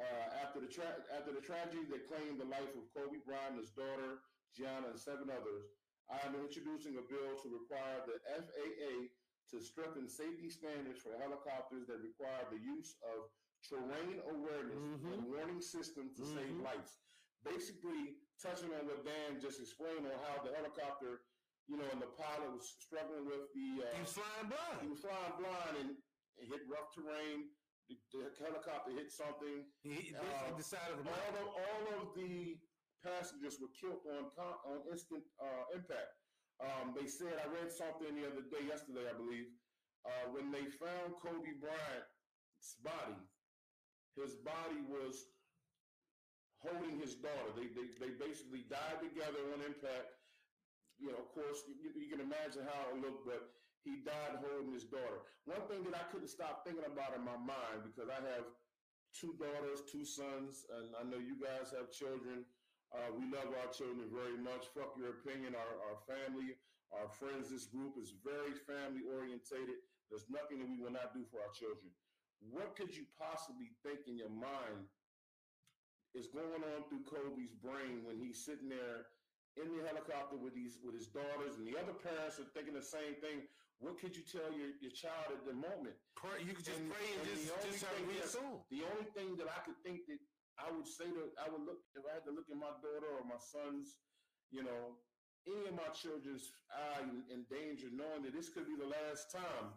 Uh, 0.00 0.28
after 0.40 0.58
the 0.60 0.66
tra- 0.72 1.04
after 1.12 1.32
the 1.36 1.44
tragedy 1.44 1.84
that 1.92 2.08
claimed 2.08 2.40
the 2.40 2.48
life 2.48 2.72
of 2.72 2.88
Kobe 2.96 3.20
Bryant, 3.28 3.60
his 3.60 3.70
daughter 3.76 4.24
Gianna, 4.56 4.88
and 4.88 4.98
seven 4.98 5.28
others, 5.28 5.68
I 6.08 6.16
am 6.24 6.32
introducing 6.40 6.96
a 6.96 7.04
bill 7.04 7.36
to 7.44 7.48
require 7.52 8.00
the 8.08 8.16
FAA 8.24 9.12
to 9.52 9.60
strengthen 9.60 10.08
safety 10.08 10.48
standards 10.48 11.00
for 11.04 11.12
helicopters 11.20 11.84
that 11.92 12.00
require 12.00 12.40
the 12.48 12.56
use 12.56 12.96
of 13.04 13.28
terrain 13.68 14.20
awareness 14.32 14.80
Mhm. 14.80 15.12
and 15.12 15.20
warning 15.28 15.60
systems 15.60 16.16
to 16.16 16.24
save 16.24 16.56
Mhm. 16.56 16.64
lives. 16.64 16.98
Basically, 17.44 18.16
touching 18.40 18.72
on 18.72 18.86
what 18.88 19.04
Dan 19.04 19.40
just 19.40 19.60
explained 19.60 20.06
on 20.08 20.16
how 20.24 20.42
the 20.42 20.54
helicopter, 20.56 21.20
you 21.68 21.76
know, 21.76 21.88
and 21.92 22.00
the 22.00 22.06
pilot 22.16 22.50
was 22.52 22.66
struggling 22.80 23.26
with 23.26 23.52
the. 23.52 23.84
Uh, 23.84 23.94
He 23.94 24.00
was 24.00 24.12
flying 24.12 24.48
blind. 24.48 24.80
he 24.82 24.88
was 24.88 25.00
flying 25.00 25.36
blind 25.36 25.76
and 25.76 25.90
it 26.38 26.48
hit 26.48 26.66
rough 26.66 26.92
terrain. 26.94 27.50
The, 27.88 27.96
the 28.14 28.22
helicopter 28.38 28.92
hit 28.92 29.10
something. 29.10 29.66
He, 29.82 30.14
Uh, 30.14 30.22
basically 30.22 30.56
decided 30.56 30.96
to 31.00 31.04
All 31.10 31.34
of 31.42 31.48
all 31.50 31.82
of 32.00 32.06
the 32.14 32.56
passengers 33.02 33.58
were 33.60 33.72
killed 33.74 34.06
on 34.06 34.30
on 34.38 34.86
instant 34.90 35.24
uh, 35.42 35.64
impact. 35.74 36.14
Um, 36.62 36.94
they 36.94 37.08
said 37.10 37.34
I 37.42 37.50
read 37.50 37.72
something 37.72 38.14
the 38.14 38.26
other 38.30 38.46
day, 38.46 38.62
yesterday 38.70 39.10
I 39.10 39.16
believe, 39.18 39.50
uh, 40.06 40.30
when 40.30 40.52
they 40.54 40.70
found 40.78 41.18
Kobe 41.18 41.58
Bryant's 41.58 42.78
body. 42.82 43.18
His 44.14 44.36
body 44.44 44.80
was 44.86 45.26
holding 46.62 47.00
his 47.00 47.16
daughter. 47.18 47.50
They 47.56 47.66
they, 47.74 47.88
they 47.98 48.12
basically 48.14 48.62
died 48.70 49.02
together 49.02 49.42
on 49.52 49.64
impact. 49.66 50.14
You 51.00 51.10
know, 51.10 51.18
of 51.18 51.32
course, 51.34 51.64
you, 51.66 51.90
you 51.98 52.06
can 52.12 52.20
imagine 52.20 52.62
how 52.62 52.94
it 52.94 53.00
looked, 53.02 53.26
but 53.26 53.42
he 53.82 53.98
died 54.06 54.38
holding 54.38 54.72
his 54.72 54.86
daughter. 54.86 55.26
One 55.44 55.62
thing 55.66 55.82
that 55.90 55.98
I 55.98 56.06
couldn't 56.14 56.30
stop 56.30 56.62
thinking 56.62 56.86
about 56.86 57.18
in 57.18 57.22
my 57.26 57.38
mind 57.38 57.82
because 57.82 58.06
I 58.06 58.22
have 58.22 58.46
two 59.10 59.34
daughters, 59.36 59.82
two 59.90 60.06
sons, 60.06 60.64
and 60.78 60.94
I 60.94 61.02
know 61.02 61.18
you 61.18 61.36
guys 61.36 61.74
have 61.74 61.90
children. 61.90 62.46
Uh, 62.94 63.10
we 63.18 63.26
love 63.26 63.50
our 63.50 63.70
children 63.74 64.06
very 64.12 64.38
much. 64.38 64.70
Fuck 64.70 64.94
your 64.94 65.18
opinion. 65.18 65.58
Our, 65.58 65.72
our 65.90 65.98
family, 66.06 66.54
our 66.94 67.08
friends, 67.08 67.50
this 67.50 67.66
group 67.66 67.98
is 67.98 68.14
very 68.22 68.54
family 68.54 69.02
orientated. 69.08 69.82
There's 70.12 70.28
nothing 70.28 70.60
that 70.60 70.68
we 70.68 70.78
will 70.78 70.92
not 70.92 71.16
do 71.16 71.24
for 71.26 71.40
our 71.40 71.52
children. 71.56 71.88
What 72.52 72.76
could 72.76 72.92
you 72.92 73.08
possibly 73.16 73.72
think 73.80 74.06
in 74.06 74.18
your 74.20 74.32
mind 74.32 74.86
is 76.12 76.28
going 76.28 76.60
on 76.60 76.84
through 76.86 77.08
Kobe's 77.08 77.56
brain 77.64 78.04
when 78.04 78.20
he's 78.20 78.44
sitting 78.44 78.68
there 78.68 79.08
in 79.56 79.72
the 79.72 79.84
helicopter 79.84 80.36
with 80.36 80.52
these 80.52 80.80
with 80.84 80.96
his 80.96 81.08
daughters 81.08 81.56
and 81.56 81.64
the 81.64 81.76
other 81.76 81.96
parents 81.96 82.40
are 82.40 82.48
thinking 82.52 82.76
the 82.76 82.84
same 82.84 83.16
thing? 83.20 83.48
What 83.80 83.98
could 83.98 84.14
you 84.14 84.22
tell 84.22 84.50
your, 84.54 84.70
your 84.78 84.94
child 84.94 85.32
at 85.34 85.42
the 85.46 85.54
moment? 85.54 85.96
Pray, 86.14 86.42
you 86.46 86.54
could 86.54 86.64
just 86.66 86.78
And- 86.78 86.92
pray 86.92 87.08
and, 87.18 87.22
and 87.26 87.30
just, 87.34 87.46
the 87.48 87.54
only 87.56 87.70
just 87.72 87.82
have 87.84 87.96
thing 87.98 88.06
read 88.06 88.22
a 88.22 88.26
is- 88.26 88.36
The 88.70 88.82
only 88.86 89.08
thing 89.16 89.28
that 89.42 89.48
I 89.50 89.60
could 89.66 89.78
think 89.82 90.06
that 90.06 90.20
I 90.60 90.70
would 90.70 90.86
say 90.86 91.08
that 91.10 91.30
I 91.40 91.50
would 91.50 91.64
look 91.66 91.82
if 91.96 92.02
I 92.06 92.14
had 92.20 92.24
to 92.30 92.34
look 92.34 92.46
at 92.46 92.58
my 92.60 92.70
daughter 92.78 93.10
or 93.10 93.24
my 93.26 93.40
sons, 93.40 93.98
you 94.54 94.62
know, 94.62 95.00
any 95.48 95.66
of 95.66 95.74
my 95.74 95.90
children's 95.90 96.52
eye 96.70 97.02
in, 97.02 97.26
in 97.32 97.42
danger, 97.50 97.90
knowing 97.90 98.22
that 98.22 98.36
this 98.36 98.52
could 98.54 98.68
be 98.70 98.78
the 98.78 98.86
last 98.86 99.32
time, 99.34 99.74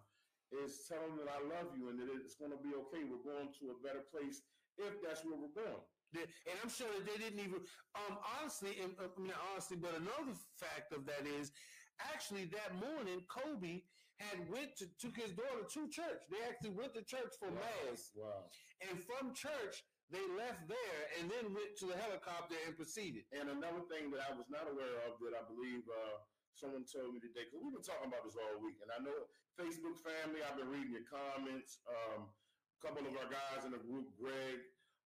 is 0.54 0.86
tell 0.86 1.02
them 1.02 1.18
that 1.18 1.32
I 1.32 1.42
love 1.50 1.74
you 1.74 1.90
and 1.90 1.98
that 1.98 2.06
it's 2.22 2.38
going 2.38 2.54
to 2.54 2.62
be 2.62 2.78
okay. 2.86 3.02
We're 3.02 3.26
going 3.26 3.50
to 3.58 3.74
a 3.74 3.78
better 3.82 4.06
place 4.14 4.46
if 4.78 5.02
that's 5.02 5.26
where 5.26 5.34
we're 5.34 5.58
going. 5.58 5.82
And 6.14 6.56
I'm 6.62 6.70
sure 6.70 6.88
that 6.94 7.04
they 7.10 7.18
didn't 7.18 7.42
even, 7.42 7.66
um, 7.98 8.16
honestly, 8.38 8.78
and, 8.80 8.94
uh, 9.02 9.10
I 9.10 9.20
mean, 9.20 9.34
honestly, 9.52 9.76
but 9.76 9.98
another 9.98 10.38
fact 10.62 10.94
of 10.94 11.04
that 11.10 11.26
is, 11.26 11.52
actually, 12.00 12.46
that 12.56 12.76
morning, 12.80 13.24
Kobe 13.28 13.84
had 14.20 14.40
went 14.48 14.76
to 14.80 14.88
took 14.96 15.16
his 15.20 15.32
daughter 15.36 15.68
to 15.68 15.82
church. 15.92 16.24
They 16.32 16.40
actually 16.48 16.72
went 16.72 16.96
to 16.96 17.04
church 17.04 17.36
for 17.40 17.52
mass, 17.52 18.16
Wow. 18.16 18.48
and 18.88 18.96
from 19.04 19.36
church 19.36 19.84
they 20.14 20.22
left 20.38 20.62
there 20.70 21.02
and 21.20 21.28
then 21.28 21.50
went 21.52 21.74
to 21.82 21.90
the 21.90 21.98
helicopter 21.98 22.54
and 22.64 22.78
proceeded. 22.78 23.26
And 23.34 23.50
another 23.50 23.82
thing 23.90 24.14
that 24.14 24.22
I 24.24 24.32
was 24.38 24.46
not 24.54 24.70
aware 24.70 25.02
of 25.10 25.18
that 25.26 25.34
I 25.34 25.42
believe 25.50 25.82
uh, 25.90 26.22
someone 26.54 26.86
told 26.86 27.12
me 27.12 27.20
today, 27.20 27.44
because 27.50 27.60
we've 27.60 27.74
been 27.76 27.84
talking 27.84 28.08
about 28.08 28.22
this 28.24 28.38
all 28.40 28.62
week, 28.62 28.78
and 28.86 28.94
I 28.94 29.02
know 29.04 29.26
Facebook 29.60 29.98
family, 30.00 30.46
I've 30.46 30.56
been 30.62 30.70
reading 30.72 30.94
your 30.94 31.10
comments. 31.10 31.82
Um, 31.90 32.30
a 32.30 32.80
couple 32.86 33.04
of 33.04 33.18
our 33.18 33.28
guys 33.28 33.66
in 33.66 33.74
the 33.74 33.82
group, 33.82 34.14
Greg, 34.16 34.62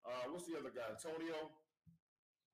uh, 0.06 0.30
what's 0.30 0.46
the 0.52 0.60
other 0.60 0.70
guy? 0.70 0.86
Antonio? 0.92 1.50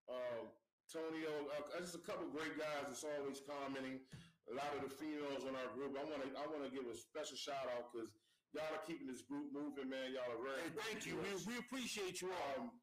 Uh, 0.08 0.46
Tonio, 0.86 1.50
uh, 1.50 1.82
just 1.82 1.98
a 1.98 2.04
couple 2.06 2.30
great 2.30 2.54
guys 2.62 2.86
that's 2.86 3.04
always 3.04 3.42
commenting. 3.42 4.06
A 4.46 4.54
lot 4.54 4.70
of 4.78 4.86
the 4.86 4.94
females 4.94 5.44
in 5.50 5.58
our 5.58 5.70
group. 5.74 5.98
I 5.98 6.06
want 6.06 6.22
to 6.22 6.30
I 6.38 6.46
want 6.46 6.62
to 6.62 6.70
give 6.70 6.86
a 6.86 6.94
special 6.94 7.34
shout 7.34 7.66
out 7.74 7.90
because 7.90 8.14
y'all 8.54 8.70
are 8.70 8.86
keeping 8.86 9.10
this 9.10 9.26
group 9.26 9.50
moving, 9.50 9.90
man. 9.90 10.14
Y'all 10.14 10.30
are 10.30 10.42
very. 10.42 10.62
And 10.70 10.78
thank 10.86 11.10
you. 11.10 11.18
We, 11.18 11.34
we 11.50 11.56
appreciate 11.58 12.22
you 12.22 12.30
all. 12.30 12.70
Um, 12.70 12.78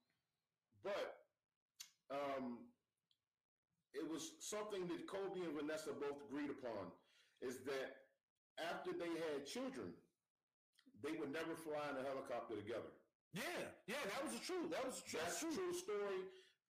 but 0.82 1.22
um, 2.10 2.66
it 3.94 4.02
was 4.02 4.42
something 4.42 4.90
that 4.90 5.06
Kobe 5.06 5.38
and 5.38 5.54
Vanessa 5.54 5.94
both 5.94 6.18
agreed 6.26 6.50
upon 6.50 6.90
is 7.38 7.62
that 7.62 8.10
after 8.58 8.90
they 8.92 9.10
had 9.30 9.46
children, 9.46 9.94
they 11.02 11.14
would 11.18 11.32
never 11.32 11.54
fly 11.54 11.82
in 11.90 11.96
a 11.98 12.04
helicopter 12.04 12.58
together. 12.58 12.90
Yeah, 13.32 13.64
yeah, 13.88 14.02
that 14.12 14.20
was 14.26 14.36
the 14.36 14.44
truth. 14.44 14.70
That 14.70 14.84
was 14.84 15.00
the 15.00 15.16
That's 15.16 15.40
true 15.40 15.72
story. 15.72 16.20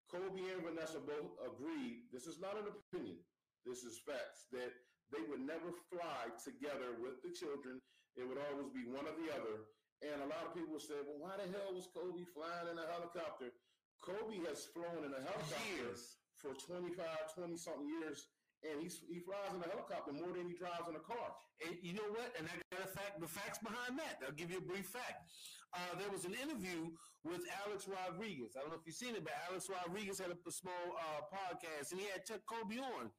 Kobe 0.07 0.45
and 0.53 0.63
Vanessa 0.63 1.01
both 1.03 1.33
agreed. 1.43 2.07
This 2.13 2.29
is 2.29 2.39
not 2.39 2.55
an 2.55 2.69
opinion. 2.71 3.19
This 3.65 3.87
is 3.87 4.03
facts 4.03 4.51
that 4.51 4.73
they 5.13 5.23
would 5.29 5.45
never 5.45 5.71
fly 5.93 6.33
together 6.41 6.99
with 6.99 7.21
the 7.23 7.31
children. 7.31 7.79
It 8.17 8.27
would 8.27 8.41
always 8.51 8.73
be 8.73 8.89
one 8.89 9.07
or 9.07 9.17
the 9.17 9.31
other. 9.33 9.69
And 10.03 10.19
a 10.19 10.29
lot 10.29 10.49
of 10.51 10.57
people 10.57 10.83
said, 10.83 11.07
well, 11.07 11.23
why 11.23 11.39
the 11.39 11.47
hell 11.47 11.71
was 11.71 11.87
Kobe 11.95 12.27
flying 12.35 12.69
in 12.73 12.77
a 12.77 12.87
helicopter? 12.91 13.55
Kobe 14.03 14.43
has 14.51 14.67
flown 14.75 15.07
in 15.07 15.15
a 15.15 15.23
helicopter 15.23 15.79
Years. 15.79 16.19
for 16.35 16.59
25, 16.59 16.99
20 17.39 17.55
something 17.55 17.87
years. 17.87 18.27
And 18.67 18.83
he's, 18.83 19.03
he 19.07 19.23
flies 19.23 19.55
in 19.55 19.63
a 19.63 19.71
helicopter 19.71 20.15
more 20.15 20.35
than 20.35 20.47
he 20.47 20.55
drives 20.55 20.87
in 20.91 20.95
a 20.95 21.03
car. 21.03 21.35
And 21.67 21.79
you 21.83 21.95
know 21.95 22.07
what? 22.15 22.31
And 22.39 22.47
I 22.51 22.55
got 22.75 22.83
a 22.83 22.91
fact, 22.91 23.19
the 23.23 23.31
facts 23.31 23.59
behind 23.63 23.99
that. 23.99 24.23
I'll 24.23 24.35
give 24.35 24.51
you 24.51 24.59
a 24.59 24.67
brief 24.67 24.87
fact. 24.91 25.31
Uh, 25.75 25.99
there 25.99 26.11
was 26.11 26.27
an 26.27 26.35
interview 26.35 26.91
with 27.23 27.43
Alex 27.67 27.87
Rodriguez. 27.91 28.55
I 28.55 28.63
don't 28.63 28.71
know 28.75 28.79
if 28.79 28.87
you've 28.87 28.99
seen 28.99 29.15
it, 29.15 29.23
but 29.23 29.35
Alex 29.51 29.67
Rodriguez 29.71 30.19
had 30.19 30.31
a, 30.35 30.39
a 30.39 30.53
small 30.55 30.85
uh, 30.95 31.23
podcast, 31.31 31.91
and 31.91 31.99
he 31.99 32.07
had 32.11 32.27
took 32.27 32.43
Kobe 32.47 32.79
on. 32.79 33.11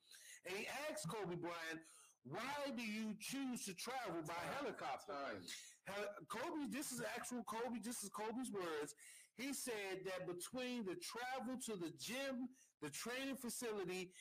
And 0.45 0.57
he 0.57 0.67
asked 0.89 1.07
Kobe 1.09 1.35
Bryant, 1.35 1.81
"Why 2.23 2.71
do 2.75 2.83
you 2.83 3.15
choose 3.19 3.65
to 3.65 3.73
travel 3.73 4.21
by 4.23 4.41
helicopter?" 4.59 5.41
Hel- 5.87 6.15
Kobe, 6.27 6.67
this 6.69 6.91
is 6.91 7.01
actual 7.01 7.43
Kobe. 7.43 7.79
This 7.79 8.03
is 8.03 8.09
Kobe's 8.09 8.51
words. 8.51 8.95
He 9.35 9.53
said 9.53 10.05
that 10.05 10.27
between 10.27 10.85
the 10.85 10.95
travel 10.95 11.57
to 11.65 11.75
the 11.75 11.91
gym, 11.97 12.49
the 12.81 12.89
training 12.89 13.35
facility, 13.37 14.13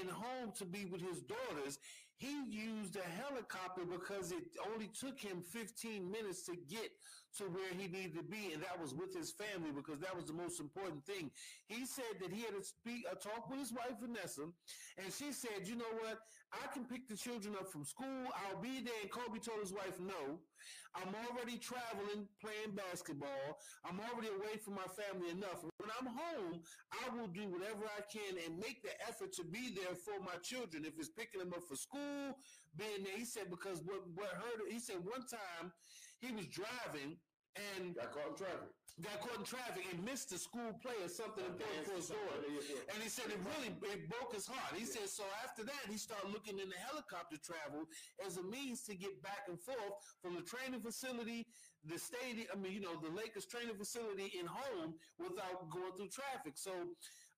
and 0.00 0.10
home 0.10 0.52
to 0.52 0.64
be 0.64 0.86
with 0.86 1.02
his 1.02 1.22
daughters, 1.22 1.78
he 2.16 2.42
used 2.48 2.96
a 2.96 3.02
helicopter 3.02 3.84
because 3.84 4.32
it 4.32 4.44
only 4.72 4.88
took 4.88 5.20
him 5.20 5.42
15 5.42 6.10
minutes 6.10 6.44
to 6.46 6.56
get 6.56 6.90
to 7.38 7.44
where 7.44 7.72
he 7.76 7.88
needed 7.88 8.14
to 8.14 8.22
be, 8.22 8.52
and 8.52 8.62
that 8.62 8.80
was 8.80 8.94
with 8.94 9.14
his 9.14 9.30
family 9.32 9.72
because 9.74 10.00
that 10.00 10.14
was 10.14 10.26
the 10.26 10.32
most 10.32 10.60
important 10.60 11.04
thing. 11.04 11.30
He 11.66 11.86
said 11.86 12.20
that 12.20 12.32
he 12.32 12.42
had 12.42 12.54
to 12.54 12.62
speak, 12.62 13.04
a 13.10 13.16
talk 13.16 13.50
with 13.50 13.58
his 13.58 13.72
wife 13.72 13.98
Vanessa, 14.00 14.46
and 14.98 15.12
she 15.12 15.32
said, 15.32 15.66
"You 15.66 15.76
know 15.76 15.92
what? 16.00 16.20
I 16.52 16.66
can 16.68 16.84
pick 16.84 17.08
the 17.08 17.16
children 17.16 17.56
up 17.56 17.70
from 17.70 17.84
school. 17.84 18.26
I'll 18.34 18.60
be 18.60 18.80
there." 18.80 19.00
And 19.02 19.10
Kobe 19.10 19.38
told 19.38 19.60
his 19.60 19.72
wife, 19.72 19.98
"No, 19.98 20.38
I'm 20.94 21.14
already 21.26 21.58
traveling, 21.58 22.28
playing 22.40 22.74
basketball. 22.74 23.58
I'm 23.84 23.98
already 24.00 24.28
away 24.28 24.56
from 24.58 24.74
my 24.74 24.86
family 24.86 25.30
enough. 25.30 25.62
When 25.62 25.90
I'm 25.98 26.06
home, 26.06 26.62
I 26.92 27.08
will 27.10 27.26
do 27.26 27.48
whatever 27.48 27.84
I 27.98 28.02
can 28.02 28.38
and 28.46 28.58
make 28.58 28.82
the 28.82 28.94
effort 29.08 29.32
to 29.34 29.44
be 29.44 29.74
there 29.74 29.94
for 29.94 30.20
my 30.20 30.36
children. 30.42 30.84
If 30.84 30.98
it's 30.98 31.08
picking 31.08 31.40
them 31.40 31.52
up 31.52 31.64
for 31.64 31.76
school, 31.76 32.38
being 32.76 33.02
there." 33.02 33.16
He 33.16 33.24
said 33.24 33.50
because 33.50 33.82
what 33.82 34.06
what 34.14 34.28
hurt. 34.28 34.70
He 34.70 34.78
said 34.78 35.04
one 35.04 35.26
time 35.26 35.72
he 36.20 36.32
was 36.32 36.46
driving 36.46 37.16
and 37.54 37.94
Got 37.94 38.10
caught 38.12 38.30
in 38.30 38.36
traffic. 38.36 38.70
got 39.02 39.20
caught 39.22 39.38
in 39.38 39.44
traffic 39.46 39.84
and 39.94 40.02
missed 40.04 40.30
the 40.30 40.38
school 40.38 40.74
play 40.82 40.98
or 41.02 41.08
something 41.08 41.44
important 41.46 41.86
for 41.86 41.94
his 41.94 42.08
daughter. 42.10 42.42
And 42.90 42.98
he 43.02 43.08
said 43.08 43.30
it 43.30 43.38
really 43.54 43.70
it 43.94 44.08
broke 44.10 44.34
his 44.34 44.46
heart. 44.46 44.74
He 44.74 44.84
said 44.84 45.08
so 45.08 45.22
after 45.46 45.62
that 45.62 45.86
he 45.86 45.96
started 45.96 46.30
looking 46.34 46.58
into 46.58 46.74
helicopter 46.78 47.38
travel 47.38 47.86
as 48.26 48.38
a 48.38 48.42
means 48.42 48.82
to 48.90 48.94
get 48.98 49.22
back 49.22 49.46
and 49.46 49.58
forth 49.60 49.94
from 50.22 50.34
the 50.34 50.42
training 50.42 50.80
facility, 50.82 51.46
the 51.86 51.98
stadium, 51.98 52.48
I 52.52 52.56
mean, 52.56 52.72
you 52.72 52.80
know, 52.80 52.98
the 52.98 53.10
Lakers 53.14 53.46
training 53.46 53.76
facility 53.78 54.32
and 54.38 54.48
home 54.48 54.94
without 55.18 55.70
going 55.70 55.92
through 55.94 56.10
traffic. 56.10 56.54
So 56.56 56.72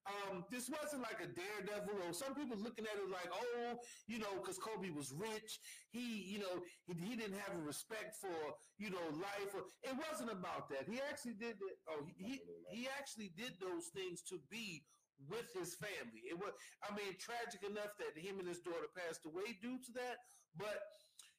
um, 0.07 0.45
this 0.49 0.69
wasn't 0.71 1.03
like 1.03 1.19
a 1.19 1.27
daredevil 1.27 1.99
or 2.07 2.13
some 2.13 2.33
people 2.35 2.55
looking 2.57 2.85
at 2.85 2.95
it 2.95 3.09
like, 3.11 3.27
oh, 3.31 3.75
you 4.07 4.19
know, 4.19 4.31
because 4.39 4.57
Kobe 4.57 4.89
was 4.89 5.11
rich. 5.11 5.59
He, 5.91 6.23
you 6.23 6.39
know, 6.39 6.63
he, 6.87 6.93
he 6.95 7.15
didn't 7.15 7.37
have 7.39 7.55
a 7.57 7.63
respect 7.63 8.15
for, 8.19 8.33
you 8.77 8.89
know, 8.89 9.03
life. 9.19 9.51
Or, 9.53 9.67
it 9.83 9.95
wasn't 10.09 10.31
about 10.31 10.69
that. 10.69 10.87
He 10.87 10.99
actually 11.11 11.35
did 11.35 11.59
that. 11.59 11.75
Oh, 11.91 12.05
he, 12.17 12.39
he 12.71 12.87
actually 12.97 13.31
did 13.35 13.53
those 13.59 13.91
things 13.93 14.21
to 14.31 14.39
be 14.49 14.83
with 15.27 15.49
his 15.57 15.75
family. 15.75 16.23
It 16.29 16.37
was, 16.37 16.53
I 16.85 16.93
mean, 16.95 17.17
tragic 17.19 17.65
enough 17.67 17.97
that 17.99 18.15
him 18.15 18.39
and 18.39 18.47
his 18.47 18.59
daughter 18.61 18.87
passed 18.95 19.25
away 19.25 19.57
due 19.61 19.77
to 19.81 19.91
that. 19.97 20.21
But, 20.55 20.77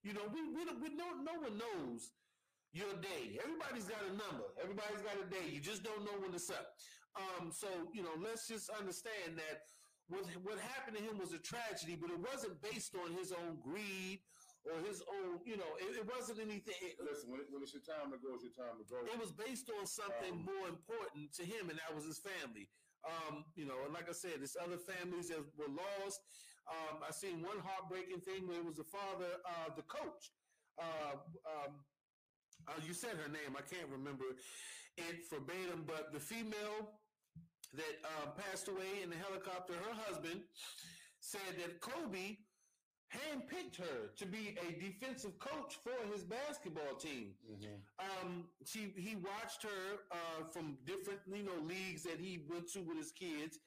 you 0.02 0.12
know, 0.12 0.26
we, 0.32 0.42
we, 0.54 0.64
don't- 0.64 0.80
we 0.82 0.90
don't, 0.96 1.24
no 1.24 1.34
one 1.40 1.56
knows 1.58 2.10
your 2.72 2.92
day. 3.00 3.38
Everybody's 3.42 3.88
got 3.88 4.02
a 4.04 4.12
number. 4.12 4.44
Everybody's 4.60 5.00
got 5.02 5.16
a 5.16 5.26
day. 5.30 5.48
You 5.50 5.60
just 5.60 5.82
don't 5.82 6.04
know 6.04 6.16
when 6.20 6.34
it's 6.34 6.50
up. 6.50 6.68
Um, 7.16 7.50
so 7.50 7.68
you 7.92 8.02
know, 8.02 8.14
let's 8.20 8.46
just 8.46 8.68
understand 8.70 9.38
that 9.38 9.64
what 10.08 10.24
what 10.44 10.58
happened 10.60 10.96
to 10.96 11.02
him 11.02 11.18
was 11.18 11.32
a 11.32 11.40
tragedy, 11.40 11.96
but 11.96 12.10
it 12.10 12.20
wasn't 12.20 12.60
based 12.62 12.94
on 12.96 13.12
his 13.12 13.32
own 13.32 13.60
greed 13.60 14.20
or 14.64 14.76
his 14.84 15.02
own. 15.04 15.40
You 15.44 15.56
know, 15.56 15.70
it, 15.80 16.04
it 16.04 16.06
wasn't 16.08 16.40
anything. 16.40 16.76
It, 16.80 17.00
Listen, 17.00 17.30
when, 17.32 17.40
it, 17.40 17.48
when 17.50 17.62
it's 17.62 17.72
your 17.72 17.84
time 17.84 18.12
to 18.12 18.18
go, 18.20 18.36
it's 18.36 18.44
your 18.44 18.56
time 18.56 18.76
to 18.80 18.86
go. 18.86 19.04
it 19.04 19.18
was 19.18 19.32
based 19.32 19.70
on 19.72 19.86
something 19.86 20.44
Um, 20.44 20.48
more 20.48 20.66
important 20.68 21.32
to 21.40 21.44
him, 21.44 21.70
and 21.70 21.78
that 21.80 21.92
was 21.94 22.04
his 22.04 22.20
family. 22.20 22.68
Um, 23.06 23.46
you 23.54 23.64
know, 23.64 23.78
and 23.86 23.94
like 23.94 24.10
I 24.10 24.16
said, 24.16 24.42
there's 24.42 24.58
other 24.58 24.78
families 24.78 25.30
that 25.30 25.40
were 25.56 25.70
lost. 25.70 26.20
Um, 26.68 27.00
I 27.00 27.10
seen 27.12 27.40
one 27.40 27.56
heartbreaking 27.64 28.20
thing 28.20 28.44
where 28.44 28.58
it 28.60 28.66
was 28.66 28.76
the 28.76 28.84
father, 28.84 29.40
uh, 29.46 29.72
the 29.74 29.86
coach. 29.88 30.34
Uh, 30.76 31.16
um, 31.48 31.80
uh, 32.68 32.76
you 32.84 32.92
said 32.92 33.16
her 33.16 33.30
name. 33.30 33.56
I 33.56 33.62
can't 33.62 33.88
remember 33.88 34.24
it 34.98 35.24
verbatim, 35.30 35.84
but 35.86 36.12
the 36.12 36.20
female 36.20 36.97
that 37.74 37.94
uh, 38.04 38.30
passed 38.32 38.68
away 38.68 39.02
in 39.02 39.10
the 39.10 39.16
helicopter, 39.16 39.74
her 39.74 39.94
husband 40.06 40.40
said 41.20 41.58
that 41.58 41.80
Kobe 41.80 42.36
handpicked 43.12 43.76
her 43.78 44.12
to 44.16 44.26
be 44.26 44.56
a 44.68 44.72
defensive 44.80 45.38
coach 45.38 45.78
for 45.82 45.96
his 46.12 46.24
basketball 46.24 46.94
team. 47.00 47.32
Um, 47.98 48.44
she 48.64 48.92
he 48.96 49.16
watched 49.16 49.62
her 49.62 50.04
uh, 50.12 50.44
from 50.52 50.76
different 50.86 51.20
you 51.26 51.42
know 51.42 51.60
leagues 51.62 52.02
that 52.02 52.20
he 52.20 52.44
went 52.48 52.70
to 52.72 52.80
with 52.80 52.98
his 52.98 53.12
kids, 53.12 53.58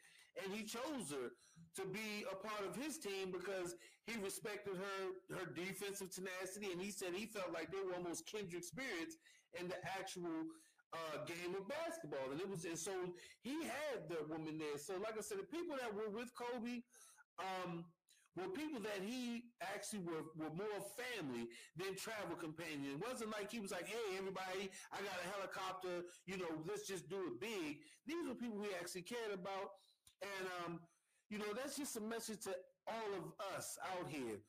and 0.44 0.54
he 0.54 0.64
chose 0.64 1.10
her 1.12 1.32
to 1.76 1.86
be 1.90 2.26
a 2.32 2.36
part 2.36 2.68
of 2.68 2.76
his 2.76 2.98
team 2.98 3.32
because 3.32 3.76
he 4.06 4.14
respected 4.22 4.74
her 4.78 5.36
her 5.38 5.46
defensive 5.54 6.12
tenacity, 6.12 6.72
and 6.72 6.82
he 6.82 6.92
said 6.92 7.14
he 7.14 7.26
felt 7.26 7.52
like 7.52 7.72
they 7.72 7.82
were 7.82 7.96
almost 7.96 8.28
kindred 8.28 8.64
spirits 8.64 9.18
in 9.60 9.68
the 9.68 9.78
actual 10.00 10.46
uh, 10.94 11.24
game 11.26 11.56
of 11.56 11.68
basketball, 11.68 12.32
and 12.32 12.40
it 12.40 12.50
was 12.50 12.66
and 12.66 12.78
so 12.78 12.92
he 13.42 13.64
had 13.64 14.10
the 14.10 14.24
woman 14.28 14.58
there. 14.58 14.78
So 14.78 14.94
like 15.00 15.18
I 15.18 15.22
said, 15.22 15.40
the 15.40 15.48
people 15.48 15.76
that 15.80 15.94
were 15.94 16.10
with 16.10 16.32
Kobe. 16.36 16.84
Um, 17.40 17.86
were 18.36 18.48
people 18.48 18.80
that 18.80 19.04
he 19.04 19.52
actually 19.60 20.00
were, 20.00 20.24
were 20.40 20.54
more 20.56 20.80
family 20.96 21.52
than 21.76 21.96
travel 21.96 22.36
companion. 22.40 22.96
It 22.96 23.04
wasn't 23.04 23.32
like 23.32 23.52
he 23.52 23.60
was 23.60 23.72
like, 23.72 23.88
hey, 23.88 24.16
everybody, 24.18 24.72
I 24.92 25.04
got 25.04 25.20
a 25.20 25.28
helicopter, 25.36 26.08
you 26.26 26.38
know, 26.38 26.48
let's 26.68 26.88
just 26.88 27.10
do 27.10 27.28
it 27.28 27.42
big. 27.42 27.84
These 28.08 28.28
were 28.28 28.36
people 28.36 28.64
he 28.64 28.72
actually 28.80 29.04
cared 29.04 29.34
about. 29.34 29.76
And, 30.22 30.48
um, 30.64 30.80
you 31.30 31.40
know, 31.40 31.52
that's 31.54 31.76
just 31.76 31.98
a 31.98 32.02
message 32.02 32.42
to 32.48 32.56
all 32.88 33.12
of 33.20 33.56
us 33.56 33.78
out 33.92 34.10
here. 34.10 34.40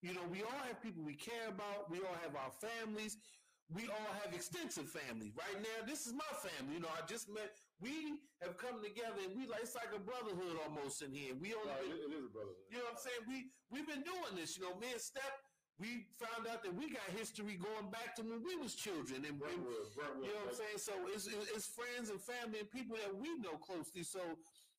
You 0.00 0.14
know, 0.14 0.24
we 0.30 0.42
all 0.42 0.62
have 0.66 0.80
people 0.80 1.04
we 1.04 1.14
care 1.14 1.48
about. 1.48 1.90
We 1.90 1.98
all 1.98 2.16
have 2.22 2.36
our 2.36 2.52
families. 2.56 3.18
We 3.66 3.90
all 3.90 4.12
have 4.22 4.30
extensive 4.32 4.86
families. 4.86 5.34
Right 5.34 5.58
now, 5.58 5.82
this 5.90 6.06
is 6.06 6.14
my 6.14 6.30
family. 6.38 6.78
You 6.78 6.82
know, 6.86 6.92
I 6.94 7.02
just 7.10 7.26
met, 7.26 7.50
we 7.82 8.14
have 8.38 8.54
come 8.56 8.78
together 8.78 9.18
and 9.26 9.34
we 9.34 9.50
like, 9.50 9.66
it's 9.66 9.74
like 9.74 9.90
a 9.90 9.98
brotherhood 9.98 10.54
almost 10.62 11.02
in 11.02 11.10
here. 11.10 11.34
We 11.34 11.50
only 11.50 11.74
been- 11.82 11.98
it, 11.98 12.14
is 12.14 12.30
a 12.30 12.30
brotherhood. 12.30 12.62
you 12.70 12.78
know 12.78 12.86
what 12.86 13.02
I'm 13.02 13.02
saying? 13.02 13.22
We 13.26 13.50
we've 13.74 13.86
been 13.90 14.06
doing 14.06 14.38
this. 14.38 14.54
You 14.54 14.70
know, 14.70 14.78
me 14.78 14.94
and 14.94 15.02
Step, 15.02 15.34
we 15.82 16.06
found 16.14 16.46
out 16.46 16.62
that 16.62 16.72
we 16.78 16.94
got 16.94 17.10
history 17.18 17.58
going 17.58 17.90
back 17.90 18.14
to 18.16 18.22
when 18.22 18.38
we 18.46 18.54
was 18.54 18.78
children, 18.78 19.26
and, 19.26 19.34
and 19.34 19.38
Brentwood, 19.42 19.90
Brentwood. 19.98 20.24
you 20.24 20.32
know 20.32 20.46
what 20.46 20.54
I'm 20.54 20.62
saying. 20.62 20.78
So 20.78 20.94
it's 21.10 21.26
it's 21.26 21.66
friends 21.66 22.08
and 22.14 22.22
family 22.22 22.62
and 22.62 22.70
people 22.70 22.94
that 23.02 23.10
we 23.18 23.34
know 23.42 23.58
closely. 23.58 24.06
So 24.06 24.22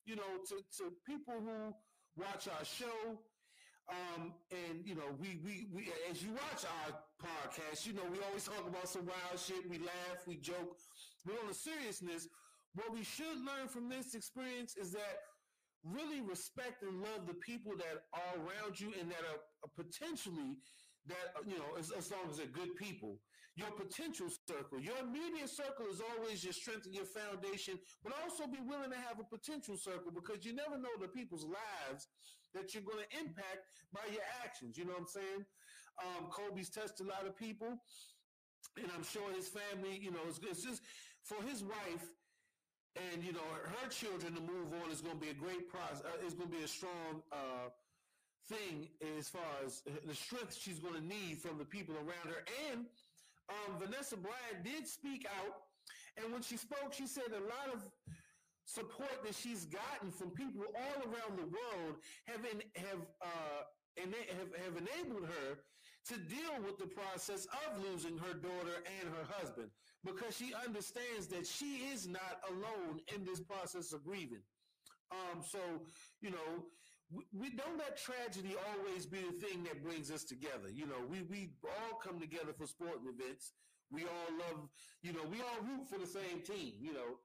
you 0.08 0.16
know, 0.16 0.40
to 0.48 0.64
to 0.80 0.96
people 1.04 1.36
who 1.44 1.76
watch 2.16 2.48
our 2.48 2.64
show. 2.64 3.20
Um, 3.88 4.34
and 4.52 4.84
you 4.84 4.94
know, 4.94 5.08
we, 5.18 5.40
we, 5.42 5.64
we, 5.72 5.88
as 6.10 6.22
you 6.22 6.28
watch 6.32 6.64
our 6.68 6.92
podcast, 7.18 7.86
you 7.86 7.92
know, 7.92 8.06
we 8.10 8.18
always 8.26 8.44
talk 8.44 8.66
about 8.66 8.88
some 8.88 9.06
wild 9.06 9.38
shit. 9.38 9.68
We 9.68 9.78
laugh, 9.78 10.22
we 10.26 10.36
joke, 10.36 10.78
but 11.26 11.34
on 11.42 11.48
the 11.48 11.54
seriousness, 11.54 12.28
what 12.74 12.92
we 12.92 13.02
should 13.02 13.42
learn 13.42 13.66
from 13.66 13.88
this 13.88 14.14
experience 14.14 14.76
is 14.76 14.92
that 14.92 15.26
really 15.82 16.20
respect 16.20 16.82
and 16.82 17.00
love 17.02 17.26
the 17.26 17.34
people 17.34 17.72
that 17.78 18.06
are 18.14 18.34
around 18.42 18.78
you 18.78 18.92
and 19.00 19.10
that 19.10 19.22
are 19.26 19.40
uh, 19.64 19.70
potentially 19.74 20.58
that 21.06 21.34
uh, 21.38 21.42
you 21.46 21.56
know 21.56 21.78
as, 21.78 21.90
as 21.90 22.10
long 22.10 22.26
as 22.30 22.38
they're 22.38 22.50
good 22.50 22.74
people. 22.76 23.18
Your 23.56 23.74
potential 23.74 24.30
circle 24.46 24.78
your 24.78 24.94
immediate 25.02 25.50
circle 25.50 25.90
is 25.90 25.98
always 25.98 26.44
your 26.44 26.54
strength 26.54 26.86
and 26.86 26.94
your 26.94 27.10
foundation 27.10 27.74
but 28.04 28.14
also 28.22 28.46
be 28.46 28.62
willing 28.62 28.94
to 28.94 29.00
have 29.02 29.18
a 29.18 29.26
potential 29.26 29.74
circle 29.74 30.14
because 30.14 30.46
you 30.46 30.54
never 30.54 30.78
know 30.78 30.94
the 31.00 31.10
people's 31.10 31.42
lives 31.42 32.06
that 32.54 32.70
you're 32.70 32.86
going 32.86 33.02
to 33.02 33.18
impact 33.18 33.66
by 33.90 34.06
your 34.14 34.22
actions. 34.46 34.78
You 34.78 34.86
know 34.86 34.94
what 34.94 35.10
i'm 35.10 35.10
saying 35.10 35.42
um, 36.04 36.30
kobe's 36.30 36.68
touched 36.68 37.00
a 37.00 37.04
lot 37.04 37.26
of 37.26 37.36
people 37.36 37.68
and 38.76 38.90
i'm 38.96 39.04
sure 39.04 39.32
his 39.34 39.48
family 39.48 39.98
you 40.00 40.10
know 40.10 40.20
it's, 40.28 40.40
it's 40.42 40.62
just 40.62 40.82
for 41.22 41.42
his 41.42 41.62
wife 41.62 42.06
and 42.96 43.22
you 43.22 43.32
know 43.32 43.46
her 43.64 43.88
children 43.88 44.34
to 44.34 44.40
move 44.40 44.72
on 44.82 44.90
is 44.90 45.00
going 45.00 45.14
to 45.14 45.20
be 45.20 45.30
a 45.30 45.34
great 45.34 45.68
process. 45.68 46.02
Uh, 46.04 46.26
is 46.26 46.34
going 46.34 46.50
to 46.50 46.56
be 46.56 46.64
a 46.64 46.68
strong 46.68 47.22
uh, 47.32 47.70
thing 48.48 48.88
as 49.18 49.28
far 49.28 49.46
as 49.64 49.82
the 50.06 50.14
strength 50.14 50.56
she's 50.58 50.78
going 50.78 50.94
to 50.94 51.04
need 51.04 51.38
from 51.38 51.58
the 51.58 51.64
people 51.64 51.94
around 51.96 52.26
her. 52.32 52.44
And 52.70 52.86
um, 53.48 53.78
Vanessa 53.78 54.16
Bryant 54.16 54.64
did 54.64 54.86
speak 54.86 55.26
out, 55.38 55.54
and 56.16 56.32
when 56.32 56.42
she 56.42 56.56
spoke, 56.56 56.92
she 56.92 57.06
said 57.06 57.30
a 57.30 57.44
lot 57.44 57.74
of 57.74 57.82
support 58.64 59.24
that 59.24 59.34
she's 59.34 59.64
gotten 59.64 60.10
from 60.10 60.30
people 60.30 60.62
all 60.76 61.02
around 61.08 61.38
the 61.38 61.48
world 61.48 61.96
have 62.26 62.44
have 62.76 63.02
uh, 63.22 63.62
have 63.96 64.50
have 64.64 64.76
enabled 64.76 65.28
her 65.28 65.58
to 66.08 66.16
deal 66.16 66.56
with 66.64 66.78
the 66.78 66.86
process 66.86 67.46
of 67.66 67.82
losing 67.82 68.16
her 68.18 68.34
daughter 68.34 68.82
and 69.00 69.08
her 69.08 69.26
husband 69.38 69.68
because 70.04 70.36
she 70.36 70.52
understands 70.54 71.26
that 71.28 71.46
she 71.46 71.88
is 71.92 72.08
not 72.08 72.40
alone 72.48 73.00
in 73.14 73.24
this 73.24 73.40
process 73.40 73.92
of 73.92 74.04
grieving. 74.04 74.42
Um, 75.10 75.42
so, 75.42 75.58
you 76.20 76.30
know, 76.30 76.64
we, 77.10 77.24
we 77.32 77.50
don't 77.50 77.78
let 77.78 77.96
tragedy 77.96 78.54
always 78.72 79.06
be 79.06 79.18
the 79.18 79.46
thing 79.46 79.64
that 79.64 79.82
brings 79.82 80.10
us 80.10 80.24
together. 80.24 80.68
You 80.72 80.86
know, 80.86 81.00
we, 81.08 81.22
we 81.22 81.50
all 81.64 81.98
come 81.98 82.20
together 82.20 82.52
for 82.56 82.66
sporting 82.66 83.08
events. 83.08 83.52
We 83.90 84.02
all 84.02 84.30
love, 84.38 84.68
you 85.02 85.12
know, 85.12 85.24
we 85.30 85.40
all 85.40 85.64
root 85.64 85.88
for 85.88 85.98
the 85.98 86.06
same 86.06 86.44
team. 86.44 86.74
You 86.80 86.92
know, 86.92 87.16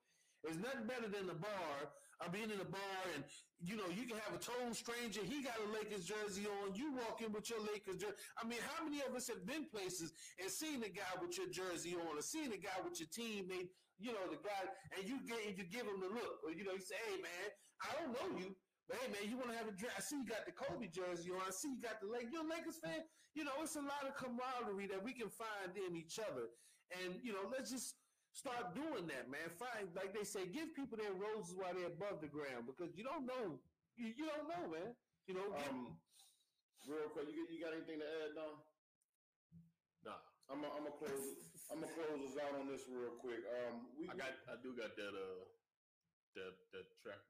there's 0.43 0.57
nothing 0.57 0.87
better 0.87 1.07
than 1.07 1.27
the 1.27 1.35
bar 1.35 1.91
I 2.23 2.31
being 2.31 2.51
in 2.51 2.59
a 2.59 2.67
bar 2.67 3.03
and 3.15 3.23
you 3.59 3.75
know 3.75 3.87
you 3.91 4.07
can 4.07 4.15
have 4.23 4.31
a 4.31 4.39
total 4.39 4.71
stranger. 4.71 5.19
He 5.23 5.43
got 5.43 5.59
a 5.59 5.67
Lakers 5.75 6.07
jersey 6.07 6.47
on. 6.47 6.75
You 6.75 6.95
walk 6.95 7.19
in 7.19 7.35
with 7.35 7.49
your 7.51 7.59
Lakers 7.59 7.99
jersey. 7.99 8.15
I 8.39 8.47
mean, 8.47 8.63
how 8.63 8.83
many 8.83 9.03
of 9.03 9.11
us 9.15 9.27
have 9.27 9.43
been 9.45 9.67
places 9.67 10.13
and 10.39 10.47
seen 10.47 10.83
a 10.83 10.91
guy 10.91 11.11
with 11.19 11.35
your 11.35 11.51
jersey 11.51 11.95
on, 11.99 12.15
or 12.15 12.23
seen 12.23 12.55
a 12.55 12.59
guy 12.59 12.75
with 12.83 12.99
your 12.99 13.11
teammate? 13.11 13.71
You 13.99 14.15
know 14.15 14.25
the 14.31 14.39
guy, 14.39 14.63
and 14.95 15.03
you 15.07 15.19
get 15.27 15.43
you 15.57 15.63
give 15.67 15.83
him 15.83 15.99
the 15.99 16.11
look, 16.11 16.43
or 16.47 16.55
you 16.55 16.63
know 16.63 16.73
you 16.73 16.83
say, 16.83 16.99
"Hey 17.07 17.19
man, 17.19 17.47
I 17.83 17.89
don't 17.99 18.11
know 18.15 18.27
you." 18.39 18.55
But 18.87 18.99
hey 19.03 19.07
man, 19.11 19.23
you 19.27 19.35
want 19.35 19.51
to 19.51 19.57
have 19.59 19.67
a 19.67 19.75
drink? 19.75 19.93
I 19.95 20.01
see 20.01 20.19
you 20.19 20.27
got 20.27 20.47
the 20.47 20.55
Kobe 20.55 20.87
jersey 20.87 21.31
on. 21.31 21.43
I 21.43 21.51
see 21.51 21.75
you 21.75 21.79
got 21.79 21.99
the 21.99 22.07
Lake. 22.07 22.27
You're 22.31 22.43
a 22.43 22.51
Lakers 22.51 22.79
fan. 22.83 23.03
You 23.35 23.43
know, 23.43 23.55
it's 23.63 23.75
a 23.75 23.83
lot 23.83 24.03
of 24.07 24.15
camaraderie 24.15 24.87
that 24.91 25.03
we 25.03 25.13
can 25.13 25.31
find 25.31 25.71
in 25.75 25.95
each 25.95 26.19
other. 26.19 26.51
And 26.91 27.15
you 27.23 27.31
know, 27.31 27.47
let's 27.51 27.71
just 27.71 27.95
start 28.33 28.73
doing 28.75 29.05
that, 29.13 29.29
man. 29.29 29.47
Find 29.55 29.87
like 29.95 30.11
they 30.13 30.25
say, 30.25 30.49
give 30.49 30.73
people 30.75 30.97
their 30.97 31.13
roses 31.13 31.53
while 31.55 31.71
they're 31.73 31.89
above 31.93 32.19
the 32.19 32.27
ground 32.29 32.65
because 32.67 32.91
you 32.97 33.05
don't 33.05 33.25
know. 33.29 33.61
You, 33.95 34.09
you 34.17 34.25
don't 34.25 34.49
know, 34.49 34.63
man. 34.73 34.91
You 35.29 35.37
know, 35.37 35.47
Um, 35.69 35.95
real 36.89 37.07
quick, 37.13 37.29
you, 37.31 37.45
got- 37.45 37.53
you 37.53 37.59
got 37.61 37.73
anything 37.77 38.01
to 38.01 38.07
add, 38.25 38.33
Don? 38.35 38.53
Nah, 40.03 40.19
I'm 40.51 40.59
gonna 40.59 40.73
I'm 40.75 40.89
close. 40.99 41.53
I'm 41.71 41.79
gonna 41.79 41.93
close 41.95 42.19
us 42.27 42.35
out 42.41 42.59
on 42.59 42.67
this 42.67 42.83
real 42.91 43.15
quick. 43.23 43.39
Um, 43.47 43.87
we 43.95 44.09
I 44.11 44.17
got, 44.19 44.33
I 44.51 44.59
do 44.59 44.75
got 44.75 44.97
that, 44.99 45.13
uh, 45.15 45.41
that, 46.35 46.51
that 46.75 46.85
track. 46.99 47.21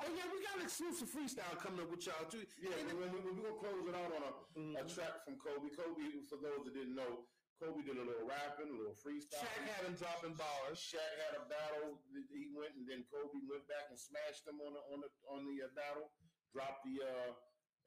oh 0.00 0.08
yeah, 0.16 0.24
we 0.32 0.40
got 0.40 0.56
an 0.56 0.64
exclusive 0.64 1.10
freestyle 1.12 1.52
coming 1.60 1.84
up 1.84 1.90
with 1.92 2.06
y'all 2.08 2.24
too. 2.32 2.46
Yeah, 2.56 2.72
And- 2.80 2.96
we, 2.96 3.04
we, 3.12 3.18
we're 3.28 3.44
gonna 3.44 3.60
close 3.60 3.84
it 3.84 3.92
out 3.98 4.08
on 4.16 4.22
a, 4.24 4.32
a 4.32 4.82
Mhm. 4.86 4.88
track 4.88 5.20
from 5.28 5.36
Kobe. 5.36 5.68
Kobe, 5.76 6.24
for 6.30 6.40
those 6.40 6.64
that 6.64 6.72
didn't 6.72 6.96
know, 6.96 7.26
Kobe 7.58 7.82
did 7.82 7.98
a 7.98 8.06
little 8.06 8.22
rapping, 8.22 8.70
a 8.70 8.76
little 8.78 8.94
freestyle. 8.94 9.42
Shaq 9.42 9.66
had 9.66 9.82
him 9.82 9.98
dropping 9.98 10.38
bars. 10.38 10.78
Shaq 10.78 11.12
had 11.26 11.34
a 11.34 11.44
battle. 11.50 11.98
He 12.30 12.54
went 12.54 12.78
and 12.78 12.86
then 12.86 13.02
Kobe 13.10 13.42
went 13.50 13.66
back 13.66 13.90
and 13.90 13.98
smashed 13.98 14.46
him 14.46 14.62
on 14.62 14.78
the 14.78 14.82
on 14.94 14.98
the 15.02 15.10
on 15.26 15.40
the 15.50 15.66
uh, 15.66 15.70
battle. 15.74 16.06
Dropped 16.54 16.86
the 16.86 17.02
uh, 17.02 17.30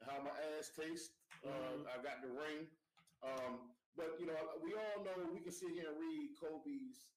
how 0.03 0.19
my 0.27 0.35
ass 0.60 0.76
taste. 0.76 1.15
Uh, 1.41 1.88
I 1.88 2.03
got 2.03 2.19
the 2.19 2.30
ring. 2.35 2.68
Um, 3.23 3.72
but 3.95 4.19
you 4.19 4.27
know, 4.27 4.35
we 4.60 4.76
all 4.76 4.99
know 5.07 5.15
we 5.31 5.39
can 5.39 5.56
sit 5.56 5.72
here 5.72 5.88
and 5.88 5.98
read 5.99 6.35
Kobe's, 6.35 7.07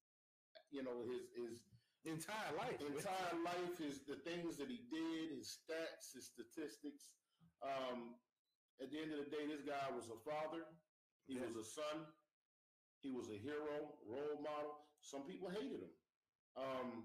you 0.70 0.86
know, 0.86 1.02
his 1.10 1.26
his 1.34 1.58
Entire 2.04 2.52
life. 2.60 2.76
entire 2.84 3.32
life, 3.40 3.80
his 3.80 4.04
the 4.04 4.20
things 4.28 4.60
that 4.60 4.68
he 4.68 4.84
did, 4.92 5.32
his 5.40 5.56
stats, 5.56 6.12
his 6.12 6.28
statistics. 6.28 7.08
Um, 7.64 8.20
at 8.76 8.92
the 8.92 9.00
end 9.00 9.16
of 9.16 9.24
the 9.24 9.30
day, 9.32 9.48
this 9.48 9.64
guy 9.64 9.88
was 9.88 10.12
a 10.12 10.18
father. 10.20 10.68
He 11.24 11.40
was 11.40 11.56
a 11.56 11.64
son. 11.64 12.04
He 13.04 13.12
was 13.12 13.28
a 13.28 13.36
hero, 13.36 13.92
role 14.08 14.40
model. 14.40 14.80
Some 15.04 15.28
people 15.28 15.52
hated 15.52 15.84
him. 15.84 15.92
Um, 16.56 17.04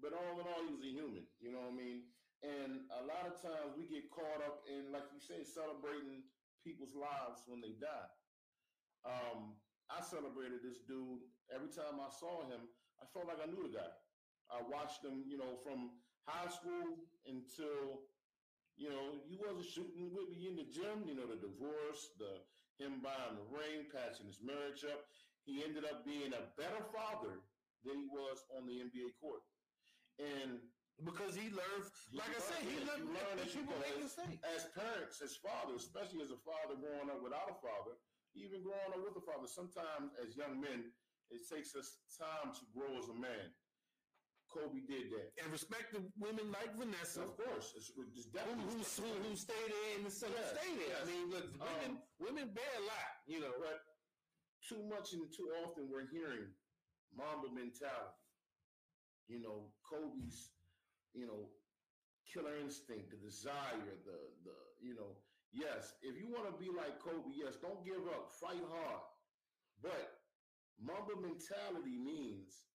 but 0.00 0.16
all 0.16 0.40
in 0.40 0.48
all, 0.48 0.64
he 0.64 0.72
was 0.72 0.80
a 0.80 0.88
human. 0.88 1.28
You 1.36 1.52
know 1.52 1.60
what 1.68 1.76
I 1.76 1.78
mean? 1.78 2.08
And 2.40 2.88
a 2.96 3.04
lot 3.04 3.28
of 3.28 3.36
times 3.36 3.76
we 3.76 3.84
get 3.84 4.08
caught 4.08 4.40
up 4.40 4.64
in, 4.64 4.88
like 4.88 5.12
you 5.12 5.20
say, 5.20 5.44
celebrating 5.44 6.24
people's 6.64 6.96
lives 6.96 7.44
when 7.44 7.60
they 7.60 7.76
die. 7.76 8.10
Um, 9.04 9.60
I 9.92 10.00
celebrated 10.00 10.64
this 10.64 10.80
dude 10.88 11.28
every 11.52 11.68
time 11.68 12.00
I 12.00 12.08
saw 12.08 12.48
him. 12.48 12.72
I 12.96 13.04
felt 13.12 13.28
like 13.28 13.44
I 13.44 13.52
knew 13.52 13.68
the 13.68 13.76
guy. 13.76 13.92
I 14.48 14.64
watched 14.64 15.04
him, 15.04 15.28
you 15.28 15.36
know, 15.36 15.60
from 15.60 16.00
high 16.24 16.48
school 16.48 17.04
until, 17.28 18.08
you 18.80 18.88
know, 18.88 19.20
he 19.28 19.36
wasn't 19.36 19.68
shooting 19.68 20.10
with 20.16 20.32
me 20.32 20.48
in 20.48 20.56
the 20.56 20.66
gym. 20.66 21.04
You 21.04 21.20
know, 21.20 21.28
the 21.28 21.36
divorce, 21.36 22.16
the 22.16 22.40
him 22.78 23.00
buying 23.04 23.36
the 23.36 23.46
ring, 23.52 23.88
patching 23.90 24.28
his 24.28 24.40
marriage 24.40 24.84
up. 24.84 25.04
He 25.44 25.64
ended 25.64 25.84
up 25.84 26.06
being 26.06 26.32
a 26.32 26.48
better 26.54 26.82
father 26.94 27.42
than 27.82 27.98
he 27.98 28.08
was 28.08 28.46
on 28.54 28.64
the 28.64 28.78
NBA 28.78 29.18
court. 29.18 29.42
And 30.22 30.62
because 31.02 31.34
he 31.34 31.50
learned, 31.50 31.88
like 32.14 32.30
I 32.30 32.40
said, 32.40 32.62
he 32.62 32.78
learned. 32.84 33.10
learn 33.10 33.36
as 33.42 33.50
you 33.50 33.66
people 33.66 33.80
make 33.82 33.96
mistakes. 33.98 34.38
as 34.44 34.70
parents, 34.76 35.18
as 35.18 35.34
fathers, 35.40 35.88
especially 35.88 36.22
as 36.22 36.30
a 36.30 36.40
father 36.46 36.78
growing 36.78 37.10
up 37.10 37.24
without 37.24 37.50
a 37.50 37.56
father, 37.58 37.98
even 38.38 38.62
growing 38.62 38.92
up 38.94 39.02
with 39.02 39.18
a 39.18 39.24
father, 39.24 39.48
sometimes 39.50 40.14
as 40.22 40.38
young 40.38 40.60
men, 40.62 40.92
it 41.32 41.42
takes 41.48 41.74
us 41.74 41.98
time 42.14 42.52
to 42.54 42.64
grow 42.70 42.92
as 43.00 43.08
a 43.08 43.16
man. 43.16 43.50
Kobe 44.52 44.84
did 44.84 45.08
that. 45.16 45.32
And 45.40 45.48
respect 45.50 45.92
the 45.96 46.04
women 46.20 46.52
like 46.52 46.76
Vanessa. 46.76 47.24
Of 47.24 47.36
course, 47.40 47.72
it's, 47.76 47.90
it's 48.16 48.28
definitely 48.28 48.68
who, 48.68 48.84
who, 48.84 49.10
who 49.24 49.32
stay 49.36 49.56
there 49.66 49.90
and 49.96 50.04
the 50.06 50.12
son 50.12 50.30
Yes, 50.36 50.52
stay 50.52 50.70
there. 50.76 50.96
I 51.00 51.04
mean, 51.08 51.24
look, 51.32 51.48
women, 51.56 51.90
Um, 51.96 52.02
women 52.20 52.46
bear 52.52 52.72
a 52.78 52.84
lot, 52.84 53.10
you 53.26 53.40
know. 53.40 53.52
but 53.58 53.80
too 54.68 54.84
much 54.86 55.12
and 55.16 55.26
too 55.32 55.48
often 55.64 55.88
we're 55.90 56.06
hearing 56.12 56.52
Mamba 57.16 57.48
mentality. 57.50 58.20
You 59.28 59.40
know, 59.40 59.72
Kobe's, 59.88 60.52
you 61.14 61.26
know, 61.26 61.48
killer 62.28 62.56
instinct, 62.60 63.10
the 63.10 63.16
desire, 63.16 63.96
the 64.04 64.18
the 64.44 64.56
you 64.80 64.94
know, 64.94 65.16
yes, 65.52 65.94
if 66.02 66.18
you 66.20 66.28
want 66.28 66.46
to 66.50 66.54
be 66.60 66.68
like 66.70 66.98
Kobe, 67.00 67.32
yes, 67.32 67.56
don't 67.60 67.84
give 67.84 68.04
up, 68.12 68.30
fight 68.40 68.60
hard. 68.60 69.02
But 69.80 70.20
Mamba 70.80 71.16
mentality 71.20 71.96
means 71.98 72.66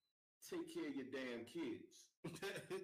take 0.49 0.67
care 0.73 0.87
of 0.87 0.95
your 0.95 1.09
damn 1.11 1.43
kids 1.45 2.07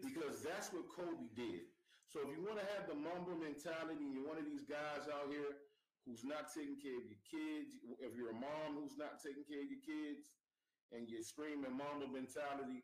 because 0.03 0.44
that's 0.44 0.72
what 0.72 0.88
Kobe 0.91 1.31
did. 1.35 1.68
So 2.11 2.22
if 2.22 2.30
you 2.35 2.44
want 2.45 2.60
to 2.61 2.68
have 2.77 2.85
the 2.88 2.94
Mamba 2.95 3.34
mentality 3.40 4.03
and 4.03 4.14
you're 4.14 4.27
one 4.27 4.38
of 4.38 4.45
these 4.45 4.64
guys 4.68 5.10
out 5.10 5.31
here 5.31 5.57
who's 6.06 6.23
not 6.23 6.52
taking 6.53 6.77
care 6.77 6.99
of 6.99 7.07
your 7.07 7.23
kids, 7.26 7.80
if 8.03 8.14
you're 8.15 8.30
a 8.31 8.38
mom 8.38 8.77
who's 8.77 8.99
not 8.99 9.18
taking 9.23 9.44
care 9.48 9.64
of 9.64 9.69
your 9.72 9.81
kids 9.81 10.30
and 10.91 11.10
you're 11.10 11.23
screaming 11.26 11.73
Mamba 11.73 12.06
mentality, 12.11 12.84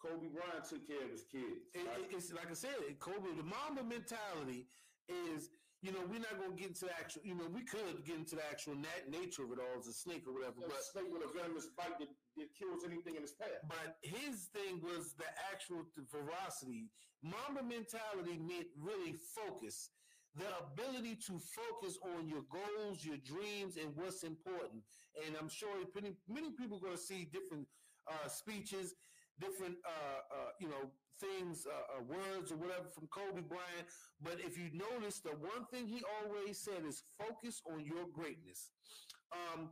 Kobe 0.00 0.30
Bryant 0.32 0.64
took 0.64 0.86
care 0.86 1.04
of 1.04 1.10
his 1.12 1.26
kids. 1.28 1.68
Right? 1.76 2.06
it- 2.08 2.14
it's 2.16 2.32
like 2.32 2.50
I 2.50 2.54
said, 2.56 2.74
Kobe. 2.98 3.28
The 3.36 3.44
Mamba 3.46 3.84
mentality 3.84 4.66
is, 5.06 5.50
you 5.82 5.92
know, 5.92 6.02
we're 6.06 6.22
not 6.22 6.38
gonna 6.40 6.54
get 6.56 6.72
into 6.74 6.86
the 6.86 6.94
actual. 6.96 7.22
You 7.26 7.34
know, 7.34 7.46
we 7.52 7.62
could 7.62 8.02
get 8.06 8.16
into 8.16 8.34
the 8.38 8.46
actual 8.46 8.74
nat- 8.74 9.10
nature 9.10 9.44
of 9.44 9.52
it 9.52 9.58
all 9.60 9.78
as 9.78 9.86
a 9.86 9.92
snake 9.92 10.26
or 10.26 10.32
whatever, 10.32 10.64
a 10.64 10.68
but 10.70 10.82
snake 10.82 11.10
with 11.12 11.22
a 11.22 11.30
venomous 11.36 11.66
bite 11.76 11.98
that, 11.98 12.08
that 12.36 12.54
kills 12.58 12.84
anything 12.84 13.16
in 13.16 13.22
its 13.22 13.32
path. 13.32 13.62
but 13.68 13.96
his 14.02 14.48
thing 14.52 14.80
was 14.82 15.14
the 15.14 15.28
actual 15.52 15.84
ferocity. 16.08 16.88
Mamba 17.22 17.62
mentality 17.62 18.38
meant 18.38 18.66
really 18.78 19.14
focus. 19.34 19.90
The 20.34 20.48
ability 20.64 21.16
to 21.28 21.38
focus 21.38 21.98
on 22.16 22.26
your 22.26 22.42
goals, 22.48 23.04
your 23.04 23.18
dreams, 23.18 23.76
and 23.76 23.94
what's 23.94 24.24
important. 24.24 24.82
And 25.26 25.36
I'm 25.38 25.48
sure 25.48 25.68
many, 25.94 26.16
many 26.26 26.50
people 26.52 26.78
are 26.78 26.80
going 26.80 26.96
to 26.96 27.02
see 27.02 27.28
different 27.30 27.66
uh, 28.08 28.28
speeches, 28.28 28.94
different, 29.38 29.76
uh, 29.84 30.20
uh, 30.34 30.50
you 30.58 30.68
know, 30.68 30.90
things, 31.20 31.66
uh, 31.68 31.98
uh, 31.98 32.02
words 32.02 32.50
or 32.50 32.56
whatever 32.56 32.88
from 32.88 33.06
Kobe 33.08 33.42
Bryant. 33.42 33.86
But 34.22 34.40
if 34.40 34.56
you 34.56 34.70
notice, 34.72 35.20
the 35.20 35.30
one 35.36 35.66
thing 35.70 35.86
he 35.86 36.02
always 36.24 36.58
said 36.58 36.82
is 36.88 37.02
focus 37.18 37.60
on 37.70 37.84
your 37.84 38.08
greatness. 38.12 38.70
Um, 39.32 39.70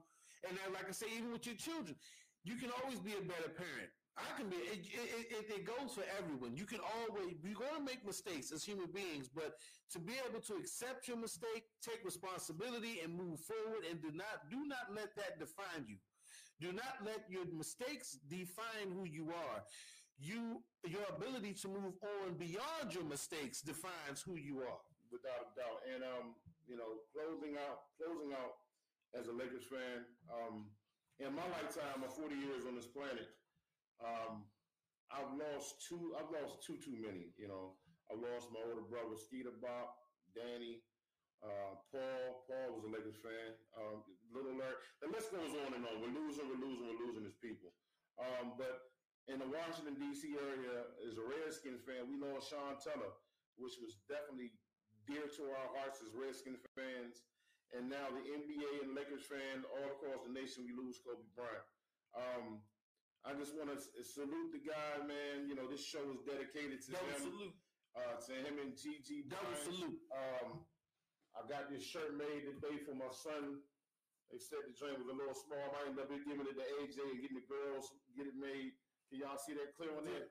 and 0.48 0.56
then, 0.56 0.72
like 0.72 0.88
I 0.88 0.92
say, 0.92 1.06
even 1.16 1.32
with 1.32 1.44
your 1.46 1.56
children, 1.56 1.96
you 2.44 2.56
can 2.56 2.70
always 2.82 2.98
be 3.00 3.12
a 3.12 3.22
better 3.22 3.50
parent. 3.50 3.90
I 4.18 4.36
can 4.36 4.48
be. 4.50 4.56
It, 4.56 4.84
it, 4.92 5.26
it, 5.32 5.44
it 5.60 5.64
goes 5.64 5.94
for 5.94 6.04
everyone. 6.18 6.56
You 6.56 6.66
can 6.66 6.80
always. 6.98 7.36
We're 7.42 7.54
going 7.54 7.76
to 7.76 7.84
make 7.84 8.04
mistakes 8.04 8.52
as 8.52 8.64
human 8.64 8.90
beings, 8.92 9.30
but 9.32 9.56
to 9.92 9.98
be 9.98 10.14
able 10.28 10.40
to 10.40 10.54
accept 10.54 11.08
your 11.08 11.16
mistake, 11.16 11.64
take 11.80 12.04
responsibility, 12.04 13.00
and 13.02 13.14
move 13.16 13.40
forward, 13.40 13.84
and 13.88 14.02
do 14.02 14.10
not 14.12 14.50
do 14.50 14.66
not 14.66 14.92
let 14.94 15.14
that 15.16 15.38
define 15.38 15.86
you. 15.86 15.96
Do 16.60 16.72
not 16.72 17.00
let 17.06 17.24
your 17.30 17.46
mistakes 17.56 18.18
define 18.28 18.92
who 18.92 19.06
you 19.06 19.30
are. 19.32 19.62
You 20.18 20.60
your 20.84 21.06
ability 21.16 21.54
to 21.64 21.68
move 21.68 21.96
on 22.20 22.34
beyond 22.36 22.92
your 22.92 23.04
mistakes 23.04 23.62
defines 23.62 24.20
who 24.20 24.36
you 24.36 24.60
are. 24.60 24.82
without 25.10 25.52
a 25.52 25.56
doubt. 25.56 25.80
And 25.94 26.02
um, 26.04 26.34
you 26.68 26.76
know, 26.76 27.00
closing 27.14 27.56
out, 27.56 27.88
closing 27.96 28.32
out 28.36 28.60
as 29.18 29.28
a 29.28 29.32
Lakers 29.32 29.64
fan, 29.64 30.04
um, 30.28 30.68
in 31.20 31.36
my 31.36 31.44
lifetime 31.52 32.00
of 32.00 32.16
40 32.16 32.32
years 32.32 32.64
on 32.64 32.74
this 32.74 32.88
planet, 32.88 33.28
um, 34.00 34.48
I've 35.12 35.28
lost 35.36 35.84
two. 35.84 36.16
I've 36.16 36.32
lost 36.32 36.64
two 36.64 36.80
too 36.80 36.96
many. 36.96 37.36
You 37.36 37.50
know, 37.50 37.76
I 38.08 38.16
lost 38.16 38.48
my 38.54 38.62
older 38.64 38.86
brother 38.86 39.18
Skeeter 39.18 39.52
Bob, 39.60 39.92
Danny, 40.32 40.80
uh, 41.44 41.76
Paul. 41.92 42.46
Paul 42.48 42.68
was 42.78 42.86
a 42.88 42.90
Lakers 42.90 43.20
fan. 43.20 43.52
Um, 43.76 44.00
Little 44.32 44.56
Larry. 44.56 44.80
The 45.04 45.12
list 45.12 45.34
goes 45.34 45.52
on 45.66 45.76
and 45.76 45.84
on. 45.84 46.00
We're 46.00 46.14
losing. 46.14 46.48
We're 46.48 46.62
losing. 46.62 46.88
We're 46.88 47.02
losing 47.04 47.26
as 47.28 47.36
people. 47.42 47.74
Um, 48.16 48.56
but 48.56 48.88
in 49.28 49.42
the 49.42 49.50
Washington 49.50 49.98
D.C. 50.00 50.38
area, 50.38 50.88
as 51.04 51.20
a 51.20 51.24
Redskins 51.24 51.84
fan, 51.84 52.08
we 52.08 52.16
lost 52.16 52.48
Sean 52.48 52.80
Taylor, 52.80 53.12
which 53.60 53.76
was 53.82 54.00
definitely 54.08 54.56
dear 55.04 55.26
to 55.26 55.42
our 55.52 55.68
hearts 55.76 56.00
as 56.00 56.14
Redskins 56.14 56.62
fans. 56.72 57.26
And 57.70 57.86
now 57.86 58.10
the 58.10 58.24
NBA 58.26 58.82
and 58.82 58.98
Lakers 58.98 59.22
fan 59.30 59.62
all 59.70 59.88
across 59.94 60.26
the 60.26 60.32
nation, 60.34 60.66
we 60.66 60.74
lose 60.74 60.98
Kobe 61.06 61.22
Bryant. 61.38 61.66
Um, 62.18 62.58
I 63.22 63.36
just 63.38 63.54
want 63.54 63.70
to 63.70 63.78
salute 64.02 64.50
the 64.50 64.58
guy, 64.64 65.06
man. 65.06 65.46
You 65.46 65.54
know, 65.54 65.70
this 65.70 65.84
show 65.84 66.02
is 66.10 66.18
dedicated 66.26 66.82
to 66.82 66.88
Double 66.98 67.14
him, 67.14 67.22
salute. 67.30 67.54
uh, 67.94 68.16
to 68.26 68.32
him 68.34 68.54
and 68.58 68.72
Gigi 68.74 69.22
Double 69.30 69.46
Bryant. 69.54 69.62
salute. 69.70 69.98
Um, 70.10 70.48
I 71.38 71.46
got 71.46 71.70
this 71.70 71.86
shirt 71.86 72.10
made 72.18 72.42
today 72.48 72.82
for 72.82 72.98
my 72.98 73.12
son. 73.14 73.62
They 74.34 74.38
said 74.42 74.66
the 74.66 74.74
joint 74.74 74.98
was 74.98 75.10
a 75.10 75.14
little 75.14 75.34
small. 75.34 75.62
I 75.78 75.90
ended 75.90 76.02
up 76.06 76.10
giving 76.10 76.46
it 76.46 76.54
to 76.58 76.66
AJ 76.82 76.98
and 77.06 77.18
getting 77.22 77.38
the 77.38 77.46
girls 77.50 77.86
get 78.18 78.26
it 78.30 78.34
made. 78.38 78.74
Can 79.10 79.22
y'all 79.22 79.38
see 79.38 79.54
that 79.58 79.74
clear 79.78 79.90
on 79.94 80.06
there? 80.06 80.26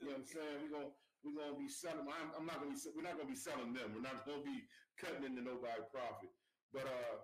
You 0.00 0.08
know 0.08 0.16
what 0.16 0.24
I'm 0.24 0.28
saying? 0.28 0.56
We're 0.64 0.72
gonna 0.72 0.92
we're 1.24 1.36
gonna 1.36 1.56
be 1.56 1.68
selling. 1.68 2.04
I'm, 2.08 2.28
I'm 2.36 2.44
not 2.48 2.60
gonna 2.60 2.76
be. 2.76 2.80
We're 2.92 3.04
not 3.08 3.16
gonna 3.16 3.32
be 3.32 3.36
selling 3.40 3.72
them. 3.72 3.92
We're 3.96 4.04
not 4.04 4.24
gonna 4.28 4.44
be 4.44 4.64
cutting 5.00 5.24
into 5.24 5.40
nobody 5.40 5.80
profit. 5.88 6.28
But 6.72 6.88
uh, 6.88 7.20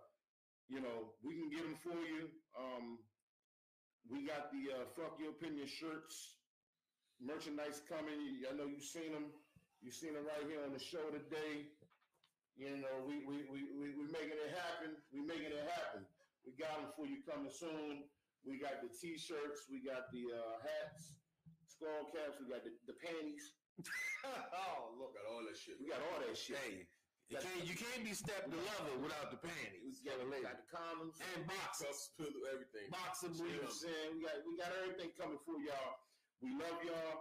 you 0.68 0.84
know, 0.84 1.16
we 1.24 1.34
can 1.40 1.48
get 1.48 1.64
them 1.64 1.76
for 1.80 1.96
you. 1.96 2.28
Um, 2.52 3.00
we 4.04 4.28
got 4.28 4.52
the 4.52 4.72
uh, 4.72 4.84
fuck 4.92 5.16
your 5.16 5.32
opinion 5.32 5.64
shirts, 5.64 6.36
merchandise 7.20 7.80
coming. 7.88 8.44
I 8.44 8.52
know 8.52 8.68
you've 8.68 8.84
seen 8.84 9.12
them. 9.12 9.32
You've 9.80 9.96
seen 9.96 10.12
them 10.12 10.28
right 10.28 10.44
here 10.44 10.60
on 10.64 10.76
the 10.76 10.82
show 10.82 11.08
today. 11.08 11.72
You 12.56 12.76
know, 12.84 13.04
we 13.08 13.24
we 13.24 13.48
we 13.48 13.60
we 13.72 13.86
we 13.96 14.04
making 14.12 14.36
it 14.36 14.52
happen. 14.52 15.00
We 15.08 15.24
making 15.24 15.56
it 15.56 15.64
happen. 15.72 16.04
We 16.44 16.52
got 16.56 16.76
them 16.80 16.92
for 16.92 17.08
you 17.08 17.24
coming 17.24 17.52
soon. 17.52 18.08
We 18.44 18.56
got 18.60 18.80
the 18.80 18.88
t-shirts. 18.88 19.68
We 19.68 19.84
got 19.84 20.08
the 20.12 20.32
uh, 20.32 20.56
hats, 20.64 21.16
skull 21.68 22.08
caps. 22.12 22.40
We 22.40 22.48
got 22.48 22.64
the, 22.64 22.72
the 22.88 22.96
panties. 22.96 23.52
oh, 24.24 24.96
look 24.98 25.14
at 25.14 25.28
all 25.28 25.44
that 25.44 25.58
shit. 25.58 25.76
We 25.78 25.92
got 25.92 26.00
all 26.10 26.18
that 26.24 26.34
shit. 26.34 26.56
Hey, 26.64 26.88
you 27.28 27.36
can't, 27.36 27.64
you 27.68 27.76
can't 27.76 28.02
be 28.04 28.16
stepped 28.16 28.48
to 28.48 28.56
lover 28.56 28.96
without 29.04 29.28
the 29.28 29.36
We 29.44 29.52
panties. 29.52 30.00
got, 30.00 30.16
we 30.24 30.40
got 30.40 30.64
the 30.64 30.68
condoms. 30.72 31.20
And 31.20 31.44
pillow, 32.16 32.42
everything. 32.48 32.88
Boxing 32.88 33.36
You 33.36 33.60
know 33.60 33.68
I'm 33.68 33.72
saying? 33.72 34.08
We 34.16 34.24
got 34.24 34.36
we 34.48 34.52
got 34.56 34.72
everything 34.80 35.12
coming 35.12 35.40
for 35.44 35.60
y'all. 35.60 36.00
We 36.40 36.56
love 36.56 36.80
y'all. 36.80 37.16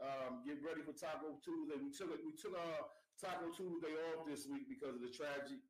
Um, 0.00 0.46
get 0.46 0.62
ready 0.62 0.80
for 0.86 0.94
Taco 0.94 1.36
Tuesday. 1.42 1.76
We 1.76 1.90
took 1.90 2.14
it. 2.14 2.22
We 2.22 2.32
took 2.38 2.54
uh 2.54 2.88
Taco 3.18 3.50
Tuesday 3.52 3.92
off 4.14 4.24
this 4.24 4.46
week 4.46 4.70
because 4.70 4.96
of 4.96 5.02
the 5.04 5.12
tragic 5.12 5.60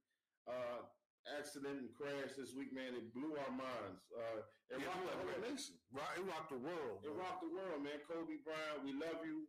uh, 0.47 0.87
accident 1.35 1.83
and 1.83 1.91
crash 1.97 2.37
this 2.39 2.55
week. 2.55 2.71
Man, 2.71 2.95
it 2.95 3.11
blew 3.17 3.35
our 3.35 3.51
minds. 3.51 4.07
Uh, 4.13 4.45
it 4.71 4.79
Yeah, 4.79 4.87
rocked 4.93 5.09
the 5.09 5.19
whole 5.19 5.43
nation. 5.43 5.75
Right, 5.91 6.15
it 6.15 6.25
rocked 6.29 6.53
the 6.55 6.63
world. 6.63 7.03
It 7.03 7.11
rocked 7.17 7.43
the 7.43 7.51
world, 7.51 7.81
man. 7.83 7.99
Kobe 8.07 8.39
Bryant, 8.47 8.87
we 8.87 8.95
love 8.95 9.25
you. 9.27 9.49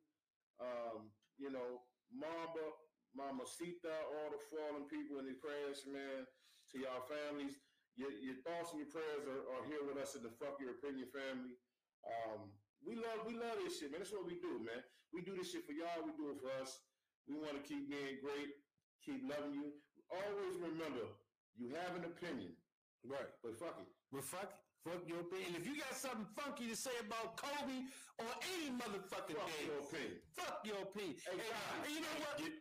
Um, 0.58 1.14
you 1.38 1.50
know, 1.54 1.86
Mamba, 2.10 2.74
Mambacita, 3.18 3.92
all 4.20 4.30
the 4.32 4.42
fallen 4.52 4.88
people 4.88 5.20
in 5.20 5.28
the 5.28 5.36
crash, 5.40 5.84
man. 5.88 6.24
To 6.72 6.76
y'all 6.80 7.04
families, 7.04 7.60
your, 8.00 8.12
your 8.24 8.40
thoughts 8.48 8.72
and 8.72 8.80
your 8.80 8.88
prayers 8.88 9.28
are, 9.28 9.44
are 9.60 9.66
here 9.68 9.84
with 9.84 10.00
us 10.00 10.16
in 10.16 10.24
the 10.24 10.32
Fuck 10.40 10.56
Your 10.64 10.80
Opinion 10.80 11.12
family. 11.12 11.60
Um, 12.08 12.48
we 12.80 12.96
love, 12.96 13.28
we 13.28 13.36
love 13.36 13.60
this 13.60 13.78
shit, 13.84 13.92
man. 13.92 14.00
That's 14.00 14.16
what 14.16 14.24
we 14.24 14.40
do, 14.40 14.64
man. 14.64 14.80
We 15.12 15.20
do 15.20 15.36
this 15.36 15.52
shit 15.52 15.68
for 15.68 15.76
y'all. 15.76 16.00
We 16.08 16.16
do 16.16 16.32
it 16.32 16.40
for 16.40 16.48
us. 16.64 16.80
We 17.28 17.36
want 17.36 17.60
to 17.60 17.64
keep 17.68 17.92
being 17.92 18.24
great, 18.24 18.56
keep 19.04 19.20
loving 19.28 19.52
you. 19.54 19.76
Always 20.08 20.56
remember, 20.64 21.12
you 21.60 21.76
have 21.76 22.00
an 22.00 22.08
opinion, 22.08 22.56
Right. 23.04 23.28
but 23.44 23.60
fuck 23.60 23.76
it. 23.84 23.88
But 24.16 24.24
fuck 24.24 24.50
it. 24.56 24.60
Fuck 24.82 25.06
your 25.06 25.22
opinion. 25.22 25.54
If 25.60 25.68
you 25.70 25.78
got 25.78 25.94
something 25.94 26.26
funky 26.34 26.66
to 26.66 26.76
say 26.76 26.96
about 27.06 27.38
Kobe 27.38 27.86
or 28.18 28.26
any 28.58 28.74
motherfucking 28.74 29.38
Fuck 29.38 29.46
day, 29.46 29.68
your 29.70 29.78
opinion. 29.86 30.18
fuck 30.34 30.58
your 30.66 30.80
opinion. 30.82 31.16
Hey, 31.22 31.38
and, 31.38 31.42
Johnny, 31.46 31.80
and 31.86 31.92
you 31.94 32.02
know 32.02 32.16
what? 32.18 32.34
Get, 32.42 32.54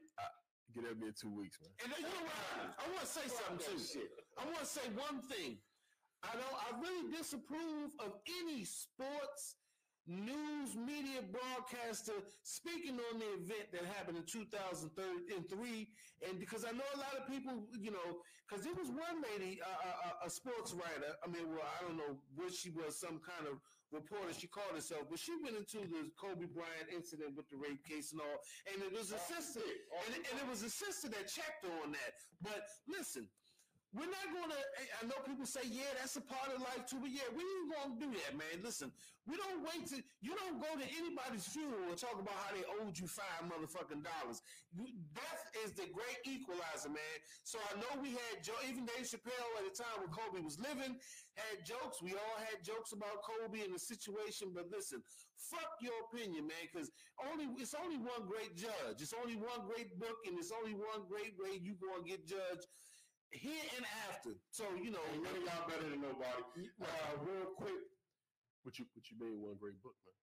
get 0.74 0.84
that 0.84 0.98
in 0.98 1.14
two 1.14 1.32
weeks, 1.34 1.58
man. 1.62 1.70
And 1.84 1.88
then 1.92 2.00
you 2.04 2.10
know 2.10 2.24
what? 2.26 2.74
I 2.78 2.84
want 2.90 3.02
to 3.02 3.10
say 3.10 3.26
something 3.26 3.78
too. 3.78 4.06
I 4.38 4.44
want 4.46 4.60
to 4.60 4.66
say 4.66 4.86
one 4.96 5.20
thing. 5.26 5.58
I 6.22 6.32
don't. 6.36 6.56
I 6.56 6.68
really 6.80 7.10
disapprove 7.16 7.92
of 8.00 8.12
any 8.44 8.64
sports 8.64 9.56
news 10.06 10.74
media 10.74 11.20
broadcaster 11.30 12.16
speaking 12.42 12.98
on 13.12 13.20
the 13.20 13.30
event 13.36 13.70
that 13.70 13.84
happened 13.94 14.16
in 14.16 14.24
2003 14.24 14.88
and 16.26 16.40
because 16.40 16.64
I 16.64 16.72
know 16.72 16.88
a 16.96 16.98
lot 16.98 17.14
of 17.20 17.28
people 17.28 17.68
you 17.78 17.92
know 17.92 18.18
because 18.48 18.64
there 18.64 18.74
was 18.74 18.88
one 18.88 19.22
lady 19.30 19.60
uh, 19.62 20.24
a, 20.24 20.26
a 20.26 20.30
sports 20.30 20.72
writer 20.72 21.14
I 21.22 21.28
mean 21.28 21.46
well 21.52 21.62
I 21.62 21.84
don't 21.84 21.96
know 21.96 22.16
what 22.34 22.52
she 22.52 22.70
was 22.70 22.98
some 22.98 23.20
kind 23.20 23.46
of 23.46 23.60
reporter 23.92 24.32
she 24.32 24.46
called 24.46 24.74
herself 24.74 25.02
but 25.10 25.18
she 25.18 25.32
went 25.42 25.56
into 25.56 25.78
the 25.88 26.10
Kobe 26.16 26.46
Bryant 26.46 26.88
incident 26.94 27.36
with 27.36 27.48
the 27.50 27.56
rape 27.56 27.82
case 27.86 28.12
and 28.12 28.20
all 28.20 28.38
and 28.72 28.82
it 28.82 28.92
was 28.92 29.10
a 29.12 29.18
sister 29.18 29.60
and, 30.06 30.14
it- 30.16 30.26
and 30.30 30.40
it 30.40 30.48
was 30.48 30.62
a 30.62 30.70
sister 30.70 31.08
that 31.08 31.26
checked 31.28 31.64
on 31.82 31.92
that. 31.92 32.14
But 32.42 32.64
listen 32.88 33.28
we're 33.90 34.06
not 34.06 34.26
going 34.30 34.50
to. 34.54 34.60
I 35.02 35.02
know 35.10 35.18
people 35.26 35.42
say, 35.46 35.66
"Yeah, 35.66 35.90
that's 35.98 36.14
a 36.14 36.22
part 36.22 36.54
of 36.54 36.62
life 36.62 36.86
too," 36.86 37.02
but 37.02 37.10
yeah, 37.10 37.26
we 37.34 37.42
ain't 37.42 37.68
going 37.74 37.90
to 37.90 37.98
do 37.98 38.10
that, 38.22 38.38
man. 38.38 38.62
Listen, 38.62 38.94
we 39.26 39.34
don't 39.34 39.66
wait 39.66 39.90
to. 39.90 39.98
You 40.22 40.38
don't 40.38 40.62
go 40.62 40.70
to 40.78 40.86
anybody's 40.94 41.50
funeral 41.50 41.90
and 41.90 41.98
talk 41.98 42.14
about 42.14 42.38
how 42.38 42.54
they 42.54 42.62
owed 42.78 42.94
you 42.94 43.10
five 43.10 43.50
motherfucking 43.50 44.06
dollars. 44.06 44.46
Death 44.78 45.42
is 45.66 45.74
the 45.74 45.90
great 45.90 46.22
equalizer, 46.22 46.94
man. 46.94 47.18
So 47.42 47.58
I 47.66 47.82
know 47.82 47.98
we 47.98 48.14
had 48.14 48.46
Joe, 48.46 48.54
even 48.62 48.86
Dave 48.86 49.10
Chappelle 49.10 49.58
at 49.58 49.66
the 49.66 49.74
time 49.74 50.06
when 50.06 50.14
Kobe 50.14 50.38
was 50.38 50.62
living, 50.62 50.94
had 51.34 51.66
jokes. 51.66 51.98
We 51.98 52.14
all 52.14 52.38
had 52.46 52.62
jokes 52.62 52.94
about 52.94 53.26
Kobe 53.26 53.58
and 53.66 53.74
the 53.74 53.82
situation. 53.82 54.54
But 54.54 54.70
listen, 54.70 55.02
fuck 55.34 55.82
your 55.82 55.98
opinion, 56.06 56.46
man, 56.46 56.70
because 56.70 56.94
only 57.26 57.50
it's 57.58 57.74
only 57.74 57.98
one 57.98 58.22
great 58.30 58.54
judge. 58.54 59.02
It's 59.02 59.18
only 59.18 59.34
one 59.34 59.66
great 59.66 59.98
book, 59.98 60.22
and 60.30 60.38
it's 60.38 60.54
only 60.54 60.78
one 60.78 61.10
great 61.10 61.34
way 61.42 61.58
you 61.58 61.74
gonna 61.74 62.06
get 62.06 62.22
judged 62.22 62.70
here 63.32 63.64
and 63.76 63.84
after. 64.10 64.34
So 64.50 64.64
you 64.76 64.90
know, 64.90 65.02
And 65.14 65.22
none 65.22 65.36
of 65.36 65.42
y'all 65.44 65.68
better 65.68 65.86
than 65.88 66.02
nobody. 66.02 66.68
Uh, 66.80 66.86
real 67.24 67.54
quick, 67.56 67.80
What 68.62 68.78
you 68.78 68.84
what 68.94 69.04
you 69.10 69.16
mean 69.18 69.40
one 69.40 69.56
great 69.58 69.78
book, 69.82 69.94
man? 70.04 70.14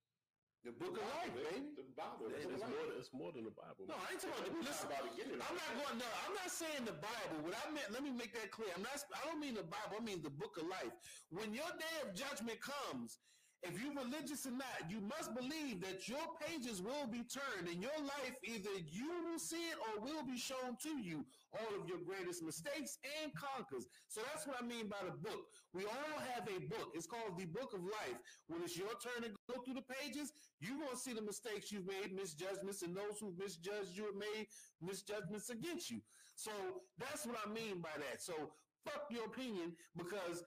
the 0.66 0.74
book 0.76 1.00
of 1.00 1.06
life, 1.16 1.32
baby. 1.32 1.64
The 1.80 1.86
Bible. 1.96 2.28
It's, 2.34 2.44
it's 2.44 2.60
more 2.60 2.84
than, 2.84 2.98
it's 3.00 3.14
more 3.16 3.32
than 3.32 3.46
the 3.48 3.56
Bible. 3.56 3.88
No. 3.88 3.96
I 3.96 4.12
ain't 4.12 4.20
talking 4.20 4.36
about 4.36 4.52
the 4.52 4.52
We're 4.52 4.68
not 4.68 4.76
listen. 4.76 4.90
about 4.92 5.04
to 5.08 5.12
get 5.16 5.26
it. 5.32 5.40
I'm 5.40 5.56
not 5.56 5.72
going. 5.80 5.96
No, 6.02 6.10
I'm 6.28 6.36
not 6.36 6.50
saying 6.52 6.84
the 6.84 6.98
Bible. 7.00 7.38
What 7.48 7.56
I 7.56 7.72
meant, 7.72 7.88
let 7.96 8.04
me 8.04 8.12
make 8.12 8.36
that 8.36 8.52
clear. 8.52 8.68
I'm 8.76 8.84
not. 8.84 9.00
I 9.16 9.24
don't 9.32 9.40
mean 9.40 9.56
the 9.56 9.64
Bible. 9.64 9.96
I 9.96 10.04
mean 10.04 10.20
the 10.20 10.34
Book 10.34 10.60
of 10.60 10.68
Life. 10.68 10.92
When 11.32 11.56
your 11.56 11.70
day 11.80 11.96
of 12.04 12.12
judgment 12.12 12.60
comes, 12.60 13.22
if 13.64 13.82
you're 13.82 13.94
religious 13.94 14.46
or 14.46 14.52
not, 14.52 14.86
you 14.90 15.02
must 15.02 15.34
believe 15.34 15.82
that 15.82 16.08
your 16.08 16.24
pages 16.40 16.82
will 16.82 17.08
be 17.10 17.26
turned 17.26 17.68
in 17.68 17.82
your 17.82 17.98
life. 18.00 18.38
Either 18.44 18.70
you 18.86 19.10
will 19.26 19.40
see 19.40 19.70
it 19.74 19.78
or 19.82 20.04
will 20.04 20.24
be 20.24 20.38
shown 20.38 20.78
to 20.84 21.02
you 21.02 21.26
all 21.54 21.82
of 21.82 21.90
your 21.90 21.98
greatest 22.06 22.44
mistakes 22.44 23.00
and 23.22 23.34
conquers. 23.34 23.88
So 24.08 24.22
that's 24.22 24.46
what 24.46 24.58
I 24.62 24.66
mean 24.66 24.88
by 24.88 25.02
the 25.04 25.18
book. 25.18 25.50
We 25.74 25.84
all 25.86 26.20
have 26.36 26.48
a 26.48 26.60
book. 26.70 26.94
It's 26.94 27.08
called 27.08 27.38
the 27.38 27.46
Book 27.46 27.74
of 27.74 27.84
Life. 27.84 28.20
When 28.48 28.62
it's 28.62 28.78
your 28.78 28.94
turn 29.02 29.24
to 29.24 29.34
go 29.50 29.62
through 29.64 29.76
the 29.82 29.90
pages, 29.90 30.32
you're 30.60 30.78
gonna 30.78 30.96
see 30.96 31.14
the 31.14 31.22
mistakes 31.22 31.72
you've 31.72 31.88
made, 31.88 32.14
misjudgments, 32.14 32.84
and 32.84 32.96
those 32.96 33.20
who 33.20 33.34
misjudged 33.38 33.98
you 33.98 34.06
have 34.06 34.16
made 34.16 34.48
misjudgments 34.82 35.50
against 35.50 35.90
you. 35.90 36.00
So 36.36 36.52
that's 37.00 37.26
what 37.26 37.38
I 37.44 37.50
mean 37.50 37.82
by 37.82 37.96
that. 37.98 38.22
So 38.22 38.52
fuck 38.86 39.08
your 39.10 39.26
opinion 39.26 39.74
because 39.96 40.44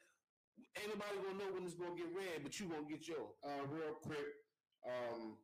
ain't 0.78 0.90
nobody 0.92 1.16
gonna 1.22 1.38
know 1.40 1.50
when 1.54 1.64
it's 1.64 1.74
gonna 1.78 1.96
get 1.96 2.10
read, 2.14 2.42
but 2.42 2.58
you 2.60 2.66
gonna 2.68 2.88
get 2.88 3.08
yours. 3.08 3.34
Uh, 3.44 3.64
real 3.68 3.94
quick, 4.02 4.28
um, 4.86 5.36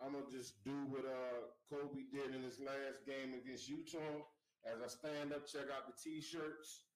I'm 0.00 0.12
gonna 0.12 0.30
just 0.30 0.62
do 0.64 0.74
what 0.92 1.04
uh 1.06 1.52
Kobe 1.70 2.06
did 2.12 2.34
in 2.34 2.42
his 2.42 2.60
last 2.60 3.06
game 3.06 3.34
against 3.34 3.68
Utah. 3.68 4.24
As 4.66 4.82
I 4.82 4.88
stand 4.90 5.32
up, 5.32 5.46
check 5.46 5.70
out 5.70 5.86
the 5.86 5.94
T-shirts. 5.94 6.86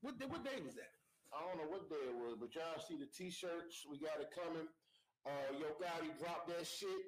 What 0.00 0.18
day, 0.18 0.26
what 0.26 0.44
day 0.44 0.56
was 0.64 0.74
that? 0.74 0.92
I 1.32 1.44
don't 1.44 1.60
know 1.60 1.68
what 1.68 1.88
day 1.88 2.00
it 2.08 2.16
was, 2.16 2.36
but 2.40 2.54
y'all 2.56 2.80
see 2.80 2.96
the 2.96 3.08
T-shirts. 3.08 3.84
We 3.88 3.98
got 4.00 4.20
it 4.20 4.32
coming. 4.32 4.68
Uh, 5.28 5.48
Yo 5.60 5.68
Gotti 5.76 6.10
dropped 6.18 6.48
that 6.48 6.66
shit, 6.66 7.02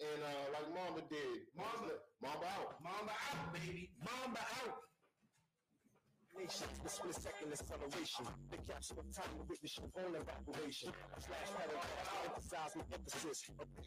and 0.00 0.20
uh, 0.22 0.46
like 0.54 0.68
Mamba 0.72 1.02
did. 1.10 1.50
Mamba, 1.58 1.98
Mamba 2.22 2.46
out. 2.46 2.78
Mamba 2.80 3.12
out, 3.12 3.52
baby. 3.52 3.90
Mamba 4.00 4.40
out. 4.64 4.78
nation. 6.38 6.68
The 6.82 6.90
second 7.40 7.52
acceleration. 7.56 8.26
The 8.52 8.58
capsule 8.68 9.00
of 9.00 9.08
time 9.16 9.32
witness 9.48 9.78
your 9.80 9.88
own 10.04 10.12
evaporation. 10.12 10.92
Slash 11.16 11.50
paragraph, 11.56 11.88
emphasize 12.28 12.72
with 12.76 12.92
emphasis. 12.92 13.48
And 13.48 13.80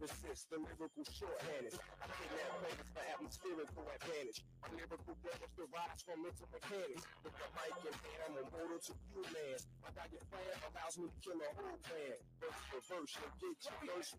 resist. 0.00 0.50
The 0.50 0.58
lyrical 0.58 1.06
shorthanded. 1.06 1.74
I 2.02 2.06
kidnap 2.18 2.50
players 2.58 2.82
for 2.90 3.04
atmospherical 3.06 3.84
advantage. 3.86 4.38
My 4.62 4.68
Lyrical 4.74 5.14
damage 5.22 5.54
derives 5.54 6.02
from 6.02 6.18
mental 6.22 6.48
mechanics. 6.50 7.04
With 7.22 7.34
the 7.38 7.48
mic 7.54 7.74
in 7.86 7.94
hand, 7.94 8.20
I'm 8.26 8.34
immortal 8.42 8.78
to 8.78 8.92
humans. 9.10 9.62
Got 9.96 10.12
your 10.12 10.24
plan 10.28 10.52
allows 10.66 10.94
me 11.00 11.06
to 11.08 11.18
kill 11.24 11.40
a 11.40 11.50
whole 11.56 11.78
plan. 11.86 12.16
Verse 12.42 12.60
for 12.68 12.80
verse, 12.84 13.14
and 13.16 13.32
get 13.40 13.56
your 13.64 13.78
verse. 13.88 14.10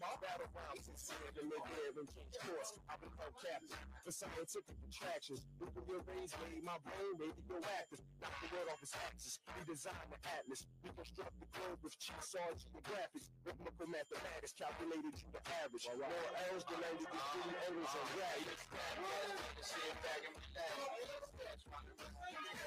My 0.00 0.14
battle 0.18 0.50
rhymes 0.56 0.84
sincere 0.90 1.30
to 1.38 1.42
make 1.46 1.66
air 1.80 1.92
and 1.94 2.08
change 2.10 2.36
course. 2.42 2.70
I 2.90 2.94
become 2.98 3.32
captain 3.38 3.78
for 4.02 4.10
scientific 4.10 4.76
attractions. 4.90 5.46
Nuclear 5.62 6.02
rays 6.08 6.32
made 6.42 6.66
my 6.66 6.76
brain 6.82 7.14
radioactive. 7.14 8.02
Knock 8.18 8.29
the 8.38 8.48
world 8.54 8.68
off 8.70 8.82
its 8.82 8.94
axis. 9.06 9.38
We 9.56 9.62
design 9.66 10.06
the 10.10 10.20
atlas. 10.38 10.66
We 10.86 10.90
construct 10.94 11.34
the 11.42 11.48
globe 11.56 11.80
with 11.82 11.98
cheap 11.98 12.20
sarge 12.22 12.62
graphics. 12.86 13.28
Rhythmical 13.42 13.88
mathematics 13.90 14.54
calculated 14.54 15.14
you 15.18 15.28
the 15.34 15.42
average. 15.62 15.86
More 15.90 16.30
errors 16.46 16.64
than 16.70 16.78
90 16.78 17.02
degree 17.10 17.50
angles 17.66 17.92
and 17.92 18.08
radius. 18.14 18.62
Sit 19.66 19.96
back 20.04 20.22
and 20.22 20.34
relax. 20.38 20.72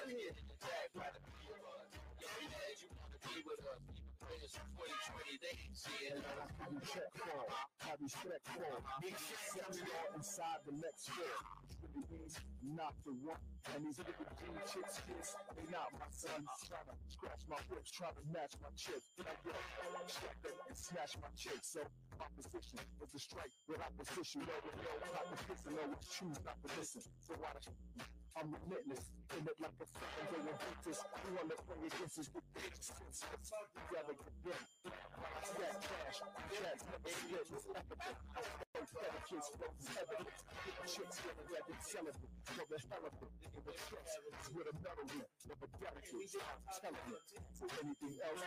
I'm 0.04 0.10
here 0.12 0.36
to 0.36 0.44
attack 0.52 0.88
by 0.96 1.08
the 1.16 1.22
be 1.24 1.48
of 1.56 1.64
us. 1.64 1.90
Yo, 2.20 2.28
you 2.28 2.90
wanna 3.00 3.20
be 3.24 3.36
with 3.48 3.64
us. 3.64 3.82
players 4.20 4.54
in 4.60 4.68
2020, 4.76 5.40
they 5.40 5.56
ain't 5.56 5.78
see 5.80 6.00
it. 6.12 6.20
You 6.72 6.80
check 6.84 7.10
for, 7.16 7.48
have 7.88 8.00
respect 8.04 8.44
for. 8.52 8.74
Big 9.02 9.16
shit 9.16 9.64
inside 10.16 10.60
the 10.68 10.76
next 10.76 11.08
floor. 11.10 11.40
Not 12.64 12.96
the 13.06 13.14
one. 13.24 13.53
And 13.72 13.80
these 13.88 13.96
little 13.96 14.28
G 14.36 14.44
chicks 14.68 15.00
kiss, 15.08 15.40
they 15.56 15.64
not 15.72 15.88
my 15.96 16.10
sons. 16.12 16.52
Trying 16.68 16.84
to 16.92 16.96
scratch 17.08 17.44
my 17.48 17.60
whips, 17.72 17.92
trying 17.96 18.12
to 18.20 18.24
match 18.36 18.54
my 18.60 18.68
chips. 18.76 19.08
Then 19.16 19.32
I 19.32 19.36
get 19.40 19.56
up, 19.56 20.04
check 20.12 20.36
them, 20.44 20.58
and 20.68 20.76
smash 20.76 21.16
my 21.24 21.32
chicks. 21.40 21.80
So 21.80 21.82
my 22.20 22.28
position 22.36 22.84
is 23.00 23.10
to 23.16 23.20
strike 23.20 23.56
with 23.72 23.80
opposition. 23.80 24.44
No, 24.44 24.56
no 24.68 24.92
competition, 25.16 25.80
always 25.80 26.04
choose 26.12 26.40
not 26.44 26.60
to 26.60 26.68
listen. 26.76 27.08
So 27.24 27.40
why 27.40 27.56
the 27.56 27.64
I'm 28.36 28.50
relentless, 28.66 29.14
in 29.38 29.46
it 29.46 29.58
like 29.62 29.78
a 29.78 29.86
fucking 29.86 30.28
day 30.34 30.42
of 30.42 30.58
Ventus. 30.58 31.00
Who 31.22 31.28
wanna 31.38 31.54
play 31.54 31.86
against 31.86 32.18
us 32.20 32.30
with 32.34 32.44
bitches? 32.58 32.90
Together 32.92 34.14
get 34.18 34.36
them. 34.44 34.92
I 34.92 35.40
stack 35.46 35.78
cash, 35.88 36.18
checks, 36.52 36.84
split, 36.84 37.86
predicates, 38.92 39.54
evidence. 40.02 40.42
Chicks 40.84 41.18
with 41.24 41.38
a 41.38 41.46
rabbit 41.54 41.80
celebrate, 41.82 42.34
for 42.44 42.66
the 42.68 42.78
hell 42.90 43.06
of 43.06 43.14
it. 43.22 43.53
In 43.54 43.62
the 43.70 43.74
checks, 43.78 44.18
with 44.50 44.66
a 44.66 44.76
melody, 44.82 45.22
never 45.46 45.68
delicate. 45.78 46.26
Tell 46.34 46.90
them, 46.90 47.18
for 47.54 47.70
anything 47.86 48.18
else, 48.18 48.42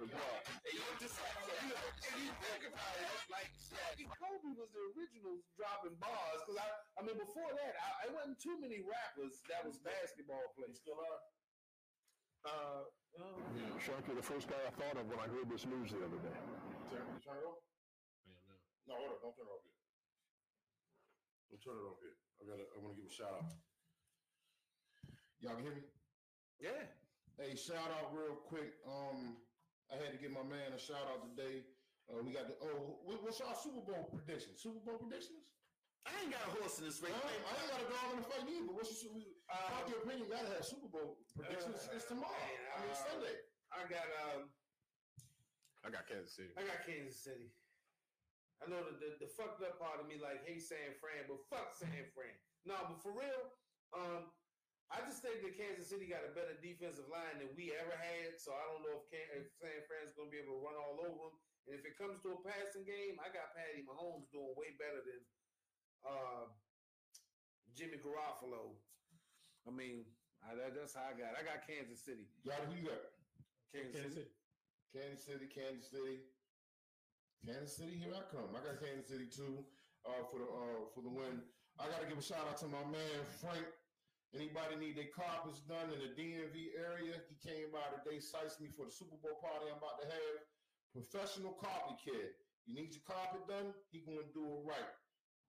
the 0.00 0.08
word. 0.08 0.44
You 0.72 0.80
just, 0.96 1.20
you 1.20 1.68
know, 1.68 1.88
if 2.00 2.14
you 2.16 2.32
think 2.32 2.62
about 2.64 2.94
it, 2.96 3.12
like 3.28 3.52
Shaq 3.60 4.00
Kobe 4.16 4.56
was 4.56 4.72
the 4.72 4.82
original 4.96 5.36
dropping 5.52 6.00
bars. 6.00 6.40
Cause 6.48 6.56
I, 6.56 6.68
I 6.96 7.00
mean, 7.04 7.20
before 7.20 7.52
that, 7.52 7.74
I, 7.76 8.08
it 8.08 8.12
wasn't 8.16 8.40
too 8.40 8.56
many 8.56 8.80
rappers 8.80 9.44
that 9.52 9.60
was 9.68 9.76
basketball 9.84 10.48
players. 10.56 10.80
Still 10.80 10.96
are. 10.96 11.20
Uh, 12.48 12.82
uh, 13.20 13.36
Sharky, 13.82 14.14
the 14.14 14.24
first 14.24 14.48
guy 14.48 14.60
I 14.64 14.72
thought 14.78 14.96
of 14.96 15.04
when 15.10 15.18
I 15.18 15.28
heard 15.28 15.50
this 15.50 15.66
news 15.66 15.92
the 15.92 16.00
other 16.00 16.20
day. 16.22 16.38
Turn, 16.88 17.04
you 17.04 17.20
turn 17.20 17.36
it 17.36 17.44
off? 17.44 17.60
No, 18.86 18.94
hold 18.96 19.12
up. 19.12 19.20
Don't 19.20 19.34
turn 19.36 19.44
it 19.44 19.52
off 19.52 19.64
yet. 19.66 19.76
Don't 21.50 21.60
turn 21.60 21.76
it 21.76 21.84
off 21.84 22.00
yet. 22.00 22.27
I 22.38 22.46
gotta. 22.46 22.64
I 22.74 22.76
want 22.80 22.94
to 22.94 22.98
give 23.02 23.10
a 23.10 23.14
shout 23.14 23.34
out. 23.34 23.46
Y'all 25.40 25.54
can 25.54 25.62
hear 25.64 25.74
me? 25.74 25.84
yeah. 26.58 26.82
Hey, 27.38 27.54
shout 27.54 27.86
out 27.94 28.10
real 28.10 28.34
quick. 28.50 28.74
Um, 28.82 29.38
I 29.86 29.94
had 29.94 30.10
to 30.10 30.18
give 30.18 30.34
my 30.34 30.42
man 30.42 30.74
a 30.74 30.80
shout 30.80 31.06
out 31.06 31.22
today. 31.22 31.62
Uh, 32.10 32.18
we 32.26 32.34
got 32.34 32.50
the 32.50 32.58
oh, 32.58 32.98
what's 33.06 33.38
our 33.38 33.54
Super 33.54 33.78
Bowl 33.84 34.10
prediction? 34.10 34.58
Super 34.58 34.82
Bowl 34.82 34.98
predictions? 34.98 35.46
I 36.02 36.10
ain't 36.24 36.32
got 36.34 36.42
a 36.48 36.50
horse 36.58 36.80
in 36.82 36.88
this 36.90 36.98
I 37.04 37.12
race. 37.12 37.14
ain't, 37.14 37.44
I 37.46 37.52
ain't 37.62 37.70
got 37.70 37.80
a 37.84 37.88
dog 37.92 38.06
in 38.10 38.18
the 38.24 38.26
fight 38.26 38.44
either. 38.48 38.64
But 38.66 38.74
what's 38.80 38.90
your, 38.90 39.12
Super- 39.12 39.38
Uh, 39.52 39.86
your 39.86 40.00
opinion? 40.02 40.26
You 40.26 40.34
gotta 40.34 40.50
have 40.50 40.64
Super 40.66 40.88
Bowl 40.90 41.20
predictions. 41.38 41.78
uh, 41.86 41.94
it's 41.94 42.08
tomorrow. 42.10 42.34
I 42.34 42.82
mean 42.82 42.90
uh, 42.90 42.98
Sunday. 43.06 43.36
I 43.70 43.78
got 43.86 44.08
um, 44.26 44.40
I 45.86 45.92
got 45.94 46.08
Kansas 46.10 46.34
City. 46.34 46.50
I 46.58 46.66
got 46.66 46.82
Kansas 46.82 47.22
City. 47.22 47.54
I 48.58 48.66
know 48.66 48.82
the, 48.82 48.94
the 48.98 49.08
the 49.22 49.30
fucked 49.30 49.62
up 49.62 49.78
part 49.78 50.02
of 50.02 50.10
me 50.10 50.18
like 50.18 50.42
hate 50.42 50.62
San 50.66 50.98
Fran, 50.98 51.30
but 51.30 51.46
fuck 51.46 51.74
San 51.78 51.94
Fran. 52.10 52.34
No, 52.66 52.74
but 52.90 52.98
for 52.98 53.14
real, 53.14 53.54
um, 53.94 54.34
I 54.90 55.04
just 55.04 55.20
think 55.22 55.44
that 55.44 55.54
Kansas 55.54 55.92
City 55.92 56.08
got 56.08 56.26
a 56.26 56.32
better 56.34 56.56
defensive 56.58 57.06
line 57.12 57.38
than 57.38 57.52
we 57.54 57.76
ever 57.76 57.94
had. 57.94 58.40
So 58.40 58.56
I 58.56 58.64
don't 58.72 58.82
know 58.82 58.98
if, 58.98 59.06
Can- 59.12 59.30
if 59.36 59.52
San 59.60 59.84
Fran's 59.86 60.16
going 60.16 60.28
to 60.28 60.34
be 60.34 60.40
able 60.42 60.58
to 60.58 60.64
run 60.64 60.74
all 60.80 60.98
over 60.98 61.28
them. 61.28 61.36
And 61.68 61.76
if 61.76 61.84
it 61.84 62.00
comes 62.00 62.18
to 62.24 62.32
a 62.32 62.40
passing 62.40 62.88
game, 62.88 63.20
I 63.20 63.28
got 63.28 63.52
Patty 63.52 63.84
Mahomes 63.84 64.32
doing 64.32 64.56
way 64.56 64.72
better 64.80 65.04
than 65.04 65.20
uh, 66.08 66.48
Jimmy 67.76 68.00
Garoppolo. 68.00 68.80
I 69.68 69.70
mean, 69.70 70.08
I, 70.40 70.56
that, 70.56 70.72
that's 70.72 70.96
how 70.96 71.12
I 71.12 71.14
got. 71.14 71.36
it. 71.36 71.40
I 71.40 71.44
got 71.44 71.68
Kansas 71.68 72.00
City. 72.00 72.24
Got 72.48 72.64
who 72.72 72.80
you 72.80 72.88
got? 72.88 73.12
Kansas, 73.68 74.16
City. 74.16 74.32
Kansas 74.96 75.22
City, 75.28 75.46
Kansas 75.52 75.92
City, 75.92 76.24
Kansas 77.44 77.76
City. 77.76 77.96
Here 77.98 78.12
I 78.14 78.24
come. 78.30 78.50
I 78.54 78.60
got 78.64 78.80
Kansas 78.82 79.08
City 79.08 79.28
too 79.30 79.64
uh, 80.06 80.22
for 80.30 80.38
the 80.42 80.48
uh, 80.48 80.80
for 80.94 81.02
the 81.02 81.12
win. 81.12 81.42
I 81.78 81.86
got 81.86 82.02
to 82.02 82.08
give 82.10 82.18
a 82.18 82.24
shout 82.24 82.42
out 82.50 82.58
to 82.64 82.68
my 82.68 82.82
man 82.90 83.18
Frank. 83.40 83.66
Anybody 84.36 84.76
need 84.76 84.92
their 85.00 85.08
carpets 85.08 85.64
done 85.64 85.88
in 85.88 86.04
the 86.04 86.12
DMV 86.12 86.76
area? 86.76 87.16
He 87.32 87.36
came 87.40 87.72
by 87.72 87.80
today, 87.96 88.20
sized 88.20 88.60
me 88.60 88.68
for 88.68 88.84
the 88.84 88.92
Super 88.92 89.16
Bowl 89.24 89.40
party 89.40 89.72
I'm 89.72 89.80
about 89.80 89.96
to 90.04 90.06
have. 90.12 90.36
Professional 90.92 91.56
carpet 91.56 91.96
care. 92.04 92.36
You 92.68 92.76
need 92.76 92.92
your 92.92 93.06
carpet 93.08 93.48
done, 93.48 93.72
he 93.88 94.04
gonna 94.04 94.28
do 94.36 94.44
it 94.44 94.60
right. 94.68 94.92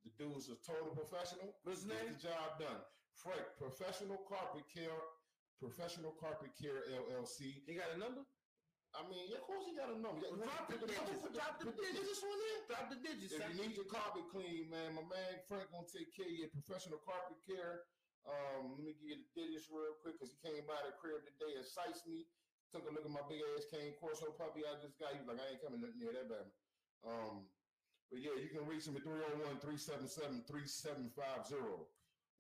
The 0.08 0.16
dude's 0.16 0.48
a 0.48 0.56
total 0.64 0.96
professional. 0.96 1.52
What's 1.68 1.84
his 1.84 1.92
Get 1.92 2.00
name? 2.08 2.16
the 2.16 2.24
job 2.24 2.56
done. 2.56 2.80
Frank, 3.20 3.44
Professional 3.60 4.16
Carpet 4.24 4.64
Care, 4.72 4.96
Professional 5.60 6.16
Carpet 6.16 6.56
Care 6.56 6.88
LLC. 6.88 7.60
He 7.68 7.76
got 7.76 7.92
a 7.92 8.00
number? 8.00 8.24
I 8.98 9.06
mean, 9.06 9.30
yeah, 9.30 9.38
of 9.38 9.46
course 9.46 9.70
you 9.70 9.78
got 9.78 9.94
a 9.94 9.98
number. 10.02 10.26
Well, 10.26 10.42
drop 10.42 10.66
the 10.66 10.82
put 10.82 10.90
digits. 10.90 11.22
put 11.22 11.34
Drop 11.38 11.62
the 11.62 11.70
put 11.70 11.78
digits. 11.78 12.20
digits. 12.26 12.66
Drop 12.66 12.86
the 12.90 13.00
digits. 13.00 13.32
If 13.38 13.46
you 13.54 13.58
need 13.62 13.74
your 13.78 13.86
carpet 13.86 14.26
clean, 14.34 14.66
man, 14.70 14.98
my 14.98 15.06
man 15.06 15.38
Frank 15.46 15.70
gonna 15.70 15.86
take 15.86 16.10
care 16.12 16.26
of 16.26 16.34
your 16.34 16.50
professional 16.50 16.98
carpet 17.06 17.38
care. 17.46 17.86
Um, 18.26 18.76
let 18.76 18.84
me 18.84 18.94
give 18.98 19.10
you 19.14 19.20
the 19.22 19.30
digits 19.38 19.70
real 19.70 19.96
quick 20.02 20.18
because 20.18 20.34
he 20.34 20.38
came 20.42 20.66
by 20.66 20.78
the 20.84 20.94
crib 20.98 21.22
today 21.24 21.54
and 21.56 21.66
sized 21.66 22.06
me. 22.10 22.26
Took 22.74 22.86
a 22.86 22.94
look 22.94 23.06
at 23.06 23.14
my 23.14 23.26
big 23.26 23.42
ass 23.58 23.66
cane 23.70 23.98
Corso 23.98 24.30
puppy 24.38 24.62
I 24.62 24.78
just 24.82 24.98
got. 25.02 25.14
He 25.18 25.22
was 25.22 25.30
like, 25.34 25.42
I 25.42 25.58
ain't 25.58 25.62
coming 25.62 25.82
near 25.82 26.14
that 26.14 26.30
bad. 26.30 26.46
Um, 27.02 27.50
but 28.14 28.22
yeah, 28.22 28.38
you 28.38 28.50
can 28.50 28.66
reach 28.70 28.86
him 28.86 28.98
at 28.98 29.06
301 29.06 29.58
377 29.62 30.46
3750. 30.46 31.90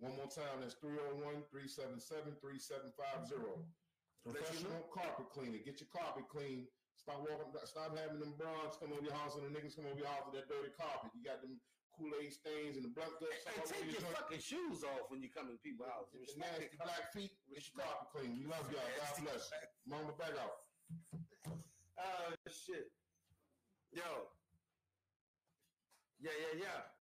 One 0.01 0.15
more 0.15 0.29
time, 0.29 0.61
that's 0.61 0.77
301 0.81 1.45
377 1.49 2.37
3750. 2.41 3.65
Professional 4.23 4.83
carpet 4.91 5.31
cleaner. 5.31 5.59
Get 5.63 5.79
your 5.79 5.89
carpet 5.89 6.27
clean. 6.27 6.67
Stop 6.99 7.23
walking. 7.23 7.55
Stop 7.63 7.95
having 7.95 8.19
them 8.19 8.35
bronze 8.35 8.75
come 8.75 8.91
over 8.91 9.01
your 9.01 9.15
house 9.15 9.39
and 9.39 9.47
the 9.47 9.51
niggas 9.55 9.79
come 9.79 9.87
over 9.87 9.97
your 9.97 10.11
house 10.11 10.27
with 10.27 10.35
that 10.35 10.51
dirty 10.51 10.75
carpet. 10.75 11.15
You 11.15 11.23
got 11.23 11.39
them 11.39 11.55
Kool 11.95 12.11
Aid 12.19 12.31
stains 12.35 12.75
and 12.75 12.83
the 12.83 12.91
blunt 12.91 13.15
guts. 13.23 13.43
All 13.47 13.63
over 13.63 13.71
take 13.71 13.91
your 13.91 14.03
joint. 14.03 14.15
fucking 14.19 14.43
shoes 14.43 14.83
off 14.83 15.07
when 15.07 15.23
you 15.23 15.31
come 15.31 15.47
in 15.47 15.55
people's 15.63 15.87
houses. 15.87 16.31
Get 16.31 16.35
your 16.35 16.43
nasty 16.43 16.77
black 16.79 17.11
feet. 17.15 17.31
Get 17.47 17.63
your 17.71 17.83
carpet 17.83 18.07
clean. 18.11 18.31
We 18.39 18.45
love 18.47 18.67
y'all. 18.67 18.83
God 18.83 19.15
bless. 19.23 19.47
Mamba 19.87 20.15
back 20.19 20.35
out. 20.35 20.67
Oh 21.99 22.35
shit. 22.47 22.91
Yo. 23.95 24.27
Yeah, 26.19 26.35
yeah, 26.35 26.67
yeah. 26.67 26.91